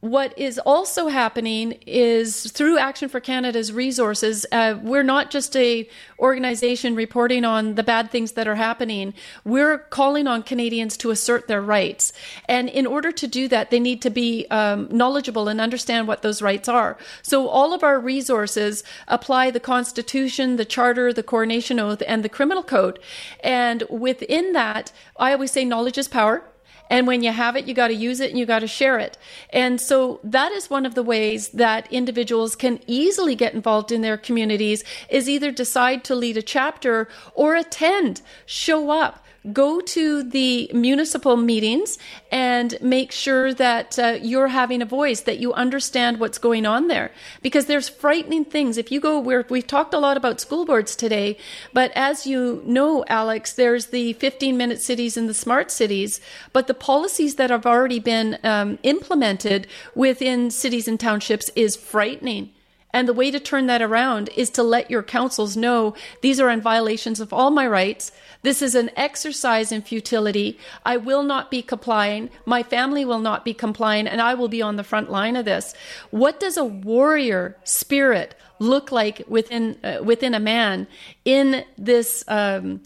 what 0.00 0.36
is 0.38 0.58
also 0.58 1.08
happening 1.08 1.72
is 1.86 2.50
through 2.50 2.78
Action 2.78 3.08
for 3.08 3.20
Canada's 3.20 3.70
resources, 3.70 4.46
uh, 4.50 4.78
we're 4.82 5.02
not 5.02 5.30
just 5.30 5.54
a 5.56 5.86
organization 6.18 6.94
reporting 6.94 7.44
on 7.44 7.74
the 7.74 7.82
bad 7.82 8.10
things 8.10 8.32
that 8.32 8.48
are 8.48 8.54
happening. 8.54 9.12
We're 9.44 9.78
calling 9.78 10.26
on 10.26 10.42
Canadians 10.42 10.96
to 10.98 11.10
assert 11.10 11.48
their 11.48 11.60
rights, 11.60 12.14
and 12.48 12.70
in 12.70 12.86
order 12.86 13.12
to 13.12 13.26
do 13.26 13.46
that, 13.48 13.70
they 13.70 13.80
need 13.80 14.00
to 14.02 14.10
be 14.10 14.46
um, 14.50 14.88
knowledgeable 14.90 15.48
and 15.48 15.60
understand 15.60 16.08
what 16.08 16.22
those 16.22 16.40
rights 16.40 16.68
are. 16.68 16.96
So 17.20 17.48
all 17.48 17.74
of 17.74 17.84
our 17.84 18.00
resources 18.00 18.82
apply 19.06 19.50
the 19.50 19.60
Constitution, 19.60 20.56
the 20.56 20.64
Charter, 20.64 21.12
the 21.12 21.22
Coronation 21.22 21.78
Oath, 21.78 22.02
and 22.06 22.24
the 22.24 22.28
Criminal 22.30 22.62
Code, 22.62 22.98
and 23.44 23.82
within 23.90 24.52
that, 24.52 24.92
I 25.18 25.32
always 25.32 25.50
say 25.50 25.66
knowledge 25.66 25.98
is 25.98 26.08
power. 26.08 26.42
And 26.90 27.06
when 27.06 27.22
you 27.22 27.30
have 27.30 27.56
it, 27.56 27.64
you 27.66 27.72
got 27.72 27.88
to 27.88 27.94
use 27.94 28.20
it 28.20 28.30
and 28.30 28.38
you 28.38 28.44
got 28.44 28.58
to 28.58 28.66
share 28.66 28.98
it. 28.98 29.16
And 29.50 29.80
so 29.80 30.20
that 30.24 30.52
is 30.52 30.68
one 30.68 30.84
of 30.84 30.94
the 30.94 31.02
ways 31.02 31.48
that 31.50 31.90
individuals 31.92 32.56
can 32.56 32.80
easily 32.86 33.36
get 33.36 33.54
involved 33.54 33.92
in 33.92 34.02
their 34.02 34.18
communities 34.18 34.84
is 35.08 35.28
either 35.28 35.52
decide 35.52 36.02
to 36.04 36.14
lead 36.16 36.36
a 36.36 36.42
chapter 36.42 37.08
or 37.34 37.54
attend, 37.54 38.20
show 38.44 38.90
up 38.90 39.24
go 39.52 39.80
to 39.80 40.22
the 40.22 40.70
municipal 40.74 41.36
meetings 41.36 41.98
and 42.30 42.76
make 42.80 43.10
sure 43.10 43.54
that 43.54 43.98
uh, 43.98 44.18
you're 44.20 44.48
having 44.48 44.82
a 44.82 44.86
voice, 44.86 45.22
that 45.22 45.38
you 45.38 45.52
understand 45.54 46.20
what's 46.20 46.38
going 46.38 46.66
on 46.66 46.88
there. 46.88 47.10
Because 47.42 47.66
there's 47.66 47.88
frightening 47.88 48.44
things. 48.44 48.76
If 48.76 48.92
you 48.92 49.00
go 49.00 49.18
where 49.18 49.46
we've 49.48 49.66
talked 49.66 49.94
a 49.94 49.98
lot 49.98 50.16
about 50.16 50.40
school 50.40 50.64
boards 50.64 50.94
today, 50.94 51.38
but 51.72 51.90
as 51.94 52.26
you 52.26 52.62
know, 52.66 53.04
Alex, 53.08 53.52
there's 53.52 53.86
the 53.86 54.12
15 54.14 54.56
minute 54.56 54.82
cities 54.82 55.16
and 55.16 55.28
the 55.28 55.34
smart 55.34 55.70
cities, 55.70 56.20
but 56.52 56.66
the 56.66 56.74
policies 56.74 57.36
that 57.36 57.50
have 57.50 57.66
already 57.66 57.98
been 57.98 58.38
um, 58.44 58.78
implemented 58.82 59.66
within 59.94 60.50
cities 60.50 60.86
and 60.86 61.00
townships 61.00 61.50
is 61.56 61.76
frightening. 61.76 62.52
And 62.92 63.06
the 63.06 63.12
way 63.14 63.30
to 63.30 63.38
turn 63.38 63.66
that 63.66 63.82
around 63.82 64.30
is 64.36 64.50
to 64.50 64.62
let 64.62 64.90
your 64.90 65.02
councils 65.02 65.56
know 65.56 65.94
these 66.22 66.40
are 66.40 66.50
in 66.50 66.60
violations 66.60 67.20
of 67.20 67.32
all 67.32 67.50
my 67.50 67.66
rights. 67.66 68.10
This 68.42 68.62
is 68.62 68.74
an 68.74 68.90
exercise 68.96 69.70
in 69.70 69.82
futility. 69.82 70.58
I 70.84 70.96
will 70.96 71.22
not 71.22 71.50
be 71.50 71.62
complying. 71.62 72.30
My 72.46 72.62
family 72.62 73.04
will 73.04 73.20
not 73.20 73.44
be 73.44 73.54
complying, 73.54 74.08
and 74.08 74.20
I 74.20 74.34
will 74.34 74.48
be 74.48 74.62
on 74.62 74.76
the 74.76 74.84
front 74.84 75.10
line 75.10 75.36
of 75.36 75.44
this. 75.44 75.74
What 76.10 76.40
does 76.40 76.56
a 76.56 76.64
warrior 76.64 77.56
spirit 77.64 78.34
look 78.58 78.90
like 78.90 79.22
within 79.28 79.78
uh, 79.84 80.02
within 80.02 80.34
a 80.34 80.40
man 80.40 80.86
in 81.24 81.64
this 81.78 82.24
um, 82.28 82.82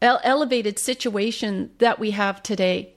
elevated 0.00 0.78
situation 0.78 1.70
that 1.78 1.98
we 1.98 2.12
have 2.12 2.42
today? 2.42 2.94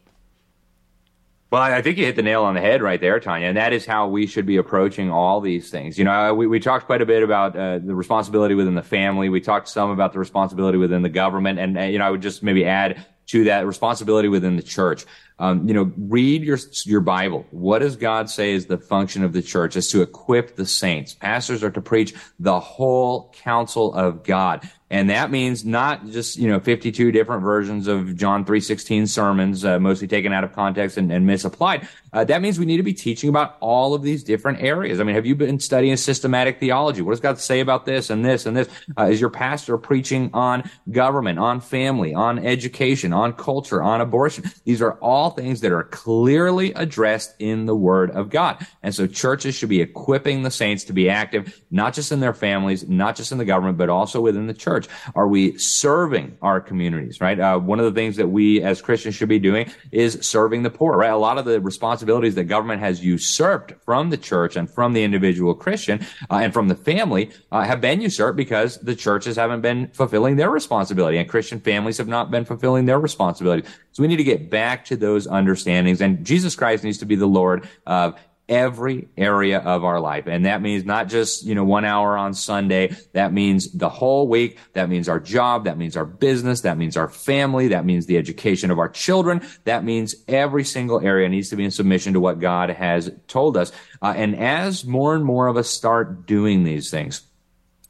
Well, 1.54 1.62
I 1.62 1.84
think 1.84 2.00
you 2.00 2.06
hit 2.06 2.16
the 2.16 2.24
nail 2.24 2.46
on 2.46 2.56
the 2.56 2.62
head 2.62 2.82
right 2.82 3.00
there, 3.00 3.20
Tanya, 3.20 3.46
and 3.46 3.58
that 3.58 3.74
is 3.74 3.86
how 3.86 4.08
we 4.08 4.26
should 4.26 4.48
be 4.48 4.58
approaching 4.58 5.12
all 5.12 5.40
these 5.40 5.70
things. 5.70 6.00
You 6.00 6.04
know, 6.04 6.34
we, 6.34 6.48
we 6.48 6.60
talked 6.60 6.88
quite 6.88 7.04
a 7.04 7.06
bit 7.06 7.22
about 7.22 7.56
uh, 7.56 7.78
the 7.78 7.94
responsibility 7.94 8.56
within 8.56 8.74
the 8.74 8.82
family. 8.82 9.30
We 9.30 9.40
talked 9.40 9.70
some 9.70 9.92
about 9.92 10.14
the 10.14 10.18
responsibility 10.18 10.80
within 10.80 11.04
the 11.04 11.10
government, 11.10 11.60
and 11.60 11.94
you 11.94 12.00
know, 12.00 12.08
I 12.08 12.10
would 12.10 12.24
just 12.24 12.42
maybe 12.42 12.66
add 12.66 13.06
to 13.28 13.44
that 13.44 13.68
responsibility 13.68 14.30
within 14.30 14.56
the 14.56 14.64
church. 14.64 15.06
Um, 15.38 15.68
you 15.68 15.76
know, 15.76 15.92
read 15.96 16.42
your 16.42 16.58
your 16.86 17.02
Bible. 17.02 17.46
What 17.52 17.80
does 17.80 17.98
God 17.98 18.32
say 18.32 18.54
is 18.54 18.66
the 18.66 18.80
function 18.80 19.24
of 19.24 19.32
the 19.32 19.44
church? 19.44 19.76
Is 19.76 19.92
to 19.92 20.02
equip 20.02 20.56
the 20.56 20.66
saints. 20.66 21.14
Pastors 21.14 21.64
are 21.64 21.70
to 21.70 21.82
preach 21.82 22.16
the 22.40 22.60
whole 22.60 23.32
counsel 23.44 23.94
of 23.94 24.24
God. 24.24 24.68
And 24.94 25.10
that 25.10 25.32
means 25.32 25.66
not 25.66 26.06
just, 26.06 26.38
you 26.38 26.48
know, 26.48 26.60
52 26.60 27.12
different 27.12 27.42
versions 27.42 27.88
of 27.88 28.16
John 28.16 28.46
3.16 28.46 29.10
sermons, 29.10 29.66
uh, 29.66 29.80
mostly 29.80 30.08
taken 30.08 30.32
out 30.32 30.44
of 30.44 30.54
context 30.54 30.98
and, 30.98 31.12
and 31.12 31.26
misapplied. 31.26 31.88
Uh, 32.14 32.24
that 32.24 32.44
means 32.44 32.60
we 32.60 32.66
need 32.68 32.78
to 32.78 32.84
be 32.84 32.94
teaching 32.94 33.28
about 33.28 33.58
all 33.60 33.96
of 33.96 34.04
these 34.04 34.24
different 34.24 34.62
areas. 34.62 35.00
I 35.00 35.04
mean, 35.04 35.16
have 35.16 35.26
you 35.26 35.34
been 35.34 35.60
studying 35.60 35.98
systematic 35.98 36.60
theology? 36.60 37.02
What 37.02 37.14
does 37.14 37.22
God 37.22 37.40
say 37.40 37.60
about 37.60 37.88
this 37.88 38.12
and 38.12 38.24
this 38.24 38.46
and 38.46 38.56
this? 38.56 38.70
Uh, 38.96 39.06
is 39.06 39.20
your 39.20 39.32
pastor 39.32 39.80
preaching 39.80 40.30
on 40.32 40.70
government, 40.92 41.40
on 41.40 41.60
family, 41.60 42.14
on 42.14 42.38
education, 42.38 43.14
on 43.14 43.34
culture, 43.34 43.82
on 43.82 44.00
abortion? 44.00 44.44
These 44.64 44.84
are 44.84 44.94
all 45.00 45.32
things 45.32 45.62
that 45.62 45.72
are 45.72 45.86
clearly 45.86 46.72
addressed 46.74 47.34
in 47.40 47.66
the 47.66 47.76
Word 47.76 48.12
of 48.12 48.30
God. 48.30 48.64
And 48.84 48.94
so 48.94 49.08
churches 49.08 49.56
should 49.56 49.70
be 49.70 49.82
equipping 49.82 50.44
the 50.44 50.52
saints 50.52 50.84
to 50.84 50.94
be 50.94 51.10
active, 51.10 51.60
not 51.72 51.96
just 51.96 52.12
in 52.12 52.20
their 52.20 52.36
families, 52.36 52.88
not 52.88 53.16
just 53.16 53.32
in 53.32 53.40
the 53.40 53.46
government, 53.46 53.80
but 53.80 53.90
also 53.90 54.22
within 54.22 54.46
the 54.46 54.54
church. 54.54 54.83
Church? 54.84 55.12
Are 55.16 55.28
we 55.28 55.58
serving 55.58 56.38
our 56.42 56.60
communities, 56.62 57.22
right? 57.22 57.40
Uh, 57.40 57.60
one 57.60 57.80
of 57.80 57.86
the 57.86 57.92
things 57.92 58.16
that 58.18 58.28
we 58.28 58.62
as 58.62 58.82
Christians 58.82 59.16
should 59.16 59.30
be 59.30 59.40
doing 59.40 59.72
is 59.92 60.20
serving 60.22 60.64
the 60.64 60.70
poor, 60.70 60.98
right? 60.98 61.12
A 61.12 61.18
lot 61.18 61.38
of 61.38 61.46
the 61.46 61.60
responsibilities 61.62 62.36
that 62.36 62.46
government 62.46 62.82
has 62.82 63.04
usurped 63.04 63.74
from 63.84 64.10
the 64.10 64.18
church 64.18 64.56
and 64.56 64.70
from 64.70 64.94
the 64.94 65.04
individual 65.04 65.54
Christian 65.54 66.06
uh, 66.30 66.38
and 66.38 66.54
from 66.54 66.68
the 66.68 66.76
family 66.76 67.32
uh, 67.52 67.64
have 67.64 67.82
been 67.82 68.02
usurped 68.02 68.38
because 68.38 68.78
the 68.80 68.96
churches 68.96 69.36
haven't 69.36 69.62
been 69.62 69.88
fulfilling 69.90 70.36
their 70.36 70.50
responsibility 70.50 71.18
and 71.18 71.30
Christian 71.30 71.60
families 71.60 71.98
have 71.98 72.08
not 72.08 72.32
been 72.32 72.46
fulfilling 72.46 72.86
their 72.86 73.00
responsibility. 73.00 73.68
So 73.92 74.02
we 74.02 74.08
need 74.08 74.18
to 74.18 74.24
get 74.24 74.50
back 74.50 74.86
to 74.86 74.96
those 74.96 75.28
understandings 75.28 76.02
and 76.02 76.26
Jesus 76.26 76.56
Christ 76.56 76.84
needs 76.84 76.98
to 77.00 77.06
be 77.06 77.16
the 77.16 77.28
Lord 77.28 77.68
of 77.86 78.20
every 78.50 79.08
area 79.18 79.60
of 79.60 79.84
our 79.84 80.00
life. 80.00 80.28
And 80.28 80.46
that 80.46 80.62
means 80.62 80.86
not 80.86 81.08
just, 81.08 81.46
you 81.46 81.56
know, 81.56 81.64
one 81.64 81.86
hour 81.86 82.18
on 82.18 82.34
Sunday. 82.34 82.96
That 83.14 83.34
means 83.34 83.72
the 83.72 83.90
whole 83.90 84.28
week. 84.28 84.60
That 84.74 84.90
means 84.90 85.08
our 85.08 85.20
job. 85.20 85.66
That 85.66 85.78
means 85.78 85.96
our 85.96 86.06
business. 86.06 86.62
That 86.62 86.78
means 86.78 86.98
our 86.98 87.08
family. 87.08 87.70
That 87.70 87.86
means 87.86 88.06
the 88.06 88.18
education 88.18 88.72
of 88.72 88.80
our 88.80 88.90
children. 88.90 89.48
That 89.64 89.84
means 89.84 90.16
every 90.28 90.64
single 90.64 91.00
area 91.00 91.30
needs 91.30 91.50
to 91.50 91.56
be 91.56 91.64
in 91.66 91.72
submission 91.72 92.14
to 92.14 92.20
what 92.20 92.40
God 92.40 92.70
has 92.70 93.12
told 93.28 93.58
us. 93.58 93.72
Uh, 94.02 94.14
and 94.16 94.36
as 94.36 94.86
more 94.86 95.16
and 95.16 95.24
more 95.24 95.48
of 95.48 95.58
us 95.58 95.70
start 95.70 96.26
doing 96.26 96.64
these 96.64 96.92
things, 96.92 97.22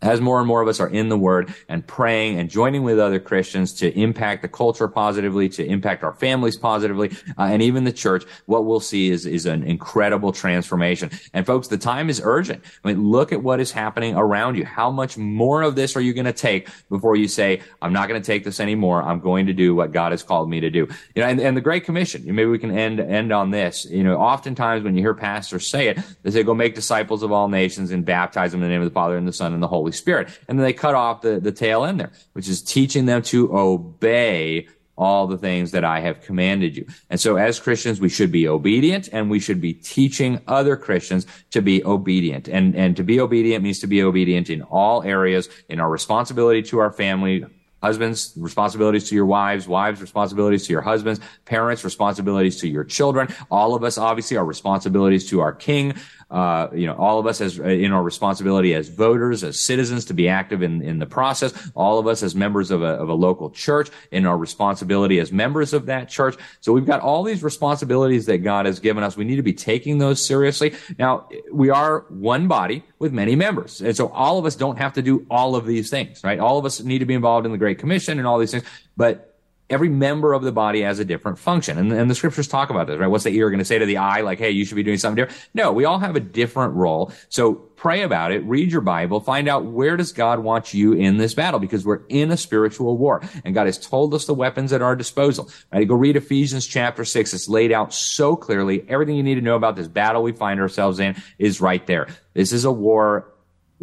as 0.04 0.22
more 0.22 0.40
and 0.40 0.48
more 0.48 0.62
of 0.62 0.68
us 0.68 0.80
are 0.80 0.90
in 0.90 1.10
the 1.10 1.18
Word 1.18 1.54
and 1.70 1.86
praying 1.88 2.38
and 2.38 2.50
joining 2.50 2.84
with 2.84 3.00
other 3.00 3.20
Christians 3.20 3.74
to 3.74 3.98
impact 3.98 4.42
the 4.42 4.48
culture 4.48 4.88
positively, 4.88 5.50
to 5.50 5.66
impact 5.66 6.04
our 6.04 6.14
families 6.14 6.58
positively, 6.58 7.12
uh, 7.38 7.44
and 7.44 7.62
even 7.62 7.86
the 7.86 7.92
church, 7.92 8.26
what 8.46 8.66
we'll 8.66 8.80
see 8.80 9.10
is, 9.10 9.26
is 9.26 9.46
an 9.46 9.64
incredible 9.64 10.32
transformation. 10.32 11.10
And 11.34 11.46
folks, 11.46 11.70
the 11.70 11.78
time 11.78 12.10
is 12.10 12.22
urgent. 12.24 12.64
I 12.84 12.90
mean, 12.90 13.04
look 13.04 13.32
at 13.32 13.42
what 13.42 13.60
is 13.60 13.72
happening 13.72 14.16
around 14.16 14.58
you. 14.58 14.66
How 14.66 14.92
much 14.92 15.18
more 15.18 15.62
of 15.62 15.76
this 15.76 15.96
are 15.96 16.02
you 16.02 16.14
going 16.14 16.26
to 16.26 16.34
take 16.34 16.68
before 16.90 17.16
you 17.16 17.28
say, 17.28 17.62
I'm 17.82 17.94
not 17.94 18.10
going 18.10 18.22
to 18.22 18.26
take 18.26 18.44
this 18.44 18.60
anymore. 18.60 19.02
I'm 19.02 19.22
going 19.22 19.46
to 19.46 19.54
do 19.54 19.74
what 19.74 19.94
God 19.94 20.12
has 20.12 20.22
called 20.22 20.50
me 20.50 20.60
to 20.60 20.70
do. 20.70 20.88
You 21.16 21.22
know, 21.22 21.28
and, 21.28 21.40
and 21.40 21.56
the 21.56 21.62
Great 21.62 21.86
Commission, 21.86 22.24
maybe 22.26 22.46
we 22.46 22.60
can 22.60 22.78
end, 22.78 23.00
end 23.00 23.32
on 23.32 23.52
this. 23.52 23.86
You 23.86 24.04
know, 24.04 24.18
oftentimes 24.18 24.84
when 24.84 24.96
you 24.96 25.02
hear 25.02 25.14
pastors 25.14 25.70
say 25.70 25.88
it, 25.88 25.98
they 26.24 26.32
say, 26.32 26.44
go 26.44 26.54
make 26.54 26.76
disciples 26.76 27.24
of 27.24 27.32
all 27.32 27.48
nations 27.48 27.92
and 27.92 28.04
baptize 28.04 28.52
them 28.52 28.62
in 28.62 28.68
the 28.68 28.74
name 28.74 28.82
of 28.82 28.90
the 28.90 28.94
Father 28.94 29.16
and 29.16 29.28
the 29.28 29.34
Son 29.34 29.54
and 29.54 29.64
the 29.64 29.68
Holy 29.68 29.93
Spirit. 29.94 30.30
And 30.48 30.60
then 30.60 30.66
they 30.66 30.74
cut 30.74 30.96
off 30.96 31.22
the, 31.22 31.40
the 31.40 31.52
tail 31.52 31.86
end 31.86 32.00
there, 32.00 32.12
which 32.34 32.48
is 32.48 32.62
teaching 32.62 33.06
them 33.06 33.22
to 33.24 33.58
obey 33.58 34.68
all 34.96 35.26
the 35.26 35.38
things 35.38 35.72
that 35.72 35.84
I 35.84 36.00
have 36.02 36.22
commanded 36.22 36.78
you. 36.78 36.86
And 37.10 37.20
so 37.20 37.36
as 37.36 37.60
Christians, 37.60 38.00
we 38.00 38.10
should 38.10 38.32
be 38.32 38.48
obedient 38.48 39.10
and 39.12 39.30
we 39.30 39.40
should 39.40 39.60
be 39.60 39.74
teaching 39.74 40.40
other 40.48 40.78
Christians 40.78 41.26
to 41.52 41.62
be 41.62 41.84
obedient. 41.84 42.48
And, 42.48 42.76
and 42.76 42.96
to 42.98 43.04
be 43.04 43.20
obedient 43.20 43.64
means 43.64 43.80
to 43.80 43.88
be 43.88 44.04
obedient 44.04 44.50
in 44.50 44.62
all 44.62 45.02
areas, 45.04 45.50
in 45.68 45.80
our 45.80 45.90
responsibility 45.90 46.62
to 46.64 46.80
our 46.80 46.92
family, 46.92 47.46
husbands 47.84 48.34
responsibilities 48.38 49.10
to 49.10 49.16
your 49.16 49.26
wives 49.26 49.68
wives 49.68 50.00
responsibilities 50.00 50.66
to 50.66 50.72
your 50.72 50.82
husbands 50.82 51.20
parents 51.44 51.84
responsibilities 51.84 52.62
to 52.62 52.70
your 52.70 52.86
children 52.86 53.28
all 53.52 53.76
of 53.76 53.84
us 53.84 53.98
obviously 53.98 54.38
our 54.38 54.46
responsibilities 54.46 55.30
to 55.30 55.42
our 55.42 55.52
king 55.52 55.94
uh, 56.34 56.68
you 56.74 56.88
know, 56.88 56.96
all 56.96 57.20
of 57.20 57.28
us 57.28 57.40
as 57.42 57.60
in 57.60 57.92
our 57.92 58.02
responsibility 58.02 58.74
as 58.74 58.90
voters, 58.90 59.44
as 59.44 59.60
citizens 59.60 60.04
to 60.06 60.16
be 60.16 60.28
active 60.28 60.64
in, 60.64 60.82
in 60.82 60.98
the 60.98 61.06
process, 61.06 61.54
all 61.76 62.00
of 62.00 62.08
us 62.08 62.24
as 62.24 62.34
members 62.34 62.72
of 62.72 62.82
a, 62.82 62.88
of 62.88 63.08
a 63.08 63.14
local 63.14 63.52
church 63.52 63.92
in 64.10 64.26
our 64.26 64.36
responsibility 64.36 65.20
as 65.20 65.32
members 65.32 65.74
of 65.74 65.86
that 65.86 66.10
church. 66.10 66.36
So 66.60 66.74
we've 66.74 66.88
got 66.88 67.02
all 67.02 67.22
these 67.22 67.44
responsibilities 67.44 68.26
that 68.26 68.40
God 68.40 68.66
has 68.66 68.80
given 68.80 69.04
us. 69.04 69.16
We 69.16 69.26
need 69.26 69.36
to 69.36 69.44
be 69.44 69.54
taking 69.54 70.00
those 70.00 70.26
seriously. 70.26 70.74
Now, 70.98 71.30
we 71.52 71.70
are 71.70 72.06
one 72.10 72.48
body 72.48 72.84
with 72.98 73.14
many 73.14 73.36
members. 73.36 73.80
And 73.80 73.96
so 73.96 74.08
all 74.08 74.40
of 74.40 74.46
us 74.46 74.56
don't 74.56 74.80
have 74.80 74.94
to 74.94 75.04
do 75.04 75.28
all 75.30 75.56
of 75.56 75.68
these 75.68 75.92
things, 75.92 76.24
right? 76.24 76.40
All 76.40 76.58
of 76.58 76.66
us 76.66 76.82
need 76.82 77.00
to 77.00 77.06
be 77.06 77.14
involved 77.14 77.46
in 77.46 77.52
the 77.52 77.60
Great 77.60 77.78
Commission 77.78 78.18
and 78.18 78.28
all 78.28 78.40
these 78.40 78.52
things, 78.52 78.64
but 78.98 79.33
every 79.70 79.90
member 79.90 80.34
of 80.34 80.44
the 80.44 80.52
body 80.52 80.82
has 80.82 81.00
a 81.00 81.06
different 81.06 81.40
function. 81.40 81.78
And, 81.78 81.92
and 81.92 82.10
the 82.10 82.16
scriptures 82.16 82.48
talk 82.48 82.70
about 82.70 82.88
this, 82.88 83.00
right? 83.00 83.08
What's 83.08 83.24
the 83.24 83.32
ear 83.32 83.50
going 83.50 83.60
to 83.60 83.66
say 83.66 83.80
to 83.80 83.86
the 83.86 83.98
eye? 83.98 84.22
Like, 84.22 84.40
hey, 84.40 84.52
you 84.52 84.66
should 84.66 84.76
be 84.76 84.84
doing 84.84 84.98
something 84.98 85.24
different. 85.24 85.50
No, 85.54 85.72
we 85.72 85.86
all 85.86 86.00
have 86.00 86.16
a 86.16 86.20
different 86.20 86.76
role. 86.76 87.12
So 87.30 87.54
pray 87.54 88.04
about 88.04 88.32
it, 88.32 88.44
read 88.46 88.72
your 88.72 88.82
Bible, 88.82 89.20
find 89.20 89.50
out 89.50 89.66
where 89.66 89.98
does 89.98 90.14
God 90.14 90.40
want 90.40 90.74
you 90.74 90.94
in 90.94 91.18
this 91.18 91.34
battle 91.34 91.60
because 91.60 91.86
we're 91.86 92.06
in 92.08 92.32
a 92.32 92.38
spiritual 92.38 92.98
war 92.98 93.22
and 93.44 93.54
God 93.54 93.66
has 93.66 93.78
told 93.78 94.14
us 94.14 94.26
the 94.26 94.34
weapons 94.34 94.72
at 94.72 94.82
our 94.82 94.96
disposal. 94.96 95.50
Right? 95.72 95.88
Go 95.88 95.96
read 95.96 96.16
Ephesians 96.16 96.66
chapter 96.68 97.04
six. 97.04 97.34
It's 97.34 97.50
laid 97.50 97.72
out 97.72 97.94
so 97.94 98.36
clearly. 98.36 98.86
Everything 98.88 99.16
you 99.16 99.24
need 99.24 99.36
to 99.36 99.42
know 99.42 99.56
about 99.56 99.76
this 99.76 99.88
battle 99.88 100.24
we 100.24 100.32
find 100.32 100.60
ourselves 100.60 101.00
in 101.00 101.22
is 101.40 101.60
right 101.60 101.86
there. 101.88 102.08
This 102.34 102.54
is 102.54 102.66
a 102.66 102.72
war 102.72 103.33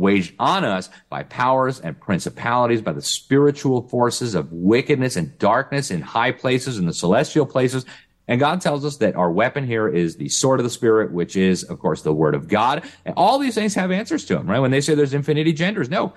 waged 0.01 0.35
on 0.39 0.65
us 0.65 0.89
by 1.09 1.23
powers 1.23 1.79
and 1.79 2.01
principalities, 2.01 2.83
by 2.83 2.93
the 2.93 3.03
spiritual 3.03 3.89
forces 3.89 4.35
of 4.35 4.51
wickedness 4.51 5.15
and 5.17 5.39
darkness 5.39 5.91
in 5.91 6.01
high 6.01 6.33
places, 6.33 6.79
in 6.79 6.87
the 6.87 6.95
celestial 6.95 7.47
places. 7.47 7.85
And 8.27 8.41
God 8.41 8.61
tells 8.61 8.85
us 8.85 8.97
that 8.99 9.17
our 9.17 9.31
weapon 9.31 9.67
here 9.67 9.89
is 9.89 10.17
the 10.17 10.29
sword 10.29 10.61
of 10.61 10.65
the 10.65 10.71
Spirit, 10.71 11.13
which 11.13 11.37
is, 11.37 11.65
of 11.65 11.79
course, 11.81 12.03
the 12.03 12.13
Word 12.13 12.35
of 12.35 12.49
God. 12.49 12.85
And 13.05 13.15
all 13.17 13.39
these 13.39 13.55
things 13.55 13.75
have 13.75 13.91
answers 13.91 14.25
to 14.27 14.37
them, 14.37 14.49
right? 14.49 14.61
When 14.61 14.71
they 14.71 14.81
say 14.81 14.95
there's 14.95 15.15
infinity 15.15 15.53
genders, 15.53 15.91
no, 15.91 16.15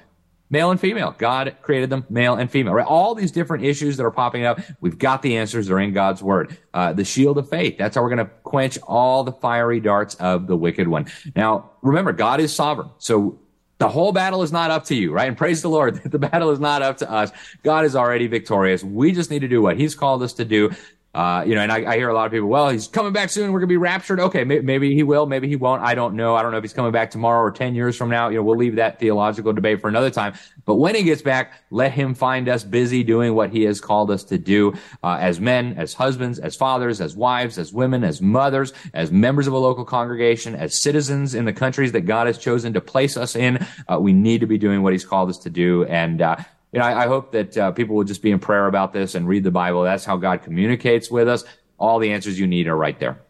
male 0.50 0.70
and 0.70 0.80
female. 0.80 1.16
God 1.18 1.58
created 1.64 1.90
them 1.90 2.06
male 2.10 2.36
and 2.36 2.50
female, 2.50 2.74
right? 2.74 2.86
All 2.86 3.16
these 3.16 3.32
different 3.32 3.66
issues 3.66 3.98
that 3.98 4.06
are 4.06 4.12
popping 4.12 4.46
up, 4.46 4.60
we've 4.80 5.00
got 5.00 5.24
the 5.24 5.38
answers. 5.38 5.68
They're 5.68 5.80
in 5.80 5.94
God's 5.94 6.22
word. 6.22 6.56
Uh, 6.74 6.94
the 6.94 7.04
shield 7.04 7.40
of 7.40 7.50
faith. 7.50 7.80
That's 7.80 7.96
how 7.96 8.04
we're 8.04 8.16
going 8.16 8.28
to 8.28 8.32
quench 8.44 8.78
all 8.84 9.24
the 9.24 9.32
fiery 9.32 9.80
darts 9.80 10.14
of 10.16 10.46
the 10.46 10.56
wicked 10.56 10.88
one. 10.88 11.08
Now, 11.36 11.72
remember, 11.82 12.14
God 12.14 12.40
is 12.40 12.54
sovereign. 12.54 12.92
So 13.00 13.40
the 13.84 13.90
whole 13.90 14.14
battle 14.14 14.44
is 14.44 14.52
not 14.54 14.72
up 14.72 14.86
to 14.86 14.96
you, 14.96 15.12
right? 15.12 15.28
And 15.28 15.38
praise 15.38 15.62
the 15.62 15.70
Lord, 15.70 16.02
that 16.02 16.12
the 16.18 16.20
battle 16.20 16.52
is 16.52 16.60
not 16.60 16.82
up 16.82 16.98
to 17.00 17.12
us. 17.12 17.32
God 17.64 17.84
is 17.84 17.98
already 17.98 18.28
victorious. 18.28 18.82
We 18.82 19.12
just 19.12 19.30
need 19.30 19.40
to 19.40 19.50
do 19.50 19.62
what 19.62 19.78
He's 19.78 19.94
called 19.94 20.24
us 20.24 20.32
to 20.34 20.46
do. 20.46 20.72
Uh, 21.14 21.44
you 21.46 21.54
know, 21.54 21.62
and 21.62 21.72
I, 21.72 21.92
I, 21.92 21.96
hear 21.96 22.10
a 22.10 22.14
lot 22.14 22.26
of 22.26 22.32
people, 22.32 22.48
well, 22.48 22.70
he's 22.70 22.88
coming 22.88 23.14
back 23.14 23.30
soon. 23.30 23.52
We're 23.52 23.60
going 23.60 23.70
to 23.70 23.74
be 23.74 23.78
raptured. 23.78 24.20
Okay. 24.20 24.44
May, 24.44 24.62
maybe 24.62 24.96
he 24.96 25.04
will. 25.04 25.28
Maybe 25.28 25.48
he 25.48 25.56
won't. 25.56 25.84
I 25.84 25.94
don't 25.94 26.16
know. 26.16 26.36
I 26.36 26.42
don't 26.42 26.52
know 26.52 26.58
if 26.58 26.64
he's 26.64 26.74
coming 26.74 26.92
back 26.92 27.12
tomorrow 27.12 27.40
or 27.40 27.52
10 27.52 27.76
years 27.76 27.96
from 27.96 28.10
now. 28.10 28.30
You 28.30 28.38
know, 28.38 28.44
we'll 28.44 28.58
leave 28.58 28.78
that 28.78 29.00
theological 29.00 29.54
debate 29.54 29.80
for 29.80 29.88
another 29.88 30.10
time. 30.10 30.34
But 30.66 30.76
when 30.76 30.96
he 30.96 31.04
gets 31.04 31.22
back, 31.22 31.54
let 31.70 31.92
him 31.92 32.16
find 32.16 32.50
us 32.50 32.64
busy 32.64 33.04
doing 33.04 33.36
what 33.36 33.52
he 33.52 33.62
has 33.64 33.80
called 33.80 34.10
us 34.10 34.24
to 34.26 34.40
do, 34.40 34.74
uh, 35.04 35.18
as 35.20 35.40
men, 35.40 35.76
as 35.78 35.94
husbands, 35.94 36.40
as 36.40 36.56
fathers, 36.56 37.00
as 37.00 37.16
wives, 37.16 37.60
as 37.60 37.72
women, 37.72 38.04
as 38.04 38.20
mothers, 38.20 38.74
as 38.96 39.12
members 39.12 39.46
of 39.46 39.54
a 39.54 39.58
local 39.60 39.86
congregation, 39.86 40.56
as 40.56 40.74
citizens 40.74 41.36
in 41.36 41.46
the 41.46 41.54
countries 41.54 41.92
that 41.92 42.02
God 42.02 42.26
has 42.26 42.40
chosen 42.40 42.74
to 42.74 42.82
place 42.82 43.18
us 43.18 43.36
in. 43.36 43.64
Uh, 43.88 44.00
we 44.00 44.14
need 44.14 44.42
to 44.42 44.48
be 44.48 44.58
doing 44.58 44.82
what 44.82 44.94
he's 44.94 45.06
called 45.06 45.30
us 45.30 45.38
to 45.40 45.52
do. 45.52 45.84
And, 45.86 46.24
uh, 46.24 46.38
you 46.74 46.80
know, 46.80 46.86
I, 46.86 47.04
I 47.04 47.08
hope 47.08 47.32
that 47.32 47.58
uh, 47.58 47.72
people 47.72 47.96
will 47.96 48.04
just 48.04 48.22
be 48.24 48.32
in 48.32 48.40
prayer 48.40 48.68
about 48.68 48.94
this 48.94 49.14
and 49.16 49.28
read 49.28 49.44
the 49.44 49.52
Bible. 49.52 49.84
That's 49.84 50.04
how 50.04 50.18
God 50.18 50.42
communicates 50.42 51.10
with 51.10 51.28
us. 51.30 51.46
All 51.78 52.00
the 52.00 52.12
answers 52.12 52.40
you 52.40 52.48
need 52.48 52.68
are 52.68 52.76
right 52.76 53.00
there. 53.00 53.22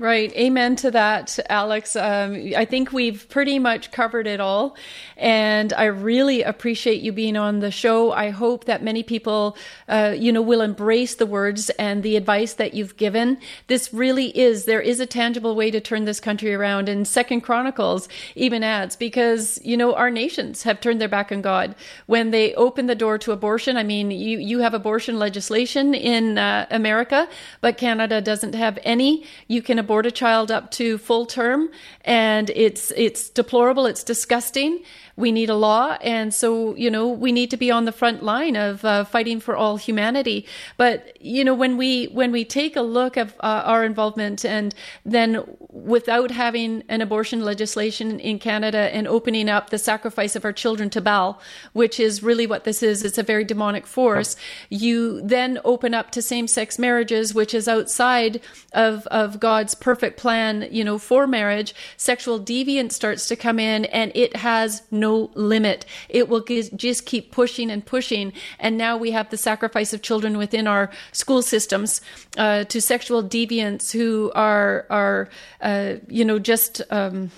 Right. 0.00 0.32
Amen 0.34 0.76
to 0.76 0.92
that, 0.92 1.38
Alex. 1.50 1.94
Um, 1.94 2.54
I 2.56 2.64
think 2.64 2.90
we've 2.90 3.28
pretty 3.28 3.58
much 3.58 3.90
covered 3.90 4.26
it 4.26 4.40
all. 4.40 4.74
And 5.18 5.74
I 5.74 5.84
really 5.84 6.42
appreciate 6.42 7.02
you 7.02 7.12
being 7.12 7.36
on 7.36 7.58
the 7.58 7.70
show. 7.70 8.10
I 8.10 8.30
hope 8.30 8.64
that 8.64 8.82
many 8.82 9.02
people, 9.02 9.58
uh, 9.88 10.14
you 10.18 10.32
know, 10.32 10.40
will 10.40 10.62
embrace 10.62 11.16
the 11.16 11.26
words 11.26 11.68
and 11.78 12.02
the 12.02 12.16
advice 12.16 12.54
that 12.54 12.72
you've 12.72 12.96
given. 12.96 13.36
This 13.66 13.92
really 13.92 14.28
is, 14.28 14.64
there 14.64 14.80
is 14.80 15.00
a 15.00 15.06
tangible 15.06 15.54
way 15.54 15.70
to 15.70 15.82
turn 15.82 16.06
this 16.06 16.18
country 16.18 16.54
around. 16.54 16.88
And 16.88 17.06
Second 17.06 17.42
Chronicles 17.42 18.08
even 18.34 18.64
adds, 18.64 18.96
because, 18.96 19.60
you 19.62 19.76
know, 19.76 19.94
our 19.94 20.10
nations 20.10 20.62
have 20.62 20.80
turned 20.80 21.02
their 21.02 21.08
back 21.08 21.30
on 21.30 21.42
God. 21.42 21.74
When 22.06 22.30
they 22.30 22.54
open 22.54 22.86
the 22.86 22.94
door 22.94 23.18
to 23.18 23.32
abortion, 23.32 23.76
I 23.76 23.82
mean, 23.82 24.10
you, 24.10 24.38
you 24.38 24.60
have 24.60 24.72
abortion 24.72 25.18
legislation 25.18 25.92
in 25.92 26.38
uh, 26.38 26.64
America, 26.70 27.28
but 27.60 27.76
Canada 27.76 28.22
doesn't 28.22 28.54
have 28.54 28.78
any. 28.82 29.26
You 29.46 29.60
can 29.60 29.78
a 29.98 30.10
child 30.10 30.50
up 30.50 30.70
to 30.70 30.98
full 30.98 31.26
term 31.26 31.68
and 32.04 32.50
it's 32.50 32.92
it's 32.96 33.28
deplorable 33.28 33.86
it's 33.86 34.04
disgusting 34.04 34.80
we 35.20 35.30
need 35.30 35.50
a 35.50 35.54
law. 35.54 35.96
And 36.00 36.34
so, 36.34 36.74
you 36.74 36.90
know, 36.90 37.06
we 37.08 37.30
need 37.30 37.50
to 37.50 37.56
be 37.56 37.70
on 37.70 37.84
the 37.84 37.92
front 37.92 38.22
line 38.22 38.56
of 38.56 38.84
uh, 38.84 39.04
fighting 39.04 39.38
for 39.38 39.54
all 39.54 39.76
humanity. 39.76 40.46
But, 40.76 41.22
you 41.22 41.44
know, 41.44 41.54
when 41.54 41.76
we, 41.76 42.06
when 42.06 42.32
we 42.32 42.44
take 42.44 42.74
a 42.74 42.82
look 42.82 43.16
at 43.16 43.28
uh, 43.40 43.62
our 43.66 43.84
involvement 43.84 44.44
and 44.44 44.74
then 45.04 45.44
without 45.68 46.30
having 46.30 46.82
an 46.88 47.00
abortion 47.00 47.44
legislation 47.44 48.18
in 48.18 48.38
Canada 48.38 48.92
and 48.94 49.06
opening 49.06 49.48
up 49.48 49.70
the 49.70 49.78
sacrifice 49.78 50.34
of 50.34 50.44
our 50.44 50.52
children 50.52 50.90
to 50.90 51.00
Baal, 51.00 51.40
which 51.74 52.00
is 52.00 52.22
really 52.22 52.46
what 52.46 52.64
this 52.64 52.82
is, 52.82 53.04
it's 53.04 53.18
a 53.18 53.22
very 53.22 53.44
demonic 53.44 53.86
force, 53.86 54.34
you 54.68 55.20
then 55.22 55.60
open 55.64 55.94
up 55.94 56.10
to 56.12 56.22
same 56.22 56.48
sex 56.48 56.78
marriages, 56.78 57.34
which 57.34 57.54
is 57.54 57.68
outside 57.68 58.40
of, 58.72 59.06
of 59.08 59.38
God's 59.38 59.74
perfect 59.80 60.16
plan, 60.16 60.68
you 60.70 60.84
know, 60.84 60.98
for 60.98 61.26
marriage. 61.26 61.74
Sexual 61.96 62.40
deviance 62.40 62.92
starts 62.92 63.26
to 63.28 63.36
come 63.36 63.58
in 63.58 63.86
and 63.86 64.12
it 64.14 64.36
has 64.36 64.82
no 64.90 65.30
limit. 65.34 65.86
It 66.08 66.28
will 66.28 66.44
just 66.44 67.06
keep 67.06 67.32
pushing 67.32 67.70
and 67.70 67.84
pushing. 67.84 68.32
And 68.58 68.76
now 68.76 68.96
we 68.96 69.10
have 69.12 69.30
the 69.30 69.36
sacrifice 69.36 69.92
of 69.92 70.02
children 70.02 70.38
within 70.38 70.66
our 70.66 70.90
school 71.12 71.42
systems 71.42 72.00
uh, 72.36 72.64
to 72.64 72.80
sexual 72.80 73.22
deviants 73.22 73.92
who 73.92 74.30
are 74.34 74.86
are 74.90 75.28
uh, 75.60 75.94
you 76.08 76.24
know 76.24 76.38
just. 76.38 76.82
Um, 76.90 77.30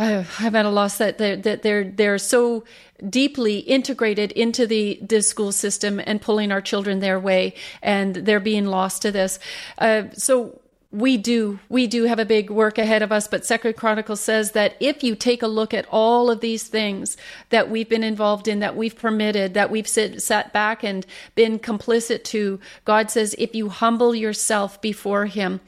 I'm 0.00 0.54
at 0.54 0.64
a 0.64 0.70
loss 0.70 0.98
that 0.98 1.18
they're, 1.18 1.36
that 1.38 1.62
they're 1.62 1.82
they're 1.82 2.18
so 2.18 2.62
deeply 3.10 3.58
integrated 3.58 4.30
into 4.32 4.64
the 4.64 5.00
the 5.02 5.22
school 5.22 5.50
system 5.50 6.00
and 6.04 6.22
pulling 6.22 6.52
our 6.52 6.60
children 6.60 7.00
their 7.00 7.18
way, 7.18 7.54
and 7.82 8.14
they're 8.14 8.38
being 8.38 8.66
lost 8.66 9.02
to 9.02 9.10
this. 9.10 9.40
Uh, 9.76 10.04
so 10.12 10.60
we 10.90 11.18
do 11.18 11.58
we 11.68 11.86
do 11.86 12.04
have 12.04 12.18
a 12.18 12.24
big 12.24 12.48
work 12.48 12.78
ahead 12.78 13.02
of 13.02 13.12
us 13.12 13.28
but 13.28 13.44
second 13.44 13.76
chronicles 13.76 14.20
says 14.20 14.52
that 14.52 14.74
if 14.80 15.04
you 15.04 15.14
take 15.14 15.42
a 15.42 15.46
look 15.46 15.74
at 15.74 15.86
all 15.90 16.30
of 16.30 16.40
these 16.40 16.66
things 16.66 17.14
that 17.50 17.68
we've 17.68 17.90
been 17.90 18.02
involved 18.02 18.48
in 18.48 18.60
that 18.60 18.74
we've 18.74 18.96
permitted 18.96 19.52
that 19.52 19.70
we've 19.70 19.86
sit, 19.86 20.22
sat 20.22 20.50
back 20.50 20.82
and 20.82 21.04
been 21.34 21.58
complicit 21.58 22.24
to 22.24 22.58
god 22.86 23.10
says 23.10 23.34
if 23.38 23.54
you 23.54 23.68
humble 23.68 24.14
yourself 24.14 24.80
before 24.80 25.26
him 25.26 25.60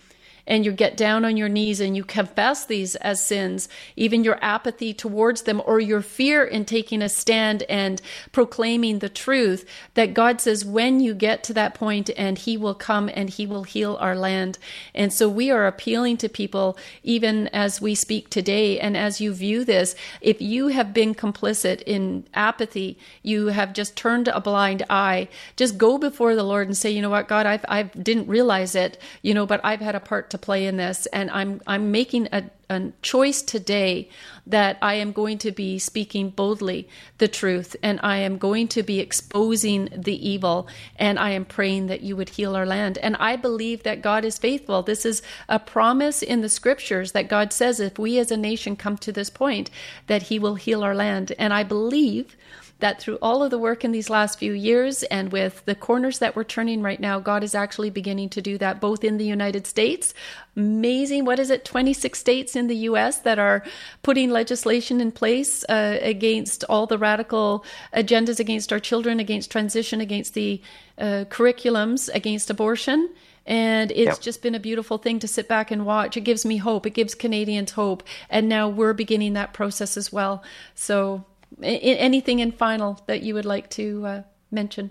and 0.47 0.65
you 0.65 0.73
get 0.73 0.97
down 0.97 1.25
on 1.25 1.37
your 1.37 1.49
knees 1.49 1.81
and 1.81 1.97
you 1.97 2.05
confess 2.05 2.65
these 2.65 2.97
as 2.97 3.25
sins, 3.25 3.69
even 3.97 4.25
your 4.25 4.39
apathy 4.43 4.93
towards 4.93 5.43
them 5.43 5.63
or 5.65 5.81
your 5.81 6.03
fear 6.03 6.45
in 6.45 6.65
taking 6.65 7.03
a 7.03 7.09
stand 7.09 7.63
and 7.65 8.01
proclaiming 8.33 8.99
the 8.99 9.09
truth, 9.09 9.69
that 9.95 10.15
God 10.15 10.41
says, 10.41 10.65
when 10.65 11.01
you 11.01 11.15
get 11.15 11.45
to 11.45 11.55
that 11.55 11.75
point 11.75 12.11
and 12.17 12.39
He 12.39 12.57
will 12.57 12.75
come 12.75 13.11
and 13.13 13.31
He 13.31 13.47
will 13.47 13.65
heal 13.65 13.97
our 14.01 14.17
land. 14.17 14.59
And 14.95 15.13
so 15.13 15.29
we 15.29 15.51
are 15.51 15.67
appealing 15.67 16.17
to 16.19 16.29
people, 16.29 16.79
even 17.03 17.49
as 17.49 17.81
we 17.81 17.95
speak 17.95 18.31
today 18.31 18.79
and 18.81 18.97
as 18.97 19.21
you 19.21 19.33
view 19.33 19.65
this, 19.65 19.95
if 20.21 20.41
you 20.41 20.69
have 20.69 20.95
been 20.95 21.15
complicit 21.15 21.83
in 21.83 22.27
apathy, 22.35 22.99
you 23.23 23.49
have 23.49 23.73
just 23.73 23.97
turned 23.97 24.29
a 24.29 24.41
blind 24.41 24.85
eye, 24.89 25.29
just 25.57 25.79
go 25.79 25.99
before 25.99 26.35
the 26.35 26.43
Lord 26.43 26.67
and 26.67 26.77
say, 26.77 26.91
you 26.91 27.03
know 27.03 27.11
what, 27.11 27.29
God, 27.29 27.47
I've, 27.47 27.65
I 27.69 27.83
didn't 27.83 28.29
realize 28.29 28.75
it, 28.75 29.01
you 29.23 29.35
know, 29.35 29.47
but 29.47 29.61
I've 29.65 29.81
had 29.81 29.95
a 29.95 30.01
part 30.01 30.30
to 30.31 30.39
play 30.39 30.67
in 30.67 30.77
this, 30.77 31.07
and 31.07 31.31
I'm 31.31 31.61
I'm 31.67 31.91
making 31.91 32.29
a, 32.33 32.45
a 32.69 32.93
choice 33.03 33.43
today 33.43 34.09
that 34.47 34.79
I 34.83 34.95
am 34.95 35.13
going 35.13 35.39
to 35.39 35.53
be 35.53 35.79
speaking 35.79 36.31
boldly 36.31 36.89
the 37.19 37.29
truth, 37.29 37.77
and 37.83 38.01
I 38.03 38.19
am 38.19 38.39
going 38.39 38.69
to 38.69 38.83
be 38.83 39.01
exposing 39.01 39.89
the 39.93 40.29
evil, 40.29 40.69
and 40.97 41.19
I 41.19 41.31
am 41.31 41.45
praying 41.45 41.87
that 41.87 42.03
you 42.03 42.17
would 42.17 42.31
heal 42.31 42.57
our 42.57 42.67
land. 42.67 42.99
And 42.99 43.17
I 43.17 43.37
believe 43.37 43.83
that 43.83 44.03
God 44.03 44.25
is 44.25 44.39
faithful. 44.39 44.83
This 44.83 45.05
is 45.05 45.23
a 45.49 45.59
promise 45.59 46.23
in 46.23 46.41
the 46.41 46.49
scriptures 46.49 47.13
that 47.13 47.29
God 47.29 47.53
says 47.53 47.81
if 47.81 47.99
we 47.99 48.19
as 48.19 48.31
a 48.31 48.37
nation 48.37 48.77
come 48.77 48.97
to 48.99 49.13
this 49.13 49.31
point, 49.31 49.71
that 50.07 50.25
He 50.25 50.39
will 50.39 50.55
heal 50.55 50.83
our 50.83 50.95
land. 50.95 51.33
And 51.39 51.53
I 51.53 51.63
believe 51.63 52.37
that 52.81 53.01
through 53.01 53.19
all 53.23 53.43
of 53.43 53.51
the 53.51 53.59
work 53.59 53.85
in 53.85 53.93
these 53.93 54.11
last 54.11 54.39
few 54.39 54.53
years 54.53 55.03
and 55.05 55.33
with 55.33 55.65
the 55.65 55.75
corners 55.75 56.19
that 56.19 56.35
we're 56.35 56.45
turning 56.45 56.83
right 56.83 57.01
now, 57.01 57.21
God 57.21 57.45
is 57.45 57.55
actually 57.55 57.91
beginning 57.91 58.29
to 58.31 58.43
do 58.43 58.59
that 58.59 58.81
both 58.81 59.05
in 59.05 59.19
the 59.19 59.25
United 59.25 59.67
States. 59.67 60.15
Amazing. 60.57 61.25
What 61.25 61.39
is 61.39 61.51
it? 61.51 61.65
26 61.65 62.19
states 62.19 62.57
in 62.57 62.67
the 62.67 62.77
US 62.77 63.19
that 63.21 63.39
are 63.39 63.65
putting 64.03 64.31
legislation 64.31 65.01
in 65.01 65.13
place 65.13 65.65
uh, 65.69 65.99
against 66.01 66.65
all 66.65 66.87
the 66.87 66.99
radical 66.99 67.65
agendas 67.95 68.41
against 68.41 68.73
our 68.73 68.81
children, 68.81 69.21
against 69.21 69.51
transition, 69.51 70.01
against 70.01 70.35
the 70.35 70.61
uh, 70.99 71.25
curriculums, 71.29 72.09
against 72.15 72.51
abortion. 72.51 73.11
And 73.47 73.91
it's 73.91 74.17
yep. 74.17 74.21
just 74.21 74.43
been 74.43 74.55
a 74.55 74.61
beautiful 74.61 74.99
thing 74.99 75.19
to 75.21 75.29
sit 75.29 75.49
back 75.49 75.71
and 75.71 75.87
watch. 75.87 76.17
It 76.17 76.21
gives 76.23 76.45
me 76.45 76.59
hope. 76.59 76.87
It 76.87 76.91
gives 76.91 77.15
Canadians 77.15 77.73
hope. 77.73 78.03
And 78.29 78.49
now 78.49 78.69
we're 78.69 78.93
beginning 78.93 79.33
that 79.33 79.53
process 79.53 79.97
as 79.97 80.13
well. 80.13 80.43
So 80.75 81.25
anything 81.63 82.39
in 82.39 82.53
final 82.53 83.01
that 83.07 83.23
you 83.23 83.35
would 83.35 83.45
like 83.45 83.71
to 83.71 84.07
uh, 84.07 84.23
mention? 84.51 84.91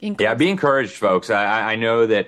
Yeah, 0.00 0.34
be 0.34 0.50
encouraged, 0.50 0.92
folks. 0.92 1.30
I, 1.30 1.72
I 1.72 1.76
know 1.76 2.06
that 2.06 2.26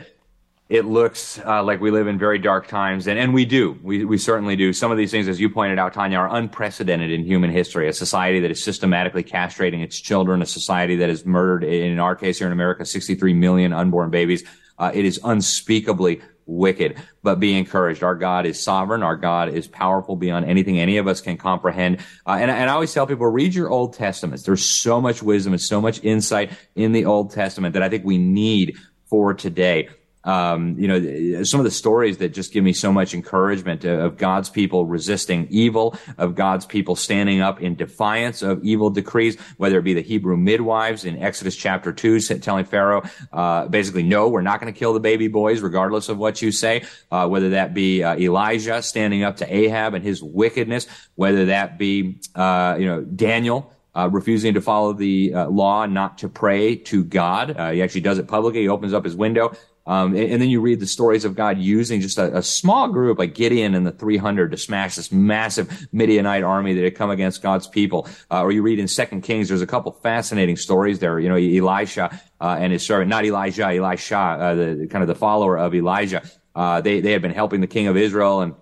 it 0.69 0.85
looks 0.85 1.39
uh, 1.45 1.63
like 1.63 1.81
we 1.81 1.91
live 1.91 2.09
in 2.09 2.19
very 2.19 2.39
dark 2.39 2.67
times, 2.67 3.07
and, 3.07 3.19
and 3.19 3.33
we 3.33 3.45
do. 3.45 3.79
We, 3.83 4.05
we 4.05 4.19
certainly 4.19 4.57
do. 4.57 4.73
Some 4.73 4.91
of 4.91 4.99
these 4.99 5.11
things, 5.11 5.29
as 5.29 5.39
you 5.39 5.49
pointed 5.49 5.79
out, 5.79 5.93
Tanya, 5.93 6.19
are 6.19 6.35
unprecedented 6.35 7.11
in 7.13 7.25
human 7.25 7.51
history. 7.51 7.89
A 7.89 7.93
society 7.93 8.41
that 8.41 8.51
is 8.51 8.63
systematically 8.63 9.23
castrating 9.23 9.83
its 9.83 10.01
children, 10.01 10.43
a 10.43 10.47
society 10.47 10.97
that 10.97 11.09
has 11.09 11.25
murdered, 11.25 11.63
in 11.63 12.01
our 12.01 12.17
case 12.17 12.39
here 12.39 12.49
in 12.49 12.53
America, 12.53 12.85
63 12.85 13.35
million 13.35 13.73
unborn 13.73 14.11
babies. 14.11 14.43
Uh, 14.79 14.91
it 14.93 15.05
is 15.05 15.21
unspeakably 15.23 16.21
wicked. 16.47 16.97
But 17.23 17.41
be 17.41 17.57
encouraged. 17.59 18.03
Our 18.03 18.15
God 18.15 18.47
is 18.47 18.63
sovereign. 18.63 19.03
Our 19.03 19.17
God 19.17 19.51
is 19.51 19.67
powerful 19.67 20.17
beyond 20.17 20.47
anything 20.47 20.79
any 20.79 20.97
of 20.97 21.07
us 21.07 21.21
can 21.21 21.37
comprehend. 21.37 21.99
Uh, 22.27 22.39
and, 22.41 22.51
and 22.51 22.71
I 22.71 22.73
always 22.73 22.95
tell 22.95 23.07
people, 23.07 23.27
read 23.27 23.55
your 23.55 23.69
Old 23.69 23.95
Testaments. 23.95 24.45
There's 24.45 24.65
so 24.65 25.01
much 25.01 25.23
wisdom 25.23 25.53
and 25.53 25.61
so 25.61 25.81
much 25.81 26.03
insight 26.03 26.53
in 26.75 26.93
the 26.93 27.05
Old 27.05 27.33
Testament 27.33 27.75
that 27.75 27.83
I 27.83 27.89
think 27.89 28.05
we 28.05 28.19
need 28.19 28.77
for 29.09 29.35
today 29.35 29.89
um, 30.27 30.77
you 30.79 30.89
know, 30.89 31.43
some 31.45 31.61
of 31.61 31.65
the 31.65 31.71
stories 31.71 32.19
that 32.19 32.35
just 32.35 32.53
give 32.53 32.65
me 32.65 32.73
so 32.73 32.93
much 32.93 33.15
encouragement 33.15 33.85
of 33.85 34.19
God's 34.19 34.51
people 34.51 34.85
resisting 34.85 35.47
evil, 35.51 35.97
of 36.19 36.35
God's 36.35 36.67
people 36.67 36.97
standing 36.97 37.41
up 37.41 37.63
in 37.63 37.77
defiance 37.77 38.43
of 38.43 38.63
evil 38.65 38.91
decrees, 38.91 39.39
whether 39.57 39.79
it 39.79 39.83
be 39.83 39.95
the 39.95 40.03
Hebrew 40.03 40.37
midwives 40.37 41.05
in 41.05 41.23
Exodus 41.23 41.57
chapter 41.57 41.93
two, 41.93 42.21
telling 42.21 42.65
Pharaoh, 42.65 43.03
uh, 43.33 43.67
basically, 43.69 44.03
no, 44.03 44.29
we're 44.29 44.43
not 44.43 44.61
going 44.61 44.73
to 44.73 44.79
kill 44.79 44.93
the 44.93 45.01
baby 45.01 45.29
boys, 45.29 45.61
regardless 45.61 46.09
of 46.09 46.19
what 46.19 46.43
you 46.43 46.51
say, 46.51 46.85
uh, 47.11 47.29
whether 47.29 47.51
that 47.51 47.73
be 47.73 48.03
uh, 48.03 48.17
Elijah 48.17 48.83
standing 48.83 49.23
up 49.23 49.37
to 49.37 49.55
Ahab 49.55 49.95
and 49.95 50.05
his 50.05 50.23
wickedness, 50.23 50.87
whether 51.15 51.47
that 51.47 51.79
be, 51.79 52.19
uh, 52.35 52.77
you 52.79 52.87
know, 52.87 53.03
Daniel, 53.03 53.73
uh, 53.95 54.09
refusing 54.13 54.55
to 54.55 54.61
follow 54.61 54.93
the 54.93 55.33
uh, 55.33 55.49
law, 55.49 55.87
not 55.87 56.19
to 56.19 56.29
pray 56.29 56.77
to 56.77 57.03
God. 57.05 57.57
Uh, 57.57 57.71
he 57.71 57.83
actually 57.83 58.03
does 58.03 58.19
it 58.19 58.29
publicly. 58.29 58.63
He 58.63 58.69
opens 58.69 58.93
up 58.93 59.05
his 59.05 59.17
window 59.17 59.55
um, 59.87 60.17
and, 60.17 60.33
and, 60.33 60.43
then 60.43 60.51
you 60.51 60.61
read 60.61 60.81
the 60.81 60.87
stories 60.87 61.25
of 61.25 61.37
God 61.37 61.59
using 61.59 62.01
just 62.01 62.19
a, 62.19 62.39
a, 62.39 62.43
small 62.43 62.89
group 62.89 63.21
like 63.21 63.35
Gideon 63.35 63.75
and 63.77 63.87
the 63.87 63.93
300 63.93 64.51
to 64.51 64.57
smash 64.57 64.97
this 64.97 65.13
massive 65.13 65.89
Midianite 65.93 66.43
army 66.43 66.75
that 66.75 66.83
had 66.83 66.97
come 66.97 67.11
against 67.11 67.41
God's 67.41 67.69
people. 67.69 68.09
Uh, 68.29 68.43
or 68.43 68.51
you 68.51 68.63
read 68.63 68.81
in 68.81 68.89
Second 68.89 69.23
Kings, 69.23 69.49
there's 69.49 69.63
a 69.63 69.67
couple 69.67 69.93
fascinating 69.93 70.57
stories 70.57 70.99
there. 70.99 71.21
You 71.21 71.29
know, 71.29 71.37
Elisha 71.37 72.21
uh, 72.41 72.57
and 72.59 72.73
his 72.73 72.85
servant, 72.85 73.11
not 73.11 73.25
Elijah, 73.25 73.67
Elisha, 73.67 74.17
uh, 74.17 74.55
the 74.57 74.89
kind 74.91 75.03
of 75.03 75.09
the 75.09 75.15
follower 75.15 75.57
of 75.57 75.73
Elijah. 75.73 76.23
Uh, 76.55 76.81
they 76.81 77.01
they 77.01 77.13
had 77.13 77.23
been 77.23 77.35
helping 77.35 77.61
the 77.61 77.67
king 77.67 77.87
of 77.87 77.97
Israel 77.97 78.41
and. 78.41 78.55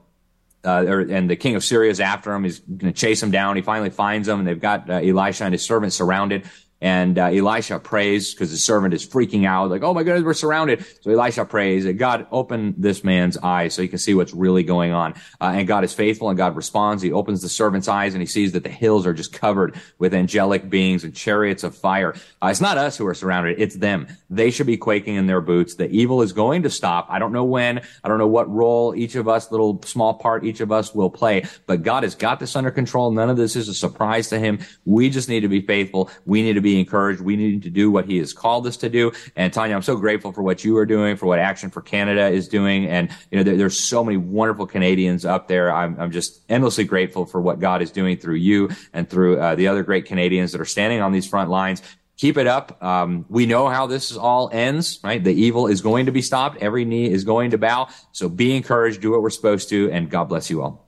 Uh, 0.67 0.83
or, 0.89 1.01
and 1.01 1.29
the 1.29 1.37
king 1.37 1.57
of 1.57 1.63
Syria 1.63 1.91
is 1.91 2.01
after 2.01 2.33
him. 2.33 2.43
He's 2.43 2.61
going 2.61 2.91
to 2.91 2.93
chase 2.93 3.23
him 3.23 3.31
down. 3.31 3.57
He 3.57 3.61
finally 3.61 3.91
finds 3.91 4.27
them, 4.27 4.39
and 4.39 4.49
they've 4.49 4.59
got 4.59 4.89
uh, 4.89 4.95
Elisha 4.95 5.45
and 5.45 5.53
his 5.53 5.63
servant 5.63 5.93
surrounded. 5.93 6.49
And 6.85 7.19
uh, 7.19 7.29
Elisha 7.29 7.79
prays 7.79 8.35
because 8.35 8.51
the 8.51 8.59
servant 8.59 8.93
is 8.93 9.07
freaking 9.07 9.47
out, 9.47 9.71
like, 9.71 9.83
"Oh 9.83 9.95
my 9.95 10.03
goodness, 10.03 10.23
we're 10.23 10.35
surrounded!" 10.35 10.85
So 11.01 11.11
Elisha 11.11 11.47
prays 11.47 11.85
that 11.85 11.95
God 11.95 12.27
open 12.31 12.75
this 12.77 13.03
man's 13.03 13.39
eyes 13.39 13.73
so 13.73 13.81
he 13.81 13.89
can 13.89 13.99
see 13.99 14.13
what's 14.13 14.35
really 14.35 14.63
going 14.63 14.93
on. 14.93 15.15
Uh, 15.41 15.55
and 15.55 15.67
God 15.67 15.83
is 15.85 15.95
faithful, 15.95 16.29
and 16.29 16.37
God 16.37 16.55
responds. 16.55 17.03
He 17.03 17.11
opens 17.11 17.41
the 17.41 17.49
servant's 17.49 17.89
eyes, 17.89 18.13
and 18.13 18.21
he 18.21 18.27
sees 18.27 18.53
that 18.53 18.65
the 18.65 18.69
hills 18.69 19.07
are 19.07 19.15
just 19.15 19.33
covered 19.33 19.81
with 19.99 20.13
angelic 20.13 20.69
beings 20.69 21.05
and 21.05 21.15
chariots 21.15 21.65
of 21.65 21.75
fire. 21.75 22.15
Uh, 22.43 22.49
it's 22.49 22.61
not 22.61 22.77
us 22.77 22.99
who 22.99 23.07
are 23.07 23.15
surrounded; 23.15 23.59
it's 23.59 23.77
them. 23.77 24.07
They 24.29 24.51
should 24.51 24.67
be 24.67 24.77
quaking 24.77 25.15
in 25.15 25.27
their 25.27 25.41
boots. 25.41 25.77
The 25.77 25.89
evil 25.89 26.21
is 26.21 26.35
going 26.35 26.65
to 26.65 26.71
stop. 26.71 27.07
I 27.09 27.19
don't 27.19 27.33
know 27.33 27.45
when. 27.45 27.81
I 28.05 28.09
don't 28.09 28.19
know 28.19 28.27
what 28.27 28.51
role 28.51 28.95
each 28.95 29.15
of 29.15 29.27
us, 29.27 29.51
little 29.51 29.81
small 29.85 30.13
part 30.13 30.45
each 30.45 30.61
of 30.61 30.71
us, 30.71 30.95
will 30.95 31.09
play. 31.09 31.47
But 31.67 31.83
God 31.83 32.03
has 32.03 32.15
got 32.15 32.41
this 32.41 32.55
under 32.55 32.71
control. 32.71 33.11
None 33.11 33.31
of 33.31 33.39
this 33.39 33.57
is 33.57 33.71
a 33.71 33.75
surprise 33.75 34.29
to 34.29 34.39
Him. 34.39 34.59
We 34.85 35.09
just 35.09 35.31
need 35.31 35.41
to 35.41 35.49
be 35.49 35.63
faithful. 35.63 36.11
We 36.27 36.43
need 36.43 36.53
to 36.53 36.61
be 36.61 36.74
encouraged. 36.79 37.21
We 37.21 37.37
need 37.37 37.63
to 37.63 37.71
do 37.71 37.91
what 37.91 38.07
he 38.07 38.19
has 38.19 38.33
called 38.33 38.67
us 38.67 38.77
to 38.79 38.89
do. 38.89 39.13
And 39.37 39.53
Tanya, 39.53 39.75
I'm 39.75 39.83
so 39.83 39.97
grateful 39.97 40.33
for 40.33 40.43
what 40.43 40.65
you 40.65 40.77
are 40.79 40.87
doing, 40.87 41.17
for 41.17 41.27
what 41.27 41.39
Action 41.39 41.71
for 41.71 41.81
Canada 41.81 42.29
is 42.29 42.49
doing. 42.49 42.87
And, 42.87 43.11
you 43.31 43.39
know, 43.39 43.45
there, 43.45 43.57
there's 43.57 43.79
so 43.79 44.05
many 44.05 44.17
wonderful 44.17 44.67
Canadians 44.67 45.25
up 45.25 45.49
there. 45.49 45.73
I'm, 45.73 45.99
I'm 46.01 46.11
just 46.11 46.41
endlessly 46.49 46.85
grateful 46.85 47.27
for 47.27 47.41
what 47.41 47.61
God 47.61 47.83
is 47.83 47.91
doing 47.91 48.17
through 48.17 48.37
you 48.37 48.71
and 48.93 49.09
through 49.09 49.41
uh, 49.41 49.55
the 49.55 49.69
other 49.69 49.83
great 49.83 50.07
Canadians 50.07 50.53
that 50.53 50.61
are 50.61 50.67
standing 50.67 51.01
on 51.01 51.13
these 51.13 51.27
front 51.27 51.51
lines 51.51 51.83
keep 52.17 52.37
it 52.37 52.47
up. 52.47 52.83
Um, 52.83 53.27
we 53.29 53.47
know 53.47 53.69
how 53.69 53.87
this 53.87 54.17
all 54.17 54.51
ends, 54.53 55.01
right? 55.03 55.23
The 55.23 55.33
evil 55.33 55.67
is 55.67 55.81
going 55.81 56.07
to 56.07 56.13
be 56.13 56.23
stopped. 56.23 56.59
Every 56.63 56.85
knee 56.85 57.11
is 57.11 57.25
going 57.25 57.51
to 57.51 57.59
bow. 57.59 57.89
So 58.13 58.29
be 58.29 58.57
encouraged, 58.57 59.01
do 59.01 59.11
what 59.11 59.23
we're 59.23 59.31
supposed 59.31 59.69
to, 59.71 59.91
and 59.91 60.11
God 60.11 60.25
bless 60.25 60.51
you 60.51 60.63
all. 60.63 60.84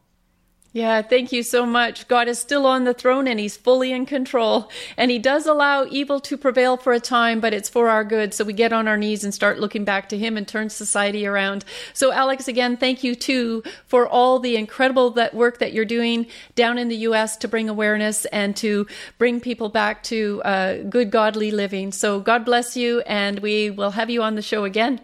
Yeah, 0.77 1.01
thank 1.01 1.33
you 1.33 1.43
so 1.43 1.65
much. 1.65 2.07
God 2.07 2.29
is 2.29 2.39
still 2.39 2.67
on 2.67 2.85
the 2.85 2.93
throne 2.93 3.27
and 3.27 3.41
he's 3.41 3.57
fully 3.57 3.93
in 3.93 4.05
control. 4.05 4.71
And 4.99 5.11
he 5.11 5.19
does 5.19 5.47
allow 5.47 5.87
evil 5.87 6.21
to 6.21 6.37
prevail 6.37 6.77
for 6.77 6.93
a 6.93 7.01
time, 7.01 7.41
but 7.41 7.55
it's 7.55 7.71
for 7.71 7.89
our 7.89 8.05
good. 8.05 8.35
So 8.35 8.45
we 8.45 8.53
get 8.53 8.75
on 8.75 8.87
our 8.87 8.99
knees 8.99 9.25
and 9.25 9.33
start 9.33 9.59
looking 9.59 9.87
back 9.87 10.11
to 10.11 10.19
him 10.19 10.37
and 10.37 10.47
turn 10.47 10.69
society 10.69 11.27
around. 11.27 11.65
So 11.95 12.13
Alex, 12.13 12.47
again, 12.47 12.77
thank 12.77 13.03
you 13.03 13.15
too 13.15 13.63
for 13.87 14.07
all 14.07 14.39
the 14.39 14.57
incredible 14.57 15.09
that 15.13 15.33
work 15.33 15.61
that 15.61 15.73
you're 15.73 15.87
doing 15.87 16.27
down 16.57 16.77
in 16.77 16.89
the 16.89 16.97
U.S. 17.09 17.39
to 17.39 17.49
bring 17.49 17.71
awareness 17.71 18.27
and 18.27 18.55
to 18.57 18.87
bring 19.17 19.41
people 19.41 19.71
back 19.71 20.03
to 20.03 20.43
uh, 20.45 20.83
good 20.83 21.11
godly 21.11 21.53
living. 21.53 21.91
So 21.91 22.21
God 22.21 22.45
bless 22.45 22.77
you 22.77 23.01
and 23.07 23.39
we 23.39 23.71
will 23.71 23.93
have 23.93 24.11
you 24.11 24.23
on 24.23 24.35
the 24.35 24.43
show 24.43 24.65
again. 24.65 25.01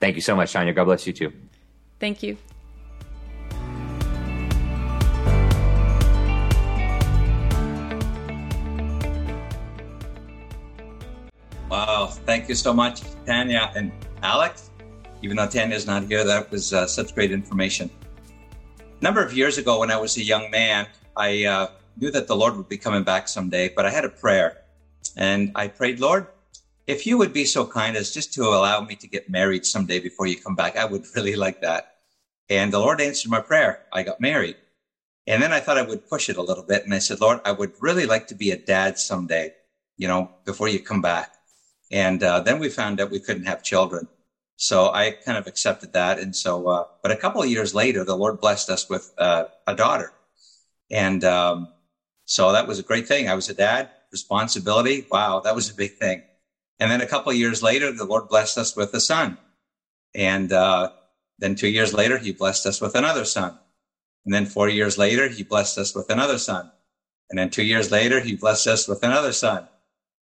Thank 0.00 0.16
you 0.16 0.20
so 0.20 0.36
much, 0.36 0.52
Tanya. 0.52 0.74
God 0.74 0.84
bless 0.84 1.06
you 1.06 1.14
too. 1.14 1.32
Thank 1.98 2.22
you. 2.22 2.36
Wow, 11.68 12.06
thank 12.06 12.48
you 12.48 12.54
so 12.54 12.72
much, 12.72 13.02
Tanya 13.26 13.72
and 13.74 13.90
Alex. 14.22 14.70
Even 15.22 15.36
though 15.36 15.48
Tanya 15.48 15.74
is 15.74 15.84
not 15.84 16.04
here, 16.04 16.22
that 16.22 16.48
was 16.50 16.72
uh, 16.72 16.86
such 16.86 17.12
great 17.12 17.32
information. 17.32 17.90
A 18.78 19.02
number 19.02 19.20
of 19.20 19.32
years 19.32 19.58
ago, 19.58 19.80
when 19.80 19.90
I 19.90 19.96
was 19.96 20.16
a 20.16 20.22
young 20.22 20.48
man, 20.50 20.86
I 21.16 21.44
uh, 21.44 21.66
knew 21.96 22.12
that 22.12 22.28
the 22.28 22.36
Lord 22.36 22.56
would 22.56 22.68
be 22.68 22.78
coming 22.78 23.02
back 23.02 23.26
someday, 23.26 23.68
but 23.74 23.84
I 23.84 23.90
had 23.90 24.04
a 24.04 24.08
prayer. 24.08 24.54
And 25.16 25.50
I 25.56 25.66
prayed, 25.66 25.98
Lord, 25.98 26.28
if 26.86 27.04
you 27.04 27.18
would 27.18 27.32
be 27.32 27.44
so 27.44 27.66
kind 27.66 27.96
as 27.96 28.12
just 28.12 28.32
to 28.34 28.44
allow 28.44 28.80
me 28.80 28.94
to 28.94 29.08
get 29.08 29.28
married 29.28 29.64
someday 29.64 29.98
before 29.98 30.26
you 30.26 30.36
come 30.36 30.54
back, 30.54 30.76
I 30.76 30.84
would 30.84 31.04
really 31.16 31.34
like 31.34 31.60
that. 31.60 31.84
And 32.48 32.72
the 32.72 32.78
Lord 32.78 33.00
answered 33.00 33.30
my 33.30 33.40
prayer. 33.40 33.80
I 33.92 34.04
got 34.04 34.20
married. 34.20 34.56
And 35.26 35.42
then 35.42 35.52
I 35.52 35.58
thought 35.58 35.78
I 35.78 35.82
would 35.82 36.06
push 36.06 36.28
it 36.28 36.36
a 36.36 36.42
little 36.42 36.62
bit. 36.62 36.84
And 36.84 36.94
I 36.94 37.00
said, 37.00 37.20
Lord, 37.20 37.40
I 37.44 37.50
would 37.50 37.72
really 37.80 38.06
like 38.06 38.28
to 38.28 38.36
be 38.36 38.52
a 38.52 38.56
dad 38.56 38.98
someday, 38.98 39.50
you 39.96 40.06
know, 40.06 40.30
before 40.44 40.68
you 40.68 40.78
come 40.78 41.00
back. 41.00 41.35
And 41.90 42.22
uh, 42.22 42.40
then 42.40 42.58
we 42.58 42.68
found 42.68 43.00
out 43.00 43.10
we 43.10 43.20
couldn't 43.20 43.46
have 43.46 43.62
children. 43.62 44.08
So 44.56 44.90
I 44.90 45.10
kind 45.10 45.38
of 45.38 45.46
accepted 45.46 45.92
that. 45.92 46.18
And 46.18 46.34
so, 46.34 46.66
uh, 46.68 46.84
but 47.02 47.12
a 47.12 47.16
couple 47.16 47.42
of 47.42 47.48
years 47.48 47.74
later, 47.74 48.04
the 48.04 48.16
Lord 48.16 48.40
blessed 48.40 48.70
us 48.70 48.88
with 48.88 49.12
uh, 49.18 49.44
a 49.66 49.74
daughter. 49.74 50.12
And 50.90 51.22
um, 51.24 51.68
so 52.24 52.52
that 52.52 52.66
was 52.66 52.78
a 52.78 52.82
great 52.82 53.06
thing. 53.06 53.28
I 53.28 53.34
was 53.34 53.48
a 53.48 53.54
dad, 53.54 53.90
responsibility. 54.10 55.06
Wow, 55.10 55.40
that 55.40 55.54
was 55.54 55.70
a 55.70 55.74
big 55.74 55.96
thing. 55.98 56.22
And 56.78 56.90
then 56.90 57.00
a 57.00 57.06
couple 57.06 57.30
of 57.30 57.38
years 57.38 57.62
later, 57.62 57.92
the 57.92 58.04
Lord 58.04 58.28
blessed 58.28 58.58
us 58.58 58.76
with 58.76 58.92
a 58.94 59.00
son. 59.00 59.38
And 60.14 60.52
uh, 60.52 60.90
then 61.38 61.54
two 61.54 61.68
years 61.68 61.92
later, 61.92 62.18
he 62.18 62.32
blessed 62.32 62.66
us 62.66 62.80
with 62.80 62.94
another 62.94 63.24
son. 63.24 63.58
And 64.24 64.34
then 64.34 64.46
four 64.46 64.68
years 64.68 64.98
later, 64.98 65.28
he 65.28 65.42
blessed 65.42 65.78
us 65.78 65.94
with 65.94 66.10
another 66.10 66.38
son. 66.38 66.70
And 67.30 67.38
then 67.38 67.50
two 67.50 67.62
years 67.62 67.90
later, 67.90 68.20
he 68.20 68.36
blessed 68.36 68.66
us 68.66 68.88
with 68.88 69.02
another 69.02 69.32
son. 69.32 69.68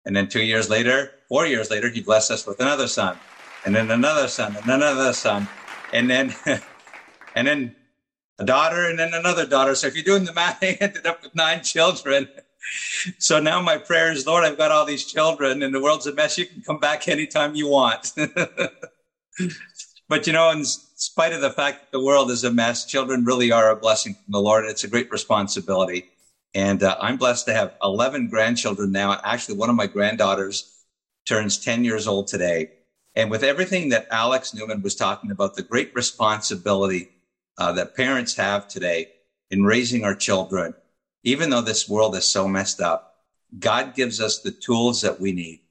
And 0.05 0.15
then 0.15 0.27
two 0.27 0.43
years 0.43 0.69
later, 0.69 1.11
four 1.29 1.45
years 1.45 1.71
later, 1.71 1.89
he 1.89 2.01
blessed 2.01 2.31
us 2.31 2.45
with 2.45 2.59
another 2.59 2.87
son. 2.87 3.17
And 3.65 3.73
then 3.73 3.89
another 3.89 4.27
son 4.27 4.55
and 4.55 4.69
another 4.69 5.13
son. 5.13 5.47
And 5.93 6.09
then, 6.09 6.35
and 7.35 7.47
then 7.47 7.75
a 8.39 8.45
daughter 8.45 8.89
and 8.89 8.99
then 8.99 9.13
another 9.13 9.45
daughter. 9.45 9.75
So 9.75 9.87
if 9.87 9.95
you're 9.95 10.03
doing 10.03 10.25
the 10.25 10.33
math, 10.33 10.59
I 10.61 10.77
ended 10.79 11.05
up 11.05 11.23
with 11.23 11.35
nine 11.35 11.63
children. 11.63 12.27
So 13.19 13.41
now 13.41 13.61
my 13.61 13.77
prayer 13.77 14.13
is, 14.13 14.25
Lord, 14.25 14.45
I've 14.45 14.57
got 14.57 14.71
all 14.71 14.85
these 14.85 15.03
children 15.03 15.61
and 15.63 15.75
the 15.75 15.81
world's 15.81 16.07
a 16.07 16.13
mess. 16.13 16.37
You 16.37 16.45
can 16.45 16.61
come 16.61 16.79
back 16.79 17.09
anytime 17.09 17.55
you 17.55 17.67
want. 17.67 18.13
but 20.07 20.25
you 20.25 20.31
know, 20.31 20.49
in 20.49 20.63
spite 20.63 21.33
of 21.33 21.41
the 21.41 21.51
fact 21.51 21.81
that 21.81 21.91
the 21.91 22.01
world 22.01 22.31
is 22.31 22.45
a 22.45 22.51
mess, 22.51 22.85
children 22.85 23.25
really 23.25 23.51
are 23.51 23.69
a 23.69 23.75
blessing 23.75 24.13
from 24.13 24.31
the 24.31 24.39
Lord. 24.39 24.63
It's 24.63 24.85
a 24.85 24.87
great 24.87 25.11
responsibility. 25.11 26.05
And 26.55 26.83
uh, 26.83 26.97
I'm 27.01 27.17
blessed 27.17 27.45
to 27.47 27.53
have 27.53 27.75
11 27.83 28.27
grandchildren 28.29 28.91
now. 28.91 29.19
Actually, 29.23 29.57
one 29.57 29.69
of 29.69 29.75
my 29.75 29.87
granddaughters 29.87 30.85
turns 31.25 31.57
10 31.57 31.83
years 31.83 32.07
old 32.07 32.27
today. 32.27 32.71
And 33.15 33.31
with 33.31 33.43
everything 33.43 33.89
that 33.89 34.07
Alex 34.11 34.53
Newman 34.53 34.81
was 34.81 34.95
talking 34.95 35.31
about, 35.31 35.55
the 35.55 35.63
great 35.63 35.93
responsibility 35.95 37.09
uh, 37.57 37.71
that 37.73 37.95
parents 37.95 38.35
have 38.35 38.67
today 38.67 39.09
in 39.51 39.63
raising 39.63 40.03
our 40.03 40.15
children, 40.15 40.73
even 41.23 41.49
though 41.49 41.61
this 41.61 41.87
world 41.87 42.15
is 42.15 42.27
so 42.27 42.47
messed 42.47 42.81
up, 42.81 43.15
God 43.59 43.95
gives 43.95 44.19
us 44.19 44.39
the 44.39 44.51
tools 44.51 45.01
that 45.01 45.19
we 45.19 45.31
need. 45.31 45.61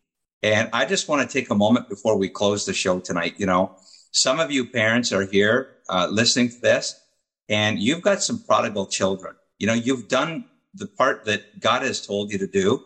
And 0.43 0.69
I 0.73 0.85
just 0.85 1.09
want 1.09 1.29
to 1.29 1.33
take 1.33 1.51
a 1.51 1.55
moment 1.55 1.89
before 1.89 2.17
we 2.17 2.29
close 2.29 2.65
the 2.65 2.73
show 2.73 3.01
tonight. 3.01 3.35
You 3.39 3.47
know, 3.47 3.77
some 4.11 4.41
of 4.41 4.51
you 4.51 4.67
parents 4.67 5.13
are 5.13 5.25
here 5.27 5.77
uh, 5.89 6.09
listening 6.11 6.49
to 6.51 6.61
this, 6.61 7.01
and 7.49 7.79
you've 7.79 8.03
got 8.03 8.23
some 8.23 8.43
prodigal 8.43 8.87
children. 8.87 9.35
You 9.59 9.67
know, 9.67 9.75
you've 9.75 10.09
done 10.09 10.45
the 10.75 10.87
part 10.87 11.25
that 11.27 11.61
God 11.61 11.83
has 11.83 12.05
told 12.07 12.33
you 12.33 12.39
to 12.39 12.47
do. 12.47 12.85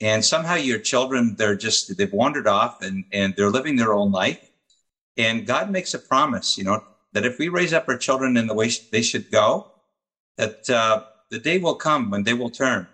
And 0.00 0.24
somehow 0.24 0.56
your 0.56 0.78
children, 0.78 1.36
they're 1.36 1.56
just, 1.56 1.96
they've 1.96 2.12
wandered 2.12 2.46
off 2.46 2.82
and, 2.82 3.04
and 3.12 3.34
they're 3.36 3.50
living 3.50 3.76
their 3.76 3.94
own 3.94 4.10
life. 4.12 4.50
And 5.16 5.46
God 5.46 5.70
makes 5.70 5.94
a 5.94 5.98
promise, 5.98 6.58
you 6.58 6.64
know, 6.64 6.82
that 7.12 7.24
if 7.24 7.38
we 7.38 7.48
raise 7.48 7.72
up 7.72 7.88
our 7.88 7.96
children 7.96 8.36
in 8.36 8.46
the 8.46 8.54
way 8.54 8.70
they 8.90 9.02
should 9.02 9.30
go, 9.30 9.70
that 10.36 10.68
uh, 10.68 11.04
the 11.30 11.38
day 11.38 11.58
will 11.58 11.76
come 11.76 12.10
when 12.10 12.24
they 12.24 12.34
will 12.34 12.50
turn. 12.50 12.88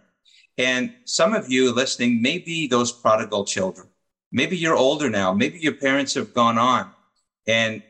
And 0.59 0.94
some 1.07 1.32
of 1.32 1.51
you 1.51 1.73
listening 1.73 2.20
may 2.20 2.39
be 2.39 2.66
those 2.66 2.93
prodigal 2.93 3.44
children. 3.44 3.89
Maybe 4.31 4.57
you're 4.57 4.77
older 4.77 5.09
now. 5.09 5.32
Maybe 5.32 5.59
your 5.59 5.73
parents 5.73 6.15
have 6.15 6.35
gone 6.35 6.59
on. 6.59 6.90
And 7.47 7.82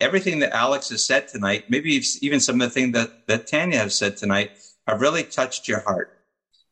everything 0.00 0.40
that 0.40 0.54
Alex 0.54 0.90
has 0.90 1.04
said 1.04 1.28
tonight, 1.28 1.70
maybe 1.70 2.02
even 2.20 2.38
some 2.40 2.60
of 2.60 2.68
the 2.68 2.70
things 2.70 2.92
that, 2.92 3.26
that 3.26 3.46
Tanya 3.46 3.78
has 3.78 3.96
said 3.96 4.16
tonight, 4.16 4.58
have 4.88 5.00
really 5.00 5.22
touched 5.22 5.68
your 5.68 5.80
heart. 5.80 6.18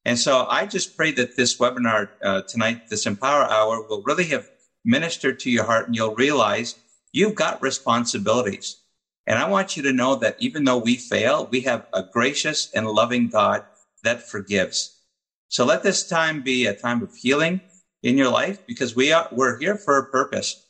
And 0.05 0.19
so 0.19 0.47
I 0.49 0.67
just 0.67 0.97
pray 0.97 1.13
that 1.13 1.37
this 1.37 1.59
webinar 1.59 2.09
uh, 2.23 2.43
tonight, 2.43 2.89
this 2.89 3.07
Empower 3.07 3.45
Hour, 3.45 3.87
will 3.87 4.03
really 4.03 4.25
have 4.27 4.49
ministered 4.85 5.39
to 5.41 5.51
your 5.51 5.65
heart 5.65 5.87
and 5.87 5.95
you'll 5.95 6.15
realize 6.15 6.77
you've 7.13 7.35
got 7.35 7.61
responsibilities. 7.61 8.81
And 9.27 9.39
I 9.39 9.49
want 9.49 9.77
you 9.77 9.83
to 9.83 9.93
know 9.93 10.15
that 10.17 10.37
even 10.39 10.65
though 10.65 10.79
we 10.79 10.97
fail, 10.97 11.49
we 11.51 11.61
have 11.63 11.87
a 11.93 12.05
gracious 12.05 12.71
and 12.73 12.87
loving 12.87 13.29
God 13.29 13.65
that 14.05 14.29
forgives. 14.29 15.01
So 15.49 15.65
let 15.65 15.83
this 15.83 16.09
time 16.09 16.43
be 16.43 16.67
a 16.67 16.75
time 16.75 17.03
of 17.03 17.15
healing 17.15 17.61
in 18.03 18.17
your 18.17 18.31
life 18.31 18.65
because 18.67 18.95
we 18.95 19.13
are, 19.13 19.29
we're 19.33 19.59
here 19.59 19.77
for 19.77 19.99
a 19.99 20.07
purpose. 20.07 20.65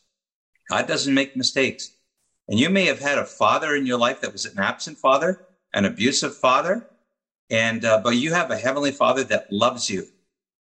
God 0.70 0.88
doesn't 0.88 1.14
make 1.14 1.36
mistakes. 1.36 1.92
And 2.48 2.58
you 2.58 2.70
may 2.70 2.86
have 2.86 3.00
had 3.00 3.18
a 3.18 3.24
father 3.24 3.74
in 3.76 3.86
your 3.86 3.98
life 3.98 4.22
that 4.22 4.32
was 4.32 4.46
an 4.46 4.58
absent 4.58 4.98
father, 4.98 5.46
an 5.74 5.84
abusive 5.84 6.34
father, 6.34 6.88
and, 7.50 7.84
uh, 7.84 8.00
but 8.02 8.16
you 8.16 8.32
have 8.32 8.50
a 8.50 8.56
heavenly 8.56 8.92
father 8.92 9.24
that 9.24 9.52
loves 9.52 9.88
you 9.88 10.06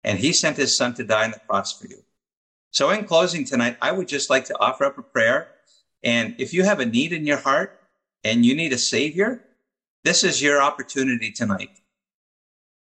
and 0.05 0.19
he 0.19 0.33
sent 0.33 0.57
his 0.57 0.77
son 0.77 0.95
to 0.95 1.05
die 1.05 1.25
on 1.25 1.33
the 1.33 1.41
cross 1.41 1.79
for 1.79 1.87
you. 1.87 2.03
So 2.71 2.91
in 2.91 3.05
closing 3.05 3.45
tonight, 3.45 3.77
I 3.83 3.93
would 3.93 4.09
just 4.09 4.31
like 4.31 4.47
to 4.47 4.59
offer 4.59 4.85
up 4.85 4.99
a 4.99 5.03
prayer. 5.03 5.49
And 6.03 6.35
if 6.39 6.55
you 6.55 6.65
have 6.65 6.81
a 6.81 6.87
need 6.87 7.13
in 7.13 7.27
your 7.27 7.39
heart 7.39 7.79
and 8.25 8.47
you 8.47 8.55
need 8.55 8.73
a 8.73 8.79
savior, 8.79 9.45
this 10.05 10.25
is 10.25 10.41
your 10.41 10.63
opportunity 10.63 11.31
tonight 11.31 11.71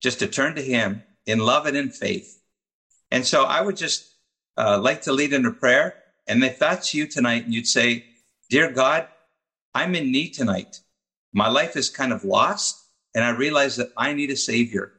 just 0.01 0.19
to 0.19 0.27
turn 0.27 0.55
to 0.55 0.61
him 0.61 1.03
in 1.25 1.39
love 1.39 1.65
and 1.65 1.75
in 1.75 1.89
faith. 1.89 2.41
And 3.11 3.25
so 3.25 3.43
I 3.43 3.61
would 3.61 3.75
just 3.75 4.15
uh, 4.57 4.79
like 4.79 5.01
to 5.01 5.11
lead 5.11 5.33
in 5.33 5.45
a 5.45 5.51
prayer. 5.51 5.95
And 6.27 6.43
if 6.43 6.59
that's 6.59 6.93
you 6.93 7.07
tonight 7.07 7.45
and 7.45 7.53
you'd 7.53 7.67
say, 7.67 8.05
Dear 8.49 8.71
God, 8.71 9.07
I'm 9.73 9.95
in 9.95 10.11
need 10.11 10.33
tonight. 10.33 10.81
My 11.33 11.49
life 11.49 11.75
is 11.75 11.89
kind 11.89 12.13
of 12.13 12.23
lost 12.23 12.88
and 13.15 13.23
I 13.23 13.31
realize 13.31 13.75
that 13.77 13.91
I 13.97 14.13
need 14.13 14.29
a 14.29 14.35
savior 14.35 14.93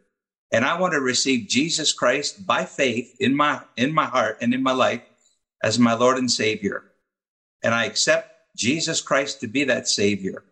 and 0.53 0.65
I 0.65 0.78
want 0.81 0.95
to 0.95 1.01
receive 1.01 1.49
Jesus 1.49 1.93
Christ 1.93 2.47
by 2.47 2.65
faith 2.65 3.16
in 3.20 3.37
my, 3.37 3.62
in 3.77 3.93
my 3.93 4.07
heart 4.07 4.39
and 4.41 4.53
in 4.53 4.62
my 4.62 4.73
life 4.73 5.03
as 5.62 5.78
my 5.78 5.95
Lord 5.95 6.19
and 6.19 6.31
Savior. 6.31 6.85
And 7.62 7.74
I 7.74 7.85
accept 7.85 8.35
Jesus 8.57 9.01
Christ 9.01 9.41
to 9.41 9.47
be 9.47 9.65
that 9.65 9.87
Savior. 9.87 10.45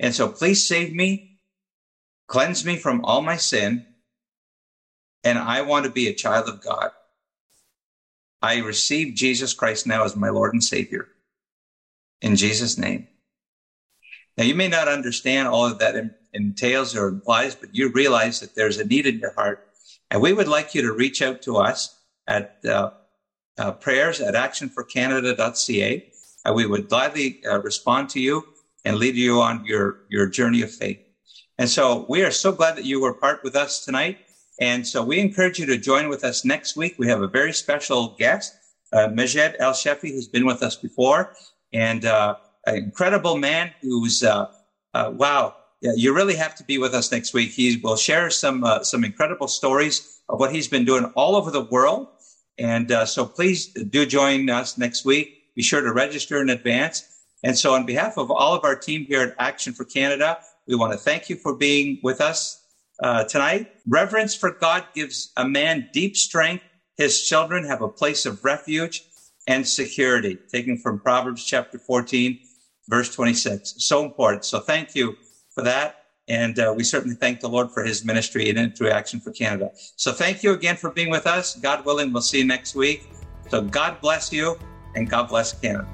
And 0.00 0.14
so 0.14 0.28
please 0.28 0.66
save 0.66 0.94
me, 0.94 1.38
cleanse 2.28 2.64
me 2.64 2.76
from 2.76 3.04
all 3.04 3.20
my 3.20 3.36
sin, 3.36 3.84
and 5.24 5.38
I 5.38 5.62
want 5.62 5.84
to 5.84 5.90
be 5.90 6.08
a 6.08 6.14
child 6.14 6.48
of 6.48 6.62
God. 6.62 6.90
I 8.40 8.58
receive 8.58 9.16
Jesus 9.16 9.52
Christ 9.52 9.86
now 9.86 10.04
as 10.04 10.16
my 10.16 10.30
Lord 10.30 10.54
and 10.54 10.62
Savior. 10.62 11.08
In 12.22 12.36
Jesus' 12.36 12.78
name. 12.78 13.08
Now, 14.36 14.44
you 14.44 14.54
may 14.54 14.68
not 14.68 14.86
understand 14.86 15.48
all 15.48 15.66
of 15.66 15.80
that 15.80 15.96
entails 16.32 16.96
or 16.96 17.08
implies, 17.08 17.54
but 17.54 17.74
you 17.74 17.90
realize 17.90 18.40
that 18.40 18.54
there's 18.54 18.78
a 18.78 18.84
need 18.84 19.06
in 19.06 19.18
your 19.18 19.32
heart. 19.32 19.68
And 20.10 20.20
we 20.22 20.32
would 20.32 20.48
like 20.48 20.74
you 20.74 20.82
to 20.82 20.92
reach 20.92 21.22
out 21.22 21.42
to 21.42 21.56
us 21.56 22.00
at 22.26 22.58
uh, 22.64 22.90
uh, 23.58 23.72
prayers 23.72 24.20
at 24.20 24.34
actionforcanada.ca. 24.34 26.12
And 26.44 26.54
we 26.54 26.66
would 26.66 26.88
gladly 26.88 27.42
uh, 27.44 27.60
respond 27.60 28.08
to 28.10 28.20
you 28.20 28.44
and 28.84 28.96
lead 28.96 29.16
you 29.16 29.40
on 29.40 29.64
your, 29.64 30.00
your 30.08 30.26
journey 30.28 30.62
of 30.62 30.72
faith. 30.72 31.00
And 31.58 31.68
so 31.68 32.06
we 32.08 32.22
are 32.22 32.30
so 32.30 32.52
glad 32.52 32.76
that 32.76 32.84
you 32.84 33.00
were 33.00 33.12
part 33.12 33.42
with 33.42 33.56
us 33.56 33.84
tonight. 33.84 34.18
And 34.60 34.86
so 34.86 35.04
we 35.04 35.18
encourage 35.18 35.58
you 35.58 35.66
to 35.66 35.76
join 35.76 36.08
with 36.08 36.24
us 36.24 36.44
next 36.44 36.76
week. 36.76 36.94
We 36.98 37.08
have 37.08 37.22
a 37.22 37.28
very 37.28 37.52
special 37.52 38.16
guest, 38.18 38.54
uh, 38.92 39.08
Majed 39.08 39.54
El 39.58 39.72
Shafie, 39.72 40.12
who's 40.12 40.28
been 40.28 40.46
with 40.46 40.62
us 40.62 40.76
before. 40.76 41.34
And 41.72 42.04
uh, 42.04 42.36
an 42.66 42.76
incredible 42.76 43.36
man 43.36 43.72
who's, 43.82 44.22
uh, 44.22 44.46
uh, 44.94 45.12
wow, 45.14 45.56
yeah, 45.80 45.92
you 45.94 46.14
really 46.14 46.34
have 46.34 46.54
to 46.56 46.64
be 46.64 46.78
with 46.78 46.94
us 46.94 47.12
next 47.12 47.32
week. 47.32 47.50
He 47.50 47.80
will 47.82 47.96
share 47.96 48.30
some, 48.30 48.64
uh, 48.64 48.82
some 48.82 49.04
incredible 49.04 49.48
stories 49.48 50.20
of 50.28 50.40
what 50.40 50.52
he's 50.52 50.68
been 50.68 50.84
doing 50.84 51.04
all 51.14 51.36
over 51.36 51.50
the 51.50 51.62
world. 51.62 52.08
And 52.58 52.90
uh, 52.90 53.06
so 53.06 53.24
please 53.24 53.68
do 53.68 54.04
join 54.04 54.50
us 54.50 54.76
next 54.76 55.04
week. 55.04 55.54
Be 55.54 55.62
sure 55.62 55.80
to 55.80 55.92
register 55.92 56.40
in 56.42 56.50
advance. 56.50 57.04
And 57.44 57.56
so 57.56 57.74
on 57.74 57.86
behalf 57.86 58.18
of 58.18 58.30
all 58.30 58.54
of 58.54 58.64
our 58.64 58.74
team 58.74 59.04
here 59.04 59.22
at 59.22 59.34
Action 59.38 59.72
for 59.72 59.84
Canada, 59.84 60.38
we 60.66 60.74
want 60.74 60.92
to 60.92 60.98
thank 60.98 61.30
you 61.30 61.36
for 61.36 61.54
being 61.54 62.00
with 62.02 62.20
us 62.20 62.60
uh, 63.00 63.24
tonight. 63.24 63.70
Reverence 63.86 64.34
for 64.34 64.50
God 64.50 64.84
gives 64.94 65.32
a 65.36 65.48
man 65.48 65.88
deep 65.92 66.16
strength. 66.16 66.64
His 66.96 67.22
children 67.22 67.64
have 67.64 67.80
a 67.80 67.88
place 67.88 68.26
of 68.26 68.44
refuge 68.44 69.04
and 69.46 69.66
security, 69.66 70.36
taken 70.50 70.76
from 70.76 70.98
Proverbs 70.98 71.44
chapter 71.44 71.78
14, 71.78 72.40
verse 72.88 73.14
26. 73.14 73.76
So 73.78 74.04
important. 74.04 74.44
So 74.44 74.58
thank 74.58 74.96
you 74.96 75.16
for 75.58 75.64
that. 75.64 76.04
And 76.28 76.58
uh, 76.60 76.72
we 76.76 76.84
certainly 76.84 77.16
thank 77.16 77.40
the 77.40 77.48
Lord 77.48 77.72
for 77.72 77.82
his 77.82 78.04
ministry 78.04 78.48
and 78.48 78.58
into 78.58 78.88
action 78.88 79.18
for 79.18 79.32
Canada. 79.32 79.70
So 79.96 80.12
thank 80.12 80.44
you 80.44 80.52
again 80.52 80.76
for 80.76 80.90
being 80.90 81.10
with 81.10 81.26
us. 81.26 81.56
God 81.56 81.84
willing, 81.84 82.12
we'll 82.12 82.22
see 82.22 82.38
you 82.38 82.44
next 82.44 82.76
week. 82.76 83.10
So 83.48 83.62
God 83.62 84.00
bless 84.00 84.32
you 84.32 84.56
and 84.94 85.10
God 85.10 85.28
bless 85.28 85.58
Canada. 85.58 85.88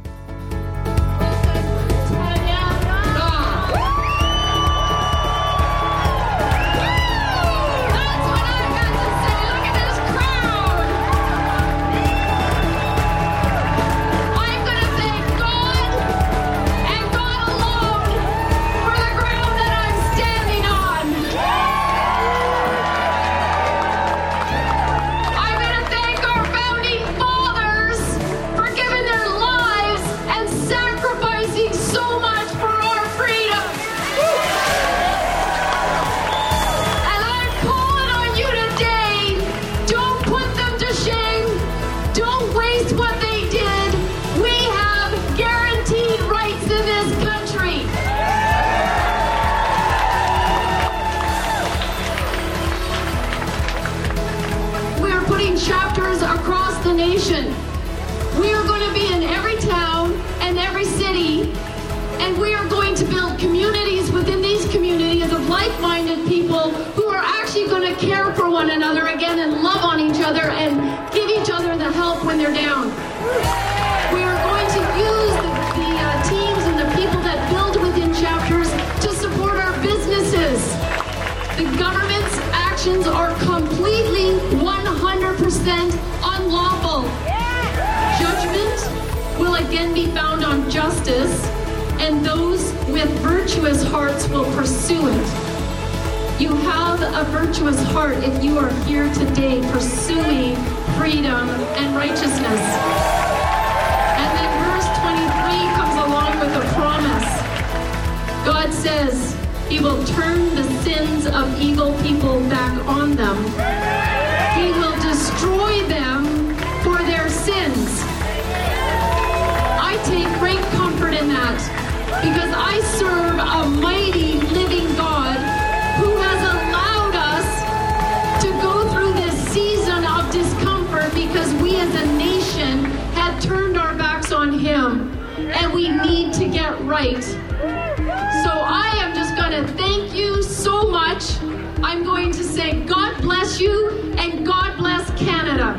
that 136.74 136.84
right. 136.84 137.22
So 137.22 138.50
I 138.50 138.90
am 138.96 139.14
just 139.14 139.36
going 139.36 139.52
to 139.52 139.72
thank 139.74 140.14
you 140.14 140.42
so 140.42 140.88
much. 140.88 141.40
I'm 141.82 142.04
going 142.04 142.32
to 142.32 142.44
say 142.44 142.84
God 142.84 143.20
bless 143.22 143.60
you 143.60 144.14
and 144.18 144.44
God 144.44 144.76
bless 144.78 145.10
Canada. 145.18 145.74